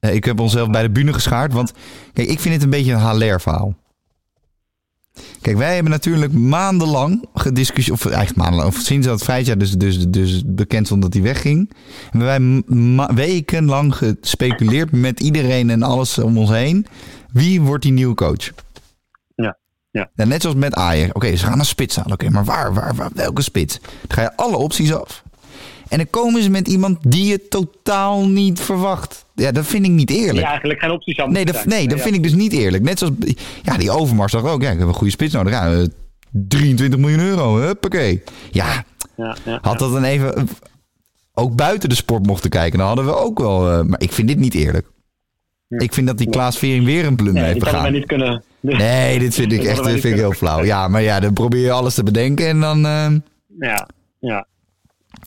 Eh, 0.00 0.14
ik 0.14 0.24
heb 0.24 0.40
onszelf 0.40 0.70
bij 0.70 0.82
de 0.82 0.90
bühne 0.90 1.12
geschaard. 1.12 1.52
Want 1.52 1.72
kijk, 2.12 2.28
ik 2.28 2.40
vind 2.40 2.54
het 2.54 2.62
een 2.62 2.70
beetje 2.70 2.92
een 2.92 2.98
Haller 2.98 3.40
verhaal. 3.40 3.74
Kijk, 5.40 5.56
wij 5.56 5.74
hebben 5.74 5.92
natuurlijk 5.92 6.32
maandenlang 6.32 7.24
gediscussieerd, 7.34 7.98
of 7.98 8.06
eigenlijk 8.06 8.36
maandenlang, 8.36 8.68
of 8.68 8.76
sinds 8.76 9.06
dat 9.06 9.22
Vrijtja 9.22 9.54
dus, 9.54 9.72
dus, 9.72 10.08
dus 10.08 10.42
bekend 10.46 10.86
stond 10.86 11.02
dat 11.02 11.12
hij 11.12 11.22
wegging, 11.22 11.72
hebben 12.10 12.64
wij 12.66 13.14
wekenlang 13.14 13.96
gespeculeerd 13.96 14.92
met 14.92 15.20
iedereen 15.20 15.70
en 15.70 15.82
alles 15.82 16.18
om 16.18 16.38
ons 16.38 16.50
heen. 16.50 16.86
Wie 17.32 17.60
wordt 17.60 17.82
die 17.82 17.92
nieuwe 17.92 18.14
coach? 18.14 18.50
Ja, 19.34 19.58
ja. 19.90 20.10
Net 20.14 20.42
zoals 20.42 20.56
met 20.56 20.74
Ajax. 20.74 21.12
Oké, 21.12 21.36
ze 21.36 21.44
gaan 21.44 21.58
een 21.58 21.64
spits 21.64 21.96
halen. 21.96 22.12
Oké, 22.12 22.30
maar 22.30 22.44
waar, 22.44 22.74
waar, 22.74 22.94
waar, 22.94 23.10
welke 23.14 23.42
spits? 23.42 23.80
Dan 23.80 24.16
ga 24.16 24.22
je 24.22 24.36
alle 24.36 24.56
opties 24.56 24.94
af. 24.94 25.22
En 25.90 25.96
dan 25.98 26.06
komen 26.10 26.42
ze 26.42 26.50
met 26.50 26.68
iemand 26.68 26.98
die 27.02 27.24
je 27.24 27.48
totaal 27.48 28.28
niet 28.28 28.60
verwacht. 28.60 29.24
Ja, 29.34 29.52
dat 29.52 29.66
vind 29.66 29.84
ik 29.84 29.90
niet 29.90 30.08
Die 30.08 30.18
eerlijk. 30.26 30.46
eigenlijk 30.46 30.80
geen 30.80 30.90
opties 30.90 31.18
aan 31.18 31.32
Nee, 31.32 31.44
dat, 31.44 31.64
nee, 31.64 31.88
dat 31.88 32.00
vind 32.00 32.14
ik 32.14 32.22
dus 32.22 32.32
niet 32.34 32.52
eerlijk. 32.52 32.82
Net 32.82 32.98
zoals, 32.98 33.14
ja, 33.62 33.76
die 33.76 33.90
Overmars 33.90 34.32
dacht 34.32 34.44
ook, 34.44 34.62
ja, 34.62 34.70
ik 34.70 34.78
heb 34.78 34.88
een 34.88 34.94
goede 34.94 35.12
spits 35.12 35.32
nodig. 35.32 35.52
Ja, 35.52 35.72
eh, 35.72 35.84
23 36.32 36.98
miljoen 36.98 37.20
euro, 37.20 37.56
huppakee. 37.56 38.22
Ja, 38.50 38.84
Ja, 39.16 39.36
ja, 39.44 39.58
had 39.62 39.78
dat 39.78 39.92
dan 39.92 40.04
even 40.04 40.36
eh, 40.36 40.42
ook 41.34 41.56
buiten 41.56 41.88
de 41.88 41.94
sport 41.94 42.26
mochten 42.26 42.50
kijken, 42.50 42.78
dan 42.78 42.86
hadden 42.86 43.04
we 43.04 43.16
ook 43.16 43.38
wel... 43.38 43.70
eh, 43.70 43.82
maar 43.82 44.00
ik 44.00 44.12
vind 44.12 44.28
dit 44.28 44.38
niet 44.38 44.54
eerlijk. 44.54 44.86
Ik 45.68 45.94
vind 45.94 46.06
dat 46.06 46.18
die 46.18 46.30
Klaas 46.30 46.58
Vering 46.58 46.84
weer 46.84 47.04
een 47.06 47.16
blunder 47.16 47.42
Nee, 47.42 47.52
heeft 47.52 47.64
begaan. 47.64 47.92
niet 47.92 48.06
kunnen. 48.06 48.42
Nee, 48.60 49.18
dit 49.24 49.34
vind 49.34 49.52
ik 49.52 49.58
Dat 49.58 49.66
echt 49.66 49.82
vind 49.90 50.04
ik 50.04 50.14
heel 50.14 50.32
flauw. 50.32 50.64
Ja, 50.64 50.88
maar 50.88 51.02
ja, 51.02 51.20
dan 51.20 51.32
probeer 51.32 51.60
je 51.62 51.72
alles 51.72 51.94
te 51.94 52.02
bedenken 52.02 52.46
en 52.46 52.60
dan... 52.60 52.86
eh, 52.86 53.10
Ja, 53.58 53.88
ja. 54.20 54.46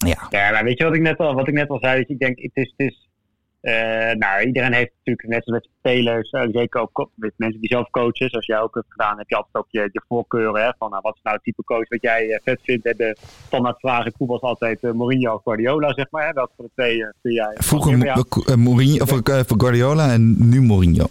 Ja. 0.06 0.28
Ja, 0.30 0.52
maar 0.52 0.64
weet 0.64 0.78
je 0.78 0.84
wat 0.84 0.96
ik 0.96 1.02
net 1.02 1.18
al, 1.18 1.34
wat 1.34 1.48
ik 1.48 1.54
net 1.54 1.70
al 1.70 1.80
zei? 1.82 2.04
Ik 2.08 2.20
denk, 2.20 2.40
het 2.40 2.52
is, 2.54 2.74
het 2.78 2.92
is 2.92 3.04
eh, 3.64 4.16
nou, 4.16 4.46
iedereen 4.46 4.74
heeft 4.74 4.92
natuurlijk 4.98 5.28
net 5.28 5.44
zoals 5.44 5.64
met 5.64 5.70
spelers, 5.80 6.30
eh, 6.30 6.42
zeker 6.52 6.82
ook 6.82 7.10
met 7.16 7.34
mensen 7.36 7.60
die 7.60 7.70
zelf 7.70 7.90
coachen, 7.90 8.30
zoals 8.30 8.46
jij 8.46 8.60
ook 8.60 8.76
hebt 8.76 8.92
gedaan, 8.92 9.18
heb 9.18 9.30
je 9.30 9.36
altijd 9.36 9.56
ook 9.56 9.68
je, 9.70 9.90
je 9.92 10.04
voorkeuren. 10.08 10.64
Hè, 10.64 10.70
van 10.78 10.90
nou, 10.90 11.02
wat 11.02 11.16
is 11.16 11.22
nou 11.22 11.36
het 11.36 11.46
type 11.46 11.64
coach 11.64 11.90
wat 11.90 12.02
jij 12.02 12.30
eh, 12.30 12.40
vet 12.44 12.60
vindt? 12.64 12.84
Hè, 12.84 12.94
de 12.94 13.18
standaard 13.46 13.80
vraag 13.80 14.06
in 14.06 14.14
voetbal 14.18 14.36
is 14.36 14.42
altijd 14.42 14.82
Mourinho 14.82 15.34
of 15.34 15.42
Guardiola, 15.44 15.94
zeg 15.94 16.06
maar. 16.10 16.28
Hè, 16.28 16.34
welke 16.34 16.52
van 16.56 16.66
de 16.66 16.72
twee 16.76 16.98
uh, 16.98 17.08
vind 17.22 17.36
jij? 17.36 17.52
Vroeger 17.54 18.06
Ja, 18.06 18.56
Mourinho, 18.56 19.04
of, 19.04 19.10
voor 19.48 19.60
Guardiola 19.62 20.12
en 20.12 20.50
nu 20.50 20.62
Mourinho. 20.62 21.06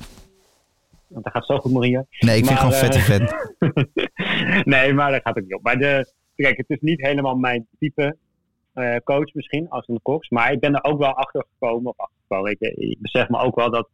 want 1.08 1.24
dat 1.24 1.32
gaat 1.32 1.46
zo 1.46 1.58
goed, 1.58 1.72
Mourinho. 1.72 2.06
Nee, 2.18 2.36
ik 2.36 2.46
vind 2.46 2.58
gewoon 2.58 2.74
vette 2.74 2.98
vet. 2.98 3.34
nee, 4.74 4.92
maar 4.92 5.10
dat 5.10 5.20
gaat 5.22 5.36
ook 5.36 5.42
niet 5.42 5.54
op. 5.54 5.62
Maar 5.62 5.78
de, 5.78 6.12
kijk, 6.36 6.56
het 6.56 6.70
is 6.70 6.80
niet 6.80 7.00
helemaal 7.00 7.34
mijn 7.34 7.66
type 7.78 8.16
eh, 8.72 8.96
coach 9.04 9.34
misschien, 9.34 9.68
als 9.68 9.88
een 9.88 10.02
Cox. 10.02 10.28
Maar 10.28 10.52
ik 10.52 10.60
ben 10.60 10.74
er 10.74 10.84
ook 10.84 10.98
wel 10.98 11.12
achter 11.12 11.44
gekomen. 11.52 11.90
Of 11.90 11.98
achtergekomen. 11.98 12.50
Ik, 12.50 12.60
ik 12.60 12.98
besef 13.00 13.28
me 13.28 13.38
ook 13.38 13.54
wel 13.54 13.70
dat. 13.70 13.88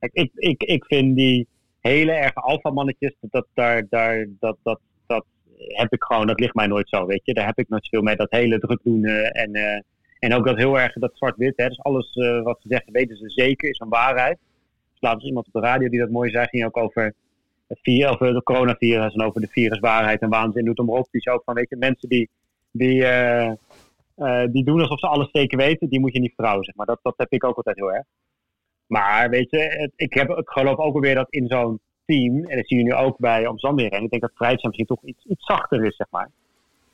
Ik, 0.00 0.30
ik, 0.34 0.62
ik 0.62 0.84
vind 0.84 1.16
die 1.16 1.46
hele 1.80 2.12
erge 2.12 2.40
alfamannetjes, 2.40 3.14
dat, 3.20 3.46
daar, 3.54 3.86
daar, 3.88 4.26
dat, 4.38 4.56
dat, 4.62 4.80
dat 5.06 5.24
heb 5.56 5.92
ik 5.92 6.02
gewoon, 6.02 6.26
dat 6.26 6.40
ligt 6.40 6.54
mij 6.54 6.66
nooit 6.66 6.88
zo, 6.88 7.06
weet 7.06 7.24
je. 7.24 7.34
Daar 7.34 7.46
heb 7.46 7.58
ik 7.58 7.68
nooit 7.68 7.84
zoveel 7.84 8.02
mee. 8.02 8.16
Dat 8.16 8.30
hele 8.30 8.58
druk 8.58 8.80
doen 8.82 9.04
eh, 9.04 9.42
en, 9.42 9.54
eh, 9.54 9.80
en 10.18 10.34
ook 10.34 10.46
dat 10.46 10.56
heel 10.56 10.78
erg, 10.78 10.92
dat 10.92 11.12
zwart-wit. 11.14 11.56
Dus 11.56 11.82
alles 11.82 12.14
wat 12.42 12.58
ze 12.60 12.68
zeggen, 12.68 12.92
weten 12.92 13.16
ze 13.16 13.30
zeker, 13.30 13.68
is 13.68 13.78
een 13.78 13.88
waarheid. 13.88 14.38
Dus 14.90 15.00
laatst 15.00 15.26
iemand 15.26 15.46
op 15.46 15.52
de 15.52 15.68
radio 15.68 15.88
die 15.88 16.00
dat 16.00 16.10
mooi 16.10 16.30
zei, 16.30 16.46
ging 16.46 16.64
ook 16.64 16.76
over 16.76 17.14
het 17.66 17.78
virus, 17.82 18.10
of 18.10 18.18
de 18.18 18.42
coronavirus 18.42 19.14
en 19.14 19.22
over 19.22 19.40
de 19.40 19.46
viruswaarheid 19.46 20.20
en 20.20 20.28
waanzin 20.28 20.64
doet 20.64 20.78
hem 20.78 20.90
op. 20.90 21.08
Die 21.10 21.20
is 21.20 21.32
ook 21.32 21.42
van, 21.44 21.54
weet 21.54 21.68
je, 21.68 21.76
mensen 21.76 22.08
die, 22.08 22.28
die, 22.70 23.04
eh, 24.20 24.42
die 24.52 24.64
doen 24.64 24.80
alsof 24.80 24.98
ze 24.98 25.06
alles 25.06 25.28
zeker 25.32 25.58
weten, 25.58 25.88
die 25.88 26.00
moet 26.00 26.12
je 26.12 26.20
niet 26.20 26.32
vertrouwen, 26.34 26.64
zeg 26.64 26.74
maar. 26.74 26.86
Dat, 26.86 26.98
dat 27.02 27.14
heb 27.16 27.32
ik 27.32 27.44
ook 27.44 27.56
altijd 27.56 27.76
heel 27.76 27.92
erg. 27.92 28.04
Maar 28.86 29.30
weet 29.30 29.50
je, 29.50 29.58
het- 29.58 29.92
ik, 29.96 30.14
heb, 30.14 30.28
ik 30.30 30.48
geloof 30.48 30.76
ook 30.78 30.94
alweer 30.94 31.14
dat 31.14 31.30
in 31.30 31.46
zo'n 31.48 31.80
team, 32.06 32.44
en 32.44 32.56
dat 32.56 32.66
zie 32.66 32.76
je 32.78 32.84
nu 32.84 32.94
ook 32.94 33.18
bij 33.18 33.46
Amsterdam 33.46 33.78
en 33.78 34.02
ik 34.02 34.10
denk 34.10 34.22
dat 34.22 34.30
Vrijtje 34.34 34.66
misschien 34.66 34.86
toch 34.86 35.02
iets, 35.04 35.24
iets 35.24 35.44
zachter 35.46 35.84
is, 35.84 35.96
zeg 35.96 36.06
maar. 36.10 36.30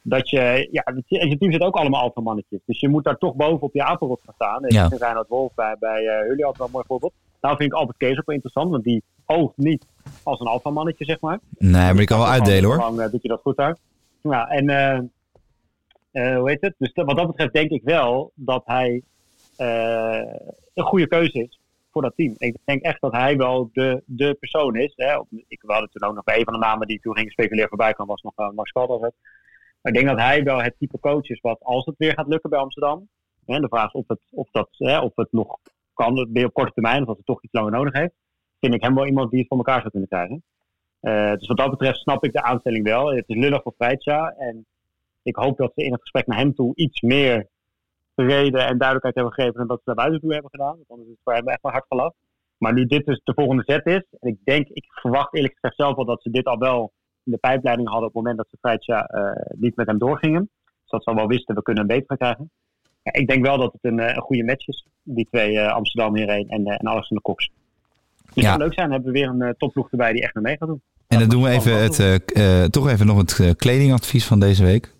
Dat 0.02 0.30
je, 0.30 0.68
ja, 0.70 0.82
weet 0.94 1.02
je, 1.06 1.18
en 1.18 1.28
je 1.28 1.38
team 1.38 1.52
zit 1.52 1.60
ook 1.62 1.76
allemaal 1.76 2.00
alfamannetjes. 2.02 2.60
Dus 2.64 2.80
je 2.80 2.88
moet 2.88 3.04
daar 3.04 3.16
toch 3.18 3.34
boven 3.34 3.62
op 3.62 3.74
je 3.74 3.82
apenrot 3.84 4.20
gaan 4.24 4.34
staan. 4.34 4.64
En 4.64 4.74
Ja. 4.74 4.88
Reinhard 4.98 5.28
Wolf 5.28 5.54
bij, 5.54 5.76
bij 5.78 6.06
eh 6.06 6.26
jullie 6.26 6.44
altijd 6.44 6.56
wel 6.56 6.66
een 6.66 6.72
mooi 6.72 6.84
voorbeeld. 6.86 7.12
Nou 7.40 7.56
vind 7.56 7.72
ik 7.72 7.76
Albert 7.78 7.96
Kees 7.98 8.18
ook 8.18 8.26
wel 8.26 8.34
interessant, 8.34 8.70
want 8.70 8.84
die 8.84 9.02
oogt 9.26 9.56
niet 9.56 9.86
als 10.22 10.40
een 10.40 10.46
alfamannetje, 10.46 11.04
zeg 11.04 11.20
maar. 11.20 11.38
Nee, 11.58 11.72
maar 11.92 11.98
ik 12.00 12.06
kan 12.06 12.18
wel 12.18 12.26
uitdelen 12.28 12.64
hoor. 12.70 12.78
Lang 12.78 13.10
doet 13.10 13.22
je 13.22 13.28
dat 13.28 13.40
goed 13.40 13.56
uit. 13.56 13.78
Ja, 14.22 14.48
en 14.48 14.70
eh, 16.16 16.36
hoe 16.36 16.50
heet 16.50 16.60
het? 16.60 16.74
Dus 16.78 16.90
wat 16.94 17.16
dat 17.16 17.26
betreft 17.26 17.52
denk 17.52 17.70
ik 17.70 17.82
wel 17.82 18.32
dat 18.34 18.62
hij 18.64 19.02
eh, 19.56 20.34
een 20.74 20.84
goede 20.84 21.06
keuze 21.06 21.42
is 21.42 21.60
voor 21.90 22.02
dat 22.02 22.16
team. 22.16 22.34
Ik 22.38 22.56
denk 22.64 22.82
echt 22.82 23.00
dat 23.00 23.12
hij 23.12 23.36
wel 23.36 23.70
de, 23.72 24.02
de 24.06 24.34
persoon 24.34 24.76
is. 24.76 24.92
Hè? 24.96 25.20
Ik 25.48 25.62
hadden 25.66 25.90
toen 25.90 26.08
ook 26.08 26.14
nog 26.14 26.24
bij 26.24 26.38
een 26.38 26.44
van 26.44 26.52
de 26.52 26.58
namen 26.58 26.86
die 26.86 27.00
toen 27.00 27.16
ging 27.16 27.30
speculeren 27.30 27.68
voorbij 27.68 27.92
kwam, 27.92 28.06
was 28.06 28.22
nog 28.22 28.32
uh, 28.36 28.50
Max. 28.50 28.72
Maar 28.72 29.12
ik 29.82 29.94
denk 29.94 30.06
dat 30.06 30.18
hij 30.18 30.42
wel 30.42 30.62
het 30.62 30.74
type 30.78 30.98
coach 31.00 31.28
is 31.28 31.40
wat 31.40 31.62
als 31.62 31.84
het 31.84 31.94
weer 31.98 32.12
gaat 32.12 32.28
lukken 32.28 32.50
bij 32.50 32.58
Amsterdam. 32.58 33.08
Hè, 33.46 33.60
de 33.60 33.68
vraag 33.68 33.86
is 33.86 33.92
of 33.92 34.08
het, 34.08 34.20
of 34.30 34.48
dat, 34.50 34.68
hè, 34.70 35.00
of 35.00 35.12
het 35.14 35.32
nog 35.32 35.58
kan, 35.94 36.18
op 36.18 36.52
korte 36.52 36.72
termijn, 36.72 37.00
of 37.00 37.06
dat 37.06 37.16
het 37.16 37.26
toch 37.26 37.42
iets 37.42 37.52
langer 37.52 37.72
nodig 37.72 37.92
heeft. 37.92 38.14
Vind 38.60 38.74
ik 38.74 38.82
hem 38.82 38.94
wel 38.94 39.06
iemand 39.06 39.30
die 39.30 39.38
het 39.38 39.48
voor 39.48 39.56
elkaar 39.56 39.80
zou 39.80 39.90
kunnen 39.90 40.08
krijgen. 40.08 40.42
Dus 41.38 41.46
wat 41.46 41.56
dat 41.56 41.70
betreft 41.70 41.98
snap 41.98 42.24
ik 42.24 42.32
de 42.32 42.42
aanstelling 42.42 42.84
wel. 42.84 43.14
Het 43.14 43.24
is 43.26 43.36
lullig 43.36 43.62
voor 43.62 43.74
Freitja. 43.76 44.34
En 44.38 44.66
ik 45.26 45.36
hoop 45.36 45.56
dat 45.56 45.72
ze 45.74 45.84
in 45.84 45.92
het 45.92 46.00
gesprek 46.00 46.26
naar 46.26 46.38
hem 46.38 46.54
toe 46.54 46.72
iets 46.74 47.00
meer 47.00 47.48
reden 48.14 48.60
en 48.66 48.78
duidelijkheid 48.78 49.14
hebben 49.14 49.32
gegeven 49.32 49.58
dan 49.58 49.66
dat 49.66 49.76
ze 49.78 49.82
naar 49.84 49.94
buiten 49.94 50.20
toe 50.20 50.32
hebben 50.32 50.50
gedaan. 50.50 50.74
Want 50.76 50.88
anders 50.88 51.08
is 51.08 51.14
het 51.14 51.22
voor 51.24 51.34
hem 51.34 51.48
echt 51.48 51.62
wel 51.62 51.72
hard 51.72 51.84
gelast. 51.88 52.14
Maar 52.58 52.72
nu 52.72 52.86
dit 52.86 53.06
dus 53.06 53.20
de 53.24 53.32
volgende 53.34 53.62
zet 53.66 53.86
is. 53.86 54.04
En 54.20 54.28
ik 54.28 54.38
denk, 54.44 54.68
ik 54.68 54.84
verwacht 54.88 55.34
eerlijk 55.34 55.54
gezegd 55.54 55.76
zelf 55.76 55.96
wel 55.96 56.04
dat 56.04 56.22
ze 56.22 56.30
dit 56.30 56.46
al 56.46 56.58
wel 56.58 56.92
in 57.24 57.32
de 57.32 57.38
pijpleiding 57.38 57.88
hadden 57.88 58.08
op 58.08 58.14
het 58.14 58.22
moment 58.22 58.36
dat 58.36 58.46
ze 58.50 58.56
Freitja 58.60 59.06
eh, 59.06 59.52
niet 59.58 59.76
met 59.76 59.86
hem 59.86 59.98
doorgingen. 59.98 60.50
Dus 60.64 60.90
dat 60.90 61.02
ze 61.02 61.10
al 61.10 61.16
wel 61.16 61.26
wisten, 61.26 61.54
we 61.54 61.62
kunnen 61.62 61.86
hem 61.86 61.96
beter 61.98 62.06
gaan 62.08 62.16
krijgen. 62.18 62.50
Ja, 63.02 63.12
ik 63.12 63.28
denk 63.28 63.46
wel 63.46 63.58
dat 63.58 63.72
het 63.72 63.84
een, 63.84 64.00
eh, 64.00 64.14
een 64.14 64.22
goede 64.22 64.44
match 64.44 64.66
is. 64.68 64.86
Die 65.02 65.26
twee 65.30 65.58
eh, 65.58 65.72
Amsterdam 65.72 66.16
hierheen 66.16 66.48
en, 66.48 66.66
eh 66.66 66.72
en 66.78 66.88
Alexander 66.88 67.24
Cox. 67.24 67.50
Het 68.26 68.34
Ja. 68.34 68.42
zou 68.42 68.58
leuk 68.58 68.74
zijn, 68.74 68.90
hebben 68.92 69.12
we 69.12 69.18
weer 69.18 69.28
een 69.28 69.54
topploeg 69.58 69.90
erbij 69.90 70.12
die 70.12 70.22
echt 70.22 70.34
mee 70.34 70.44
mee 70.44 70.56
gaat 70.56 70.68
doen. 70.68 70.82
En 71.06 71.18
dan 71.18 71.28
doen 71.28 71.42
we 71.42 71.48
even 71.50 71.82
het, 71.82 72.72
toch 72.72 72.88
even 72.88 73.06
nog 73.06 73.16
het 73.16 73.56
kledingadvies 73.56 74.26
van 74.26 74.40
deze 74.40 74.64
week. 74.64 74.94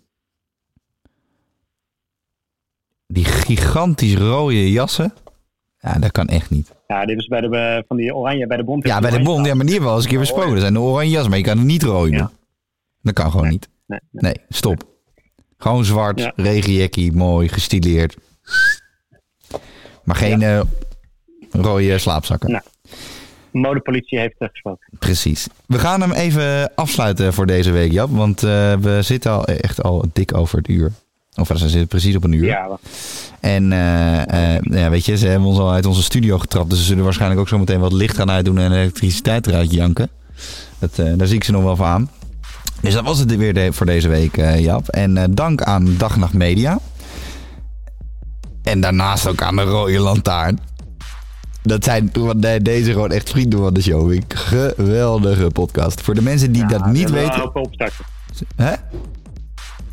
Die 3.07 3.25
gigantisch 3.25 4.15
rode 4.15 4.71
jassen. 4.71 5.13
Ja, 5.79 5.93
dat 5.93 6.11
kan 6.11 6.27
echt 6.27 6.49
niet. 6.49 6.75
Ja, 6.87 7.05
dit 7.05 7.17
is 7.17 7.27
bij 7.27 7.41
de, 7.41 7.57
eh, 7.57 7.83
van 7.87 7.97
die 7.97 8.15
oranje, 8.15 8.47
bij 8.47 8.57
de 8.57 8.63
Bond. 8.63 8.87
Ja, 8.87 8.99
bij 8.99 9.11
de 9.11 9.21
Bond, 9.21 9.45
ja, 9.45 9.53
maar 9.53 9.65
die 9.65 9.73
hebben 9.73 9.81
we 9.83 9.89
al 9.89 9.95
eens 9.95 10.03
een 10.03 10.09
keer 10.09 10.19
besproken. 10.19 10.51
Dat 10.51 10.61
zijn 10.61 10.73
de 10.73 10.79
oranje 10.79 11.11
jassen, 11.11 11.29
maar 11.29 11.39
je 11.39 11.45
kan 11.45 11.57
het 11.57 11.67
niet. 11.67 11.81
Ja. 11.81 12.31
Dat 13.01 13.13
kan 13.13 13.31
gewoon 13.31 13.49
niet. 13.49 13.69
Nee, 13.85 13.99
nee. 14.11 14.33
Nee, 14.33 14.45
stop. 14.49 14.83
Gewoon 15.57 15.85
zwart, 15.85 16.19
Ja. 16.19 16.31
regenjackie, 16.35 17.11
mooi, 17.11 17.47
gestileerd. 17.49 18.17
Maar 20.03 20.15
geen 20.15 20.41
eh, 20.41 20.61
rode 21.51 21.97
slaapzakken. 21.97 22.51
Nou. 22.51 22.63
Modepolitie 23.51 24.19
heeft 24.19 24.35
uh, 24.39 24.47
gesproken. 24.49 24.87
Precies. 24.99 25.47
We 25.65 25.79
gaan 25.79 26.01
hem 26.01 26.11
even 26.11 26.75
afsluiten 26.75 27.33
voor 27.33 27.45
deze 27.45 27.71
week, 27.71 27.91
Jap. 27.91 28.09
Want 28.09 28.43
eh, 28.43 28.73
we 28.73 29.01
zitten 29.01 29.31
al 29.31 29.45
echt 29.45 29.83
al 29.83 30.05
dik 30.13 30.37
over 30.37 30.57
het 30.57 30.67
uur. 30.67 30.91
Of 31.37 31.47
we 31.47 31.57
zitten 31.57 31.87
precies 31.87 32.15
op 32.15 32.23
een 32.23 32.31
uur. 32.31 32.45
Ja. 32.45 32.67
En 33.39 33.71
eh, 33.71 34.55
eh, 34.55 34.61
ja, 34.61 34.89
weet 34.89 35.05
je, 35.05 35.17
ze 35.17 35.27
hebben 35.27 35.47
ons 35.47 35.57
al 35.59 35.71
uit 35.71 35.85
onze 35.85 36.03
studio 36.03 36.37
getrapt. 36.39 36.69
Dus 36.69 36.79
ze 36.79 36.85
zullen 36.85 37.03
waarschijnlijk 37.03 37.41
ook 37.41 37.47
zo 37.47 37.57
meteen 37.57 37.79
wat 37.79 37.93
licht 37.93 38.15
gaan 38.15 38.31
uitdoen 38.31 38.57
en 38.57 38.71
elektriciteit 38.71 39.47
eruit 39.47 39.73
janken. 39.73 40.09
Dat, 40.79 40.99
eh, 40.99 41.13
daar 41.15 41.27
zie 41.27 41.35
ik 41.35 41.43
ze 41.43 41.51
nog 41.51 41.63
wel 41.63 41.75
voor 41.75 41.85
aan. 41.85 42.09
Dus 42.81 42.93
dat 42.93 43.03
was 43.03 43.19
het 43.19 43.35
weer 43.35 43.53
de- 43.53 43.73
voor 43.73 43.85
deze 43.85 44.07
week, 44.07 44.35
Jap. 44.59 44.87
En 44.87 45.33
dank 45.35 45.61
aan 45.61 45.95
Dag 45.97 46.13
en 46.13 46.19
Nacht 46.19 46.33
Media. 46.33 46.79
En 48.63 48.81
daarnaast 48.81 49.27
ook 49.27 49.41
aan 49.41 49.55
de 49.55 49.61
Rode 49.61 49.99
Lantaarn. 49.99 50.59
Dat 51.63 51.83
zijn 51.83 52.11
deze 52.61 52.91
gewoon 52.91 53.11
echt 53.11 53.29
vrienden 53.29 53.59
van 53.59 53.73
de 53.73 53.81
show. 53.81 54.11
Een 54.11 54.23
geweldige 54.27 55.47
podcast. 55.53 56.01
Voor 56.01 56.13
de 56.15 56.21
mensen 56.21 56.51
die 56.51 56.61
Ja, 56.61 56.67
dat 56.67 56.85
niet 56.91 57.09
weten. 57.09 57.51
Hè? 58.55 58.73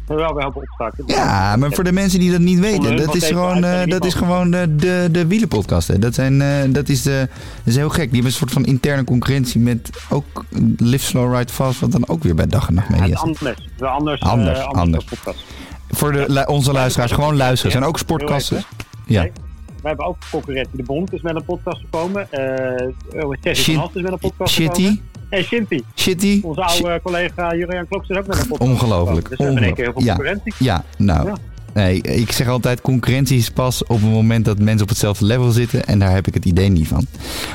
Wel 0.06 0.38
helpen 0.38 0.62
opstarten. 0.62 1.04
Ja, 1.06 1.56
maar 1.56 1.72
voor 1.72 1.84
de 1.84 1.92
mensen 1.92 2.20
die 2.20 2.30
dat 2.30 2.40
niet 2.40 2.58
weten, 2.58 2.84
hun 2.84 2.96
dat 2.96 3.14
is 3.14 3.26
gewoon, 3.26 3.56
eh, 3.56 3.62
uitzending 3.62 3.90
dat 3.90 4.04
is 4.04 4.14
gewoon 4.14 4.50
de, 4.50 4.76
de, 4.76 5.08
de 5.12 5.26
wielenpodcast. 5.26 5.88
Hè. 5.88 5.98
Dat, 5.98 6.14
zijn, 6.14 6.42
eh, 6.42 6.48
dat, 6.68 6.88
is 6.88 7.02
de, 7.02 7.28
dat 7.28 7.66
is 7.66 7.76
heel 7.76 7.88
gek. 7.88 8.02
Die 8.02 8.12
hebben 8.12 8.26
een 8.26 8.36
soort 8.36 8.52
van 8.52 8.64
interne 8.64 9.04
concurrentie 9.04 9.60
met 9.60 9.90
ook 10.10 10.44
Live 10.76 11.04
Slow 11.04 11.34
Ride 11.36 11.52
Fast, 11.52 11.80
wat 11.80 11.92
dan 11.92 12.08
ook 12.08 12.22
weer 12.22 12.34
bij 12.34 12.46
Dag 12.46 12.68
en 12.68 12.74
Nacht 12.74 12.88
Ja, 12.88 13.00
Media 13.00 13.16
zit. 13.16 13.26
anders. 13.26 13.58
Anders. 13.80 14.20
Anders, 14.20 14.58
eh, 14.58 14.66
anders. 14.66 15.04
podcast. 15.04 15.44
voor 15.90 16.12
de, 16.12 16.44
onze 16.46 16.72
luisteraars, 16.72 17.12
gewoon 17.12 17.36
luisteren. 17.36 17.72
Er 17.72 17.78
zijn 17.78 17.90
ook 17.90 17.98
sportkasten. 17.98 18.62
Ja. 19.06 19.22
We 19.82 19.90
hebben 19.90 20.06
ook 20.06 20.16
concurrentie. 20.30 20.76
De 20.76 20.82
Bond 20.82 21.12
is 21.12 21.22
met 21.22 21.34
een 21.36 21.44
podcast 21.44 21.80
gekomen. 21.80 22.32
Eh 22.32 22.86
uh, 23.14 23.22
van 23.22 23.76
Hals 23.76 23.90
is 23.94 24.02
met 24.02 24.12
een 24.12 24.18
podcast 24.18 24.54
gekomen. 24.54 25.00
En 25.34 25.44
Shinty. 25.44 25.82
shitty. 25.94 26.40
Onze 26.42 26.62
oude 26.62 27.00
collega 27.02 27.54
Jurian 27.54 27.88
Kloks 27.88 28.08
is 28.08 28.16
ook 28.16 28.26
met 28.26 28.38
een 28.40 28.48
podcast 28.48 28.70
Ongelooflijk. 28.70 29.28
Dus 29.28 29.38
we 29.38 29.44
hebben 29.44 29.62
in 29.62 29.68
één 29.68 29.74
keer 29.74 29.84
heel 29.84 29.92
veel 29.92 30.02
ongelooflijk. 30.02 30.42
concurrentie. 30.42 30.66
Ja, 30.66 30.84
nou. 30.98 31.26
Ja. 31.28 31.34
Nee, 31.74 32.00
ik 32.00 32.32
zeg 32.32 32.48
altijd 32.48 32.80
concurrentie 32.80 33.38
is 33.38 33.50
pas 33.50 33.82
op 33.82 34.00
het 34.00 34.10
moment 34.10 34.44
dat 34.44 34.58
mensen 34.58 34.82
op 34.82 34.88
hetzelfde 34.88 35.24
level 35.24 35.50
zitten. 35.50 35.86
En 35.86 35.98
daar 35.98 36.10
heb 36.10 36.26
ik 36.26 36.34
het 36.34 36.44
idee 36.44 36.68
niet 36.68 36.88
van. 36.88 37.06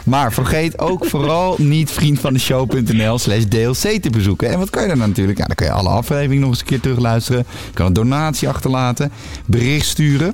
Maar 0.05 0.33
vergeet 0.33 0.79
ook 0.79 1.05
vooral 1.13 1.55
niet 1.57 1.91
vriendvandeshow.nl 1.91 3.17
slash 3.17 3.43
DLC 3.43 4.01
te 4.01 4.09
bezoeken. 4.11 4.49
En 4.49 4.59
wat 4.59 4.69
kan 4.69 4.81
je 4.81 4.87
dan 4.89 4.97
natuurlijk? 4.97 5.37
Ja, 5.37 5.45
dan 5.45 5.55
kan 5.55 5.67
je 5.67 5.73
alle 5.73 5.89
afleveringen 5.89 6.39
nog 6.39 6.49
eens 6.49 6.59
een 6.59 6.65
keer 6.65 6.79
terugluisteren. 6.79 7.45
Je 7.65 7.73
kan 7.73 7.85
een 7.85 7.93
donatie 7.93 8.49
achterlaten. 8.49 9.11
Bericht 9.45 9.85
sturen. 9.85 10.33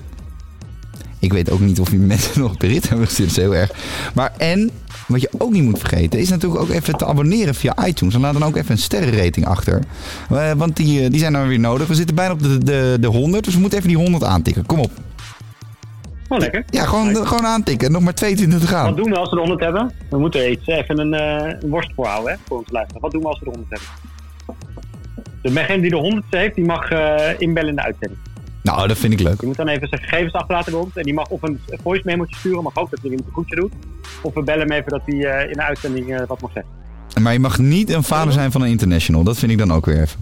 Ik 1.19 1.33
weet 1.33 1.49
ook 1.49 1.59
niet 1.59 1.79
of 1.79 1.89
die 1.89 1.99
mensen 2.15 2.41
nog 2.41 2.57
bericht 2.57 2.89
hebben 2.89 3.05
gestuurd. 3.07 3.29
Dat 3.29 3.37
is 3.37 3.43
heel 3.43 3.55
erg. 3.55 3.71
Maar 4.13 4.33
en, 4.37 4.71
wat 5.07 5.21
je 5.21 5.29
ook 5.37 5.51
niet 5.51 5.63
moet 5.63 5.79
vergeten, 5.79 6.19
is 6.19 6.29
natuurlijk 6.29 6.61
ook 6.61 6.69
even 6.69 6.97
te 6.97 7.05
abonneren 7.05 7.55
via 7.55 7.87
iTunes. 7.87 8.13
En 8.15 8.21
laat 8.21 8.33
dan 8.33 8.43
ook 8.43 8.55
even 8.55 8.71
een 8.71 8.77
sterrenrating 8.77 9.45
achter. 9.45 9.81
Eh, 10.29 10.51
want 10.51 10.75
die, 10.75 11.03
eh, 11.03 11.09
die 11.09 11.19
zijn 11.19 11.33
dan 11.33 11.47
weer 11.47 11.59
nodig. 11.59 11.87
We 11.87 11.95
zitten 11.95 12.15
bijna 12.15 12.33
op 12.33 12.41
de, 12.41 12.57
de, 12.57 12.97
de 12.99 13.07
100, 13.07 13.43
dus 13.43 13.53
we 13.53 13.59
moeten 13.59 13.77
even 13.77 13.89
die 13.89 13.97
100 13.99 14.23
aantikken. 14.23 14.65
Kom 14.65 14.79
op. 14.79 14.91
Oh, 16.27 16.37
lekker. 16.37 16.63
Ja, 16.69 16.85
gewoon, 16.85 17.27
gewoon 17.27 17.45
aantikken. 17.45 17.91
Nog 17.91 18.01
maar 18.01 18.13
22 18.13 18.59
te 18.59 18.65
Wat 18.65 18.75
gaan. 18.75 18.95
doen 18.95 19.09
we 19.09 19.17
als 19.17 19.29
we 19.29 19.35
de 19.35 19.41
100 19.41 19.61
hebben? 19.61 19.91
We 20.09 20.17
moeten 20.19 20.39
er 20.41 20.49
iets 20.49 20.67
even 20.67 20.99
een, 20.99 21.13
eh, 21.13 21.53
een 21.59 21.69
worst 21.69 21.91
voor 21.95 22.05
houden, 22.05 22.31
hè, 22.33 22.37
voor 22.47 22.57
ons 22.57 22.71
luisteren. 22.71 23.01
Wat 23.01 23.11
doen 23.11 23.21
we 23.21 23.27
als 23.27 23.39
we 23.39 23.45
de 23.45 23.51
100 23.51 23.69
hebben? 23.69 25.53
Degene 25.53 25.81
die 25.81 25.89
de 25.89 25.95
100 25.97 26.25
heeft, 26.29 26.55
die 26.55 26.65
mag 26.65 26.89
inbellen 27.37 27.69
in 27.69 27.75
de 27.75 27.81
uitzending. 27.81 28.19
Nou, 28.65 28.87
dat 28.87 28.97
vind 28.97 29.13
ik 29.13 29.19
leuk. 29.19 29.39
Die 29.39 29.47
moet 29.47 29.57
dan 29.57 29.67
even 29.67 29.87
zijn 29.87 30.01
gegevens 30.01 30.33
achterlaten 30.33 30.71
bij 30.71 30.81
ons. 30.81 30.95
En 30.95 31.03
die 31.03 31.13
mag 31.13 31.29
of 31.29 31.41
een 31.41 31.59
voice 31.83 32.01
memootje 32.05 32.35
sturen, 32.35 32.63
mag 32.63 32.75
ook 32.75 32.89
dat 32.89 32.99
hij 33.01 33.11
een 33.11 33.25
goedje 33.31 33.55
doet. 33.55 33.71
Of 34.21 34.33
we 34.33 34.43
bellen 34.43 34.67
hem 34.67 34.71
even 34.71 34.91
dat 34.91 35.01
hij 35.05 35.25
eh, 35.25 35.49
in 35.49 35.53
de 35.53 35.63
uitzending 35.63 36.13
eh, 36.13 36.27
wat 36.27 36.41
mag 36.41 36.51
zeggen. 36.53 36.71
Maar 37.21 37.33
je 37.33 37.39
mag 37.39 37.57
niet 37.57 37.89
een 37.89 38.03
vader 38.03 38.33
zijn 38.33 38.51
van 38.51 38.61
een 38.61 38.69
international. 38.69 39.23
Dat 39.23 39.37
vind 39.37 39.51
ik 39.51 39.57
dan 39.57 39.73
ook 39.73 39.85
weer 39.85 40.01
even. 40.01 40.19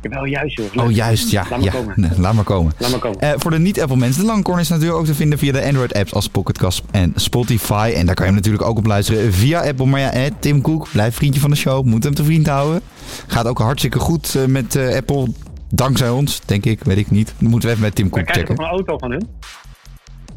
Ik 0.00 0.10
wel 0.10 0.24
juist, 0.24 0.56
joh. 0.56 0.84
Oh, 0.84 0.90
juist. 0.90 1.30
Ja, 1.30 1.40
Laat 1.40 1.50
maar 1.50 1.60
ja. 1.60 1.70
komen. 1.70 1.92
Nee, 1.96 2.10
laat 2.16 2.34
maar 2.34 2.44
komen. 2.44 2.72
Laat 2.78 2.90
maar 2.90 3.00
komen. 3.00 3.20
Eh, 3.20 3.32
voor 3.36 3.50
de 3.50 3.58
niet-Apple 3.58 3.96
mensen, 3.96 4.20
de 4.20 4.26
Langcorn 4.26 4.60
is 4.60 4.68
natuurlijk 4.68 4.98
ook 4.98 5.06
te 5.06 5.14
vinden 5.14 5.38
via 5.38 5.52
de 5.52 5.64
Android-apps 5.64 6.14
als 6.14 6.28
Pocketcast 6.28 6.82
en 6.90 7.12
Spotify. 7.14 7.92
En 7.94 8.06
daar 8.06 8.14
kan 8.14 8.26
je 8.26 8.32
hem 8.32 8.40
natuurlijk 8.40 8.64
ook 8.64 8.78
op 8.78 8.86
luisteren 8.86 9.32
via 9.32 9.60
Apple. 9.60 9.86
Maar 9.86 10.00
ja, 10.00 10.12
eh, 10.12 10.30
Tim 10.38 10.60
Cook, 10.60 10.88
blijf 10.92 11.14
vriendje 11.14 11.40
van 11.40 11.50
de 11.50 11.56
show, 11.56 11.84
moet 11.84 12.04
hem 12.04 12.14
te 12.14 12.24
vriend 12.24 12.46
houden. 12.46 12.80
Gaat 13.26 13.46
ook 13.46 13.58
hartstikke 13.58 13.98
goed 13.98 14.34
eh, 14.34 14.44
met 14.44 14.76
eh, 14.76 14.96
Apple, 14.96 15.28
dankzij 15.68 16.08
ons, 16.10 16.40
denk 16.44 16.64
ik, 16.64 16.84
weet 16.84 16.96
ik 16.96 17.10
niet. 17.10 17.34
Dan 17.38 17.50
moeten 17.50 17.68
we 17.68 17.74
even 17.74 17.86
met 17.86 17.94
Tim 17.94 18.10
Cook 18.10 18.30
checken. 18.30 18.56
toch 18.56 18.66
een 18.66 18.72
auto 18.72 18.98
van 18.98 19.10
hun? 19.10 19.28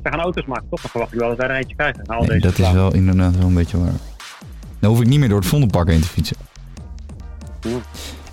Ze 0.03 0.09
gaan 0.09 0.19
auto's 0.19 0.45
maken, 0.45 0.65
toch? 0.69 0.81
Dan 0.81 0.89
verwacht 0.89 1.13
ik 1.13 1.19
wel 1.19 1.29
dat 1.29 1.37
wij 1.37 1.47
er 1.47 1.55
eentje 1.55 1.75
krijgen. 1.75 2.03
Na 2.05 2.13
al 2.15 2.19
Nee, 2.19 2.39
deze 2.39 2.41
dat 2.57 2.59
is 2.67 2.71
wel 2.71 2.93
inderdaad 2.93 3.35
wel 3.37 3.47
een 3.47 3.53
beetje 3.53 3.77
waar. 3.79 3.93
Dan 4.79 4.89
hoef 4.89 5.01
ik 5.01 5.07
niet 5.07 5.19
meer 5.19 5.29
door 5.29 5.39
het 5.39 5.47
Vondelpark 5.47 5.89
heen 5.89 6.01
te 6.01 6.07
fietsen. 6.07 6.37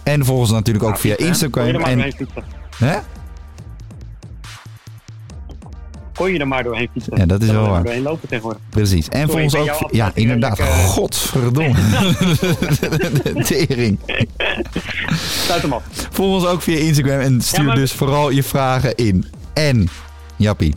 En 0.03 0.25
volgens 0.25 0.51
natuurlijk 0.51 0.85
ook 0.85 0.91
Nou, 0.91 1.01
via 1.03 1.15
je 1.19 1.27
Instagram. 1.27 1.67
En, 1.67 2.13
hè? 2.77 2.99
Kon 6.19 6.33
je 6.33 6.39
er 6.39 6.49
maar 6.49 6.63
doorheen 6.63 6.89
fietsen? 6.93 7.17
Ja, 7.17 7.27
dat 7.27 7.43
is 7.43 7.51
wel 7.51 7.69
waar. 7.69 7.83
doorheen 7.83 8.03
lopen 8.03 8.29
tegenwoordig. 8.29 8.61
Precies. 8.71 9.09
En 9.09 9.29
volgens 9.29 9.55
ook... 9.55 9.89
Ja, 9.91 10.11
inderdaad. 10.15 10.59
Eh, 10.59 10.85
Godverdomme. 10.85 11.73
De 13.23 13.43
Tering. 13.67 13.99
Sluit 15.45 15.63
hem 15.63 15.73
af. 15.73 15.83
Volg 16.11 16.35
ons 16.35 16.47
ook 16.47 16.63
via 16.63 16.79
Instagram 16.79 17.21
en 17.21 17.41
stuur 17.41 17.59
Ja, 17.61 17.67
maar- 17.67 17.77
dus 17.77 17.93
vooral 17.93 18.31
je 18.31 18.43
vragen 18.43 18.95
in. 18.95 19.27
En, 19.55 19.89
Jappie. 20.37 20.75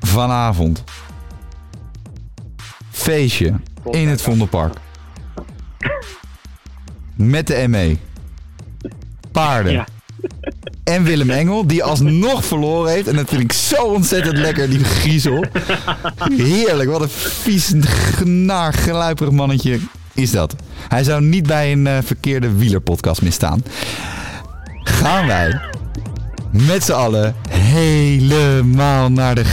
Vanavond. 0.00 0.84
Feestje 2.90 3.54
in 3.90 4.08
het 4.08 4.22
Vondelpark. 4.22 4.74
Met 7.14 7.46
de 7.46 7.64
ME. 7.68 7.96
Paarden. 9.32 9.72
Ja. 9.72 9.86
En 10.84 11.02
Willem 11.02 11.30
Engel, 11.30 11.66
die 11.66 11.84
alsnog 11.84 12.44
verloren 12.44 12.92
heeft. 12.92 13.08
En 13.08 13.16
dat 13.16 13.28
vind 13.28 13.42
ik 13.42 13.52
zo 13.52 13.82
ontzettend 13.82 14.38
lekker, 14.38 14.70
die 14.70 14.84
griezel. 14.84 15.44
Heerlijk, 16.36 16.90
wat 16.90 17.02
een 17.02 17.08
vies, 17.08 17.72
naar 18.24 18.72
geluiperig 18.72 19.32
mannetje 19.32 19.78
is 20.14 20.30
dat. 20.30 20.54
Hij 20.88 21.04
zou 21.04 21.22
niet 21.22 21.46
bij 21.46 21.72
een 21.72 21.86
eh, 21.86 21.98
verkeerde 22.04 22.52
wielerpodcast 22.52 23.22
misstaan. 23.22 23.62
Gaan 24.82 25.26
wij 25.26 25.60
met 26.50 26.84
z'n 26.84 26.92
allen 26.92 27.34
helemaal 27.48 29.10
naar 29.10 29.34
de 29.34 29.44